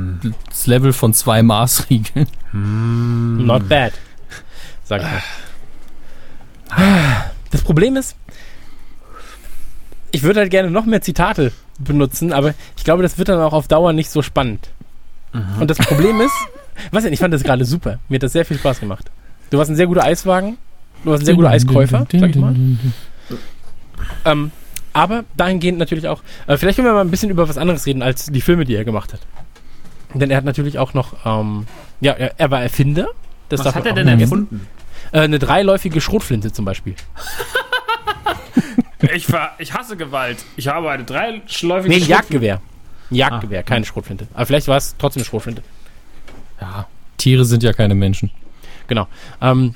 das 0.48 0.68
Level 0.68 0.92
von 0.92 1.14
zwei 1.14 1.42
Maßriegeln. 1.42 2.28
Mm. 2.52 3.44
Not 3.44 3.68
bad. 3.68 3.92
Sag 4.84 5.02
ich 5.02 5.08
mal. 5.08 5.22
Das 7.50 7.62
Problem 7.62 7.96
ist, 7.96 8.14
ich 10.12 10.22
würde 10.22 10.40
halt 10.40 10.50
gerne 10.50 10.70
noch 10.70 10.86
mehr 10.86 11.00
Zitate 11.00 11.52
benutzen, 11.78 12.32
aber 12.32 12.54
ich 12.76 12.84
glaube, 12.84 13.02
das 13.02 13.18
wird 13.18 13.28
dann 13.28 13.40
auch 13.40 13.52
auf 13.52 13.66
Dauer 13.66 13.92
nicht 13.92 14.10
so 14.10 14.22
spannend. 14.22 14.68
Mhm. 15.32 15.60
Und 15.60 15.70
das 15.70 15.78
Problem 15.78 16.20
ist, 16.20 16.34
was 16.90 17.04
denn, 17.04 17.12
ich 17.12 17.18
fand 17.18 17.34
das 17.34 17.42
gerade 17.42 17.64
super. 17.64 17.98
Mir 18.08 18.16
hat 18.16 18.22
das 18.22 18.32
sehr 18.32 18.44
viel 18.44 18.58
Spaß 18.58 18.80
gemacht. 18.80 19.10
Du 19.50 19.58
warst 19.58 19.70
ein 19.70 19.76
sehr 19.76 19.86
guter 19.86 20.04
Eiswagen, 20.04 20.58
du 21.04 21.10
warst 21.10 21.22
ein 21.22 21.26
sehr 21.26 21.34
guter 21.34 21.50
Eiskäufer, 21.50 22.06
sag 22.10 22.30
ich 22.30 22.36
mal. 22.36 22.54
Ähm, 24.24 24.50
aber 24.92 25.24
dahingehend 25.36 25.78
natürlich 25.78 26.08
auch, 26.08 26.22
äh, 26.46 26.56
vielleicht 26.56 26.76
können 26.76 26.88
wir 26.88 26.94
mal 26.94 27.00
ein 27.00 27.10
bisschen 27.10 27.30
über 27.30 27.48
was 27.48 27.58
anderes 27.58 27.86
reden 27.86 28.02
als 28.02 28.26
die 28.26 28.40
Filme, 28.40 28.64
die 28.64 28.74
er 28.74 28.84
gemacht 28.84 29.12
hat. 29.12 29.20
Denn 30.14 30.30
er 30.30 30.36
hat 30.36 30.44
natürlich 30.44 30.78
auch 30.78 30.92
noch, 30.92 31.14
ähm, 31.24 31.66
ja, 32.00 32.12
er, 32.12 32.38
er, 32.38 32.50
war 32.50 32.62
Erfinder. 32.62 33.08
Das 33.48 33.64
was 33.64 33.74
hat 33.74 33.86
er 33.86 33.94
denn 33.94 34.08
erfunden? 34.08 34.66
Äh, 35.12 35.20
eine 35.20 35.38
dreiläufige 35.38 36.00
Schrotflinte 36.00 36.52
zum 36.52 36.64
Beispiel. 36.64 36.94
ich, 39.14 39.26
ver 39.26 39.52
ich 39.58 39.72
hasse 39.72 39.96
Gewalt. 39.96 40.38
Ich 40.56 40.68
habe 40.68 40.90
eine 40.90 41.04
dreischläufige 41.04 41.94
Nee, 41.94 42.02
ein 42.02 42.08
Jagdgewehr. 42.08 42.60
Ein 43.10 43.14
Jagdgewehr, 43.14 43.60
ah. 43.60 43.62
keine 43.62 43.84
Schrotflinte. 43.84 44.26
Aber 44.34 44.46
vielleicht 44.46 44.68
war 44.68 44.76
es 44.76 44.94
trotzdem 44.98 45.20
eine 45.20 45.26
Schrotflinte. 45.26 45.62
Ja, 46.60 46.86
Tiere 47.18 47.44
sind 47.44 47.62
ja 47.62 47.72
keine 47.72 47.94
Menschen. 47.94 48.30
Genau. 48.86 49.06
Ähm, 49.40 49.74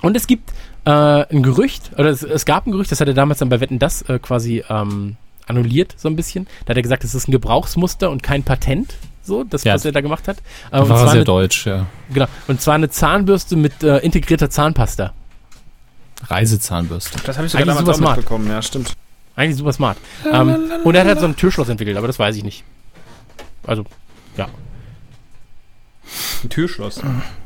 und 0.00 0.16
es 0.16 0.26
gibt 0.26 0.50
äh, 0.84 0.90
ein 0.90 1.42
Gerücht, 1.42 1.90
oder 1.96 2.10
es, 2.10 2.22
es, 2.22 2.44
gab 2.44 2.66
ein 2.66 2.72
Gerücht, 2.72 2.90
das 2.90 3.00
hat 3.00 3.08
er 3.08 3.14
damals 3.14 3.38
dann 3.38 3.48
bei 3.48 3.60
Wetten 3.60 3.78
das 3.78 4.02
äh, 4.02 4.18
quasi 4.18 4.64
ähm, 4.68 5.16
annulliert, 5.46 5.94
so 5.96 6.08
ein 6.08 6.16
bisschen. 6.16 6.46
Da 6.64 6.70
hat 6.70 6.76
er 6.76 6.82
gesagt, 6.82 7.04
es 7.04 7.14
ist 7.14 7.28
ein 7.28 7.32
Gebrauchsmuster 7.32 8.10
und 8.10 8.22
kein 8.22 8.42
Patent, 8.42 8.94
so, 9.22 9.44
das, 9.44 9.64
ja, 9.64 9.74
was 9.74 9.84
er 9.84 9.92
da 9.92 10.00
gemacht 10.00 10.26
hat. 10.26 10.38
Äh, 10.70 10.88
war 10.88 10.98
sehr 10.98 11.10
eine, 11.10 11.24
deutsch, 11.24 11.66
ja. 11.66 11.86
Genau. 12.12 12.26
Und 12.48 12.60
zwar 12.60 12.74
eine 12.74 12.90
Zahnbürste 12.90 13.56
mit 13.56 13.82
äh, 13.82 13.98
integrierter 13.98 14.50
Zahnpasta. 14.50 15.12
Reisezahnbürste. 16.28 17.18
Das 17.24 17.36
habe 17.36 17.46
ich 17.46 17.52
sogar 17.52 17.66
Eigentlich 17.66 17.76
damals 17.78 17.96
super 17.96 18.06
smart. 18.06 18.16
bekommen, 18.20 18.48
ja, 18.48 18.62
stimmt. 18.62 18.94
Eigentlich 19.34 19.56
super 19.56 19.72
smart. 19.72 19.98
Ähm, 20.30 20.70
und 20.84 20.94
er 20.94 21.02
hat 21.02 21.08
halt 21.08 21.20
so 21.20 21.26
ein 21.26 21.36
Türschloss 21.36 21.68
entwickelt, 21.68 21.96
aber 21.96 22.06
das 22.06 22.18
weiß 22.18 22.36
ich 22.36 22.44
nicht. 22.44 22.64
Also, 23.66 23.84
ja. 24.36 24.48
Ein 26.44 26.50
Türschloss. 26.50 27.00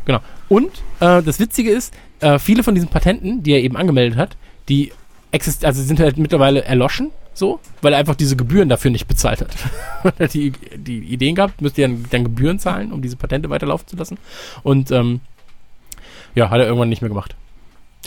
Genau. 0.05 0.21
Und 0.49 0.71
äh, 1.01 1.23
das 1.23 1.39
Witzige 1.39 1.71
ist, 1.71 1.95
äh, 2.21 2.39
viele 2.39 2.63
von 2.63 2.75
diesen 2.75 2.89
Patenten, 2.89 3.43
die 3.43 3.53
er 3.53 3.63
eben 3.63 3.77
angemeldet 3.77 4.19
hat, 4.19 4.37
die 4.69 4.93
exist 5.31 5.65
also 5.65 5.83
sind 5.83 6.01
halt 6.01 6.17
mittlerweile 6.17 6.65
erloschen, 6.65 7.13
so, 7.35 7.61
weil 7.83 7.93
er 7.93 7.99
einfach 7.99 8.15
diese 8.15 8.37
Gebühren 8.37 8.69
dafür 8.69 8.91
nicht 8.91 9.07
bezahlt 9.07 9.41
hat. 9.43 9.55
er 10.19 10.25
hat 10.25 10.35
die, 10.35 10.53
die 10.77 10.99
Ideen 10.99 11.35
gehabt, 11.35 11.61
müsste 11.61 11.83
dann, 11.83 12.07
dann 12.11 12.25
Gebühren 12.25 12.59
zahlen, 12.59 12.93
um 12.93 13.03
diese 13.03 13.17
Patente 13.17 13.51
weiterlaufen 13.51 13.87
zu 13.87 13.97
lassen. 13.97 14.19
Und 14.63 14.91
ähm, 14.91 15.21
ja, 16.35 16.51
hat 16.51 16.59
er 16.59 16.67
irgendwann 16.67 16.89
nicht 16.89 17.03
mehr 17.03 17.09
gemacht. 17.11 17.37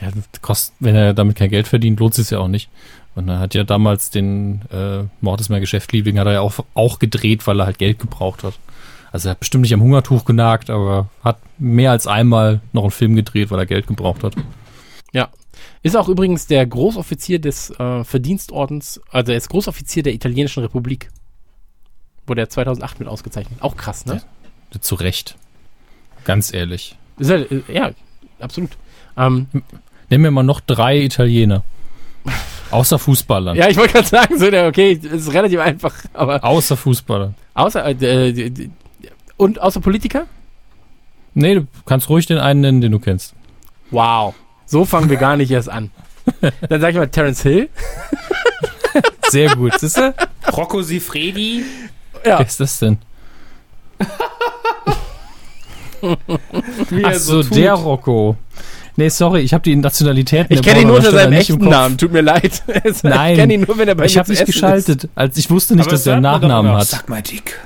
Ja, 0.02 0.10
kostet, 0.42 0.76
wenn 0.80 0.96
er 0.96 1.14
damit 1.14 1.36
kein 1.36 1.50
Geld 1.50 1.68
verdient, 1.68 2.00
lohnt 2.00 2.18
es 2.18 2.30
ja 2.30 2.40
auch 2.40 2.48
nicht. 2.48 2.70
Und 3.16 3.28
er 3.28 3.40
hat 3.40 3.54
ja 3.54 3.64
damals 3.64 4.12
den 4.12 4.62
äh, 4.72 5.04
Mord 5.22 5.42
ist 5.42 5.50
mein 5.50 5.62
Geschäft, 5.62 5.92
Liebling, 5.92 6.20
hat 6.20 6.28
er 6.28 6.34
ja 6.34 6.42
auch, 6.42 6.54
auch 6.74 7.00
gedreht, 7.00 7.48
weil 7.48 7.60
er 7.60 7.66
halt 7.66 7.78
Geld 7.78 8.00
gebraucht 8.00 8.44
hat. 8.44 8.54
Also 9.12 9.28
er 9.28 9.32
hat 9.32 9.40
bestimmt 9.40 9.64
nicht 9.64 9.74
am 9.74 9.82
Hungertuch 9.82 10.26
genagt, 10.26 10.70
aber 10.70 11.10
hat 11.24 11.40
mehr 11.58 11.92
als 11.92 12.08
einmal 12.08 12.62
noch 12.74 12.84
einen 12.84 12.92
Film 12.92 13.16
gedreht, 13.16 13.52
weil 13.52 13.60
er 13.60 13.66
Geld 13.66 13.88
gebraucht 13.88 14.24
hat. 14.24 14.36
Ja. 15.12 15.30
Ist 15.82 15.98
auch 15.98 16.08
übrigens 16.10 16.48
der 16.48 16.66
Großoffizier 16.66 17.40
des 17.40 17.72
äh, 17.72 18.04
Verdienstordens, 18.04 19.02
also 19.12 19.32
er 19.32 19.38
ist 19.38 19.50
Großoffizier 19.50 20.04
der 20.04 20.14
Italienischen 20.14 20.62
Republik. 20.62 21.10
Wurde 22.28 22.42
er 22.42 22.50
2008 22.50 23.00
mit 23.00 23.10
ausgezeichnet. 23.10 23.62
Auch 23.62 23.76
krass, 23.76 24.06
ne? 24.06 24.22
Ja, 24.74 24.82
zu 24.82 24.96
Recht. 24.96 25.36
Ganz 26.26 26.54
ehrlich. 26.54 26.96
Ist 27.18 27.32
halt, 27.32 27.52
äh, 27.52 27.62
ja, 27.68 27.92
absolut. 28.40 28.72
Ähm, 29.18 29.48
Nennen 30.10 30.24
wir 30.24 30.32
mal 30.32 30.44
noch 30.44 30.60
drei 30.60 31.00
Italiener. 31.00 31.64
Außer 32.72 33.00
Fußballern. 33.00 33.56
Ja, 33.58 33.68
ich 33.68 33.78
wollte 33.78 33.94
gerade 33.94 34.08
sagen, 34.08 34.38
so, 34.38 34.46
okay, 34.46 34.92
ist 34.92 35.34
relativ 35.34 35.60
einfach. 35.60 35.94
Aber 36.14 36.44
außer 36.44 36.78
Fußballer. 36.78 37.34
Außer, 37.54 37.86
äh, 37.86 38.30
äh 38.30 38.70
und 39.38 39.60
außer 39.62 39.80
Politiker? 39.80 40.28
Nee, 41.34 41.56
du 41.56 41.68
kannst 41.86 42.10
ruhig 42.10 42.26
den 42.26 42.38
einen 42.38 42.62
nennen, 42.62 42.82
den 42.82 42.92
du 42.92 43.00
kennst. 43.00 43.34
Wow. 43.92 44.36
So 44.66 44.86
fangen 44.86 45.10
wir 45.10 45.18
gar 45.18 45.38
nicht 45.38 45.50
erst 45.50 45.70
an. 45.70 45.92
Dann 46.70 46.82
sag 46.82 46.92
ich 46.92 46.98
mal 46.98 47.08
Terence 47.08 47.42
Hill. 47.42 47.70
Sehr 49.30 49.56
gut. 49.56 49.80
Siehst 49.80 49.98
du? 49.98 50.14
Rocco 50.52 50.82
Sifredi. 50.82 51.64
Ja. 52.26 52.40
Wer 52.40 52.46
ist 52.46 52.60
das 52.60 52.80
denn? 52.80 52.98
Ach 57.04 57.14
so, 57.16 57.42
so 57.42 57.56
der 57.56 57.74
Rocco. 57.74 58.38
Nee, 59.00 59.08
sorry, 59.08 59.40
ich 59.40 59.54
habe 59.54 59.64
die 59.64 59.78
Nationalität. 59.78 60.48
Ich 60.50 60.62
kenne 60.62 60.82
ihn 60.82 60.88
nur 60.88 60.98
unter 60.98 61.12
seinem 61.14 61.32
echten 61.32 61.58
Namen, 61.58 61.98
tut 61.98 62.12
mir 62.12 62.20
leid. 62.20 62.62
Nein, 63.04 63.32
ich 63.32 63.40
kenne 63.40 63.54
ihn 63.54 63.62
nur, 63.62 63.78
wenn 63.78 63.88
er 63.88 63.96
bei 63.96 64.04
Ich 64.04 64.18
habe 64.18 64.30
mich 64.30 64.44
geschaltet, 64.44 65.06
ist. 65.06 65.10
als 65.16 65.38
ich 65.38 65.50
wusste 65.50 65.78
nicht, 65.78 65.84
Aber 65.84 65.92
dass 65.92 66.06
er 66.06 66.16
einen 66.16 66.24
Nachnamen 66.24 66.74
hat. 66.74 66.86
Sag 66.86 67.08
mal 67.08 67.22
dick. 67.22 67.58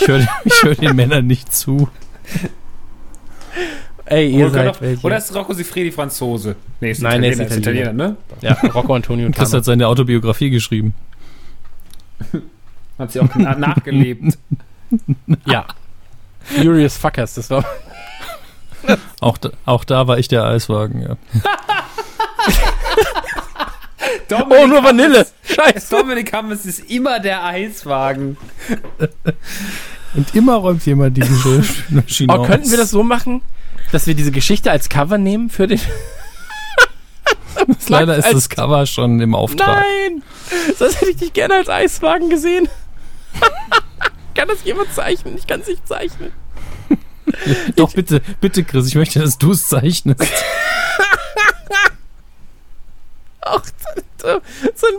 Ich 0.00 0.08
höre 0.08 0.26
hör 0.62 0.74
den 0.74 0.96
Männern 0.96 1.28
nicht 1.28 1.54
zu. 1.54 1.88
Ey, 4.06 4.28
ihr 4.30 4.46
oder 4.46 4.54
seid 4.54 4.80
welche. 4.80 5.06
Oder 5.06 5.18
ist 5.18 5.32
Rocco 5.32 5.52
Sifredi 5.52 5.92
Franzose? 5.92 6.56
Nee, 6.80 6.90
ist 6.90 7.02
Nein, 7.02 7.22
Italiener, 7.22 7.46
ist 7.46 7.56
Italiener, 7.56 7.92
ne? 7.92 8.16
Ja, 8.40 8.54
Rocco 8.74 8.94
Antonio 8.94 9.26
und 9.26 9.36
Chris 9.36 9.52
hat 9.52 9.64
seine 9.64 9.86
Autobiografie 9.86 10.50
geschrieben. 10.50 10.92
Hat 12.98 13.12
sie 13.12 13.20
auch 13.20 13.32
nachgelebt. 13.36 14.36
ja. 15.46 15.66
Furious 16.40 16.96
Fuckers, 16.96 17.34
das 17.34 17.48
war. 17.50 17.64
auch, 19.20 19.38
da, 19.38 19.50
auch 19.66 19.84
da 19.84 20.06
war 20.06 20.18
ich 20.18 20.28
der 20.28 20.44
Eiswagen, 20.44 21.02
ja. 21.02 21.16
Dominik 24.28 24.58
oh, 24.62 24.66
nur 24.66 24.84
Vanille. 24.84 25.26
Scheiße. 25.42 25.90
Dominik 25.90 26.32
Hammes 26.32 26.64
ist 26.64 26.90
immer 26.90 27.20
der 27.20 27.44
Eiswagen. 27.44 28.36
Und 30.14 30.34
immer 30.34 30.54
räumt 30.54 30.84
jemand 30.86 31.16
die 31.16 31.20
Geschirrmaschine 31.20 32.32
oh, 32.38 32.44
Könnten 32.44 32.70
wir 32.70 32.78
das 32.78 32.90
so 32.90 33.02
machen, 33.02 33.42
dass 33.92 34.06
wir 34.06 34.14
diese 34.14 34.32
Geschichte 34.32 34.70
als 34.70 34.88
Cover 34.88 35.18
nehmen 35.18 35.50
für 35.50 35.66
den... 35.66 35.80
Leider 37.88 38.16
ist 38.16 38.32
das 38.32 38.48
Cover 38.48 38.86
schon 38.86 39.20
im 39.20 39.34
Auftrag. 39.34 39.82
Nein! 39.82 40.22
Das 40.78 41.00
hätte 41.00 41.10
ich 41.10 41.16
dich 41.16 41.32
gerne 41.32 41.54
als 41.54 41.68
Eiswagen 41.68 42.30
gesehen. 42.30 42.68
kann 44.34 44.48
das 44.48 44.64
jemand 44.64 44.92
zeichnen? 44.94 45.36
Ich 45.36 45.46
kann 45.46 45.60
es 45.60 45.66
nicht 45.66 45.86
zeichnen. 45.86 46.32
Doch, 47.76 47.92
bitte, 47.92 48.20
bitte, 48.40 48.64
Chris, 48.64 48.88
ich 48.88 48.94
möchte, 48.94 49.20
dass 49.20 49.38
du 49.38 49.52
es 49.52 49.68
zeichnest. 49.68 50.20
Auch 53.42 53.62
so, 54.20 54.40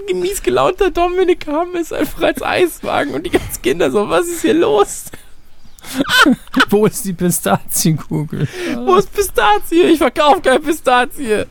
ein 0.10 0.20
mies 0.20 0.41
gelaunter 0.41 0.90
Dominik 0.90 1.45
ist 1.80 1.94
einfach 1.94 2.24
als 2.24 2.41
Eiswagen 2.41 3.14
und 3.14 3.24
die 3.24 3.30
ganzen 3.30 3.62
Kinder 3.62 3.91
so, 3.91 4.10
was 4.10 4.26
ist 4.28 4.41
hier 4.41 4.56
los? 4.56 5.06
Wo 6.70 6.86
ist 6.86 7.06
die 7.06 7.14
Pistazienkugel? 7.14 8.48
Wo 8.76 8.95
ist 8.95 9.14
Pistazie? 9.14 9.84
Ich 9.84 9.99
verkaufe 9.99 10.41
keine 10.41 10.60
Pistazie. 10.60 11.45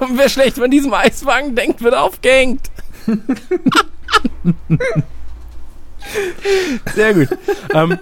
Und 0.00 0.18
wer 0.18 0.28
schlecht 0.28 0.56
von 0.56 0.70
diesem 0.70 0.92
Eiswagen 0.92 1.54
denkt, 1.54 1.82
wird 1.82 1.94
aufgehängt. 1.94 2.70
Sehr 6.94 7.14
gut. 7.14 7.28
Ähm, 7.72 7.98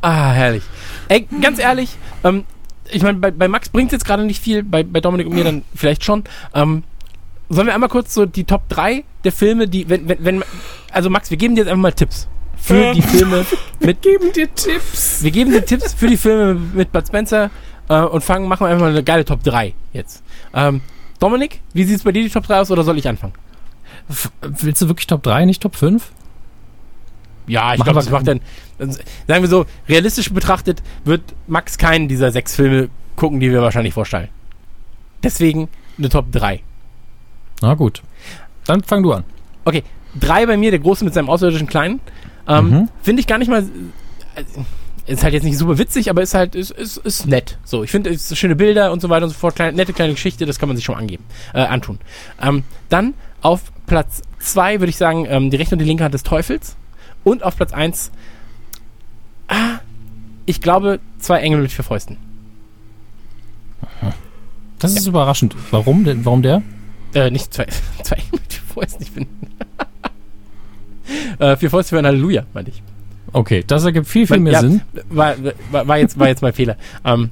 ah, 0.00 0.30
herrlich. 0.32 0.62
Ey, 1.08 1.26
ganz 1.40 1.58
ehrlich, 1.58 1.96
ähm, 2.24 2.44
ich 2.90 3.02
meine, 3.02 3.18
bei, 3.18 3.30
bei 3.30 3.48
Max 3.48 3.68
bringt 3.68 3.88
es 3.88 3.92
jetzt 3.92 4.04
gerade 4.04 4.24
nicht 4.24 4.42
viel, 4.42 4.62
bei, 4.62 4.82
bei 4.82 5.00
Dominik 5.00 5.26
und 5.26 5.34
mir 5.34 5.44
dann 5.44 5.62
vielleicht 5.74 6.04
schon. 6.04 6.24
Ähm, 6.54 6.82
sollen 7.48 7.66
wir 7.66 7.74
einmal 7.74 7.88
kurz 7.88 8.14
so 8.14 8.26
die 8.26 8.44
Top 8.44 8.68
3 8.68 9.04
der 9.24 9.32
Filme, 9.32 9.68
die, 9.68 9.88
wenn, 9.88 10.08
wenn, 10.08 10.24
wenn, 10.24 10.44
also 10.90 11.10
Max, 11.10 11.30
wir 11.30 11.36
geben 11.36 11.54
dir 11.54 11.62
jetzt 11.62 11.70
einfach 11.70 11.82
mal 11.82 11.92
Tipps 11.92 12.28
für 12.56 12.76
ähm, 12.76 12.94
die 12.94 13.02
Filme 13.02 13.46
mit. 13.80 14.04
Wir 14.04 14.12
geben 14.12 14.32
dir 14.32 14.54
Tipps. 14.54 15.22
Wir 15.22 15.30
geben 15.30 15.52
dir 15.52 15.64
Tipps 15.64 15.94
für 15.94 16.06
die 16.06 16.16
Filme 16.16 16.54
mit 16.54 16.92
Bud 16.92 17.06
Spencer 17.06 17.50
äh, 17.88 18.00
und 18.02 18.22
fangen, 18.22 18.48
machen 18.48 18.66
wir 18.66 18.68
einfach 18.68 18.82
mal 18.82 18.90
eine 18.90 19.04
geile 19.04 19.24
Top 19.24 19.42
3 19.42 19.74
jetzt. 19.92 20.22
Ähm, 20.54 20.80
Dominik, 21.18 21.60
wie 21.72 21.84
sieht 21.84 21.96
es 21.96 22.02
bei 22.02 22.12
dir 22.12 22.22
die 22.22 22.30
Top 22.30 22.46
3 22.46 22.60
aus 22.60 22.70
oder 22.70 22.84
soll 22.84 22.98
ich 22.98 23.08
anfangen? 23.08 23.34
Willst 24.40 24.82
du 24.82 24.88
wirklich 24.88 25.06
Top 25.06 25.22
3, 25.22 25.44
nicht 25.44 25.62
Top 25.62 25.76
5? 25.76 26.10
Ja, 27.46 27.74
ich 27.74 27.82
glaube, 27.82 27.98
das 27.98 28.10
macht 28.10 28.28
dann, 28.28 28.40
sagen 28.78 29.42
wir 29.42 29.48
so, 29.48 29.66
realistisch 29.88 30.32
betrachtet 30.32 30.82
wird 31.04 31.22
Max 31.46 31.78
keinen 31.78 32.08
dieser 32.08 32.30
sechs 32.30 32.54
Filme 32.54 32.88
gucken, 33.16 33.40
die 33.40 33.50
wir 33.50 33.62
wahrscheinlich 33.62 33.94
vorstellen. 33.94 34.28
Deswegen 35.22 35.68
eine 35.98 36.08
Top 36.08 36.30
3. 36.32 36.60
Na 37.60 37.74
gut. 37.74 38.02
Dann 38.66 38.82
fang 38.82 39.02
du 39.02 39.12
an. 39.12 39.24
Okay, 39.64 39.82
drei 40.18 40.46
bei 40.46 40.56
mir, 40.56 40.70
der 40.70 40.80
Große 40.80 41.04
mit 41.04 41.14
seinem 41.14 41.28
außerirdischen 41.28 41.66
Kleinen. 41.66 42.00
Ähm, 42.48 42.70
mhm. 42.70 42.88
Finde 43.02 43.20
ich 43.20 43.26
gar 43.26 43.38
nicht 43.38 43.48
mal. 43.48 43.62
Äh, 44.34 44.44
ist 45.04 45.24
halt 45.24 45.34
jetzt 45.34 45.42
nicht 45.42 45.58
super 45.58 45.78
witzig, 45.78 46.10
aber 46.10 46.22
ist 46.22 46.34
halt, 46.34 46.54
ist, 46.54 46.70
ist, 46.70 46.96
ist 46.98 47.26
nett. 47.26 47.58
So, 47.64 47.82
ich 47.82 47.90
finde, 47.90 48.10
es 48.10 48.36
schöne 48.38 48.54
Bilder 48.54 48.92
und 48.92 49.02
so 49.02 49.08
weiter 49.08 49.24
und 49.24 49.30
so 49.30 49.38
fort. 49.38 49.56
Kleine, 49.56 49.76
nette 49.76 49.92
kleine 49.92 50.12
Geschichte, 50.12 50.46
das 50.46 50.60
kann 50.60 50.68
man 50.68 50.76
sich 50.76 50.84
schon 50.84 50.94
angeben, 50.94 51.24
äh, 51.54 51.60
antun. 51.60 51.98
Ähm, 52.40 52.62
dann 52.88 53.14
auf 53.40 53.72
Platz 53.86 54.22
zwei 54.38 54.80
würde 54.80 54.90
ich 54.90 54.96
sagen, 54.96 55.26
ähm, 55.28 55.50
die 55.50 55.56
rechte 55.56 55.74
und 55.74 55.80
die 55.80 55.84
linke 55.84 56.04
Hand 56.04 56.14
des 56.14 56.22
Teufels. 56.22 56.76
Und 57.24 57.42
auf 57.42 57.56
Platz 57.56 57.72
eins 57.72 58.10
ah, 59.48 59.80
ich 60.46 60.60
glaube, 60.60 61.00
zwei 61.18 61.40
Engel 61.40 61.62
mit 61.62 61.72
vier 61.72 61.84
Fäusten. 61.84 62.16
Das 64.78 64.94
ist 64.94 65.04
ja. 65.04 65.10
überraschend. 65.10 65.54
Warum 65.70 66.04
denn? 66.04 66.24
Warum 66.24 66.42
der? 66.42 66.62
Äh, 67.14 67.30
nicht 67.30 67.54
zwei, 67.54 67.66
zwei 68.02 68.16
Engel 68.16 68.32
mit 68.32 68.52
vier 68.52 68.62
Fäusten, 68.62 69.02
ich 69.02 69.12
bin. 69.12 69.26
äh, 71.38 71.56
vier 71.56 71.70
Fäuste 71.70 71.90
für 71.90 71.98
ein 71.98 72.06
Halleluja, 72.06 72.44
meinte 72.52 72.72
ich. 72.72 72.82
Okay, 73.32 73.64
das 73.66 73.84
ergibt 73.84 74.08
viel, 74.08 74.26
viel 74.26 74.40
mehr 74.40 74.54
ja, 74.54 74.60
Sinn. 74.60 74.82
War, 75.08 75.36
war, 75.70 75.86
war, 75.86 75.98
jetzt, 75.98 76.18
war 76.18 76.28
jetzt 76.28 76.42
mein 76.42 76.52
Fehler. 76.52 76.76
Ähm, 77.04 77.30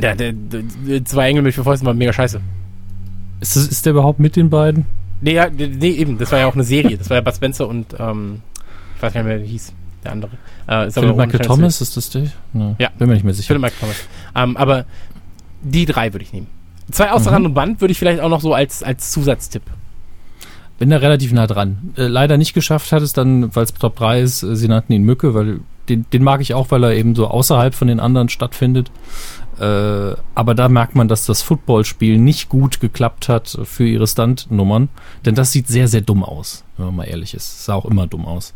der, 0.00 0.14
der, 0.14 0.32
der, 0.32 1.04
zwei 1.04 1.28
Engel 1.28 1.42
mit 1.42 1.54
vier 1.54 1.64
Fäusten 1.64 1.86
waren 1.86 1.98
mega 1.98 2.12
scheiße. 2.12 2.40
Ist, 3.40 3.56
das, 3.56 3.66
ist 3.66 3.84
der 3.84 3.92
überhaupt 3.92 4.20
mit 4.20 4.36
den 4.36 4.48
beiden? 4.48 4.86
Nee, 5.20 5.34
ja, 5.34 5.50
nee, 5.50 5.90
eben. 5.90 6.16
Das 6.16 6.30
war 6.32 6.38
ja 6.38 6.46
auch 6.46 6.54
eine 6.54 6.64
Serie. 6.64 6.96
Das 6.96 7.10
war 7.10 7.16
ja 7.16 7.20
Bud 7.20 7.34
Spencer 7.34 7.68
und 7.68 7.94
ähm, 7.98 8.40
ich 9.00 9.02
weiß 9.02 9.14
gar 9.14 9.22
nicht 9.22 9.28
mehr, 9.28 9.42
wie 9.42 9.48
hieß 9.48 9.72
der 10.04 10.12
andere. 10.12 10.30
Äh, 10.68 10.88
ist 10.88 10.94
Philip 10.94 11.16
Michael 11.16 11.40
Thomas, 11.40 11.80
ist 11.80 11.96
das 11.96 12.10
der? 12.10 12.26
No, 12.52 12.76
ja. 12.78 12.90
Bin 12.98 13.08
mir 13.08 13.14
nicht 13.14 13.24
mehr 13.24 13.32
sicher. 13.32 13.46
Philip 13.46 13.62
Michael 13.62 13.80
Thomas. 13.80 13.96
Ähm, 14.34 14.56
aber 14.58 14.84
die 15.62 15.86
drei 15.86 16.12
würde 16.12 16.24
ich 16.24 16.32
nehmen. 16.34 16.48
Zwei 16.90 17.10
außer 17.10 17.30
mhm. 17.30 17.34
Rand 17.34 17.46
und 17.46 17.54
Band 17.54 17.80
würde 17.80 17.92
ich 17.92 17.98
vielleicht 17.98 18.20
auch 18.20 18.28
noch 18.28 18.42
so 18.42 18.52
als, 18.52 18.82
als 18.82 19.10
Zusatztipp 19.10 19.62
bin 20.80 20.88
da 20.88 20.96
relativ 20.96 21.30
nah 21.32 21.46
dran. 21.46 21.92
Äh, 21.96 22.06
leider 22.06 22.38
nicht 22.38 22.54
geschafft 22.54 22.90
hat 22.90 23.02
es 23.02 23.12
dann, 23.12 23.54
weil 23.54 23.64
es 23.64 23.74
Top 23.74 23.96
3 23.96 24.22
ist, 24.22 24.42
äh, 24.42 24.56
sie 24.56 24.66
nannten 24.66 24.94
ihn 24.94 25.02
Mücke, 25.02 25.34
weil 25.34 25.60
den, 25.90 26.06
den 26.10 26.24
mag 26.24 26.40
ich 26.40 26.54
auch, 26.54 26.70
weil 26.70 26.82
er 26.82 26.94
eben 26.94 27.14
so 27.14 27.28
außerhalb 27.28 27.74
von 27.74 27.86
den 27.86 28.00
anderen 28.00 28.30
stattfindet. 28.30 28.90
Äh, 29.60 30.16
aber 30.34 30.54
da 30.54 30.68
merkt 30.68 30.94
man, 30.94 31.06
dass 31.06 31.26
das 31.26 31.42
Footballspiel 31.42 32.18
nicht 32.18 32.48
gut 32.48 32.80
geklappt 32.80 33.28
hat 33.28 33.58
für 33.64 33.86
ihre 33.86 34.06
Stunt-Nummern. 34.06 34.88
Denn 35.24 35.34
das 35.34 35.52
sieht 35.52 35.68
sehr, 35.68 35.86
sehr 35.86 36.00
dumm 36.00 36.24
aus, 36.24 36.64
wenn 36.76 36.86
man 36.86 36.96
mal 36.96 37.04
ehrlich 37.04 37.34
ist. 37.34 37.44
Es 37.44 37.64
sah 37.66 37.74
auch 37.74 37.84
immer 37.84 38.06
dumm 38.06 38.24
aus. 38.24 38.54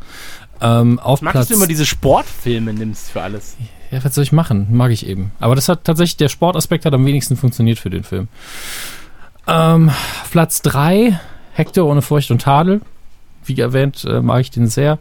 Ähm, 0.61 0.99
auf 0.99 1.21
Magst 1.21 1.33
Platz, 1.35 1.49
du 1.49 1.55
immer 1.55 1.67
diese 1.67 1.85
Sportfilme 1.85 2.73
nimmst 2.73 3.11
für 3.11 3.21
alles? 3.21 3.57
Ja, 3.91 4.03
was 4.03 4.15
soll 4.15 4.25
ich 4.25 4.33
machen? 4.33 4.69
Mag 4.71 4.93
ich 4.93 5.07
eben. 5.07 5.33
Aber 5.41 5.55
das 5.55 5.69
hat 5.69 5.85
tatsächlich, 5.85 6.17
der 6.17 6.29
Sportaspekt 6.29 6.87
hat 6.87 6.95
am 6.95 7.05
wenigsten 7.05 7.37
funktioniert 7.37 7.79
für 7.79 7.91
den 7.91 8.03
Film. 8.03 8.29
Ähm, 9.47 9.91
Platz 10.31 10.63
3 10.63 11.21
Hector 11.53 11.87
ohne 11.87 12.03
Furcht 12.03 12.31
und 12.31 12.43
Tadel. 12.43 12.81
Wie 13.47 13.61
erwähnt, 13.61 14.05
äh, 14.05 14.21
mag 14.21 14.41
ich 14.41 14.51
den 14.51 14.66
sehr. 14.66 14.99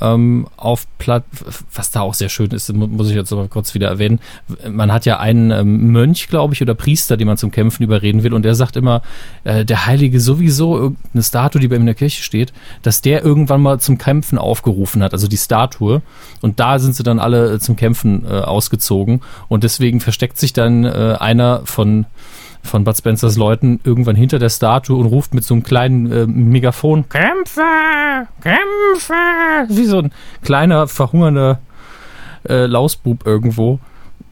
Ähm, 0.00 0.46
auf 0.56 0.86
Platt, 0.98 1.24
was 1.74 1.90
da 1.90 2.00
auch 2.00 2.14
sehr 2.14 2.28
schön 2.28 2.50
ist, 2.50 2.72
muss 2.72 3.08
ich 3.08 3.14
jetzt 3.14 3.32
aber 3.32 3.48
kurz 3.48 3.74
wieder 3.74 3.88
erwähnen. 3.88 4.20
Man 4.68 4.92
hat 4.92 5.06
ja 5.06 5.18
einen 5.18 5.50
ähm, 5.50 5.92
Mönch, 5.92 6.28
glaube 6.28 6.54
ich, 6.54 6.62
oder 6.62 6.74
Priester, 6.74 7.16
den 7.16 7.26
man 7.26 7.36
zum 7.36 7.50
Kämpfen 7.50 7.82
überreden 7.82 8.22
will, 8.22 8.34
und 8.34 8.42
der 8.42 8.54
sagt 8.54 8.76
immer, 8.76 9.02
äh, 9.44 9.64
der 9.64 9.86
Heilige 9.86 10.20
sowieso, 10.20 10.76
irgendeine 10.76 11.22
Statue, 11.22 11.60
die 11.60 11.68
bei 11.68 11.76
ihm 11.76 11.82
in 11.82 11.86
der 11.86 11.94
Kirche 11.94 12.22
steht, 12.22 12.52
dass 12.82 13.00
der 13.02 13.24
irgendwann 13.24 13.60
mal 13.60 13.80
zum 13.80 13.98
Kämpfen 13.98 14.38
aufgerufen 14.38 15.02
hat, 15.02 15.12
also 15.12 15.28
die 15.28 15.36
Statue. 15.36 16.02
Und 16.40 16.60
da 16.60 16.78
sind 16.78 16.94
sie 16.94 17.02
dann 17.02 17.18
alle 17.18 17.54
äh, 17.54 17.58
zum 17.58 17.76
Kämpfen 17.76 18.24
äh, 18.24 18.28
ausgezogen. 18.28 19.20
Und 19.48 19.64
deswegen 19.64 20.00
versteckt 20.00 20.38
sich 20.38 20.52
dann 20.52 20.84
äh, 20.84 21.16
einer 21.18 21.62
von 21.64 22.06
von 22.68 22.84
Bud 22.84 22.96
Spencers 22.96 23.36
Leuten 23.36 23.80
irgendwann 23.84 24.16
hinter 24.16 24.38
der 24.38 24.50
Statue 24.50 24.98
und 24.98 25.06
ruft 25.06 25.34
mit 25.34 25.44
so 25.44 25.54
einem 25.54 25.62
kleinen 25.62 26.12
äh, 26.12 26.26
Megafon 26.26 27.08
Kämpfe, 27.08 27.62
Kämpfe, 28.40 29.14
wie 29.68 29.84
so 29.84 29.98
ein 29.98 30.12
kleiner 30.42 30.86
verhungernder 30.86 31.60
äh, 32.48 32.66
Lausbub 32.66 33.26
irgendwo 33.26 33.80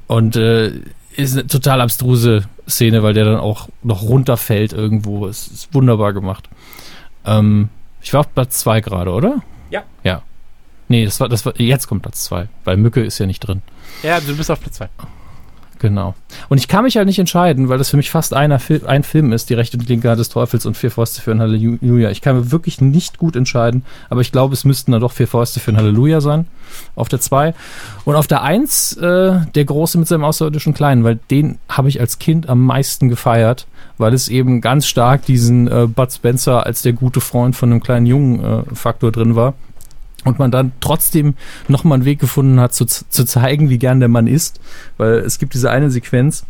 und 0.06 0.36
äh, 0.36 0.72
ist 1.16 1.32
eine 1.32 1.46
total 1.46 1.80
abstruse 1.80 2.44
Szene, 2.68 3.02
weil 3.02 3.14
der 3.14 3.24
dann 3.24 3.38
auch 3.38 3.68
noch 3.82 4.02
runterfällt 4.02 4.72
irgendwo. 4.72 5.26
Es 5.26 5.46
ist 5.46 5.74
wunderbar 5.74 6.12
gemacht. 6.12 6.48
Ähm, 7.24 7.68
ich 8.02 8.12
war 8.12 8.20
auf 8.20 8.34
Platz 8.34 8.58
2 8.58 8.80
gerade, 8.80 9.10
oder? 9.10 9.42
Ja. 9.70 9.84
Ja. 10.04 10.22
Nee, 10.88 11.04
das 11.04 11.18
war, 11.20 11.28
das 11.28 11.44
war, 11.46 11.58
jetzt 11.60 11.86
kommt 11.86 12.02
Platz 12.02 12.24
2, 12.24 12.48
weil 12.64 12.76
Mücke 12.76 13.02
ist 13.02 13.18
ja 13.18 13.26
nicht 13.26 13.40
drin. 13.40 13.62
Ja, 14.02 14.20
du 14.20 14.36
bist 14.36 14.50
auf 14.50 14.60
Platz 14.60 14.76
2. 14.76 14.88
Genau. 15.78 16.14
Und 16.48 16.58
ich 16.58 16.68
kann 16.68 16.84
mich 16.84 16.96
halt 16.96 17.06
nicht 17.06 17.18
entscheiden, 17.18 17.68
weil 17.68 17.78
das 17.78 17.90
für 17.90 17.96
mich 17.96 18.10
fast 18.10 18.32
einer 18.32 18.58
Fil 18.58 18.86
ein 18.86 19.02
Film 19.02 19.32
ist, 19.32 19.50
die 19.50 19.54
rechte 19.54 19.76
und 19.76 19.88
linke 19.88 20.08
Hand 20.08 20.18
des 20.18 20.28
Teufels 20.28 20.64
und 20.64 20.76
vier 20.76 20.90
Fäuste 20.90 21.20
für 21.20 21.32
ein 21.32 21.40
Halleluja. 21.40 22.10
Ich 22.10 22.20
kann 22.20 22.36
mir 22.36 22.50
wirklich 22.50 22.80
nicht 22.80 23.18
gut 23.18 23.36
entscheiden, 23.36 23.84
aber 24.08 24.20
ich 24.20 24.32
glaube, 24.32 24.54
es 24.54 24.64
müssten 24.64 24.92
dann 24.92 25.00
doch 25.00 25.12
vier 25.12 25.28
Fäuste 25.28 25.60
für 25.60 25.72
ein 25.72 25.76
Halleluja 25.76 26.20
sein. 26.20 26.46
Auf 26.94 27.08
der 27.08 27.20
zwei 27.20 27.54
Und 28.04 28.16
auf 28.16 28.26
der 28.26 28.42
eins 28.42 28.96
äh, 28.96 29.40
der 29.54 29.64
Große 29.64 29.98
mit 29.98 30.08
seinem 30.08 30.24
außerirdischen 30.24 30.74
Kleinen, 30.74 31.04
weil 31.04 31.18
den 31.30 31.58
habe 31.68 31.88
ich 31.88 32.00
als 32.00 32.18
Kind 32.18 32.48
am 32.48 32.64
meisten 32.64 33.08
gefeiert, 33.08 33.66
weil 33.98 34.14
es 34.14 34.28
eben 34.28 34.60
ganz 34.60 34.86
stark 34.86 35.24
diesen 35.26 35.68
äh, 35.68 35.86
Bud 35.86 36.12
Spencer 36.12 36.66
als 36.66 36.82
der 36.82 36.92
gute 36.92 37.20
Freund 37.20 37.54
von 37.54 37.70
einem 37.70 37.82
kleinen 37.82 38.06
Jungen 38.06 38.44
äh, 38.44 38.74
Faktor 38.74 39.12
drin 39.12 39.36
war 39.36 39.54
und 40.26 40.38
man 40.38 40.50
dann 40.50 40.72
trotzdem 40.80 41.34
nochmal 41.68 41.96
einen 41.96 42.04
Weg 42.04 42.18
gefunden 42.18 42.60
hat, 42.60 42.74
zu, 42.74 42.84
zu 42.84 43.24
zeigen, 43.24 43.70
wie 43.70 43.78
gern 43.78 44.00
der 44.00 44.08
Mann 44.08 44.26
ist. 44.26 44.60
Weil 44.98 45.14
es 45.20 45.38
gibt 45.38 45.54
diese 45.54 45.70
eine 45.70 45.90
Sequenz, 45.90 46.44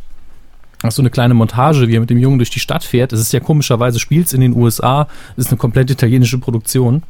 so 0.89 1.03
eine 1.03 1.11
kleine 1.11 1.35
Montage, 1.35 1.87
wie 1.89 1.97
er 1.97 2.01
mit 2.01 2.11
dem 2.11 2.19
Jungen 2.19 2.39
durch 2.39 2.51
die 2.51 2.61
Stadt 2.61 2.85
fährt. 2.85 3.13
Es 3.13 3.21
ist 3.21 3.33
ja 3.33 3.41
komischerweise, 3.41 3.99
spielt 3.99 4.33
in 4.33 4.41
den 4.41 4.57
USA, 4.57 5.09
es 5.37 5.47
ist 5.47 5.51
eine 5.51 5.59
komplett 5.59 5.91
italienische 5.91 6.39
Produktion. 6.39 7.03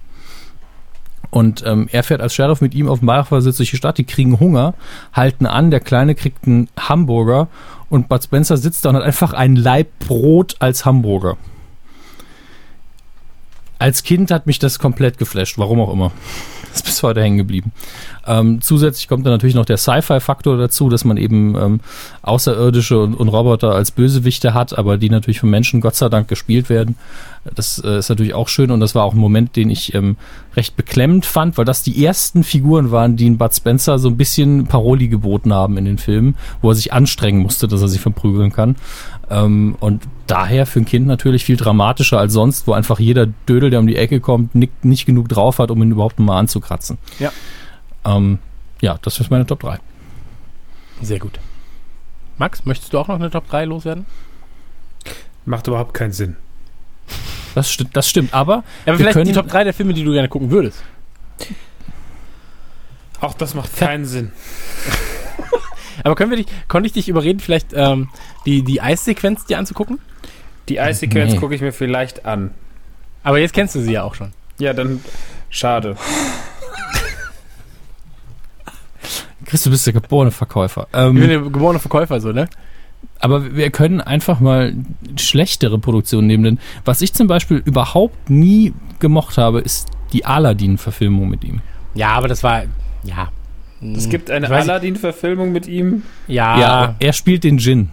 Und 1.30 1.64
ähm, 1.66 1.88
er 1.90 2.02
fährt 2.02 2.20
als 2.20 2.34
Sheriff 2.34 2.60
mit 2.60 2.74
ihm 2.74 2.88
auf 2.88 3.00
dem 3.00 3.06
Beifahrersitz 3.06 3.56
durch 3.56 3.70
die 3.70 3.76
Stadt, 3.76 3.98
die 3.98 4.04
kriegen 4.04 4.40
Hunger, 4.40 4.74
halten 5.12 5.46
an, 5.46 5.70
der 5.70 5.80
Kleine 5.80 6.14
kriegt 6.14 6.46
einen 6.46 6.68
Hamburger 6.78 7.48
und 7.90 8.08
Bud 8.08 8.22
Spencer 8.22 8.56
sitzt 8.56 8.84
da 8.84 8.90
und 8.90 8.96
hat 8.96 9.02
einfach 9.02 9.32
ein 9.32 9.56
Laib 9.56 9.88
Brot 9.98 10.56
als 10.60 10.84
Hamburger. 10.84 11.36
Als 13.86 14.02
Kind 14.02 14.32
hat 14.32 14.48
mich 14.48 14.58
das 14.58 14.80
komplett 14.80 15.16
geflasht, 15.16 15.58
warum 15.58 15.80
auch 15.80 15.92
immer 15.92 16.10
ist 16.74 16.84
bis 16.84 17.04
heute 17.04 17.22
hängen 17.22 17.36
geblieben. 17.36 17.70
Ähm, 18.26 18.60
zusätzlich 18.60 19.06
kommt 19.06 19.24
dann 19.24 19.32
natürlich 19.32 19.54
noch 19.54 19.64
der 19.64 19.76
Sci-Fi-Faktor 19.76 20.58
dazu, 20.58 20.88
dass 20.88 21.04
man 21.04 21.16
eben 21.16 21.54
ähm, 21.54 21.80
Außerirdische 22.22 22.98
und, 22.98 23.14
und, 23.14 23.28
Roboter 23.28 23.76
als 23.76 23.92
Bösewichte 23.92 24.54
hat, 24.54 24.76
aber 24.76 24.98
die 24.98 25.08
natürlich 25.08 25.38
von 25.38 25.50
Menschen 25.50 25.80
Gott 25.80 25.94
sei 25.94 26.08
Dank 26.08 26.26
gespielt 26.26 26.68
werden. 26.68 26.96
Das 27.54 27.78
äh, 27.78 27.98
ist 27.98 28.08
natürlich 28.08 28.34
auch 28.34 28.48
schön 28.48 28.72
und 28.72 28.80
das 28.80 28.96
war 28.96 29.04
auch 29.04 29.14
ein 29.14 29.20
Moment, 29.20 29.54
den 29.54 29.70
ich 29.70 29.94
ähm, 29.94 30.16
recht 30.56 30.76
beklemmend 30.76 31.24
fand, 31.24 31.56
weil 31.56 31.64
das 31.64 31.84
die 31.84 32.04
ersten 32.04 32.42
Figuren 32.42 32.90
waren, 32.90 33.16
die 33.16 33.28
in 33.28 33.38
Bud 33.38 33.54
Spencer 33.54 34.00
so 34.00 34.08
ein 34.08 34.16
bisschen 34.16 34.66
Paroli 34.66 35.06
geboten 35.06 35.54
haben 35.54 35.78
in 35.78 35.84
den 35.84 35.98
Filmen, 35.98 36.34
wo 36.60 36.70
er 36.70 36.74
sich 36.74 36.92
anstrengen 36.92 37.40
musste, 37.40 37.68
dass 37.68 37.82
er 37.82 37.88
sich 37.88 38.00
verprügeln 38.00 38.50
kann. 38.50 38.74
Ähm, 39.28 39.76
und 39.80 40.04
daher 40.26 40.66
für 40.66 40.80
ein 40.80 40.84
Kind 40.84 41.06
natürlich 41.06 41.44
viel 41.44 41.56
dramatischer 41.56 42.18
als 42.18 42.32
sonst, 42.32 42.66
wo 42.66 42.72
einfach 42.72 42.98
jeder 42.98 43.26
Dödel, 43.26 43.70
der 43.70 43.80
um 43.80 43.86
die 43.86 43.96
Ecke 43.96 44.20
kommt, 44.20 44.54
nicht, 44.54 44.84
nicht 44.84 45.06
genug 45.06 45.28
drauf 45.28 45.58
hat, 45.58 45.70
um 45.70 45.82
ihn 45.82 45.90
überhaupt 45.90 46.18
mal 46.18 46.38
anzukratzen. 46.38 46.98
Ja. 47.18 47.32
Ähm, 48.04 48.38
ja, 48.80 48.98
das 49.02 49.18
ist 49.18 49.30
meine 49.30 49.46
Top 49.46 49.60
3. 49.60 49.78
Sehr 51.02 51.18
gut. 51.18 51.38
Max, 52.38 52.64
möchtest 52.64 52.92
du 52.92 52.98
auch 52.98 53.08
noch 53.08 53.16
eine 53.16 53.30
Top 53.30 53.48
3 53.48 53.64
loswerden? 53.64 54.06
Macht 55.44 55.66
überhaupt 55.66 55.94
keinen 55.94 56.12
Sinn. 56.12 56.36
Das 57.54 57.70
stimmt, 57.70 57.96
das 57.96 58.08
stimmt, 58.08 58.34
aber. 58.34 58.64
Ja, 58.84 58.92
aber 58.92 58.98
vielleicht 58.98 59.26
die 59.28 59.32
Top 59.32 59.48
3 59.48 59.64
der 59.64 59.72
Filme, 59.72 59.94
die 59.94 60.04
du 60.04 60.12
gerne 60.12 60.28
gucken 60.28 60.50
würdest. 60.50 60.82
Auch 63.20 63.34
das 63.34 63.54
macht 63.54 63.74
keinen 63.76 64.04
Sinn. 64.04 64.32
Aber 66.04 66.14
können 66.14 66.30
wir 66.30 66.36
dich, 66.38 66.46
konnte 66.68 66.86
ich 66.86 66.92
dich 66.92 67.08
überreden, 67.08 67.40
vielleicht 67.40 67.68
ähm, 67.74 68.08
die, 68.44 68.62
die 68.62 68.80
Eissequenz 68.80 69.44
dir 69.46 69.58
anzugucken? 69.58 69.98
Die 70.68 70.80
Eissequenz 70.80 71.32
nee. 71.32 71.38
gucke 71.38 71.54
ich 71.54 71.60
mir 71.60 71.72
vielleicht 71.72 72.26
an. 72.26 72.50
Aber 73.22 73.38
jetzt 73.38 73.54
kennst 73.54 73.74
du 73.74 73.80
sie 73.80 73.92
ja 73.92 74.02
auch 74.02 74.14
schon. 74.14 74.32
Ja, 74.58 74.72
dann 74.72 75.00
schade. 75.50 75.96
Chris, 79.44 79.62
du 79.62 79.70
bist 79.70 79.86
der 79.86 79.92
geborene 79.92 80.32
Verkäufer. 80.32 80.88
Ähm, 80.92 81.16
ich 81.16 81.20
bin 81.20 81.28
der 81.30 81.40
geborene 81.40 81.78
Verkäufer, 81.78 82.20
so, 82.20 82.32
ne? 82.32 82.48
Aber 83.20 83.54
wir 83.54 83.70
können 83.70 84.00
einfach 84.00 84.40
mal 84.40 84.74
schlechtere 85.16 85.78
Produktionen 85.78 86.26
nehmen. 86.26 86.44
Denn 86.44 86.58
was 86.84 87.00
ich 87.00 87.14
zum 87.14 87.28
Beispiel 87.28 87.62
überhaupt 87.64 88.28
nie 88.28 88.74
gemocht 88.98 89.38
habe, 89.38 89.60
ist 89.60 89.88
die 90.12 90.24
Aladdin-Verfilmung 90.24 91.28
mit 91.28 91.44
ihm. 91.44 91.60
Ja, 91.94 92.10
aber 92.10 92.28
das 92.28 92.42
war, 92.42 92.64
ja, 93.04 93.28
es 93.80 94.08
gibt 94.08 94.30
eine 94.30 94.48
Aladdin-Verfilmung 94.48 95.52
mit 95.52 95.66
ihm. 95.66 96.02
Ja. 96.26 96.58
ja. 96.58 96.94
Er 96.98 97.12
spielt 97.12 97.44
den 97.44 97.58
Djinn. 97.58 97.90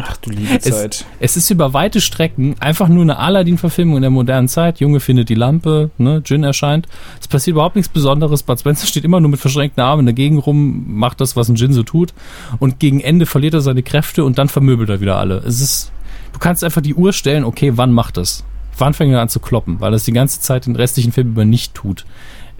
Ach 0.00 0.16
du 0.16 0.30
liebe 0.30 0.58
Zeit. 0.58 1.04
Es, 1.20 1.30
es, 1.32 1.36
ist 1.36 1.50
über 1.50 1.74
weite 1.74 2.00
Strecken 2.00 2.56
einfach 2.60 2.88
nur 2.88 3.02
eine 3.02 3.18
Aladdin-Verfilmung 3.18 3.96
in 3.96 4.02
der 4.02 4.10
modernen 4.10 4.48
Zeit. 4.48 4.80
Junge 4.80 5.00
findet 5.00 5.28
die 5.28 5.34
Lampe, 5.34 5.90
ne, 5.98 6.22
Jin 6.24 6.44
erscheint. 6.44 6.88
Es 7.20 7.28
passiert 7.28 7.54
überhaupt 7.54 7.76
nichts 7.76 7.92
Besonderes. 7.92 8.42
Bud 8.42 8.58
Spencer 8.58 8.86
steht 8.86 9.04
immer 9.04 9.20
nur 9.20 9.30
mit 9.30 9.38
verschränkten 9.38 9.82
Armen 9.82 10.00
in 10.00 10.06
der 10.06 10.14
Gegend 10.14 10.46
rum, 10.46 10.84
macht 10.88 11.20
das, 11.20 11.36
was 11.36 11.48
ein 11.48 11.56
Jin 11.56 11.72
so 11.72 11.82
tut. 11.82 12.14
Und 12.58 12.80
gegen 12.80 13.00
Ende 13.00 13.26
verliert 13.26 13.54
er 13.54 13.60
seine 13.60 13.82
Kräfte 13.82 14.24
und 14.24 14.38
dann 14.38 14.48
vermöbelt 14.48 14.88
er 14.88 15.00
wieder 15.00 15.16
alle. 15.16 15.38
Es 15.38 15.60
ist 15.60 15.92
du 16.32 16.38
kannst 16.38 16.64
einfach 16.64 16.80
die 16.80 16.94
Uhr 16.94 17.12
stellen, 17.12 17.44
okay, 17.44 17.72
wann 17.76 17.92
macht 17.92 18.16
das? 18.16 18.44
Wann 18.78 18.94
fängt 18.94 19.12
er 19.12 19.20
an 19.20 19.28
zu 19.28 19.40
kloppen? 19.40 19.80
Weil 19.80 19.92
das 19.92 20.04
die 20.04 20.12
ganze 20.12 20.40
Zeit 20.40 20.66
den 20.66 20.76
restlichen 20.76 21.12
Film 21.12 21.28
über 21.28 21.44
nicht 21.44 21.74
tut. 21.74 22.06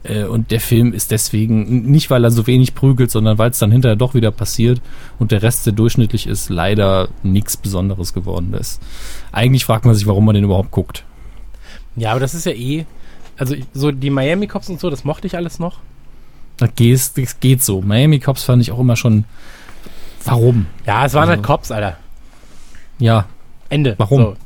Äh, 0.05 0.25
und 0.25 0.51
der 0.51 0.61
Film 0.61 0.93
ist 0.93 1.11
deswegen, 1.11 1.91
nicht 1.91 2.11
weil 2.11 2.25
er 2.25 2.31
so 2.31 2.47
wenig 2.47 2.75
prügelt, 2.75 3.11
sondern 3.11 3.39
weil 3.39 3.51
es 3.51 3.59
dann 3.59 3.71
hinterher 3.73 3.97
doch 3.97 4.15
wieder 4.15 4.31
passiert 4.31 4.81
und 5.19 5.31
der 5.31 5.43
Rest, 5.43 5.67
der 5.67 5.73
durchschnittlich 5.73 6.27
ist, 6.27 6.49
leider 6.49 7.09
nichts 7.23 7.57
Besonderes 7.57 8.13
geworden 8.13 8.55
ist. 8.55 8.81
Eigentlich 9.31 9.65
fragt 9.65 9.85
man 9.85 9.95
sich, 9.95 10.07
warum 10.07 10.25
man 10.25 10.35
den 10.35 10.45
überhaupt 10.45 10.71
guckt. 10.71 11.05
Ja, 11.97 12.13
aber 12.13 12.21
das 12.21 12.35
ist 12.35 12.47
ja 12.47 12.53
eh, 12.53 12.87
also 13.37 13.55
so 13.73 13.91
die 13.93 14.11
Miami 14.11 14.47
Cops 14.47 14.69
und 14.69 14.81
so, 14.81 14.91
das 14.91 15.05
mochte 15.05 15.27
ich 15.27 15.37
alles 15.37 15.59
noch. 15.59 15.79
Das 16.57 16.71
geht, 16.75 17.01
das 17.17 17.41
geht 17.41 17.63
so. 17.63 17.81
Miami 17.81 18.19
Cops 18.21 18.45
fand 18.45 18.63
ich 18.63 18.73
auch 18.73 18.79
immer 18.79 18.97
schon. 18.97 19.25
Warum? 20.25 20.67
Ja, 20.87 21.07
es 21.07 21.15
waren 21.15 21.23
also, 21.23 21.33
halt 21.33 21.43
Cops, 21.43 21.71
Alter. 21.71 21.97
Ja. 22.99 23.27
Ende. 23.69 23.95
Warum? 23.99 24.21
So. 24.21 24.37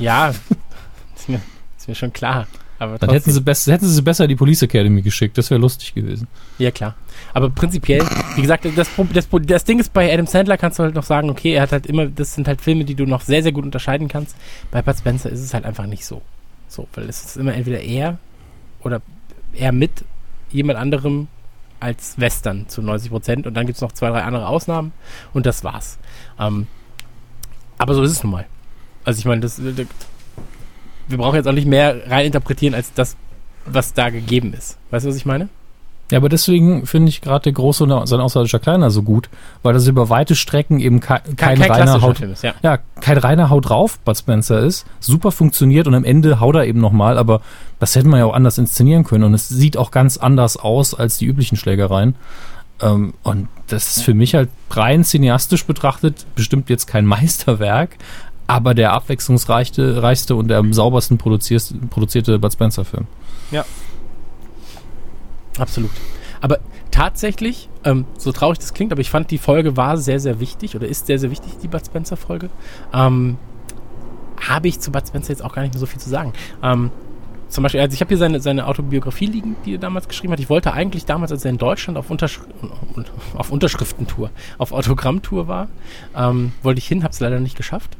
Ja, 0.00 0.30
ist, 1.16 1.28
mir, 1.28 1.40
ist 1.78 1.88
mir 1.88 1.94
schon 1.94 2.12
klar. 2.12 2.46
Aber 2.80 2.98
Dann 2.98 3.10
hätten 3.10 3.30
sie, 3.30 3.42
besser, 3.42 3.74
hätten 3.74 3.86
sie 3.86 4.00
besser 4.00 4.26
die 4.26 4.36
Police 4.36 4.62
Academy 4.62 5.02
geschickt. 5.02 5.36
Das 5.36 5.50
wäre 5.50 5.60
lustig 5.60 5.92
gewesen. 5.92 6.28
Ja, 6.58 6.70
klar. 6.70 6.94
Aber 7.34 7.50
prinzipiell, 7.50 8.02
wie 8.36 8.40
gesagt, 8.40 8.64
das, 8.74 8.88
das, 9.12 9.28
das 9.42 9.64
Ding 9.64 9.78
ist, 9.78 9.92
bei 9.92 10.10
Adam 10.10 10.26
Sandler 10.26 10.56
kannst 10.56 10.78
du 10.78 10.84
halt 10.84 10.94
noch 10.94 11.02
sagen, 11.02 11.28
okay, 11.28 11.52
er 11.52 11.62
hat 11.62 11.72
halt 11.72 11.84
immer, 11.84 12.06
das 12.06 12.34
sind 12.34 12.48
halt 12.48 12.62
Filme, 12.62 12.86
die 12.86 12.94
du 12.94 13.04
noch 13.04 13.20
sehr, 13.20 13.42
sehr 13.42 13.52
gut 13.52 13.64
unterscheiden 13.64 14.08
kannst. 14.08 14.34
Bei 14.70 14.80
Bud 14.80 14.96
Spencer 14.96 15.28
ist 15.28 15.40
es 15.40 15.52
halt 15.52 15.66
einfach 15.66 15.84
nicht 15.84 16.06
so. 16.06 16.22
So, 16.68 16.88
weil 16.94 17.06
es 17.06 17.22
ist 17.22 17.36
immer 17.36 17.52
entweder 17.52 17.80
er 17.80 18.16
oder 18.82 19.02
er 19.52 19.72
mit 19.72 20.02
jemand 20.50 20.78
anderem 20.78 21.28
als 21.80 22.18
Western 22.18 22.66
zu 22.66 22.80
90 22.80 23.10
Prozent 23.10 23.46
und 23.46 23.52
dann 23.52 23.66
gibt 23.66 23.76
es 23.76 23.82
noch 23.82 23.92
zwei, 23.92 24.08
drei 24.08 24.22
andere 24.22 24.48
Ausnahmen 24.48 24.92
und 25.34 25.44
das 25.44 25.64
war's. 25.64 25.98
Ähm, 26.38 26.66
aber 27.76 27.92
so 27.92 28.02
ist 28.02 28.12
es 28.12 28.22
nun 28.22 28.32
mal. 28.32 28.46
Also 29.04 29.18
ich 29.18 29.26
meine, 29.26 29.42
das 29.42 29.60
wir 31.10 31.18
brauchen 31.18 31.36
jetzt 31.36 31.46
auch 31.46 31.52
nicht 31.52 31.66
mehr 31.66 32.10
rein 32.10 32.26
interpretieren 32.26 32.74
als 32.74 32.92
das, 32.94 33.16
was 33.66 33.92
da 33.92 34.10
gegeben 34.10 34.54
ist. 34.54 34.78
Weißt 34.90 35.04
du, 35.04 35.10
was 35.10 35.16
ich 35.16 35.26
meine? 35.26 35.48
Ja, 36.10 36.18
aber 36.18 36.28
deswegen 36.28 36.86
finde 36.86 37.08
ich 37.08 37.20
gerade 37.20 37.44
der 37.44 37.52
große 37.52 37.84
und 37.84 38.08
sein 38.08 38.20
außerirdischer 38.20 38.58
Kleiner 38.58 38.90
so 38.90 39.02
gut, 39.02 39.28
weil 39.62 39.74
das 39.74 39.86
über 39.86 40.08
weite 40.08 40.34
Strecken 40.34 40.80
eben 40.80 40.98
kein, 40.98 41.20
kein, 41.36 41.58
kein 41.58 41.70
reiner 41.70 42.02
Haut, 42.02 42.20
ist, 42.20 42.42
ja. 42.42 42.54
ja. 42.62 42.78
kein 43.00 43.16
reiner 43.16 43.48
Haut 43.48 43.68
drauf 43.68 43.98
Bud 44.00 44.16
Spencer 44.16 44.58
ist, 44.58 44.86
super 44.98 45.30
funktioniert 45.30 45.86
und 45.86 45.94
am 45.94 46.04
Ende 46.04 46.40
haut 46.40 46.56
er 46.56 46.66
eben 46.66 46.80
nochmal, 46.80 47.16
aber 47.16 47.42
das 47.78 47.94
hätte 47.94 48.08
man 48.08 48.18
ja 48.18 48.26
auch 48.26 48.34
anders 48.34 48.58
inszenieren 48.58 49.04
können 49.04 49.22
und 49.22 49.34
es 49.34 49.48
sieht 49.48 49.76
auch 49.76 49.92
ganz 49.92 50.16
anders 50.16 50.56
aus 50.56 50.94
als 50.94 51.18
die 51.18 51.26
üblichen 51.26 51.56
Schlägereien. 51.56 52.16
Ähm, 52.82 53.14
und 53.22 53.48
das 53.68 53.96
ist 53.96 54.02
für 54.02 54.14
mich 54.14 54.34
halt 54.34 54.48
rein 54.70 55.04
cineastisch 55.04 55.64
betrachtet 55.64 56.26
bestimmt 56.34 56.70
jetzt 56.70 56.86
kein 56.86 57.06
Meisterwerk, 57.06 57.90
aber 58.50 58.74
der 58.74 58.92
abwechslungsreichste 58.92 60.02
reichste 60.02 60.34
und 60.34 60.48
der 60.48 60.58
am 60.58 60.72
saubersten 60.72 61.18
produzierte 61.18 62.38
Bud 62.40 62.52
Spencer-Film. 62.52 63.06
Ja. 63.52 63.64
Absolut. 65.56 65.92
Aber 66.40 66.58
tatsächlich, 66.90 67.68
ähm, 67.84 68.06
so 68.18 68.32
traurig 68.32 68.58
das 68.58 68.74
klingt, 68.74 68.90
aber 68.90 69.00
ich 69.02 69.10
fand 69.10 69.30
die 69.30 69.38
Folge 69.38 69.76
war 69.76 69.96
sehr, 69.96 70.18
sehr 70.18 70.40
wichtig 70.40 70.74
oder 70.74 70.88
ist 70.88 71.06
sehr, 71.06 71.20
sehr 71.20 71.30
wichtig, 71.30 71.58
die 71.62 71.68
Bud 71.68 71.86
Spencer-Folge. 71.86 72.50
Ähm, 72.92 73.38
habe 74.40 74.66
ich 74.66 74.80
zu 74.80 74.90
Bud 74.90 75.06
Spencer 75.06 75.30
jetzt 75.30 75.44
auch 75.44 75.52
gar 75.52 75.62
nicht 75.62 75.74
mehr 75.74 75.80
so 75.80 75.86
viel 75.86 76.00
zu 76.00 76.10
sagen. 76.10 76.32
Ähm, 76.60 76.90
zum 77.48 77.62
Beispiel, 77.62 77.80
also 77.80 77.94
ich 77.94 78.00
habe 78.00 78.08
hier 78.08 78.18
seine, 78.18 78.40
seine 78.40 78.66
Autobiografie 78.66 79.26
liegen, 79.26 79.54
die 79.64 79.74
er 79.74 79.78
damals 79.78 80.08
geschrieben 80.08 80.32
hat. 80.32 80.40
Ich 80.40 80.50
wollte 80.50 80.72
eigentlich 80.72 81.04
damals, 81.04 81.30
als 81.30 81.44
er 81.44 81.52
in 81.52 81.58
Deutschland 81.58 81.98
auf, 81.98 82.10
Untersch 82.10 82.40
auf 83.36 83.52
Unterschriftentour, 83.52 84.30
auf 84.58 84.72
Autogrammtour 84.72 85.46
war, 85.46 85.68
ähm, 86.16 86.50
wollte 86.64 86.78
ich 86.78 86.88
hin, 86.88 87.04
habe 87.04 87.12
es 87.12 87.20
leider 87.20 87.38
nicht 87.38 87.56
geschafft. 87.56 87.96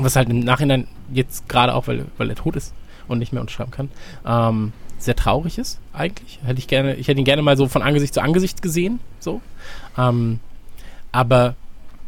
Was 0.00 0.16
halt 0.16 0.28
im 0.28 0.40
Nachhinein 0.40 0.86
jetzt 1.12 1.48
gerade 1.48 1.74
auch, 1.74 1.86
weil, 1.86 2.06
weil 2.16 2.30
er 2.30 2.36
tot 2.36 2.56
ist 2.56 2.74
und 3.08 3.18
nicht 3.18 3.32
mehr 3.32 3.40
unterschreiben 3.40 3.70
kann, 3.70 3.88
ähm, 4.26 4.72
sehr 4.98 5.16
traurig 5.16 5.58
ist, 5.58 5.78
eigentlich. 5.92 6.40
Hätte 6.44 6.58
ich 6.58 6.66
gerne, 6.66 6.94
ich 6.96 7.08
hätte 7.08 7.20
ihn 7.20 7.24
gerne 7.24 7.42
mal 7.42 7.56
so 7.56 7.68
von 7.68 7.82
Angesicht 7.82 8.14
zu 8.14 8.20
Angesicht 8.20 8.62
gesehen, 8.62 9.00
so. 9.20 9.40
Ähm, 9.96 10.40
aber 11.12 11.54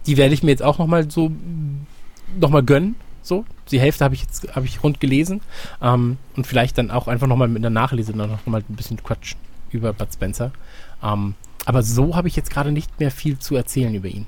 die 0.07 0.17
werde 0.17 0.35
ich 0.35 0.43
mir 0.43 0.51
jetzt 0.51 0.63
auch 0.63 0.79
nochmal 0.79 1.11
so, 1.11 1.31
nochmal 2.39 2.63
gönnen, 2.63 2.97
so. 3.23 3.45
Die 3.71 3.81
Hälfte 3.81 4.05
habe 4.05 4.15
ich 4.15 4.23
jetzt, 4.23 4.55
habe 4.57 4.67
ich 4.67 4.83
rund 4.83 5.01
gelesen. 5.01 5.41
Ähm, 5.81 6.19
und 6.37 6.47
vielleicht 6.47 6.79
dann 6.79 6.91
auch 6.91 7.07
einfach 7.07 7.27
nochmal 7.27 7.49
mit 7.49 7.63
einer 7.65 7.71
Nachlese 7.71 8.13
dann 8.13 8.31
nochmal 8.31 8.65
ein 8.69 8.77
bisschen 8.77 9.03
quatschen 9.03 9.39
über 9.71 9.93
Bud 9.93 10.13
Spencer. 10.13 10.51
Ähm, 11.03 11.35
aber 11.67 11.83
so 11.83 12.17
habe 12.17 12.29
ich 12.29 12.37
jetzt 12.37 12.51
gerade 12.51 12.73
nicht 12.73 12.99
mehr 12.99 13.11
viel 13.11 13.39
zu 13.39 13.55
erzählen 13.55 13.95
über 13.95 14.09
ihn. 14.09 14.27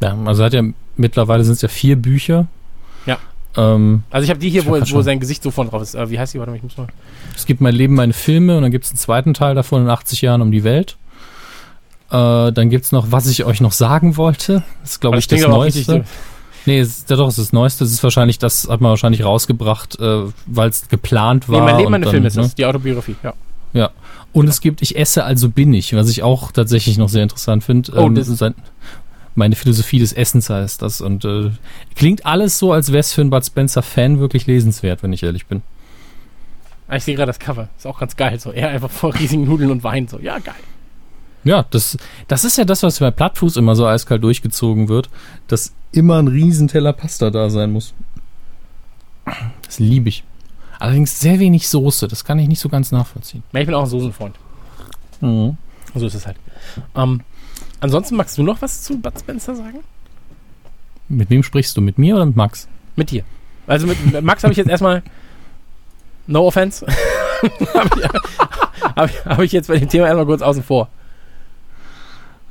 Ja, 0.00 0.16
also 0.24 0.44
hat 0.44 0.54
ja 0.54 0.62
mittlerweile 0.96 1.44
sind 1.44 1.54
es 1.54 1.62
ja 1.62 1.68
vier 1.68 1.96
Bücher, 1.96 2.46
ja. 3.08 3.18
Ähm, 3.56 4.02
also 4.10 4.24
ich 4.24 4.30
habe 4.30 4.38
die 4.38 4.50
hier, 4.50 4.66
wo, 4.66 4.72
wo 4.72 5.02
sein 5.02 5.18
Gesicht 5.18 5.42
so 5.42 5.50
von 5.50 5.68
drauf 5.68 5.82
ist. 5.82 5.94
Äh, 5.94 6.10
wie 6.10 6.18
heißt 6.18 6.34
die? 6.34 6.38
Warte 6.38 6.50
mal, 6.50 6.56
ich 6.56 6.62
muss 6.62 6.76
mal. 6.76 6.86
Es 7.34 7.46
gibt 7.46 7.60
mein 7.60 7.74
Leben, 7.74 7.94
meine 7.94 8.12
Filme 8.12 8.56
und 8.56 8.62
dann 8.62 8.70
gibt 8.70 8.84
es 8.84 8.90
einen 8.90 8.98
zweiten 8.98 9.34
Teil 9.34 9.54
davon 9.54 9.82
in 9.82 9.90
80 9.90 10.22
Jahren 10.22 10.42
um 10.42 10.52
die 10.52 10.64
Welt. 10.64 10.96
Äh, 12.10 12.52
dann 12.52 12.70
gibt 12.70 12.84
es 12.84 12.92
noch, 12.92 13.10
was 13.10 13.26
ich 13.26 13.44
euch 13.44 13.60
noch 13.60 13.72
sagen 13.72 14.16
wollte. 14.16 14.62
Das 14.82 14.92
ist, 14.92 15.00
glaube 15.00 15.18
ich, 15.18 15.26
das 15.26 15.40
Neueste. 15.40 16.04
Nee, 16.66 16.80
ist, 16.80 17.08
ja 17.08 17.16
doch, 17.16 17.28
es 17.28 17.38
ist 17.38 17.48
das 17.48 17.52
Neueste. 17.52 17.84
Das 17.84 17.92
ist 17.92 18.02
wahrscheinlich, 18.02 18.38
das 18.38 18.68
hat 18.68 18.80
man 18.80 18.90
wahrscheinlich 18.90 19.24
rausgebracht, 19.24 19.98
äh, 20.00 20.24
weil 20.46 20.68
es 20.68 20.88
geplant 20.88 21.48
war. 21.48 21.60
Nee, 21.60 21.66
mein 21.66 21.78
Leben, 21.78 21.90
meine 21.90 22.06
Filme 22.06 22.26
ist 22.28 22.36
ne? 22.36 22.42
das, 22.42 22.54
die 22.54 22.66
Autobiografie, 22.66 23.16
ja. 23.22 23.32
Ja. 23.72 23.90
Und 24.32 24.46
ja. 24.46 24.50
es 24.50 24.60
gibt 24.60 24.82
Ich 24.82 24.96
esse, 24.96 25.24
also 25.24 25.48
bin 25.48 25.72
ich, 25.74 25.94
was 25.94 26.08
ich 26.10 26.22
auch 26.22 26.52
tatsächlich 26.52 26.98
noch 26.98 27.08
sehr 27.08 27.22
interessant 27.22 27.64
finde. 27.64 27.92
Oh, 27.94 28.06
ähm, 28.06 28.14
das 28.14 28.28
ist 28.28 28.42
ein, 28.42 28.54
meine 29.38 29.56
Philosophie 29.56 29.98
des 29.98 30.12
Essens 30.12 30.50
heißt 30.50 30.82
das. 30.82 31.00
Und 31.00 31.24
äh, 31.24 31.50
klingt 31.94 32.26
alles 32.26 32.58
so, 32.58 32.72
als 32.72 32.88
wäre 32.92 33.00
es 33.00 33.12
für 33.12 33.22
einen 33.22 33.30
Bud 33.30 33.44
Spencer-Fan 33.44 34.18
wirklich 34.18 34.46
lesenswert, 34.46 35.02
wenn 35.02 35.12
ich 35.12 35.22
ehrlich 35.22 35.46
bin. 35.46 35.62
Ah, 36.88 36.96
ich 36.96 37.04
sehe 37.04 37.14
gerade 37.14 37.28
das 37.28 37.38
Cover. 37.38 37.68
Ist 37.76 37.86
auch 37.86 37.98
ganz 37.98 38.16
geil. 38.16 38.38
So, 38.38 38.50
er 38.50 38.68
einfach 38.68 38.90
vor 38.90 39.14
riesigen 39.14 39.44
Nudeln 39.44 39.70
und 39.70 39.84
Wein. 39.84 40.08
So, 40.08 40.18
ja, 40.18 40.38
geil. 40.38 40.54
Ja, 41.44 41.64
das, 41.70 41.96
das 42.26 42.44
ist 42.44 42.58
ja 42.58 42.64
das, 42.64 42.82
was 42.82 42.98
bei 42.98 43.10
Plattfuß 43.10 43.56
immer 43.56 43.76
so 43.76 43.86
eiskalt 43.86 44.22
durchgezogen 44.22 44.88
wird, 44.88 45.08
dass 45.46 45.72
immer 45.92 46.18
ein 46.18 46.28
Riesenteller 46.28 46.92
Pasta 46.92 47.30
da 47.30 47.48
sein 47.48 47.72
muss. 47.72 47.94
Das 49.64 49.78
liebe 49.78 50.08
ich. 50.08 50.24
Allerdings 50.78 51.20
sehr 51.20 51.38
wenig 51.38 51.68
Soße, 51.68 52.08
das 52.08 52.24
kann 52.24 52.38
ich 52.38 52.48
nicht 52.48 52.60
so 52.60 52.68
ganz 52.68 52.92
nachvollziehen. 52.92 53.42
Ja, 53.52 53.60
ich 53.60 53.66
bin 53.66 53.74
auch 53.74 53.82
ein 53.82 53.88
Soßenfreund. 53.88 54.36
Mhm. 55.20 55.56
So 55.94 56.06
ist 56.06 56.14
es 56.14 56.26
halt. 56.26 56.36
Ähm, 56.94 57.22
Ansonsten 57.80 58.16
magst 58.16 58.36
du 58.38 58.42
noch 58.42 58.60
was 58.60 58.82
zu 58.82 58.98
Bud 58.98 59.18
Spencer 59.18 59.54
sagen? 59.54 59.80
Mit 61.08 61.30
wem 61.30 61.42
sprichst 61.42 61.76
du? 61.76 61.80
Mit 61.80 61.98
mir 61.98 62.16
oder 62.16 62.26
mit 62.26 62.36
Max? 62.36 62.68
Mit 62.96 63.10
dir. 63.10 63.24
Also 63.66 63.86
mit 63.86 64.22
Max 64.22 64.42
habe 64.42 64.52
ich 64.52 64.58
jetzt 64.58 64.68
erstmal 64.68 65.02
No 66.26 66.46
offense. 66.46 66.86
habe 67.74 67.90
ich, 67.96 68.04
hab 68.94 69.10
ich, 69.10 69.24
hab 69.24 69.40
ich 69.40 69.52
jetzt 69.52 69.68
bei 69.68 69.78
dem 69.78 69.88
Thema 69.88 70.06
erstmal 70.06 70.26
kurz 70.26 70.42
außen 70.42 70.62
vor. 70.62 70.88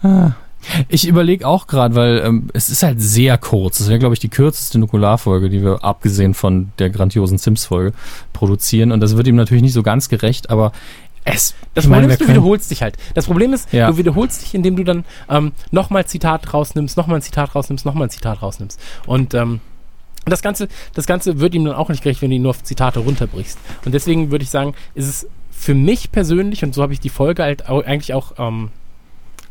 Ah. 0.01 0.31
Ich 0.89 1.07
überlege 1.07 1.47
auch 1.47 1.67
gerade, 1.67 1.95
weil 1.95 2.21
ähm, 2.25 2.49
es 2.53 2.69
ist 2.69 2.83
halt 2.83 2.99
sehr 2.99 3.37
kurz. 3.37 3.77
Das 3.77 3.87
wäre, 3.87 3.99
glaube 3.99 4.13
ich, 4.13 4.19
die 4.19 4.29
kürzeste 4.29 4.79
Nukularfolge, 4.79 5.49
die 5.49 5.63
wir 5.63 5.83
abgesehen 5.83 6.33
von 6.33 6.71
der 6.79 6.89
grandiosen 6.89 7.37
Sims-Folge 7.37 7.93
produzieren. 8.33 8.91
Und 8.91 8.99
das 8.99 9.15
wird 9.15 9.27
ihm 9.27 9.35
natürlich 9.35 9.63
nicht 9.63 9.73
so 9.73 9.83
ganz 9.83 10.09
gerecht, 10.09 10.49
aber 10.49 10.71
es, 11.27 11.55
das 11.73 11.85
Problem 11.85 12.01
meine, 12.01 12.13
ist, 12.13 12.21
du 12.21 12.27
wiederholst 12.27 12.71
dich 12.71 12.81
halt. 12.81 12.97
Das 13.13 13.25
Problem 13.25 13.53
ist, 13.53 13.71
ja. 13.73 13.91
du 13.91 13.97
wiederholst 13.97 14.41
dich, 14.41 14.53
indem 14.53 14.75
du 14.75 14.83
dann 14.83 15.05
ähm, 15.29 15.51
nochmal 15.71 16.05
Zitat 16.05 16.53
rausnimmst, 16.53 16.95
nochmal 16.95 17.19
ein 17.19 17.21
Zitat 17.21 17.53
rausnimmst, 17.53 17.85
nochmal 17.85 18.07
ein 18.07 18.09
Zitat 18.09 18.41
rausnimmst. 18.41 18.79
Und 19.05 19.33
ähm, 19.33 19.59
das 20.25 20.41
Ganze, 20.41 20.67
das 20.93 21.05
Ganze 21.05 21.39
wird 21.39 21.53
ihm 21.53 21.65
dann 21.65 21.75
auch 21.75 21.89
nicht 21.89 22.03
gerecht, 22.03 22.21
wenn 22.21 22.29
du 22.29 22.35
ihn 22.37 22.41
nur 22.41 22.51
auf 22.51 22.63
Zitate 22.63 22.99
runterbrichst. 22.99 23.59
Und 23.85 23.93
deswegen 23.93 24.31
würde 24.31 24.43
ich 24.43 24.49
sagen, 24.49 24.73
ist 24.95 25.07
es 25.07 25.27
für 25.51 25.73
mich 25.73 26.11
persönlich, 26.11 26.63
und 26.63 26.73
so 26.73 26.81
habe 26.81 26.93
ich 26.93 26.99
die 26.99 27.09
Folge 27.09 27.43
halt 27.43 27.67
auch, 27.67 27.83
eigentlich 27.83 28.13
auch 28.13 28.33
ähm, 28.37 28.69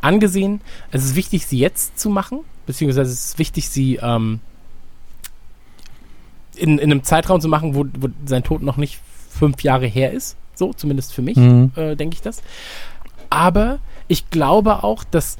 angesehen, 0.01 0.61
es 0.93 1.05
ist 1.05 1.16
wichtig, 1.16 1.47
sie 1.47 1.59
jetzt 1.59 1.98
zu 1.98 2.09
machen, 2.11 2.40
beziehungsweise 2.65 3.11
es 3.11 3.27
ist 3.27 3.39
wichtig, 3.39 3.69
sie 3.69 3.97
ähm, 3.97 4.40
in, 6.55 6.78
in 6.78 6.90
einem 6.90 7.03
Zeitraum 7.03 7.40
zu 7.40 7.48
machen, 7.48 7.74
wo, 7.74 7.85
wo 7.98 8.09
sein 8.24 8.44
Tod 8.44 8.62
noch 8.62 8.77
nicht 8.77 9.01
fünf 9.28 9.62
Jahre 9.62 9.86
her 9.86 10.12
ist. 10.12 10.36
So, 10.56 10.72
zumindest 10.72 11.12
für 11.12 11.22
mich, 11.22 11.36
mhm. 11.36 11.70
äh, 11.76 11.94
denke 11.94 12.14
ich 12.14 12.22
das. 12.22 12.42
Aber 13.30 13.78
ich 14.08 14.30
glaube 14.30 14.82
auch, 14.82 15.04
dass 15.04 15.36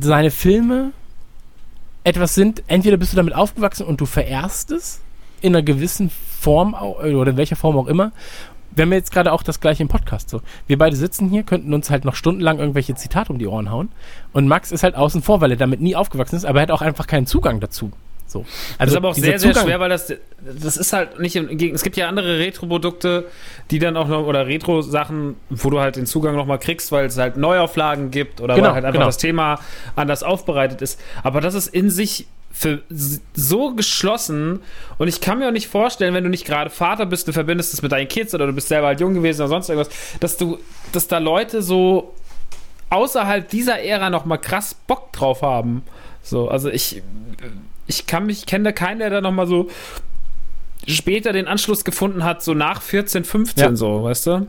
seine 0.00 0.30
Filme 0.30 0.92
etwas 2.04 2.34
sind, 2.34 2.62
entweder 2.68 2.96
bist 2.96 3.12
du 3.12 3.16
damit 3.16 3.34
aufgewachsen 3.34 3.84
und 3.84 4.00
du 4.00 4.06
verehrst 4.06 4.70
es 4.70 5.00
in 5.40 5.54
einer 5.54 5.64
gewissen 5.64 6.10
Form 6.40 6.74
oder 6.74 7.32
in 7.32 7.36
welcher 7.36 7.56
Form 7.56 7.76
auch 7.76 7.88
immer. 7.88 8.12
Wir 8.70 8.84
haben 8.84 8.92
jetzt 8.92 9.10
gerade 9.10 9.32
auch 9.32 9.42
das 9.42 9.60
gleiche 9.60 9.82
im 9.82 9.88
Podcast 9.88 10.28
so. 10.28 10.42
Wir 10.66 10.76
beide 10.76 10.94
sitzen 10.94 11.30
hier, 11.30 11.42
könnten 11.42 11.72
uns 11.72 11.90
halt 11.90 12.04
noch 12.04 12.14
stundenlang 12.14 12.58
irgendwelche 12.58 12.94
Zitate 12.94 13.32
um 13.32 13.38
die 13.38 13.46
Ohren 13.46 13.70
hauen. 13.70 13.88
Und 14.32 14.46
Max 14.46 14.70
ist 14.70 14.82
halt 14.82 14.94
außen 14.94 15.22
vor, 15.22 15.40
weil 15.40 15.50
er 15.50 15.56
damit 15.56 15.80
nie 15.80 15.96
aufgewachsen 15.96 16.36
ist, 16.36 16.44
aber 16.44 16.60
er 16.60 16.62
hat 16.62 16.70
auch 16.70 16.82
einfach 16.82 17.06
keinen 17.06 17.26
Zugang 17.26 17.58
dazu. 17.58 17.90
So. 18.26 18.44
Also 18.76 18.76
das 18.78 18.90
ist 18.90 18.96
aber 18.96 19.08
auch 19.10 19.14
sehr, 19.14 19.38
sehr 19.38 19.54
schwer, 19.54 19.78
weil 19.80 19.88
das, 19.88 20.12
das 20.40 20.76
ist 20.76 20.92
halt 20.92 21.20
nicht 21.20 21.36
im, 21.36 21.48
es 21.74 21.82
gibt 21.82 21.96
ja 21.96 22.08
andere 22.08 22.38
Retro-Produkte, 22.38 23.26
die 23.70 23.78
dann 23.78 23.96
auch 23.96 24.08
noch, 24.08 24.26
oder 24.26 24.46
Retro-Sachen, 24.46 25.36
wo 25.48 25.70
du 25.70 25.80
halt 25.80 25.96
den 25.96 26.06
Zugang 26.06 26.34
nochmal 26.34 26.58
kriegst, 26.58 26.90
weil 26.90 27.06
es 27.06 27.16
halt 27.16 27.36
Neuauflagen 27.36 28.10
gibt 28.10 28.40
oder 28.40 28.54
genau, 28.54 28.68
weil 28.68 28.74
halt 28.74 28.84
einfach 28.84 28.98
genau. 28.98 29.06
das 29.06 29.18
Thema 29.18 29.60
anders 29.94 30.22
aufbereitet 30.22 30.82
ist. 30.82 31.00
Aber 31.22 31.40
das 31.40 31.54
ist 31.54 31.68
in 31.68 31.88
sich 31.90 32.26
für 32.56 32.80
so 33.34 33.74
geschlossen 33.74 34.60
und 34.96 35.08
ich 35.08 35.20
kann 35.20 35.38
mir 35.38 35.48
auch 35.48 35.52
nicht 35.52 35.68
vorstellen, 35.68 36.14
wenn 36.14 36.24
du 36.24 36.30
nicht 36.30 36.46
gerade 36.46 36.70
Vater 36.70 37.04
bist, 37.04 37.28
du 37.28 37.32
verbindest 37.32 37.74
es 37.74 37.82
mit 37.82 37.92
deinen 37.92 38.08
Kids 38.08 38.34
oder 38.34 38.46
du 38.46 38.54
bist 38.54 38.68
selber 38.68 38.86
halt 38.86 39.00
jung 39.00 39.12
gewesen 39.12 39.42
oder 39.42 39.48
sonst 39.48 39.68
irgendwas, 39.68 39.90
dass 40.20 40.38
du, 40.38 40.58
dass 40.90 41.06
da 41.06 41.18
Leute 41.18 41.60
so 41.60 42.14
außerhalb 42.88 43.46
dieser 43.48 43.80
Ära 43.82 44.08
noch 44.08 44.24
mal 44.24 44.38
krass 44.38 44.74
Bock 44.74 45.12
drauf 45.12 45.42
haben. 45.42 45.82
So, 46.22 46.48
also 46.48 46.70
ich, 46.70 47.02
ich 47.86 48.06
kann 48.06 48.26
mich, 48.26 48.46
kenne 48.46 48.64
da 48.64 48.72
keinen, 48.72 48.98
der 48.98 49.10
da 49.10 49.20
noch 49.20 49.32
mal 49.32 49.46
so 49.46 49.68
später 50.86 51.32
den 51.32 51.48
Anschluss 51.48 51.84
gefunden 51.84 52.24
hat, 52.24 52.42
so 52.42 52.54
nach 52.54 52.82
14, 52.82 53.24
15 53.24 53.64
ja. 53.64 53.76
so, 53.76 54.04
weißt 54.04 54.26
du? 54.26 54.46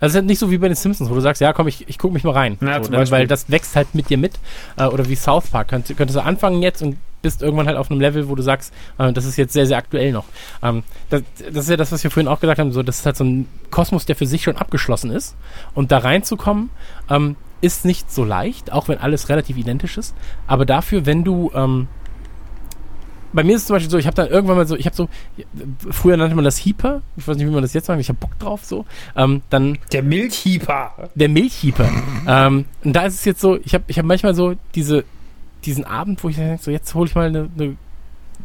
Also 0.00 0.12
es 0.12 0.12
ist 0.12 0.14
halt 0.16 0.26
nicht 0.26 0.38
so 0.38 0.50
wie 0.50 0.58
bei 0.58 0.68
den 0.68 0.76
Simpsons, 0.76 1.10
wo 1.10 1.14
du 1.14 1.20
sagst, 1.20 1.40
ja 1.40 1.52
komm, 1.52 1.66
ich, 1.66 1.88
ich 1.88 1.98
gucke 1.98 2.14
mich 2.14 2.24
mal 2.24 2.32
rein. 2.32 2.56
Ja, 2.60 2.82
so, 2.82 2.90
dann, 2.90 3.10
weil 3.10 3.26
das 3.26 3.50
wächst 3.50 3.74
halt 3.74 3.94
mit 3.94 4.10
dir 4.10 4.18
mit. 4.18 4.34
Äh, 4.76 4.84
oder 4.84 5.08
wie 5.08 5.16
South 5.16 5.48
Park. 5.48 5.68
Könnt, 5.68 5.86
könntest 5.88 6.16
du 6.16 6.22
anfangen 6.22 6.62
jetzt 6.62 6.82
und 6.82 6.98
bist 7.20 7.42
irgendwann 7.42 7.66
halt 7.66 7.76
auf 7.76 7.90
einem 7.90 8.00
Level, 8.00 8.28
wo 8.28 8.36
du 8.36 8.42
sagst, 8.42 8.72
äh, 8.98 9.12
das 9.12 9.24
ist 9.24 9.36
jetzt 9.36 9.52
sehr, 9.52 9.66
sehr 9.66 9.76
aktuell 9.76 10.12
noch. 10.12 10.24
Ähm, 10.62 10.84
das, 11.10 11.22
das, 11.52 11.64
ist 11.64 11.70
ja 11.70 11.76
das, 11.76 11.90
was 11.90 12.04
wir 12.04 12.12
vorhin 12.12 12.28
auch 12.28 12.38
gesagt 12.38 12.60
haben, 12.60 12.70
so, 12.70 12.84
das 12.84 13.00
ist 13.00 13.06
halt 13.06 13.16
so 13.16 13.24
ein 13.24 13.48
Kosmos, 13.72 14.06
der 14.06 14.14
für 14.14 14.26
sich 14.26 14.44
schon 14.44 14.56
abgeschlossen 14.56 15.10
ist. 15.10 15.34
Und 15.74 15.90
da 15.90 15.98
reinzukommen, 15.98 16.70
ähm, 17.10 17.34
ist 17.60 17.84
nicht 17.84 18.12
so 18.12 18.22
leicht, 18.22 18.70
auch 18.72 18.86
wenn 18.86 18.98
alles 18.98 19.28
relativ 19.28 19.56
identisch 19.56 19.98
ist. 19.98 20.14
Aber 20.46 20.64
dafür, 20.64 21.06
wenn 21.06 21.24
du 21.24 21.50
ähm, 21.54 21.88
bei 23.32 23.44
mir 23.44 23.56
ist 23.56 23.62
es 23.62 23.66
zum 23.66 23.76
Beispiel 23.76 23.90
so, 23.90 23.98
ich 23.98 24.06
habe 24.06 24.16
dann 24.16 24.28
irgendwann 24.28 24.56
mal 24.56 24.66
so, 24.66 24.76
ich 24.76 24.86
habe 24.86 24.96
so, 24.96 25.08
früher 25.90 26.16
nannte 26.16 26.34
man 26.34 26.44
das 26.44 26.58
Heeper, 26.58 27.02
ich 27.16 27.26
weiß 27.26 27.36
nicht, 27.36 27.46
wie 27.46 27.50
man 27.50 27.62
das 27.62 27.74
jetzt 27.74 27.86
sagt, 27.86 28.00
ich 28.00 28.08
habe 28.08 28.18
Bock 28.18 28.38
drauf 28.38 28.64
so. 28.64 28.86
Ähm, 29.16 29.42
dann 29.50 29.78
der 29.92 30.02
Milchheeper. 30.02 31.10
Der 31.14 31.28
Milchheeper. 31.28 31.88
ähm, 32.26 32.64
und 32.84 32.92
da 32.92 33.02
ist 33.06 33.14
es 33.14 33.24
jetzt 33.24 33.40
so, 33.40 33.58
ich 33.64 33.74
habe 33.74 33.84
ich 33.86 33.98
hab 33.98 34.06
manchmal 34.06 34.34
so 34.34 34.54
diese, 34.74 35.04
diesen 35.64 35.84
Abend, 35.84 36.22
wo 36.24 36.28
ich 36.28 36.36
denke, 36.36 36.62
so 36.62 36.70
jetzt 36.70 36.94
hole 36.94 37.08
ich 37.08 37.14
mal 37.14 37.26
eine, 37.26 37.48
eine, 37.56 37.76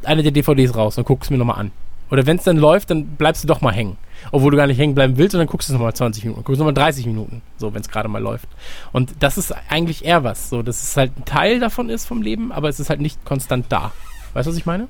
eine 0.04 0.24
der 0.24 0.32
DVDs 0.32 0.76
raus 0.76 0.98
und 0.98 1.06
guck's 1.06 1.30
mir 1.30 1.38
nochmal 1.38 1.60
an. 1.60 1.72
Oder 2.12 2.26
wenn 2.28 2.38
es 2.38 2.44
dann 2.44 2.58
läuft, 2.58 2.92
dann 2.92 3.08
bleibst 3.16 3.44
du 3.44 3.48
doch 3.48 3.62
mal 3.62 3.74
hängen. 3.74 3.98
Obwohl 4.32 4.52
du 4.52 4.58
gar 4.58 4.68
nicht 4.68 4.78
hängen 4.78 4.94
bleiben 4.94 5.18
willst 5.18 5.34
und 5.34 5.40
dann 5.40 5.48
guckst 5.48 5.68
du 5.68 5.74
es 5.74 5.78
nochmal 5.78 5.96
20 5.96 6.24
Minuten, 6.26 6.44
guckst 6.44 6.60
nochmal 6.60 6.74
30 6.74 7.08
Minuten, 7.08 7.42
so 7.58 7.74
wenn 7.74 7.82
es 7.82 7.90
gerade 7.90 8.08
mal 8.08 8.22
läuft. 8.22 8.48
Und 8.92 9.16
das 9.20 9.38
ist 9.38 9.54
eigentlich 9.70 10.06
eher 10.06 10.24
was, 10.24 10.50
so 10.50 10.62
dass 10.62 10.84
es 10.84 10.96
halt 10.96 11.18
ein 11.18 11.26
Teil 11.26 11.60
davon 11.60 11.90
ist 11.90 12.06
vom 12.06 12.22
Leben, 12.22 12.52
aber 12.52 12.70
es 12.70 12.80
ist 12.80 12.90
halt 12.90 13.02
nicht 13.02 13.26
konstant 13.26 13.66
da. 13.70 13.92
Weißt 14.34 14.48
du, 14.48 14.52
was 14.52 14.58
ich 14.58 14.66
meine? 14.66 14.88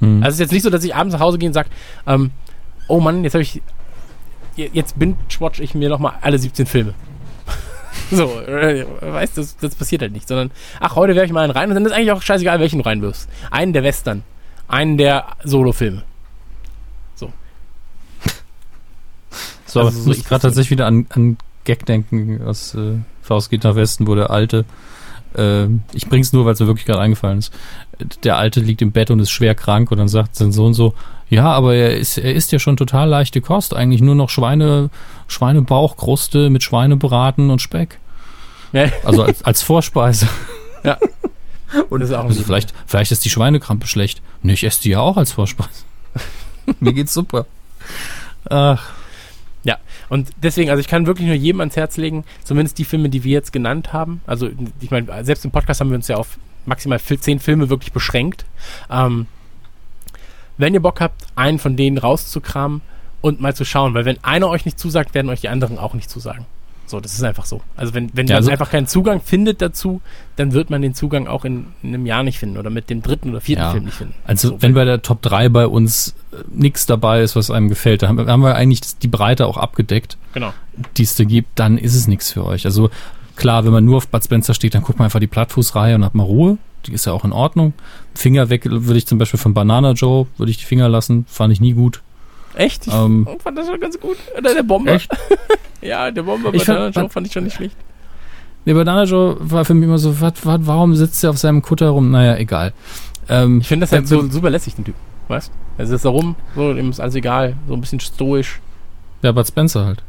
Mhm. 0.00 0.22
Also 0.22 0.28
es 0.28 0.34
ist 0.34 0.40
jetzt 0.40 0.52
nicht 0.52 0.62
so, 0.62 0.70
dass 0.70 0.84
ich 0.84 0.94
abends 0.94 1.14
nach 1.14 1.20
Hause 1.20 1.38
gehe 1.38 1.48
und 1.48 1.54
sage, 1.54 1.68
ähm, 2.06 2.30
oh 2.88 3.00
Mann, 3.00 3.24
jetzt 3.24 3.34
habe 3.34 3.42
ich, 3.42 3.62
jetzt 4.56 4.98
binge-watch 4.98 5.60
ich 5.60 5.74
mir 5.74 5.88
nochmal 5.88 6.14
alle 6.20 6.38
17 6.38 6.66
Filme. 6.66 6.94
so, 8.10 8.40
äh, 8.40 8.86
weißt 9.00 9.36
du, 9.36 9.40
das, 9.40 9.56
das 9.56 9.74
passiert 9.74 10.02
halt 10.02 10.12
nicht, 10.12 10.28
sondern, 10.28 10.50
ach, 10.80 10.96
heute 10.96 11.14
werfe 11.14 11.26
ich 11.26 11.32
mal 11.32 11.44
einen 11.44 11.52
rein 11.52 11.68
und 11.68 11.74
dann 11.74 11.86
ist 11.86 11.92
eigentlich 11.92 12.12
auch 12.12 12.22
scheißegal, 12.22 12.60
welchen 12.60 12.78
du 12.78 12.84
reinwirfst. 12.84 13.28
Einen 13.50 13.72
der 13.72 13.82
Western, 13.82 14.22
einen 14.68 14.96
der 14.96 15.26
Solo-Filme. 15.44 16.02
So. 17.14 17.32
So, 19.68 19.80
also, 19.80 20.00
so 20.00 20.12
ich 20.12 20.24
gerade 20.24 20.42
tatsächlich 20.42 20.70
wieder 20.70 20.86
an, 20.86 21.06
an 21.10 21.36
Gag 21.64 21.84
denken 21.84 22.40
aus 22.42 22.74
äh, 22.74 22.98
Faust 23.20 23.50
geht 23.50 23.64
nach 23.64 23.74
Westen, 23.74 24.06
wo 24.06 24.14
der 24.14 24.30
alte 24.30 24.64
äh, 25.36 25.68
ich 25.92 26.08
bring's 26.08 26.32
nur, 26.32 26.44
weil 26.44 26.54
es 26.54 26.60
mir 26.60 26.66
wirklich 26.66 26.86
gerade 26.86 27.00
eingefallen 27.00 27.38
ist. 27.38 27.52
Der 28.24 28.36
Alte 28.36 28.60
liegt 28.60 28.82
im 28.82 28.92
Bett 28.92 29.10
und 29.10 29.20
ist 29.20 29.30
schwer 29.30 29.54
krank 29.54 29.90
und 29.90 29.98
dann 29.98 30.08
sagt 30.08 30.36
sein 30.36 30.52
Sohn 30.52 30.74
so, 30.74 30.94
ja, 31.28 31.50
aber 31.50 31.74
er 31.74 31.96
ist, 31.96 32.18
er 32.18 32.34
isst 32.34 32.52
ja 32.52 32.58
schon 32.58 32.76
total 32.76 33.08
leichte 33.08 33.40
Kost, 33.40 33.74
eigentlich 33.74 34.00
nur 34.00 34.14
noch 34.14 34.30
Schweine, 34.30 34.90
Schweinebauchkruste 35.26 36.50
mit 36.50 36.62
Schweinebraten 36.62 37.50
und 37.50 37.60
Speck. 37.60 37.98
Ja. 38.72 38.90
Also 39.04 39.22
als, 39.22 39.42
als 39.42 39.62
Vorspeise. 39.62 40.28
Ja. 40.84 40.98
Und 41.90 42.00
das 42.00 42.10
ist 42.10 42.16
auch 42.16 42.24
also 42.24 42.42
vielleicht, 42.44 42.72
vielleicht 42.86 43.10
ist 43.10 43.24
die 43.24 43.28
Schweinekrampe 43.28 43.88
schlecht. 43.88 44.22
Nee, 44.42 44.52
ich 44.52 44.62
esse 44.62 44.82
die 44.82 44.90
ja 44.90 45.00
auch 45.00 45.16
als 45.16 45.32
Vorspeise. 45.32 45.82
Mir 46.80 46.92
geht's 46.92 47.12
super. 47.12 47.46
Ach. 48.48 48.92
Ja, 49.66 49.78
und 50.08 50.30
deswegen, 50.44 50.70
also 50.70 50.80
ich 50.80 50.86
kann 50.86 51.06
wirklich 51.06 51.26
nur 51.26 51.34
jedem 51.34 51.60
ans 51.60 51.74
Herz 51.74 51.96
legen, 51.96 52.24
zumindest 52.44 52.78
die 52.78 52.84
Filme, 52.84 53.08
die 53.08 53.24
wir 53.24 53.32
jetzt 53.32 53.52
genannt 53.52 53.92
haben. 53.92 54.20
Also 54.24 54.48
ich 54.80 54.92
meine, 54.92 55.24
selbst 55.24 55.44
im 55.44 55.50
Podcast 55.50 55.80
haben 55.80 55.90
wir 55.90 55.96
uns 55.96 56.06
ja 56.06 56.16
auf 56.16 56.38
maximal 56.66 57.00
zehn 57.00 57.40
Filme 57.40 57.68
wirklich 57.68 57.92
beschränkt. 57.92 58.44
Ähm, 58.88 59.26
wenn 60.56 60.72
ihr 60.72 60.80
Bock 60.80 61.00
habt, 61.00 61.26
einen 61.34 61.58
von 61.58 61.76
denen 61.76 61.98
rauszukramen 61.98 62.80
und 63.22 63.40
mal 63.40 63.56
zu 63.56 63.64
schauen, 63.64 63.92
weil 63.94 64.04
wenn 64.04 64.22
einer 64.22 64.48
euch 64.48 64.66
nicht 64.66 64.78
zusagt, 64.78 65.14
werden 65.14 65.30
euch 65.30 65.40
die 65.40 65.48
anderen 65.48 65.78
auch 65.78 65.94
nicht 65.94 66.08
zusagen. 66.08 66.46
So, 66.86 67.00
das 67.00 67.14
ist 67.14 67.22
einfach 67.22 67.44
so. 67.44 67.60
Also 67.76 67.94
wenn, 67.94 68.10
wenn 68.14 68.26
ja, 68.26 68.34
man 68.34 68.36
also 68.38 68.50
einfach 68.50 68.70
keinen 68.70 68.86
Zugang 68.86 69.20
findet 69.20 69.60
dazu, 69.60 70.00
dann 70.36 70.52
wird 70.52 70.70
man 70.70 70.82
den 70.82 70.94
Zugang 70.94 71.26
auch 71.26 71.44
in, 71.44 71.66
in 71.82 71.94
einem 71.94 72.06
Jahr 72.06 72.22
nicht 72.22 72.38
finden 72.38 72.58
oder 72.58 72.70
mit 72.70 72.90
dem 72.90 73.02
dritten 73.02 73.30
oder 73.30 73.40
vierten 73.40 73.62
ja. 73.62 73.70
Film 73.72 73.84
nicht 73.84 73.96
finden. 73.96 74.14
Also 74.24 74.48
so 74.48 74.62
wenn 74.62 74.74
bei 74.74 74.84
der 74.84 75.02
Top 75.02 75.20
3 75.22 75.48
bei 75.48 75.66
uns 75.66 76.14
äh, 76.32 76.36
nichts 76.52 76.86
dabei 76.86 77.22
ist, 77.22 77.34
was 77.34 77.50
einem 77.50 77.68
gefällt, 77.68 78.02
dann 78.02 78.10
haben, 78.10 78.28
haben 78.28 78.42
wir 78.42 78.54
eigentlich 78.54 78.80
die 78.98 79.08
Breite 79.08 79.46
auch 79.46 79.56
abgedeckt, 79.56 80.16
genau. 80.32 80.52
die 80.96 81.02
es 81.02 81.16
da 81.16 81.24
gibt, 81.24 81.58
dann 81.58 81.76
ist 81.76 81.96
es 81.96 82.06
nichts 82.06 82.30
für 82.30 82.44
euch. 82.44 82.64
Also 82.66 82.90
klar, 83.34 83.64
wenn 83.64 83.72
man 83.72 83.84
nur 83.84 83.96
auf 83.96 84.08
Bud 84.08 84.22
Spencer 84.22 84.54
steht, 84.54 84.74
dann 84.74 84.82
guckt 84.82 84.98
man 84.98 85.06
einfach 85.06 85.20
die 85.20 85.26
Plattfußreihe 85.26 85.96
und 85.96 86.04
hat 86.04 86.14
mal 86.14 86.24
Ruhe. 86.24 86.58
Die 86.86 86.92
ist 86.92 87.04
ja 87.04 87.12
auch 87.12 87.24
in 87.24 87.32
Ordnung. 87.32 87.72
Finger 88.14 88.48
weg 88.48 88.64
würde 88.64 88.96
ich 88.96 89.06
zum 89.06 89.18
Beispiel 89.18 89.40
von 89.40 89.54
Banana 89.54 89.92
Joe, 89.92 90.28
würde 90.36 90.50
ich 90.50 90.58
die 90.58 90.64
Finger 90.64 90.88
lassen, 90.88 91.26
fand 91.28 91.52
ich 91.52 91.60
nie 91.60 91.72
gut. 91.72 92.02
Echt? 92.56 92.86
Ich 92.86 92.92
ähm, 92.92 93.28
fand 93.38 93.58
das 93.58 93.66
schon 93.66 93.78
ganz 93.78 94.00
gut. 94.00 94.16
Oder 94.36 94.54
der 94.54 94.62
Bomber. 94.62 94.92
Echt? 94.92 95.10
ja, 95.82 96.10
der 96.10 96.22
Bomber 96.22 96.50
bei 96.50 96.58
Banana 96.58 96.88
Joe 96.88 97.08
fand 97.08 97.26
ich 97.26 97.32
schon 97.32 97.44
nicht 97.44 97.56
schlecht. 97.56 97.76
Der 98.64 98.74
Banana 98.74 99.04
Joe 99.04 99.36
war 99.38 99.64
für 99.64 99.74
mich 99.74 99.84
immer 99.84 99.98
so, 99.98 100.20
wat, 100.20 100.44
wat, 100.44 100.66
warum 100.66 100.96
sitzt 100.96 101.22
er 101.22 101.30
auf 101.30 101.38
seinem 101.38 101.62
Kutter 101.62 101.90
rum? 101.90 102.10
Naja, 102.10 102.36
egal. 102.36 102.72
Ähm, 103.28 103.60
ich 103.60 103.68
finde 103.68 103.84
das 103.84 103.92
halt 103.92 104.08
so 104.08 104.28
super 104.28 104.50
lässig, 104.50 104.74
den 104.74 104.86
Typ. 104.86 104.94
Weißt 105.28 105.48
du? 105.48 105.82
Er 105.82 105.86
sitzt 105.86 106.04
da 106.04 106.08
rum, 106.08 106.34
so, 106.54 106.72
ihm 106.72 106.90
ist 106.90 107.00
alles 107.00 107.14
egal, 107.14 107.56
so 107.68 107.74
ein 107.74 107.80
bisschen 107.80 108.00
stoisch. 108.00 108.60
Ja, 109.22 109.32
Bud 109.32 109.46
Spencer 109.46 109.84
halt. 109.84 110.02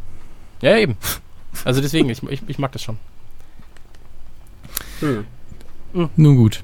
Ja, 0.62 0.78
eben. 0.78 0.96
Also 1.66 1.82
deswegen, 1.82 2.10
ich, 2.10 2.24
ich, 2.24 2.42
ich 2.48 2.60
mag 2.60 2.72
das 2.72 2.82
schon. 2.82 2.98
Hm. 5.02 5.26
Hm. 5.94 6.10
Nun 6.16 6.36
gut. 6.38 6.64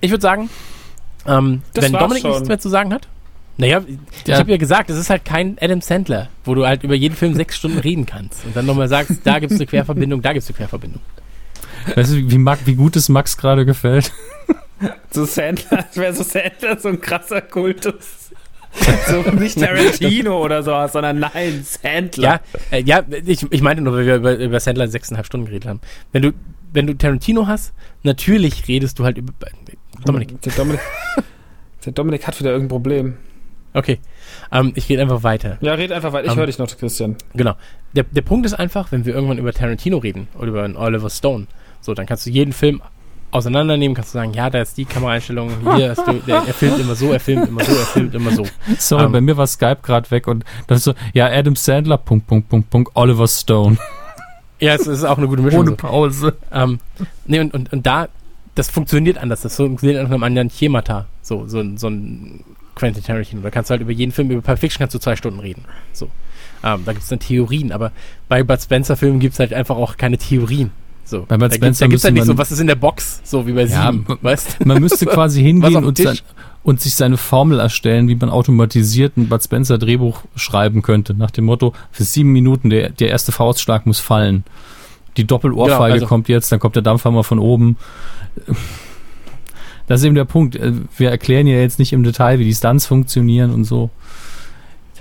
Ich 0.00 0.10
würde 0.10 0.22
sagen, 0.22 0.48
ähm, 1.26 1.62
wenn 1.74 1.92
Dominik 1.92 2.22
schon. 2.22 2.30
nichts 2.32 2.48
mehr 2.48 2.58
zu 2.58 2.68
sagen 2.68 2.94
hat. 2.94 3.08
Naja, 3.58 3.82
ich 3.86 4.28
ja. 4.28 4.38
habe 4.38 4.50
ja 4.50 4.56
gesagt, 4.58 4.90
es 4.90 4.98
ist 4.98 5.08
halt 5.08 5.24
kein 5.24 5.56
Adam 5.60 5.80
Sandler, 5.80 6.28
wo 6.44 6.54
du 6.54 6.66
halt 6.66 6.84
über 6.84 6.94
jeden 6.94 7.16
Film 7.16 7.34
sechs 7.34 7.56
Stunden 7.56 7.78
reden 7.78 8.04
kannst 8.04 8.44
und 8.44 8.54
dann 8.54 8.66
nochmal 8.66 8.88
sagst, 8.88 9.20
da 9.24 9.38
gibt 9.38 9.52
es 9.52 9.58
eine 9.58 9.66
Querverbindung, 9.66 10.20
da 10.20 10.32
gibt 10.32 10.42
es 10.42 10.50
eine 10.50 10.56
Querverbindung. 10.56 11.00
Weißt 11.94 12.12
du, 12.12 12.30
wie, 12.30 12.38
Mark, 12.38 12.60
wie 12.66 12.74
gut 12.74 12.96
es 12.96 13.08
Max 13.08 13.36
gerade 13.36 13.64
gefällt? 13.64 14.12
So 15.10 15.24
Sandler, 15.24 15.86
das 15.88 15.96
wäre 15.96 16.12
so 16.12 16.22
Sandler, 16.22 16.78
so 16.78 16.88
ein 16.88 17.00
krasser 17.00 17.40
Kultus. 17.40 18.26
so 19.08 19.22
nicht 19.30 19.58
Tarantino 19.58 20.44
oder 20.44 20.62
so, 20.62 20.86
sondern 20.92 21.20
nein, 21.20 21.64
Sandler. 21.64 22.22
Ja, 22.22 22.40
äh, 22.70 22.82
ja 22.82 23.02
ich, 23.24 23.46
ich 23.50 23.62
meinte 23.62 23.82
nur, 23.82 23.94
weil 23.94 24.06
wir 24.06 24.16
über, 24.16 24.36
über 24.36 24.60
Sandler 24.60 24.88
sechseinhalb 24.88 25.24
Stunden 25.24 25.46
geredet 25.46 25.66
haben. 25.66 25.80
Wenn 26.12 26.22
du, 26.22 26.32
wenn 26.74 26.86
du 26.86 26.94
Tarantino 26.94 27.46
hast, 27.46 27.72
natürlich 28.02 28.68
redest 28.68 28.98
du 28.98 29.04
halt 29.04 29.16
über. 29.16 29.32
Dominik. 30.04 30.40
Der 30.42 30.52
Dominik, 30.52 30.80
der 31.84 31.92
Dominik 31.92 32.26
hat 32.26 32.38
wieder 32.38 32.50
irgendein 32.50 32.68
Problem. 32.68 33.16
Okay. 33.76 33.98
Ähm, 34.50 34.72
ich 34.74 34.88
rede 34.88 35.02
einfach 35.02 35.22
weiter. 35.22 35.58
Ja, 35.60 35.74
red 35.74 35.92
einfach 35.92 36.12
weiter. 36.12 36.26
Ich 36.26 36.32
ähm, 36.32 36.38
höre 36.38 36.46
dich 36.46 36.58
noch, 36.58 36.66
Christian. 36.66 37.16
Genau. 37.34 37.54
Der, 37.94 38.04
der 38.04 38.22
Punkt 38.22 38.46
ist 38.46 38.54
einfach, 38.54 38.90
wenn 38.90 39.04
wir 39.04 39.14
irgendwann 39.14 39.36
über 39.36 39.52
Tarantino 39.52 39.98
reden 39.98 40.28
oder 40.38 40.48
über 40.48 40.62
einen 40.62 40.76
Oliver 40.76 41.10
Stone, 41.10 41.46
so, 41.82 41.92
dann 41.92 42.06
kannst 42.06 42.24
du 42.24 42.30
jeden 42.30 42.54
Film 42.54 42.80
auseinandernehmen, 43.32 43.94
kannst 43.94 44.14
du 44.14 44.18
sagen, 44.18 44.32
ja, 44.32 44.48
da 44.48 44.62
ist 44.62 44.78
die 44.78 44.86
Kameraeinstellung, 44.86 45.50
hier 45.76 45.90
hast 45.90 46.06
du, 46.06 46.14
der, 46.26 46.36
er 46.46 46.54
filmt 46.54 46.78
immer 46.78 46.94
so, 46.94 47.12
er 47.12 47.20
filmt 47.20 47.48
immer 47.48 47.62
so, 47.62 47.72
er 47.72 47.84
filmt 47.84 48.14
immer 48.14 48.30
so. 48.30 48.46
Sorry, 48.78 49.04
ähm, 49.04 49.12
bei 49.12 49.20
mir 49.20 49.36
war 49.36 49.46
Skype 49.46 49.78
gerade 49.82 50.10
weg 50.10 50.26
und 50.26 50.44
dann 50.68 50.78
so, 50.78 50.94
ja, 51.12 51.26
Adam 51.26 51.54
Sandler, 51.54 51.98
Punkt, 51.98 52.26
Punkt, 52.26 52.48
Punkt, 52.48 52.70
Punkt, 52.70 52.90
Oliver 52.94 53.28
Stone. 53.28 53.78
Ja, 54.58 54.74
es 54.74 54.86
ist 54.86 55.04
auch 55.04 55.18
eine 55.18 55.28
gute 55.28 55.42
Mischung. 55.42 55.60
Ohne 55.60 55.72
Pause. 55.72 56.34
Ähm, 56.50 56.80
nee, 57.26 57.40
und, 57.40 57.52
und, 57.52 57.70
und 57.74 57.86
da, 57.86 58.08
das 58.54 58.70
funktioniert 58.70 59.18
anders, 59.18 59.42
das 59.42 59.54
funktioniert 59.54 60.02
nach 60.02 60.10
einem 60.10 60.22
anderen 60.22 60.48
Schemata. 60.48 61.04
So, 61.20 61.46
so, 61.46 61.62
so 61.76 61.88
ein 61.88 62.42
Quentin 62.76 63.02
Tarantino. 63.02 63.42
Da 63.42 63.50
kannst 63.50 63.70
du 63.70 63.72
halt 63.72 63.82
über 63.82 63.90
jeden 63.90 64.12
Film, 64.12 64.30
über 64.30 64.42
Pulp 64.42 64.60
Fiction 64.60 64.78
kannst 64.78 64.94
du 64.94 65.00
zwei 65.00 65.16
Stunden 65.16 65.40
reden. 65.40 65.64
So. 65.92 66.08
Ähm, 66.62 66.82
da 66.84 66.92
gibt 66.92 67.02
es 67.02 67.08
dann 67.08 67.18
Theorien, 67.18 67.72
aber 67.72 67.90
bei 68.28 68.42
Bud 68.44 68.60
Spencer-Filmen 68.60 69.18
gibt 69.18 69.34
es 69.34 69.40
halt 69.40 69.52
einfach 69.52 69.76
auch 69.76 69.96
keine 69.96 70.18
Theorien. 70.18 70.70
So. 71.04 71.24
Bei 71.26 71.36
Bud 71.36 71.54
Spencer 71.54 71.88
gibt 71.88 71.98
es 71.98 72.04
halt 72.04 72.14
nicht 72.14 72.26
so, 72.26 72.36
was 72.36 72.52
ist 72.52 72.60
in 72.60 72.66
der 72.66 72.74
Box, 72.74 73.20
so 73.24 73.46
wie 73.46 73.52
bei 73.52 73.64
ja, 73.64 73.90
Sieben, 73.92 74.06
weißt 74.20 74.64
Man 74.64 74.80
müsste 74.80 75.06
quasi 75.06 75.42
hingehen 75.42 75.84
und, 75.84 75.98
sein, 75.98 76.18
und, 76.62 76.80
sich 76.80 76.94
seine 76.94 77.16
Formel 77.16 77.60
erstellen, 77.60 78.08
wie 78.08 78.16
man 78.16 78.28
automatisiert 78.28 79.16
ein 79.16 79.28
Bud 79.28 79.42
Spencer 79.42 79.78
Drehbuch 79.78 80.22
schreiben 80.34 80.82
könnte, 80.82 81.14
nach 81.14 81.30
dem 81.30 81.44
Motto, 81.44 81.72
für 81.92 82.04
sieben 82.04 82.32
Minuten 82.32 82.70
der, 82.70 82.90
der 82.90 83.08
erste 83.08 83.32
Faustschlag 83.32 83.86
muss 83.86 84.00
fallen. 84.00 84.44
Die 85.16 85.24
Doppelohrfeige 85.24 85.76
genau, 85.76 85.92
also, 85.94 86.06
kommt 86.06 86.28
jetzt, 86.28 86.52
dann 86.52 86.58
kommt 86.58 86.74
der 86.74 86.82
Dampfhammer 86.82 87.24
von 87.24 87.38
oben 87.38 87.76
das 89.86 90.00
ist 90.00 90.06
eben 90.06 90.14
der 90.14 90.24
Punkt. 90.24 90.56
Äh, 90.56 90.72
wir 90.96 91.10
erklären 91.10 91.46
ja 91.46 91.56
jetzt 91.56 91.78
nicht 91.78 91.92
im 91.92 92.02
Detail, 92.02 92.38
wie 92.38 92.44
die 92.44 92.54
Stunts 92.54 92.86
funktionieren 92.86 93.52
und 93.52 93.64
so. 93.64 93.90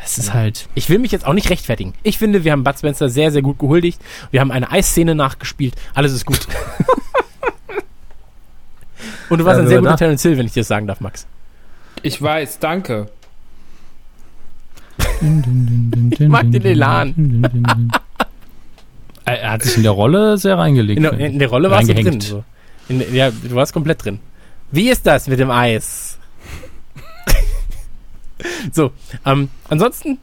Das 0.06 0.18
ist 0.20 0.34
halt. 0.36 0.68
Ich 0.76 0.90
will 0.90 1.00
mich 1.00 1.12
jetzt 1.12 1.26
auch 1.26 1.34
nicht 1.34 1.50
rechtfertigen. 1.50 1.94
Ich 2.04 2.20
finde, 2.20 2.44
wir 2.44 2.52
haben 2.52 2.64
Bud 2.64 2.78
Spencer 2.78 3.10
sehr, 3.10 3.32
sehr 3.32 3.42
gut 3.42 3.58
gehuldigt. 3.58 4.00
Wir 4.30 4.40
haben 4.40 4.52
eine 4.52 4.72
Eisszene 4.72 5.16
nachgespielt. 5.16 5.74
Alles 5.96 6.14
ist 6.14 6.26
gut. 6.26 6.48
Und 9.30 9.40
du 9.40 9.46
warst 9.46 9.60
ein 9.60 9.68
sehr 9.68 9.80
guter 9.80 9.98
Terence 9.98 10.22
Hill, 10.22 10.38
wenn 10.38 10.46
ich 10.46 10.54
dir 10.54 10.60
das 10.60 10.68
sagen 10.68 10.86
darf, 10.86 11.02
Max. 11.02 11.26
Ich 12.04 12.22
weiß, 12.22 12.60
danke. 12.60 13.08
ich 16.12 16.20
mag 16.28 16.52
den 16.52 16.64
Elan. 16.64 17.50
er 19.26 19.52
hat 19.52 19.64
sich 19.64 19.78
in 19.78 19.84
der 19.84 19.92
Rolle 19.92 20.38
sehr 20.38 20.60
reingelegt. 20.60 20.98
In 20.98 21.04
der, 21.04 21.14
in 21.14 21.40
der 21.40 21.50
Rolle 21.50 21.72
warst 21.72 21.90
du 21.90 21.96
drin. 21.96 22.22
So. 22.22 22.44
In, 22.90 23.02
ja, 23.12 23.32
du 23.32 23.56
warst 23.56 23.74
komplett 23.74 24.06
drin. 24.06 24.20
Wie 24.72 24.90
ist 24.90 25.06
das 25.06 25.28
mit 25.28 25.40
dem 25.40 25.52
Eis? 25.52 26.18
so, 28.72 28.92
ähm, 29.26 29.50
ansonsten 29.70 30.18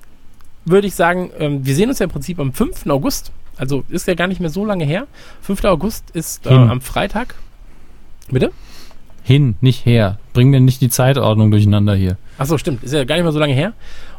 würde 0.64 0.86
ich 0.86 0.94
sagen, 0.94 1.30
ähm, 1.38 1.64
wir 1.64 1.74
sehen 1.74 1.88
uns 1.88 1.98
ja 1.98 2.04
im 2.04 2.10
Prinzip 2.10 2.38
am 2.38 2.52
5. 2.52 2.86
August. 2.86 3.32
Also 3.56 3.84
ist 3.88 4.06
ja 4.06 4.14
gar 4.14 4.26
nicht 4.26 4.40
mehr 4.40 4.50
so 4.50 4.64
lange 4.64 4.84
her. 4.84 5.06
5. 5.42 5.64
August 5.64 6.10
ist 6.10 6.46
äh, 6.46 6.50
am 6.50 6.80
Freitag. 6.80 7.34
Bitte? 8.30 8.50
Hin, 9.24 9.56
nicht 9.60 9.84
her. 9.84 10.18
Bring 10.32 10.50
mir 10.50 10.60
nicht 10.60 10.80
die 10.80 10.88
Zeitordnung 10.88 11.50
durcheinander 11.50 11.94
hier. 11.94 12.16
Achso, 12.38 12.58
stimmt. 12.58 12.82
Ist 12.82 12.92
ja 12.92 13.04
gar 13.04 13.16
nicht 13.16 13.24
mehr 13.24 13.32
so 13.32 13.38
lange 13.38 13.54
her. 13.54 13.72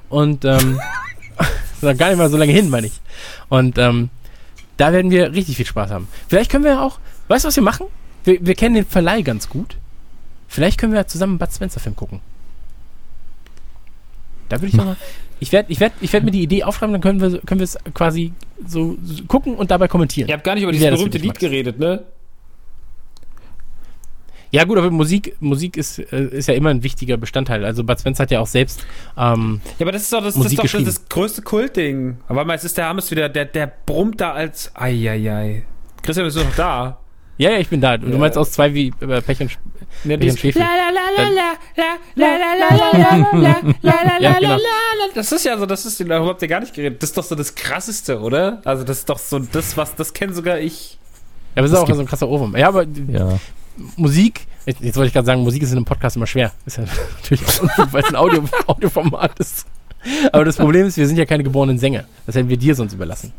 Und 0.09 0.45
ähm, 0.45 0.79
gar 1.81 2.09
nicht 2.09 2.17
mal 2.17 2.29
so 2.29 2.37
lange 2.37 2.51
hin, 2.51 2.69
meine 2.69 2.87
ich. 2.87 3.01
Und 3.49 3.77
ähm, 3.77 4.09
da 4.77 4.93
werden 4.93 5.11
wir 5.11 5.33
richtig 5.33 5.57
viel 5.57 5.65
Spaß 5.65 5.91
haben. 5.91 6.07
Vielleicht 6.27 6.51
können 6.51 6.63
wir 6.63 6.81
auch, 6.81 6.99
weißt 7.27 7.43
du, 7.43 7.47
was 7.47 7.55
wir 7.55 7.63
machen? 7.63 7.87
Wir, 8.23 8.45
wir 8.45 8.55
kennen 8.55 8.75
den 8.75 8.85
Verleih 8.85 9.21
ganz 9.21 9.49
gut. 9.49 9.77
Vielleicht 10.53 10.79
können 10.79 10.93
wir 10.93 11.07
zusammen 11.07 11.31
einen 11.31 11.39
Bud 11.39 11.51
Spencer 11.51 11.79
Film 11.79 11.95
gucken. 11.95 12.21
Da 14.49 14.57
würde 14.61 14.67
ich 14.67 14.75
mal. 14.75 14.95
Ich 15.39 15.51
werde 15.51 15.71
ich 15.71 15.79
werd, 15.79 15.93
ich 15.99 16.13
werd 16.13 16.23
mir 16.23 16.29
die 16.29 16.43
Idee 16.43 16.63
aufschreiben, 16.63 16.93
dann 16.93 17.01
können 17.01 17.19
wir, 17.19 17.39
können 17.41 17.59
wir 17.59 17.65
es 17.65 17.75
quasi 17.95 18.33
so, 18.63 18.95
so 19.03 19.23
gucken 19.23 19.55
und 19.55 19.71
dabei 19.71 19.87
kommentieren. 19.87 20.29
Ihr 20.29 20.35
habt 20.35 20.43
gar 20.43 20.53
nicht 20.53 20.61
über 20.61 20.71
dieses 20.71 20.91
berühmte 20.91 21.17
Lied 21.17 21.39
geredet, 21.39 21.79
ne? 21.79 22.03
Ja 24.51 24.65
gut, 24.65 24.77
aber 24.77 24.91
Musik, 24.91 25.35
Musik 25.39 25.75
ist, 25.75 25.97
äh, 25.97 26.27
ist 26.27 26.47
ja 26.47 26.53
immer 26.53 26.69
ein 26.69 26.83
wichtiger 26.83 27.17
Bestandteil. 27.17 27.65
Also 27.65 27.83
Bud 27.83 27.99
Spencer 27.99 28.21
hat 28.21 28.29
ja 28.29 28.39
auch 28.39 28.47
selbst 28.47 28.85
ähm, 29.17 29.59
Ja, 29.79 29.87
aber 29.87 29.91
das 29.91 30.03
ist 30.03 30.13
doch 30.13 30.23
das, 30.23 30.35
Musik 30.35 30.59
das, 30.61 30.65
ist 30.65 30.73
doch 30.75 30.85
das 30.85 31.09
größte 31.09 31.41
Kultding. 31.41 32.17
Aber 32.27 32.45
mal, 32.45 32.53
es 32.53 32.63
ist 32.63 32.77
der 32.77 32.85
Hammes 32.85 33.09
wieder, 33.09 33.27
der, 33.27 33.45
der 33.45 33.73
brummt 33.87 34.21
da 34.21 34.33
als 34.33 34.71
Eieiei. 34.75 35.65
Christian, 36.03 36.27
bist 36.27 36.37
du 36.37 36.43
noch 36.43 36.55
da? 36.55 36.99
Ja, 37.37 37.51
ja, 37.51 37.57
ich 37.57 37.69
bin 37.69 37.81
da. 37.81 37.97
Du 37.97 38.07
ja. 38.07 38.17
meinst 38.17 38.37
aus 38.37 38.51
zwei 38.51 38.73
wie 38.73 38.93
äh, 39.01 39.21
Pech 39.21 39.41
und, 39.41 39.57
ja. 44.41 44.57
Das 45.13 45.31
ist 45.31 45.45
ja 45.45 45.57
so, 45.57 45.65
das 45.65 45.85
ist, 45.85 45.99
darüber 45.99 46.27
habt 46.27 46.41
ihr 46.41 46.47
gar 46.47 46.59
nicht 46.59 46.73
geredet. 46.73 47.01
Das 47.01 47.09
ist 47.11 47.17
doch 47.17 47.23
so 47.23 47.35
das 47.35 47.55
Krasseste, 47.55 48.19
oder? 48.19 48.61
Also 48.65 48.83
das 48.83 48.99
ist 48.99 49.09
doch 49.09 49.19
so 49.19 49.39
das, 49.39 49.77
was, 49.77 49.95
das 49.95 50.13
kenne 50.13 50.33
sogar 50.33 50.59
ich. 50.59 50.97
Ja, 51.55 51.61
aber 51.61 51.67
das 51.67 51.71
ist 51.71 51.77
auch 51.77 51.95
so 51.95 52.01
ein 52.01 52.07
krasser 52.07 52.27
Ohrwurm. 52.27 52.55
Ja, 52.57 52.67
aber 52.67 52.85
ja. 53.07 53.39
Musik, 53.95 54.41
jetzt 54.65 54.95
wollte 54.95 55.07
ich 55.07 55.13
gerade 55.13 55.25
sagen, 55.25 55.41
Musik 55.41 55.63
ist 55.63 55.71
in 55.71 55.77
einem 55.77 55.85
Podcast 55.85 56.15
immer 56.15 56.27
schwer. 56.27 56.51
Ist 56.65 56.77
ja 56.77 56.85
natürlich 57.21 57.43
auch 57.47 57.93
weil 57.93 58.03
es 58.03 58.09
ein 58.09 58.15
Audio, 58.15 58.43
Audioformat 58.67 59.39
ist. 59.39 59.65
Aber 60.31 60.45
das 60.45 60.57
Problem 60.57 60.85
ist, 60.87 60.97
wir 60.97 61.07
sind 61.07 61.17
ja 61.17 61.25
keine 61.25 61.43
geborenen 61.43 61.77
Sänger. 61.77 62.05
Das 62.25 62.35
hätten 62.35 62.49
wir 62.49 62.57
dir 62.57 62.75
sonst 62.75 62.93
überlassen. 62.93 63.31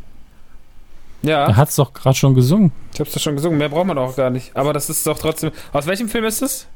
Ja. 1.25 1.47
Er 1.47 1.55
hat 1.55 1.69
es 1.69 1.75
doch 1.75 1.93
gerade 1.93 2.15
schon 2.15 2.35
gesungen. 2.35 2.71
Ich 2.93 2.99
hab's 2.99 3.11
doch 3.11 3.21
schon 3.21 3.35
gesungen, 3.35 3.57
mehr 3.57 3.69
braucht 3.69 3.87
man 3.87 3.95
doch 3.95 4.15
gar 4.15 4.29
nicht. 4.29 4.55
Aber 4.55 4.73
das 4.73 4.89
ist 4.89 5.05
doch 5.07 5.17
trotzdem. 5.17 5.51
Aus 5.73 5.87
welchem 5.87 6.07
Film 6.07 6.25
ist 6.25 6.41
das? 6.41 6.67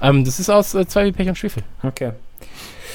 Ähm, 0.00 0.24
das 0.24 0.40
ist 0.40 0.50
aus 0.50 0.74
äh, 0.74 0.86
Zwei 0.86 1.06
wie 1.06 1.12
Pech 1.12 1.28
und 1.28 1.38
Schwefel. 1.38 1.62
Okay. 1.82 2.12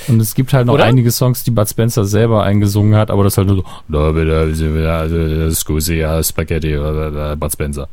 Und 0.08 0.20
es 0.20 0.36
gibt 0.36 0.54
halt 0.54 0.68
noch 0.68 0.76
Oder? 0.76 0.86
einige 0.86 1.12
Songs, 1.12 1.44
die 1.44 1.52
Bud 1.52 1.68
Spencer 1.68 2.06
selber 2.06 2.44
eingesungen 2.44 2.96
hat, 2.96 3.12
aber 3.12 3.24
das 3.24 3.34
ist 3.34 3.38
halt 3.38 3.48
nur 3.48 3.64
so 3.88 5.52
Scusi, 5.52 6.06
Spaghetti, 6.24 6.78
Bud 7.38 7.52
Spencer. 7.52 7.90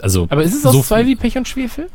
Also, 0.00 0.26
aber 0.28 0.42
ist 0.42 0.54
es 0.54 0.66
aus 0.66 0.72
so 0.72 0.82
Zwei 0.82 1.06
wie 1.06 1.16
Pech 1.16 1.36
und 1.36 1.48
Schwefel? 1.48 1.88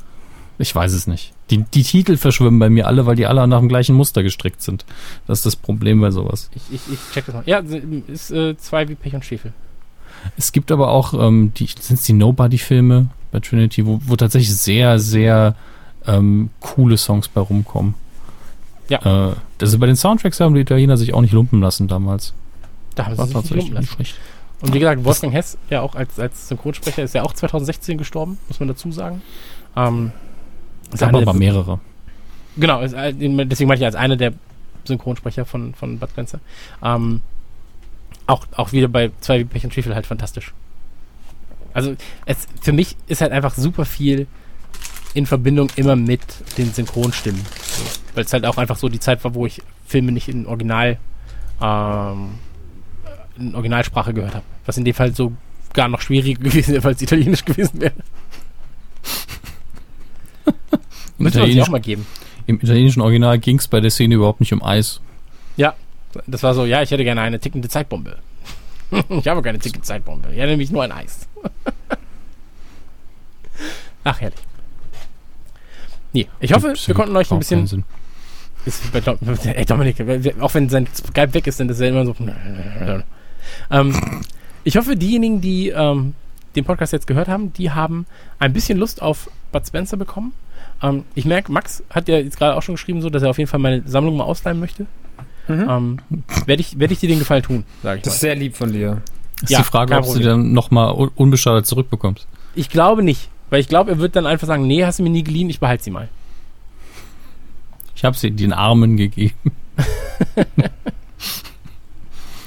Ich 0.57 0.76
weiß 0.76 0.91
es 0.93 1.07
nicht. 1.07 1.34
Die, 1.51 1.63
die 1.63 1.84
Titel 1.84 2.17
verschwimmen 2.17 2.59
bei 2.59 2.69
mir 2.69 2.88
alle, 2.88 3.05
weil 3.05 3.15
die 3.15 3.27
alle 3.27 3.47
nach 3.47 3.59
dem 3.59 3.69
gleichen 3.69 3.95
Muster 3.95 4.23
gestrickt 4.23 4.61
sind. 4.61 4.85
Das 5.26 5.39
ist 5.39 5.45
das 5.45 5.55
Problem 5.55 6.01
bei 6.01 6.11
sowas. 6.11 6.49
Ich, 6.53 6.63
ich, 6.71 6.81
ich 6.93 6.99
check 7.13 7.26
das 7.26 7.35
mal. 7.35 7.43
Ja, 7.45 7.59
ist 8.07 8.31
äh, 8.31 8.57
zwei 8.57 8.88
wie 8.89 8.95
Pech 8.95 9.13
und 9.13 9.23
Schwefel. 9.23 9.53
Es 10.37 10.51
gibt 10.51 10.71
aber 10.71 10.89
auch, 10.89 11.13
ähm, 11.13 11.53
die, 11.55 11.67
sind 11.67 11.99
es 11.99 12.03
die 12.03 12.13
Nobody-Filme 12.13 13.07
bei 13.31 13.39
Trinity, 13.39 13.85
wo, 13.85 13.99
wo 14.05 14.15
tatsächlich 14.15 14.55
sehr, 14.55 14.99
sehr 14.99 15.55
ähm, 16.05 16.49
coole 16.59 16.97
Songs 16.97 17.27
bei 17.27 17.41
rumkommen. 17.41 17.95
Ja. 18.89 19.29
Äh, 19.29 19.35
also 19.61 19.79
bei 19.79 19.85
den 19.85 19.95
Soundtracks 19.95 20.39
haben 20.39 20.55
die 20.55 20.61
Italiener 20.61 20.97
sich 20.97 21.13
auch 21.13 21.21
nicht 21.21 21.33
lumpen 21.33 21.61
lassen 21.61 21.87
damals. 21.87 22.33
Da 22.95 23.05
haben 23.05 23.15
sie 23.15 23.25
sich 23.25 23.35
nicht 23.35 23.55
lumpen 23.55 23.73
lassen. 23.75 23.95
Nicht 23.99 24.15
Und 24.61 24.73
wie 24.73 24.79
gesagt, 24.79 25.03
Wolfgang 25.03 25.33
Hess, 25.33 25.57
ja 25.69 25.81
auch 25.81 25.95
als, 25.95 26.19
als 26.19 26.47
Synchronsprecher, 26.47 27.03
ist 27.03 27.13
ja 27.13 27.23
auch 27.23 27.33
2016 27.33 27.97
gestorben, 27.97 28.37
muss 28.47 28.59
man 28.59 28.67
dazu 28.67 28.91
sagen. 28.91 29.21
Ähm, 29.75 30.11
es 30.91 30.99
gab 30.99 31.13
aber 31.13 31.33
mehrere. 31.33 31.79
Genau, 32.57 32.81
äh, 32.81 33.13
deswegen 33.13 33.67
meine 33.67 33.79
ich 33.79 33.85
als 33.85 33.95
einer 33.95 34.17
der 34.17 34.33
Synchronsprecher 34.85 35.45
von, 35.45 35.73
von 35.75 35.99
Bud 35.99 36.09
Spencer. 36.09 36.39
Ähm, 36.83 37.21
auch, 38.30 38.45
auch 38.56 38.72
wieder 38.72 38.88
bei 38.88 39.11
zwei 39.22 39.43
Pech 39.43 39.64
und 39.64 39.73
Schwefel 39.73 39.95
halt 39.95 40.06
fantastisch. 40.06 40.53
Also 41.73 41.95
es, 42.26 42.47
für 42.61 42.72
mich 42.72 42.95
ist 43.07 43.22
halt 43.22 43.31
einfach 43.31 43.56
super 43.56 43.85
viel 43.85 44.27
in 45.14 45.26
Verbindung 45.26 45.69
immer 45.76 45.95
mit 45.95 46.22
den 46.57 46.72
Synchronstimmen. 46.72 47.41
Weil 48.14 48.26
es 48.26 48.34
halt 48.34 48.45
auch 48.45 48.57
einfach 48.57 48.77
so 48.77 48.89
die 48.89 48.99
Zeit 48.99 49.23
war, 49.23 49.34
wo 49.34 49.45
ich 49.45 49.61
Filme 49.85 50.11
nicht 50.11 50.30
in 50.30 50.45
Original 50.45 50.97
ähm, 51.61 52.35
in 53.38 53.56
Originalsprache 53.56 54.14
gehört 54.14 54.35
habe. 54.35 54.45
Was 54.65 54.77
in 54.77 54.85
dem 54.85 54.93
Fall 54.93 55.15
so 55.15 55.34
gar 55.73 55.88
noch 55.88 56.01
schwieriger 56.01 56.39
gewesen 56.43 56.73
wäre, 56.73 56.84
weil 56.84 56.93
es 56.93 57.01
italienisch 57.01 57.45
gewesen 57.45 57.81
wäre. 57.81 57.93
Müssen 61.18 61.38
wir 61.38 61.43
uns 61.43 61.68
auch 61.68 61.72
mal 61.72 61.81
geben. 61.81 62.06
Im 62.45 62.60
italienischen 62.61 63.01
Original 63.01 63.39
ging 63.39 63.57
es 63.57 63.68
bei 63.68 63.80
der 63.80 63.91
Szene 63.91 64.15
überhaupt 64.15 64.39
nicht 64.39 64.53
um 64.53 64.64
Eis. 64.64 65.01
Ja, 65.57 65.76
das 66.27 66.44
war 66.44 66.53
so, 66.53 66.65
ja, 66.65 66.81
ich 66.81 66.91
hätte 66.91 67.03
gerne 67.03 67.22
eine 67.22 67.40
tickende 67.40 67.69
Zeitbombe. 67.69 68.18
ich 69.10 69.27
habe 69.27 69.41
keine 69.41 69.60
tickende 69.60 69.86
Zeitbombe. 69.86 70.30
Ich 70.31 70.38
hätte 70.38 70.49
nämlich 70.49 70.72
nur 70.72 70.84
ein 70.84 70.91
Eis. 70.91 71.27
Ach, 74.03 74.22
herrlich. 74.22 74.40
Nee, 76.14 76.27
ich 76.40 76.53
hoffe, 76.53 76.73
wir 76.73 76.95
konnten 76.95 77.15
euch 77.15 77.31
ein 77.31 77.40
bisschen. 77.40 77.86
Ist 78.65 78.84
ey, 79.45 79.65
Dominik, 79.65 79.98
auch 80.40 80.53
wenn 80.53 80.69
sein 80.69 80.88
Skype 80.88 81.34
weg 81.34 81.48
ist, 81.48 81.60
dann 81.60 81.69
ist 81.69 81.80
er 81.80 81.90
immer 81.90 82.06
so. 82.06 82.15
ähm, 83.72 84.22
ich 84.64 84.76
hoffe, 84.76 84.95
diejenigen, 84.95 85.40
die 85.41 85.69
ähm, 85.69 86.15
den 86.56 86.65
Podcast 86.65 86.94
jetzt 86.94 87.07
gehört 87.07 87.27
haben, 87.27 87.53
die 87.53 87.72
haben 87.72 88.06
ein 88.40 88.53
bisschen 88.53 88.77
Lust 88.77 89.02
auf 89.02 89.30
Bud 89.52 89.65
Spencer 89.65 89.98
bekommen. 89.98 90.34
Ähm, 90.81 91.06
ich 91.15 91.26
merke, 91.26 91.52
Max 91.52 91.84
hat 91.90 92.07
ja 92.07 92.18
jetzt 92.18 92.38
gerade 92.38 92.56
auch 92.56 92.61
schon 92.61 92.76
geschrieben, 92.76 93.02
so, 93.02 93.10
dass 93.10 93.23
er 93.23 93.30
auf 93.30 93.38
jeden 93.38 93.49
Fall 93.49 93.60
meine 93.60 93.84
Sammlung 93.88 94.18
mal 94.18 94.23
ausleihen 94.26 94.60
möchte. 94.60 94.88
Mhm. 95.49 95.67
Ähm, 95.69 95.97
Werde 96.45 96.61
ich, 96.61 96.80
werd 96.80 96.91
ich 96.91 96.99
dir 96.99 97.09
den 97.09 97.19
Gefallen 97.19 97.43
tun, 97.43 97.63
sage 97.84 97.97
ich 97.97 98.03
Das 98.03 98.11
mal. 98.11 98.15
ist 98.15 98.21
sehr 98.21 98.35
lieb 98.35 98.55
von 98.55 98.71
dir. 98.71 99.01
Ist 99.41 99.49
ja, 99.49 99.59
die 99.59 99.63
Frage, 99.65 99.95
ob 99.97 100.05
du 100.05 100.13
den 100.13 100.23
dann 100.23 100.53
nochmal 100.53 100.91
unbeschadet 101.15 101.65
zurückbekommst. 101.65 102.27
Ich 102.55 102.69
glaube 102.69 103.03
nicht. 103.03 103.30
Weil 103.49 103.61
ich 103.61 103.67
glaube, 103.67 103.91
er 103.91 103.97
wird 103.97 104.15
dann 104.15 104.27
einfach 104.27 104.45
sagen, 104.47 104.67
nee, 104.67 104.85
hast 104.85 104.99
du 104.99 105.03
mir 105.03 105.09
nie 105.09 105.23
geliehen, 105.23 105.49
ich 105.49 105.59
behalte 105.59 105.84
sie 105.84 105.91
mal. 105.91 106.07
Ich 107.95 108.05
habe 108.05 108.15
sie 108.15 108.31
den 108.31 108.53
Armen 108.53 108.95
gegeben. 108.95 109.34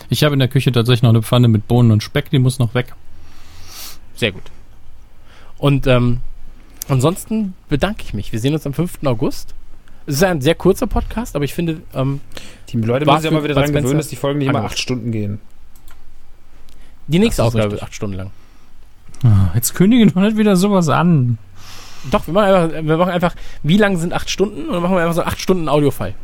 ich 0.09 0.23
habe 0.23 0.35
in 0.35 0.39
der 0.39 0.49
Küche 0.49 0.70
tatsächlich 0.70 1.03
noch 1.03 1.11
eine 1.11 1.23
Pfanne 1.23 1.49
mit 1.49 1.66
Bohnen 1.66 1.91
und 1.91 2.03
Speck, 2.03 2.31
die 2.31 2.39
muss 2.39 2.59
noch 2.59 2.74
weg. 2.74 2.95
Sehr 4.15 4.33
gut. 4.33 4.45
Und 5.59 5.87
ähm, 5.87 6.20
ansonsten 6.89 7.55
bedanke 7.69 8.05
ich 8.05 8.15
mich. 8.15 8.33
Wir 8.33 8.39
sehen 8.39 8.55
uns 8.55 8.66
am 8.66 8.74
5. 8.74 8.99
August. 9.05 9.55
Es 10.07 10.16
ist 10.16 10.24
ein 10.24 10.41
sehr 10.41 10.55
kurzer 10.55 10.87
Podcast, 10.87 11.37
aber 11.37 11.45
ich 11.45 11.55
finde. 11.55 11.83
Ähm, 11.95 12.20
die 12.73 12.79
Leute 12.79 13.05
müssen 13.05 13.20
sich 13.20 13.31
ja 13.31 13.37
mal 13.37 13.45
wieder 13.45 13.55
daran 13.55 13.73
gewöhnen, 13.73 13.99
dass 13.99 14.09
die 14.09 14.16
Folgen 14.16 14.39
nicht 14.39 14.49
immer 14.49 14.65
acht 14.65 14.79
Stunden 14.79 15.12
gehen. 15.12 15.41
Die 17.07 17.19
nächste 17.19 17.45
Ausgabe 17.45 17.73
wird 17.73 17.83
acht 17.83 17.95
Stunden 17.95 18.16
lang. 18.16 18.31
Oh, 19.24 19.29
jetzt 19.55 19.74
kündigen 19.74 20.15
wir 20.15 20.23
nicht 20.23 20.37
wieder 20.37 20.57
sowas 20.57 20.89
an. 20.89 21.39
Doch, 22.11 22.27
wir 22.27 22.35
machen 22.35 22.53
einfach, 22.53 22.85
wir 22.85 22.97
machen 22.97 23.12
einfach 23.12 23.35
wie 23.62 23.77
lang 23.77 23.97
sind 23.97 24.12
acht 24.12 24.31
Stunden? 24.31 24.66
Und 24.66 24.73
dann 24.73 24.83
machen 24.83 24.97
wir 24.97 25.03
einfach 25.03 25.15
so 25.15 25.23
acht 25.23 25.41
Stunden 25.41 25.69
Audiofile. 25.69 26.15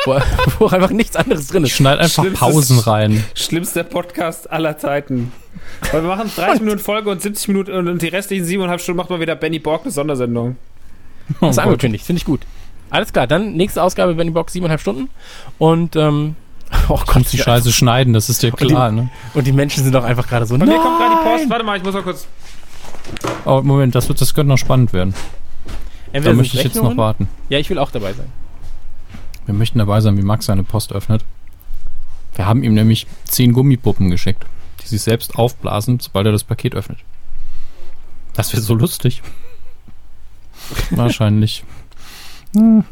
wo, 0.04 0.18
wo 0.58 0.66
einfach 0.66 0.90
nichts 0.90 1.16
anderes 1.16 1.48
drin 1.48 1.64
ist. 1.64 1.72
Schneid 1.72 1.98
einfach 1.98 2.22
Schlimmstes, 2.22 2.40
Pausen 2.40 2.78
rein. 2.80 3.24
Schlimmster 3.34 3.84
Podcast 3.84 4.50
aller 4.50 4.78
Zeiten. 4.78 5.32
Weil 5.92 6.02
wir 6.02 6.08
machen 6.08 6.30
30 6.34 6.60
Minuten 6.60 6.78
Folge 6.78 7.10
und 7.10 7.20
70 7.20 7.48
Minuten 7.48 7.88
und 7.88 8.00
die 8.00 8.08
restlichen 8.08 8.44
siebeneinhalb 8.44 8.80
Stunden 8.80 8.96
macht 8.96 9.10
man 9.10 9.20
wieder 9.20 9.36
Benny 9.36 9.58
Borg 9.58 9.82
eine 9.82 9.90
Sondersendung. 9.90 10.56
Oh 11.40 11.46
das 11.46 11.50
ist 11.50 11.58
angekündigt, 11.58 12.04
finde 12.04 12.18
ich 12.18 12.24
gut. 12.24 12.40
Alles 12.90 13.12
klar, 13.12 13.26
dann 13.26 13.54
nächste 13.54 13.82
Ausgabe 13.82 14.14
Benny 14.14 14.30
Box, 14.30 14.52
siebeneinhalb 14.52 14.80
Stunden. 14.80 15.08
Und 15.58 15.96
ähm, 15.96 16.36
Oh 16.88 16.96
Gott, 16.96 17.06
kannst 17.06 17.32
die 17.32 17.38
Scheiße 17.38 17.72
schneiden, 17.72 18.12
das 18.12 18.28
ist 18.28 18.42
dir 18.42 18.52
klar, 18.52 18.88
und 18.90 18.96
die, 18.96 19.02
ne? 19.02 19.10
Und 19.34 19.46
die 19.46 19.52
Menschen 19.52 19.82
sind 19.82 19.94
doch 19.94 20.04
einfach 20.04 20.26
gerade 20.26 20.46
so. 20.46 20.56
Mir 20.56 20.66
kommt 20.66 20.98
gerade 20.98 21.16
die 21.22 21.28
Post. 21.28 21.50
Warte 21.50 21.64
mal, 21.64 21.76
ich 21.76 21.84
muss 21.84 21.94
mal 21.94 22.02
kurz. 22.02 22.26
Oh, 23.44 23.60
Moment, 23.62 23.94
das, 23.94 24.08
wird, 24.08 24.20
das 24.20 24.34
könnte 24.34 24.48
noch 24.48 24.58
spannend 24.58 24.92
werden. 24.92 25.14
Entweder 26.12 26.34
da 26.34 26.36
möchte 26.36 26.56
ich 26.56 26.64
jetzt 26.64 26.76
noch 26.76 26.96
warten. 26.96 27.28
Ja, 27.48 27.58
ich 27.58 27.70
will 27.70 27.78
auch 27.78 27.90
dabei 27.90 28.12
sein. 28.12 28.26
Wir 29.46 29.54
möchten 29.54 29.78
dabei 29.78 30.00
sein, 30.00 30.16
wie 30.16 30.22
Max 30.22 30.46
seine 30.46 30.62
Post 30.62 30.92
öffnet. 30.92 31.24
Wir 32.34 32.46
haben 32.46 32.62
ihm 32.62 32.74
nämlich 32.74 33.06
zehn 33.24 33.52
Gummipuppen 33.52 34.10
geschickt, 34.10 34.44
die 34.82 34.86
sich 34.86 35.02
selbst 35.02 35.36
aufblasen, 35.36 35.98
sobald 36.00 36.26
er 36.26 36.32
das 36.32 36.44
Paket 36.44 36.74
öffnet. 36.74 36.98
Das 38.34 38.52
wäre 38.52 38.62
so 38.62 38.74
lustig. 38.74 39.22
Wahrscheinlich. 40.90 41.64
Hm. 42.54 42.84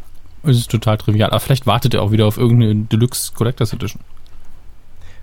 Es 0.42 0.56
ist 0.56 0.70
total 0.70 0.98
trivial. 0.98 1.30
Aber 1.30 1.40
vielleicht 1.40 1.66
wartet 1.66 1.94
er 1.94 2.02
auch 2.02 2.10
wieder 2.10 2.26
auf 2.26 2.38
irgendeine 2.38 2.74
Deluxe 2.84 3.32
Collectors 3.34 3.72
Edition. 3.72 4.00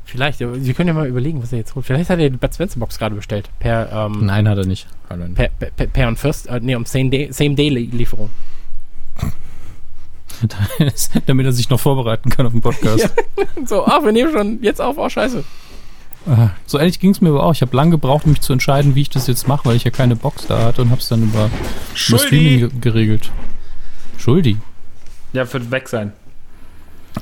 Vielleicht, 0.04 0.38
Sie 0.38 0.74
können 0.74 0.88
ja 0.88 0.94
mal 0.94 1.08
überlegen, 1.08 1.42
was 1.42 1.52
er 1.52 1.58
jetzt 1.58 1.74
holt. 1.74 1.86
Vielleicht 1.86 2.12
hat 2.12 2.20
er 2.20 2.30
die 2.30 2.38
Bud 2.38 2.54
Spencer 2.54 2.80
Box 2.80 3.00
gerade 3.00 3.16
bestellt. 3.16 3.50
Per, 3.60 3.92
ähm, 3.92 4.26
Nein, 4.26 4.48
hat 4.48 4.58
er 4.58 4.66
nicht. 4.66 4.88
Er. 5.10 5.18
Per, 5.18 5.50
per, 5.50 5.88
per 5.88 6.08
und 6.08 6.20
First, 6.20 6.48
äh, 6.48 6.60
nee, 6.62 6.76
um 6.76 6.86
Same 6.86 7.10
Day, 7.10 7.30
Same 7.32 7.56
Day 7.56 7.70
Lieferung. 7.70 8.30
Damit 11.26 11.46
er 11.46 11.52
sich 11.54 11.70
noch 11.70 11.80
vorbereiten 11.80 12.30
kann 12.30 12.46
auf 12.46 12.52
den 12.52 12.62
Podcast. 12.62 13.10
Ja. 13.38 13.66
So, 13.66 13.86
ach, 13.86 14.04
wir 14.04 14.12
nehmen 14.12 14.32
schon 14.32 14.62
jetzt 14.62 14.80
auf, 14.82 14.98
oh 14.98 15.10
scheiße. 15.10 15.44
Ah, 16.28 16.52
so 16.66 16.78
ähnlich 16.78 17.00
ging 17.00 17.12
es 17.12 17.22
mir 17.22 17.30
aber 17.30 17.44
auch. 17.44 17.54
Ich 17.54 17.62
habe 17.62 17.76
lange 17.76 17.92
gebraucht, 17.92 18.28
mich 18.28 18.42
zu 18.42 18.54
entscheiden, 18.54 18.96
wie 18.96 19.02
ich 19.02 19.10
das 19.10 19.28
jetzt 19.28 19.48
mache, 19.48 19.66
weil 19.66 19.76
ich 19.76 19.84
ja 19.84 19.92
keine 19.92 20.16
Box 20.16 20.48
da 20.48 20.64
hatte 20.64 20.82
und 20.82 20.90
habe 20.92 21.02
es 21.02 21.08
dann 21.08 21.24
über, 21.24 21.50
über 22.08 22.20
Streaming 22.20 22.82
geregelt. 22.82 23.32
Schuldi. 24.18 24.58
Ja, 25.34 25.52
wird 25.52 25.72
weg 25.72 25.90
sein. 25.90 26.14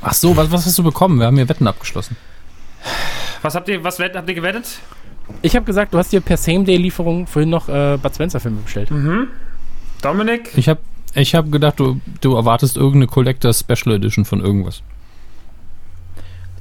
Ach 0.02 0.14
so, 0.14 0.36
was, 0.36 0.52
was 0.52 0.66
hast 0.66 0.78
du 0.78 0.84
bekommen? 0.84 1.20
Wir 1.20 1.28
haben 1.28 1.38
hier 1.38 1.50
Wetten 1.50 1.68
abgeschlossen. 1.68 2.18
Was 3.42 3.56
habt 3.56 3.68
ihr, 3.70 3.84
was 3.84 4.00
habt 4.00 4.30
ihr 4.30 4.36
gewettet? 4.36 4.80
Ich 5.42 5.56
habe 5.56 5.66
gesagt, 5.66 5.94
du 5.94 5.98
hast 5.98 6.12
dir 6.12 6.22
per 6.22 6.38
Same-Day-Lieferung 6.38 7.28
vorhin 7.28 7.50
noch 7.50 7.70
äh, 7.70 7.98
Bud 8.02 8.14
Spencer-Filme 8.14 8.62
bestellt. 8.62 8.92
Mhm. 8.92 9.28
Dominik? 10.02 10.52
Ich 10.58 10.68
habe 10.68 10.82
ich 11.16 11.36
hab 11.36 11.52
gedacht, 11.52 11.80
du, 11.80 12.02
du 12.22 12.36
erwartest 12.36 12.76
irgendeine 12.76 13.08
Collector 13.08 13.54
Special 13.54 13.96
Edition 13.96 14.26
von 14.26 14.42
irgendwas. 14.42 14.82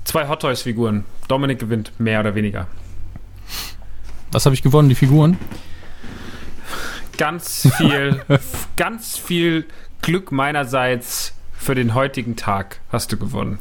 Zwei 0.05 0.29
Hot 0.29 0.43
Toys-Figuren. 0.43 1.05
Dominik 1.29 1.59
gewinnt, 1.59 1.93
mehr 1.99 2.21
oder 2.21 2.35
weniger. 2.35 2.67
Was 4.31 4.45
habe 4.45 4.55
ich 4.55 4.63
gewonnen, 4.63 4.89
die 4.89 4.95
Figuren? 4.95 5.39
Ganz 7.17 7.69
viel, 7.77 8.23
ganz 8.77 9.17
viel 9.17 9.67
Glück 10.03 10.33
meinerseits 10.33 11.35
für 11.53 11.75
den 11.75 11.95
heutigen 11.95 12.37
Tag 12.37 12.81
hast 12.91 13.13
du 13.13 13.17
gewonnen. 13.17 13.59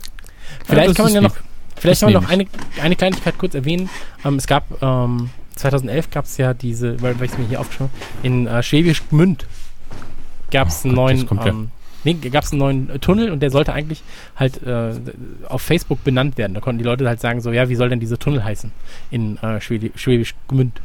Vielleicht 0.65 0.89
ja, 0.89 0.93
kann 0.93 1.05
man 1.05 1.13
ja 1.13 1.21
noch, 1.21 1.35
vielleicht 1.77 2.01
kann 2.01 2.11
man 2.11 2.23
noch 2.23 2.29
eine, 2.29 2.47
eine 2.81 2.95
Kleinigkeit 2.95 3.37
kurz 3.37 3.55
erwähnen. 3.55 3.89
Ähm, 4.25 4.35
es 4.35 4.47
gab 4.47 4.81
ähm, 4.81 5.29
2011 5.55 6.09
gab 6.09 6.25
es 6.25 6.37
ja 6.37 6.53
diese, 6.53 7.01
weil, 7.01 7.17
weil 7.19 7.25
ich 7.25 7.31
es 7.33 7.37
mir 7.37 7.47
hier 7.47 7.59
aufgeschrieben 7.59 7.91
in 8.23 8.47
äh, 8.47 8.63
Schwäbisch 8.63 9.03
Gmünd 9.09 9.45
gab 10.51 10.67
es 10.67 10.83
oh, 10.83 10.87
einen 10.87 10.95
neuen 10.95 11.29
ähm, 11.45 11.71
Nee, 12.03 12.15
gab 12.15 12.43
es 12.43 12.51
einen 12.51 12.59
neuen 12.59 13.01
Tunnel 13.01 13.31
und 13.31 13.41
der 13.41 13.51
sollte 13.51 13.73
eigentlich 13.73 14.01
halt 14.35 14.63
äh, 14.63 14.93
auf 15.47 15.61
Facebook 15.61 16.03
benannt 16.03 16.37
werden. 16.37 16.55
Da 16.55 16.59
konnten 16.59 16.79
die 16.79 16.83
Leute 16.83 17.07
halt 17.07 17.21
sagen, 17.21 17.41
so, 17.41 17.51
ja, 17.51 17.69
wie 17.69 17.75
soll 17.75 17.89
denn 17.89 17.99
dieser 17.99 18.17
Tunnel 18.17 18.43
heißen 18.43 18.71
in 19.11 19.37
äh, 19.37 19.61
Schwäbisch, 19.61 19.91
Schwäbisch 20.01 20.33
Gmünd? 20.47 20.81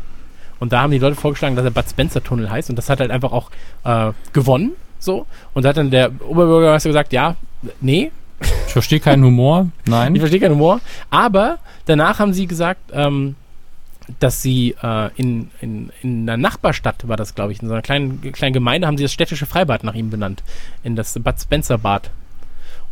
Und 0.59 0.73
da 0.73 0.83
haben 0.83 0.91
die 0.91 0.99
Leute 0.99 1.17
vorgeschlagen, 1.17 1.57
dass 1.57 1.65
er 1.65 1.71
Bud 1.71 1.89
Spencer 1.89 2.23
Tunnel 2.23 2.51
heißt 2.51 2.69
und 2.69 2.77
das 2.77 2.91
hat 2.91 3.01
halt 3.01 3.11
einfach 3.11 3.33
auch 3.33 3.51
äh, 3.85 4.13
gewonnen. 4.35 4.73
So. 4.99 5.27
Und 5.55 5.65
da 5.65 5.71
hat 5.71 5.77
dann 5.77 5.91
der 5.91 6.11
Oberbürgermeister 6.27 6.89
gesagt, 6.89 7.13
ja, 7.13 7.37
nee. 7.81 8.11
Ich 8.41 8.73
verstehe 8.73 9.01
keinen 9.01 9.25
Humor. 9.25 9.71
Nein. 9.87 10.15
Ich 10.15 10.21
verstehe 10.21 10.41
keinen 10.41 10.55
Humor. 10.55 10.81
Aber 11.11 11.59
danach 11.87 12.19
haben 12.19 12.33
sie 12.35 12.47
gesagt, 12.47 12.81
ähm, 12.93 13.35
dass 14.21 14.43
sie 14.43 14.77
äh, 14.83 15.11
in, 15.17 15.51
in, 15.61 15.91
in 16.03 16.29
einer 16.29 16.37
Nachbarstadt, 16.37 17.09
war 17.09 17.17
das 17.17 17.35
glaube 17.35 17.53
ich, 17.53 17.61
in 17.61 17.69
so 17.69 17.75
einer 17.75 17.83
kleinen, 17.83 18.21
kleinen 18.33 18.53
Gemeinde, 18.53 18.87
haben 18.87 18.97
sie 18.97 19.05
das 19.05 19.13
städtische 19.13 19.47
Freibad 19.47 19.85
nach 19.85 19.95
ihm 19.95 20.11
benannt. 20.11 20.43
In 20.85 20.97
das 20.97 21.19
Bud 21.19 21.41
Spencer 21.41 21.79
Bad. 21.79 22.11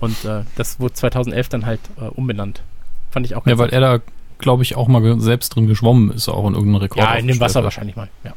Und 0.01 0.25
äh, 0.25 0.43
das 0.57 0.81
wurde 0.81 0.95
2011 0.95 1.49
dann 1.49 1.67
halt 1.67 1.81
äh, 2.01 2.05
umbenannt. 2.07 2.63
Fand 3.11 3.27
ich 3.27 3.37
auch 3.37 3.45
ganz 3.45 3.59
Ja, 3.59 3.59
weil 3.59 3.71
er 3.71 3.81
da, 3.81 4.01
glaube 4.39 4.63
ich, 4.65 4.77
auch 4.77 4.89
mal 4.89 5.21
selbst 5.21 5.55
drin 5.55 5.67
geschwommen 5.67 6.11
ist, 6.11 6.29
auch 6.29 6.47
in 6.49 6.55
irgendeinem 6.55 6.83
Rekord. 6.83 7.05
Ja, 7.05 7.15
in 7.15 7.29
dem 7.29 7.41
Wasser 7.41 7.63
wahrscheinlich 7.63 7.97
mal, 7.97 8.09
ja. 8.25 8.33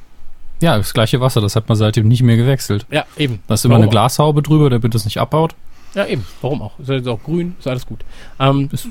Ja, 0.60 0.78
das 0.78 0.94
gleiche 0.94 1.22
Wasser, 1.22 1.42
das 1.42 1.56
hat 1.56 1.70
man 1.70 1.78
seitdem 1.78 2.08
nicht 2.08 2.24
mehr 2.24 2.38
gewechselt. 2.38 2.86
Ja, 2.90 3.06
eben. 3.16 3.40
Da 3.48 3.54
ist 3.54 3.66
immer 3.66 3.74
Warum 3.74 3.84
eine 3.84 3.92
Glashaube 3.92 4.42
drüber, 4.42 4.70
damit 4.70 4.96
das 4.96 5.06
nicht 5.06 5.20
abbaut. 5.20 5.56
Ja, 5.94 6.06
eben. 6.06 6.26
Warum 6.42 6.62
auch? 6.62 6.80
Ist 6.80 6.90
jetzt 6.90 7.08
auch 7.08 7.22
grün, 7.22 7.56
ist 7.60 7.68
alles 7.68 7.86
gut. 7.86 8.04
Ähm, 8.40 8.70
ist 8.72 8.90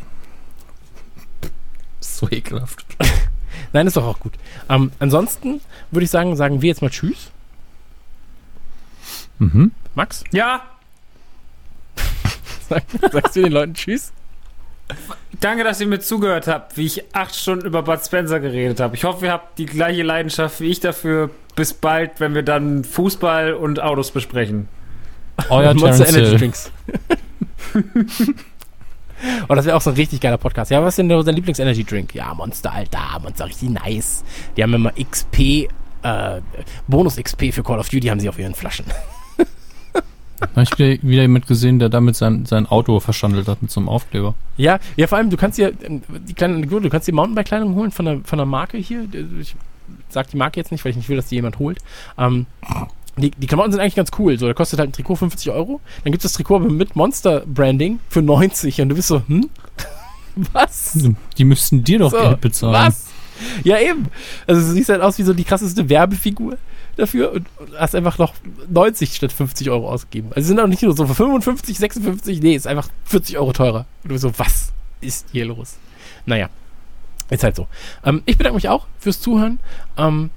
so 2.00 2.28
ekelhaft. 2.30 2.86
Nein, 3.72 3.86
ist 3.86 3.96
doch 3.96 4.04
auch 4.04 4.20
gut. 4.20 4.34
Ähm, 4.68 4.92
ansonsten 4.98 5.60
würde 5.90 6.04
ich 6.04 6.10
sagen, 6.10 6.36
sagen 6.36 6.62
wir 6.62 6.68
jetzt 6.68 6.82
mal 6.82 6.90
Tschüss. 6.90 7.30
Mhm. 9.38 9.72
Max? 9.94 10.24
Ja. 10.32 10.62
Sag, 12.68 12.84
sagst 13.12 13.36
du 13.36 13.42
den 13.42 13.52
Leuten 13.52 13.74
Tschüss? 13.74 14.12
Danke, 15.40 15.64
dass 15.64 15.80
ihr 15.80 15.86
mir 15.86 16.00
zugehört 16.00 16.46
habt, 16.46 16.76
wie 16.76 16.86
ich 16.86 17.04
acht 17.14 17.34
Stunden 17.34 17.66
über 17.66 17.82
Bud 17.82 18.00
Spencer 18.04 18.40
geredet 18.40 18.80
habe. 18.80 18.94
Ich 18.96 19.04
hoffe, 19.04 19.26
ihr 19.26 19.32
habt 19.32 19.58
die 19.58 19.66
gleiche 19.66 20.02
Leidenschaft 20.02 20.60
wie 20.60 20.70
ich 20.70 20.80
dafür. 20.80 21.30
Bis 21.54 21.74
bald, 21.74 22.20
wenn 22.20 22.34
wir 22.34 22.42
dann 22.42 22.84
Fußball 22.84 23.54
und 23.54 23.80
Autos 23.80 24.10
besprechen. 24.10 24.68
Euer 25.48 25.74
Monster 25.74 26.08
Energy 26.08 26.36
Drinks. 26.36 26.70
Oh, 29.48 29.54
das 29.54 29.64
wäre 29.64 29.76
auch 29.76 29.80
so 29.80 29.90
ein 29.90 29.96
richtig 29.96 30.20
geiler 30.20 30.36
Podcast. 30.36 30.70
Ja, 30.70 30.82
was 30.82 30.90
ist 30.90 30.98
denn 30.98 31.08
dein 31.08 31.34
Lieblings-Energy-Drink? 31.34 32.14
Ja, 32.14 32.34
Monster, 32.34 32.72
Alter. 32.72 33.18
Monster, 33.22 33.46
richtig 33.46 33.70
nice. 33.70 34.24
Die 34.56 34.62
haben 34.62 34.74
immer 34.74 34.92
XP, 34.92 35.68
äh, 36.02 36.40
Bonus-XP 36.86 37.52
für 37.52 37.62
Call 37.62 37.78
of 37.78 37.88
Duty 37.88 38.08
haben 38.08 38.20
sie 38.20 38.28
auf 38.28 38.38
ihren 38.38 38.54
Flaschen. 38.54 38.84
Habe 40.40 40.62
ich 40.62 40.78
wieder, 40.78 41.02
wieder 41.02 41.22
jemand 41.22 41.46
gesehen, 41.46 41.78
der 41.78 41.88
damit 41.88 42.16
sein, 42.16 42.46
sein 42.46 42.66
Auto 42.66 43.00
verschandelt 43.00 43.48
hat 43.48 43.62
mit 43.62 43.70
so 43.70 43.80
einem 43.80 43.88
Aufkleber. 43.88 44.34
Ja, 44.56 44.78
ja, 44.96 45.06
vor 45.06 45.18
allem, 45.18 45.30
du 45.30 45.36
kannst 45.36 45.58
dir, 45.58 45.72
die 45.72 46.34
kleine 46.34 46.54
Anekdote, 46.54 46.84
du 46.84 46.90
kannst 46.90 47.08
dir 47.08 47.12
Mountainbike-Kleidung 47.12 47.74
holen 47.74 47.90
von 47.90 48.04
der, 48.04 48.20
von 48.24 48.38
der 48.38 48.46
Marke 48.46 48.78
hier. 48.78 49.06
Ich 49.40 49.56
sag 50.08 50.28
die 50.30 50.36
Marke 50.36 50.60
jetzt 50.60 50.72
nicht, 50.72 50.84
weil 50.84 50.90
ich 50.90 50.96
nicht 50.96 51.08
will, 51.08 51.16
dass 51.16 51.26
die 51.26 51.36
jemand 51.36 51.58
holt. 51.58 51.78
Ähm, 52.18 52.46
die, 53.16 53.30
die 53.30 53.46
Klamotten 53.46 53.72
sind 53.72 53.80
eigentlich 53.80 53.94
ganz 53.94 54.10
cool. 54.18 54.38
So, 54.38 54.46
da 54.46 54.52
kostet 54.52 54.78
halt 54.78 54.90
ein 54.90 54.92
Trikot 54.92 55.16
50 55.16 55.50
Euro. 55.50 55.80
Dann 56.04 56.12
gibt 56.12 56.24
es 56.24 56.32
das 56.32 56.36
Trikot 56.36 56.58
mit 56.58 56.96
Monster-Branding 56.96 58.00
für 58.08 58.22
90. 58.22 58.80
Und 58.82 58.90
du 58.90 58.94
bist 58.94 59.08
so, 59.08 59.22
hm? 59.26 59.48
was? 60.52 60.98
Die 61.38 61.44
müssten 61.44 61.82
dir 61.82 61.98
doch 61.98 62.10
so, 62.10 62.18
Geld 62.18 62.40
bezahlen. 62.40 62.74
Was? 62.74 63.05
Ja, 63.64 63.78
eben. 63.78 64.06
Also 64.46 64.60
du 64.60 64.72
siehst 64.72 64.88
halt 64.88 65.02
aus 65.02 65.18
wie 65.18 65.22
so 65.22 65.34
die 65.34 65.44
krasseste 65.44 65.88
Werbefigur 65.88 66.58
dafür 66.96 67.32
und 67.32 67.46
hast 67.78 67.94
einfach 67.94 68.18
noch 68.18 68.34
90 68.68 69.14
statt 69.14 69.32
50 69.32 69.70
Euro 69.70 69.90
ausgegeben. 69.90 70.30
Also 70.34 70.48
sind 70.48 70.60
auch 70.60 70.66
nicht 70.66 70.82
nur 70.82 70.96
so 70.96 71.06
für 71.06 71.14
55, 71.14 71.78
56, 71.78 72.42
nee, 72.42 72.54
ist 72.54 72.66
einfach 72.66 72.88
40 73.04 73.38
Euro 73.38 73.52
teurer. 73.52 73.86
Und 74.02 74.10
du 74.10 74.14
bist 74.14 74.22
so, 74.22 74.38
was 74.38 74.72
ist 75.00 75.26
hier 75.32 75.46
los? 75.46 75.76
Naja, 76.24 76.48
ist 77.30 77.44
halt 77.44 77.56
so. 77.56 77.66
Ähm, 78.04 78.22
ich 78.26 78.38
bedanke 78.38 78.56
mich 78.56 78.68
auch 78.68 78.86
fürs 78.98 79.20
Zuhören. 79.20 79.58
Ähm, 79.96 80.30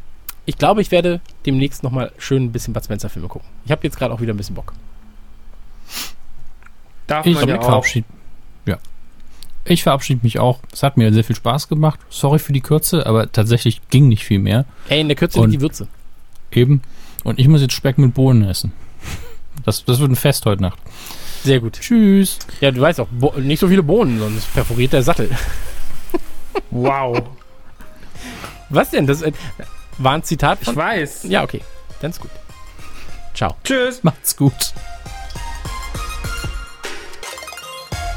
ich 0.46 0.58
glaube, 0.58 0.82
ich 0.82 0.92
werde 0.92 1.22
demnächst 1.46 1.84
nochmal 1.84 2.12
schön 2.18 2.46
ein 2.46 2.52
bisschen 2.52 2.74
Bud 2.74 2.84
Spencer 2.84 3.10
Filme 3.10 3.28
gucken. 3.28 3.48
Ich 3.66 3.72
habe 3.72 3.82
jetzt 3.84 3.98
gerade 3.98 4.14
auch 4.14 4.22
wieder 4.22 4.34
ein 4.34 4.38
bisschen 4.38 4.56
Bock. 4.56 4.74
Darf 7.08 7.26
ich 7.26 7.36
man 7.36 7.48
ja 7.48 7.62
verabschiede. 7.62 8.08
Ja. 8.66 8.78
Ich 9.70 9.84
verabschiede 9.84 10.22
mich 10.24 10.40
auch. 10.40 10.60
Es 10.74 10.82
hat 10.82 10.98
mir 10.98 11.14
sehr 11.14 11.24
viel 11.24 11.36
Spaß 11.36 11.68
gemacht. 11.68 12.00
Sorry 12.10 12.40
für 12.40 12.54
die 12.54 12.62
Kürze, 12.62 13.06
aber 13.06 13.32
tatsächlich 13.32 13.82
ging 13.90 14.08
nicht 14.08 14.26
viel 14.26 14.40
mehr. 14.40 14.66
Ey, 14.88 15.00
in 15.00 15.08
der 15.08 15.16
Kürze 15.16 15.40
liegt 15.42 15.54
die 15.54 15.62
Würze. 15.62 15.88
Eben. 16.52 16.82
Und 17.24 17.38
ich 17.38 17.48
muss 17.48 17.62
jetzt 17.62 17.74
Speck 17.74 18.00
mit 18.00 18.16
Bohnen 18.16 18.44
essen. 18.44 18.74
Das, 19.64 19.86
das 19.86 20.00
wird 20.00 20.12
ein 20.12 20.16
Fest 20.16 20.48
heute 20.48 20.64
Nacht. 20.64 20.80
Sehr 21.44 21.60
gut. 21.60 21.80
Tschüss. 21.80 22.40
Ja, 22.62 22.72
du 22.72 22.82
weißt 22.82 23.00
auch, 23.00 23.08
nicht 23.38 23.60
so 23.60 23.68
viele 23.68 23.84
Bohnen, 23.84 24.18
sonst 24.18 24.52
perforiert 24.54 24.94
der 24.94 25.04
Sattel. 25.04 25.30
wow. 26.72 27.22
Was 28.70 28.90
denn? 28.90 29.06
Das, 29.06 29.24
war 30.00 30.14
ein 30.14 30.24
Zitat 30.24 30.64
von? 30.64 30.74
Ich 30.74 30.78
weiß. 30.78 31.24
Ja, 31.26 31.44
okay. 31.44 31.62
Dann 32.02 32.10
ist 32.10 32.20
gut. 32.20 32.32
Ciao. 33.36 33.56
Tschüss. 33.64 34.04
Macht's 34.04 34.36
gut. 34.36 34.74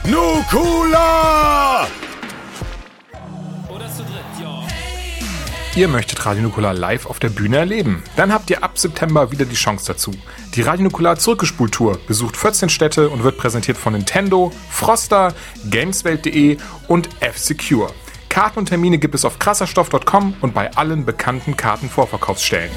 Nukula! 0.05 1.87
Ihr 5.75 5.89
möchtet 5.89 6.27
Radio 6.27 6.43
Nukular 6.43 6.75
live 6.75 7.07
auf 7.07 7.19
der 7.21 7.31
Bühne 7.31 7.59
erleben? 7.59 8.03
Dann 8.17 8.33
habt 8.33 8.51
ihr 8.51 8.65
ab 8.65 8.79
September 8.79 9.31
wieder 9.31 9.45
die 9.45 9.55
Chance 9.55 9.87
dazu. 9.87 10.11
Die 10.55 10.63
Radio 10.63 10.85
Nukular 10.85 11.19
Zurückgespultour 11.19 11.99
besucht 12.07 12.37
14 12.37 12.69
Städte 12.69 13.09
und 13.09 13.23
wird 13.23 13.39
präsentiert 13.39 13.79
von 13.79 13.93
Nintendo, 13.93 14.53
Froster, 14.71 15.35
Gameswelt.de 15.71 16.59
und 16.89 17.09
F-Secure. 17.21 17.91
Karten 18.29 18.59
und 18.59 18.67
Termine 18.67 18.99
gibt 18.99 19.15
es 19.15 19.25
auf 19.25 19.39
krasserstoff.com 19.39 20.35
und 20.41 20.53
bei 20.53 20.75
allen 20.75 21.05
bekannten 21.07 21.57
Kartenvorverkaufsstellen. 21.57 22.73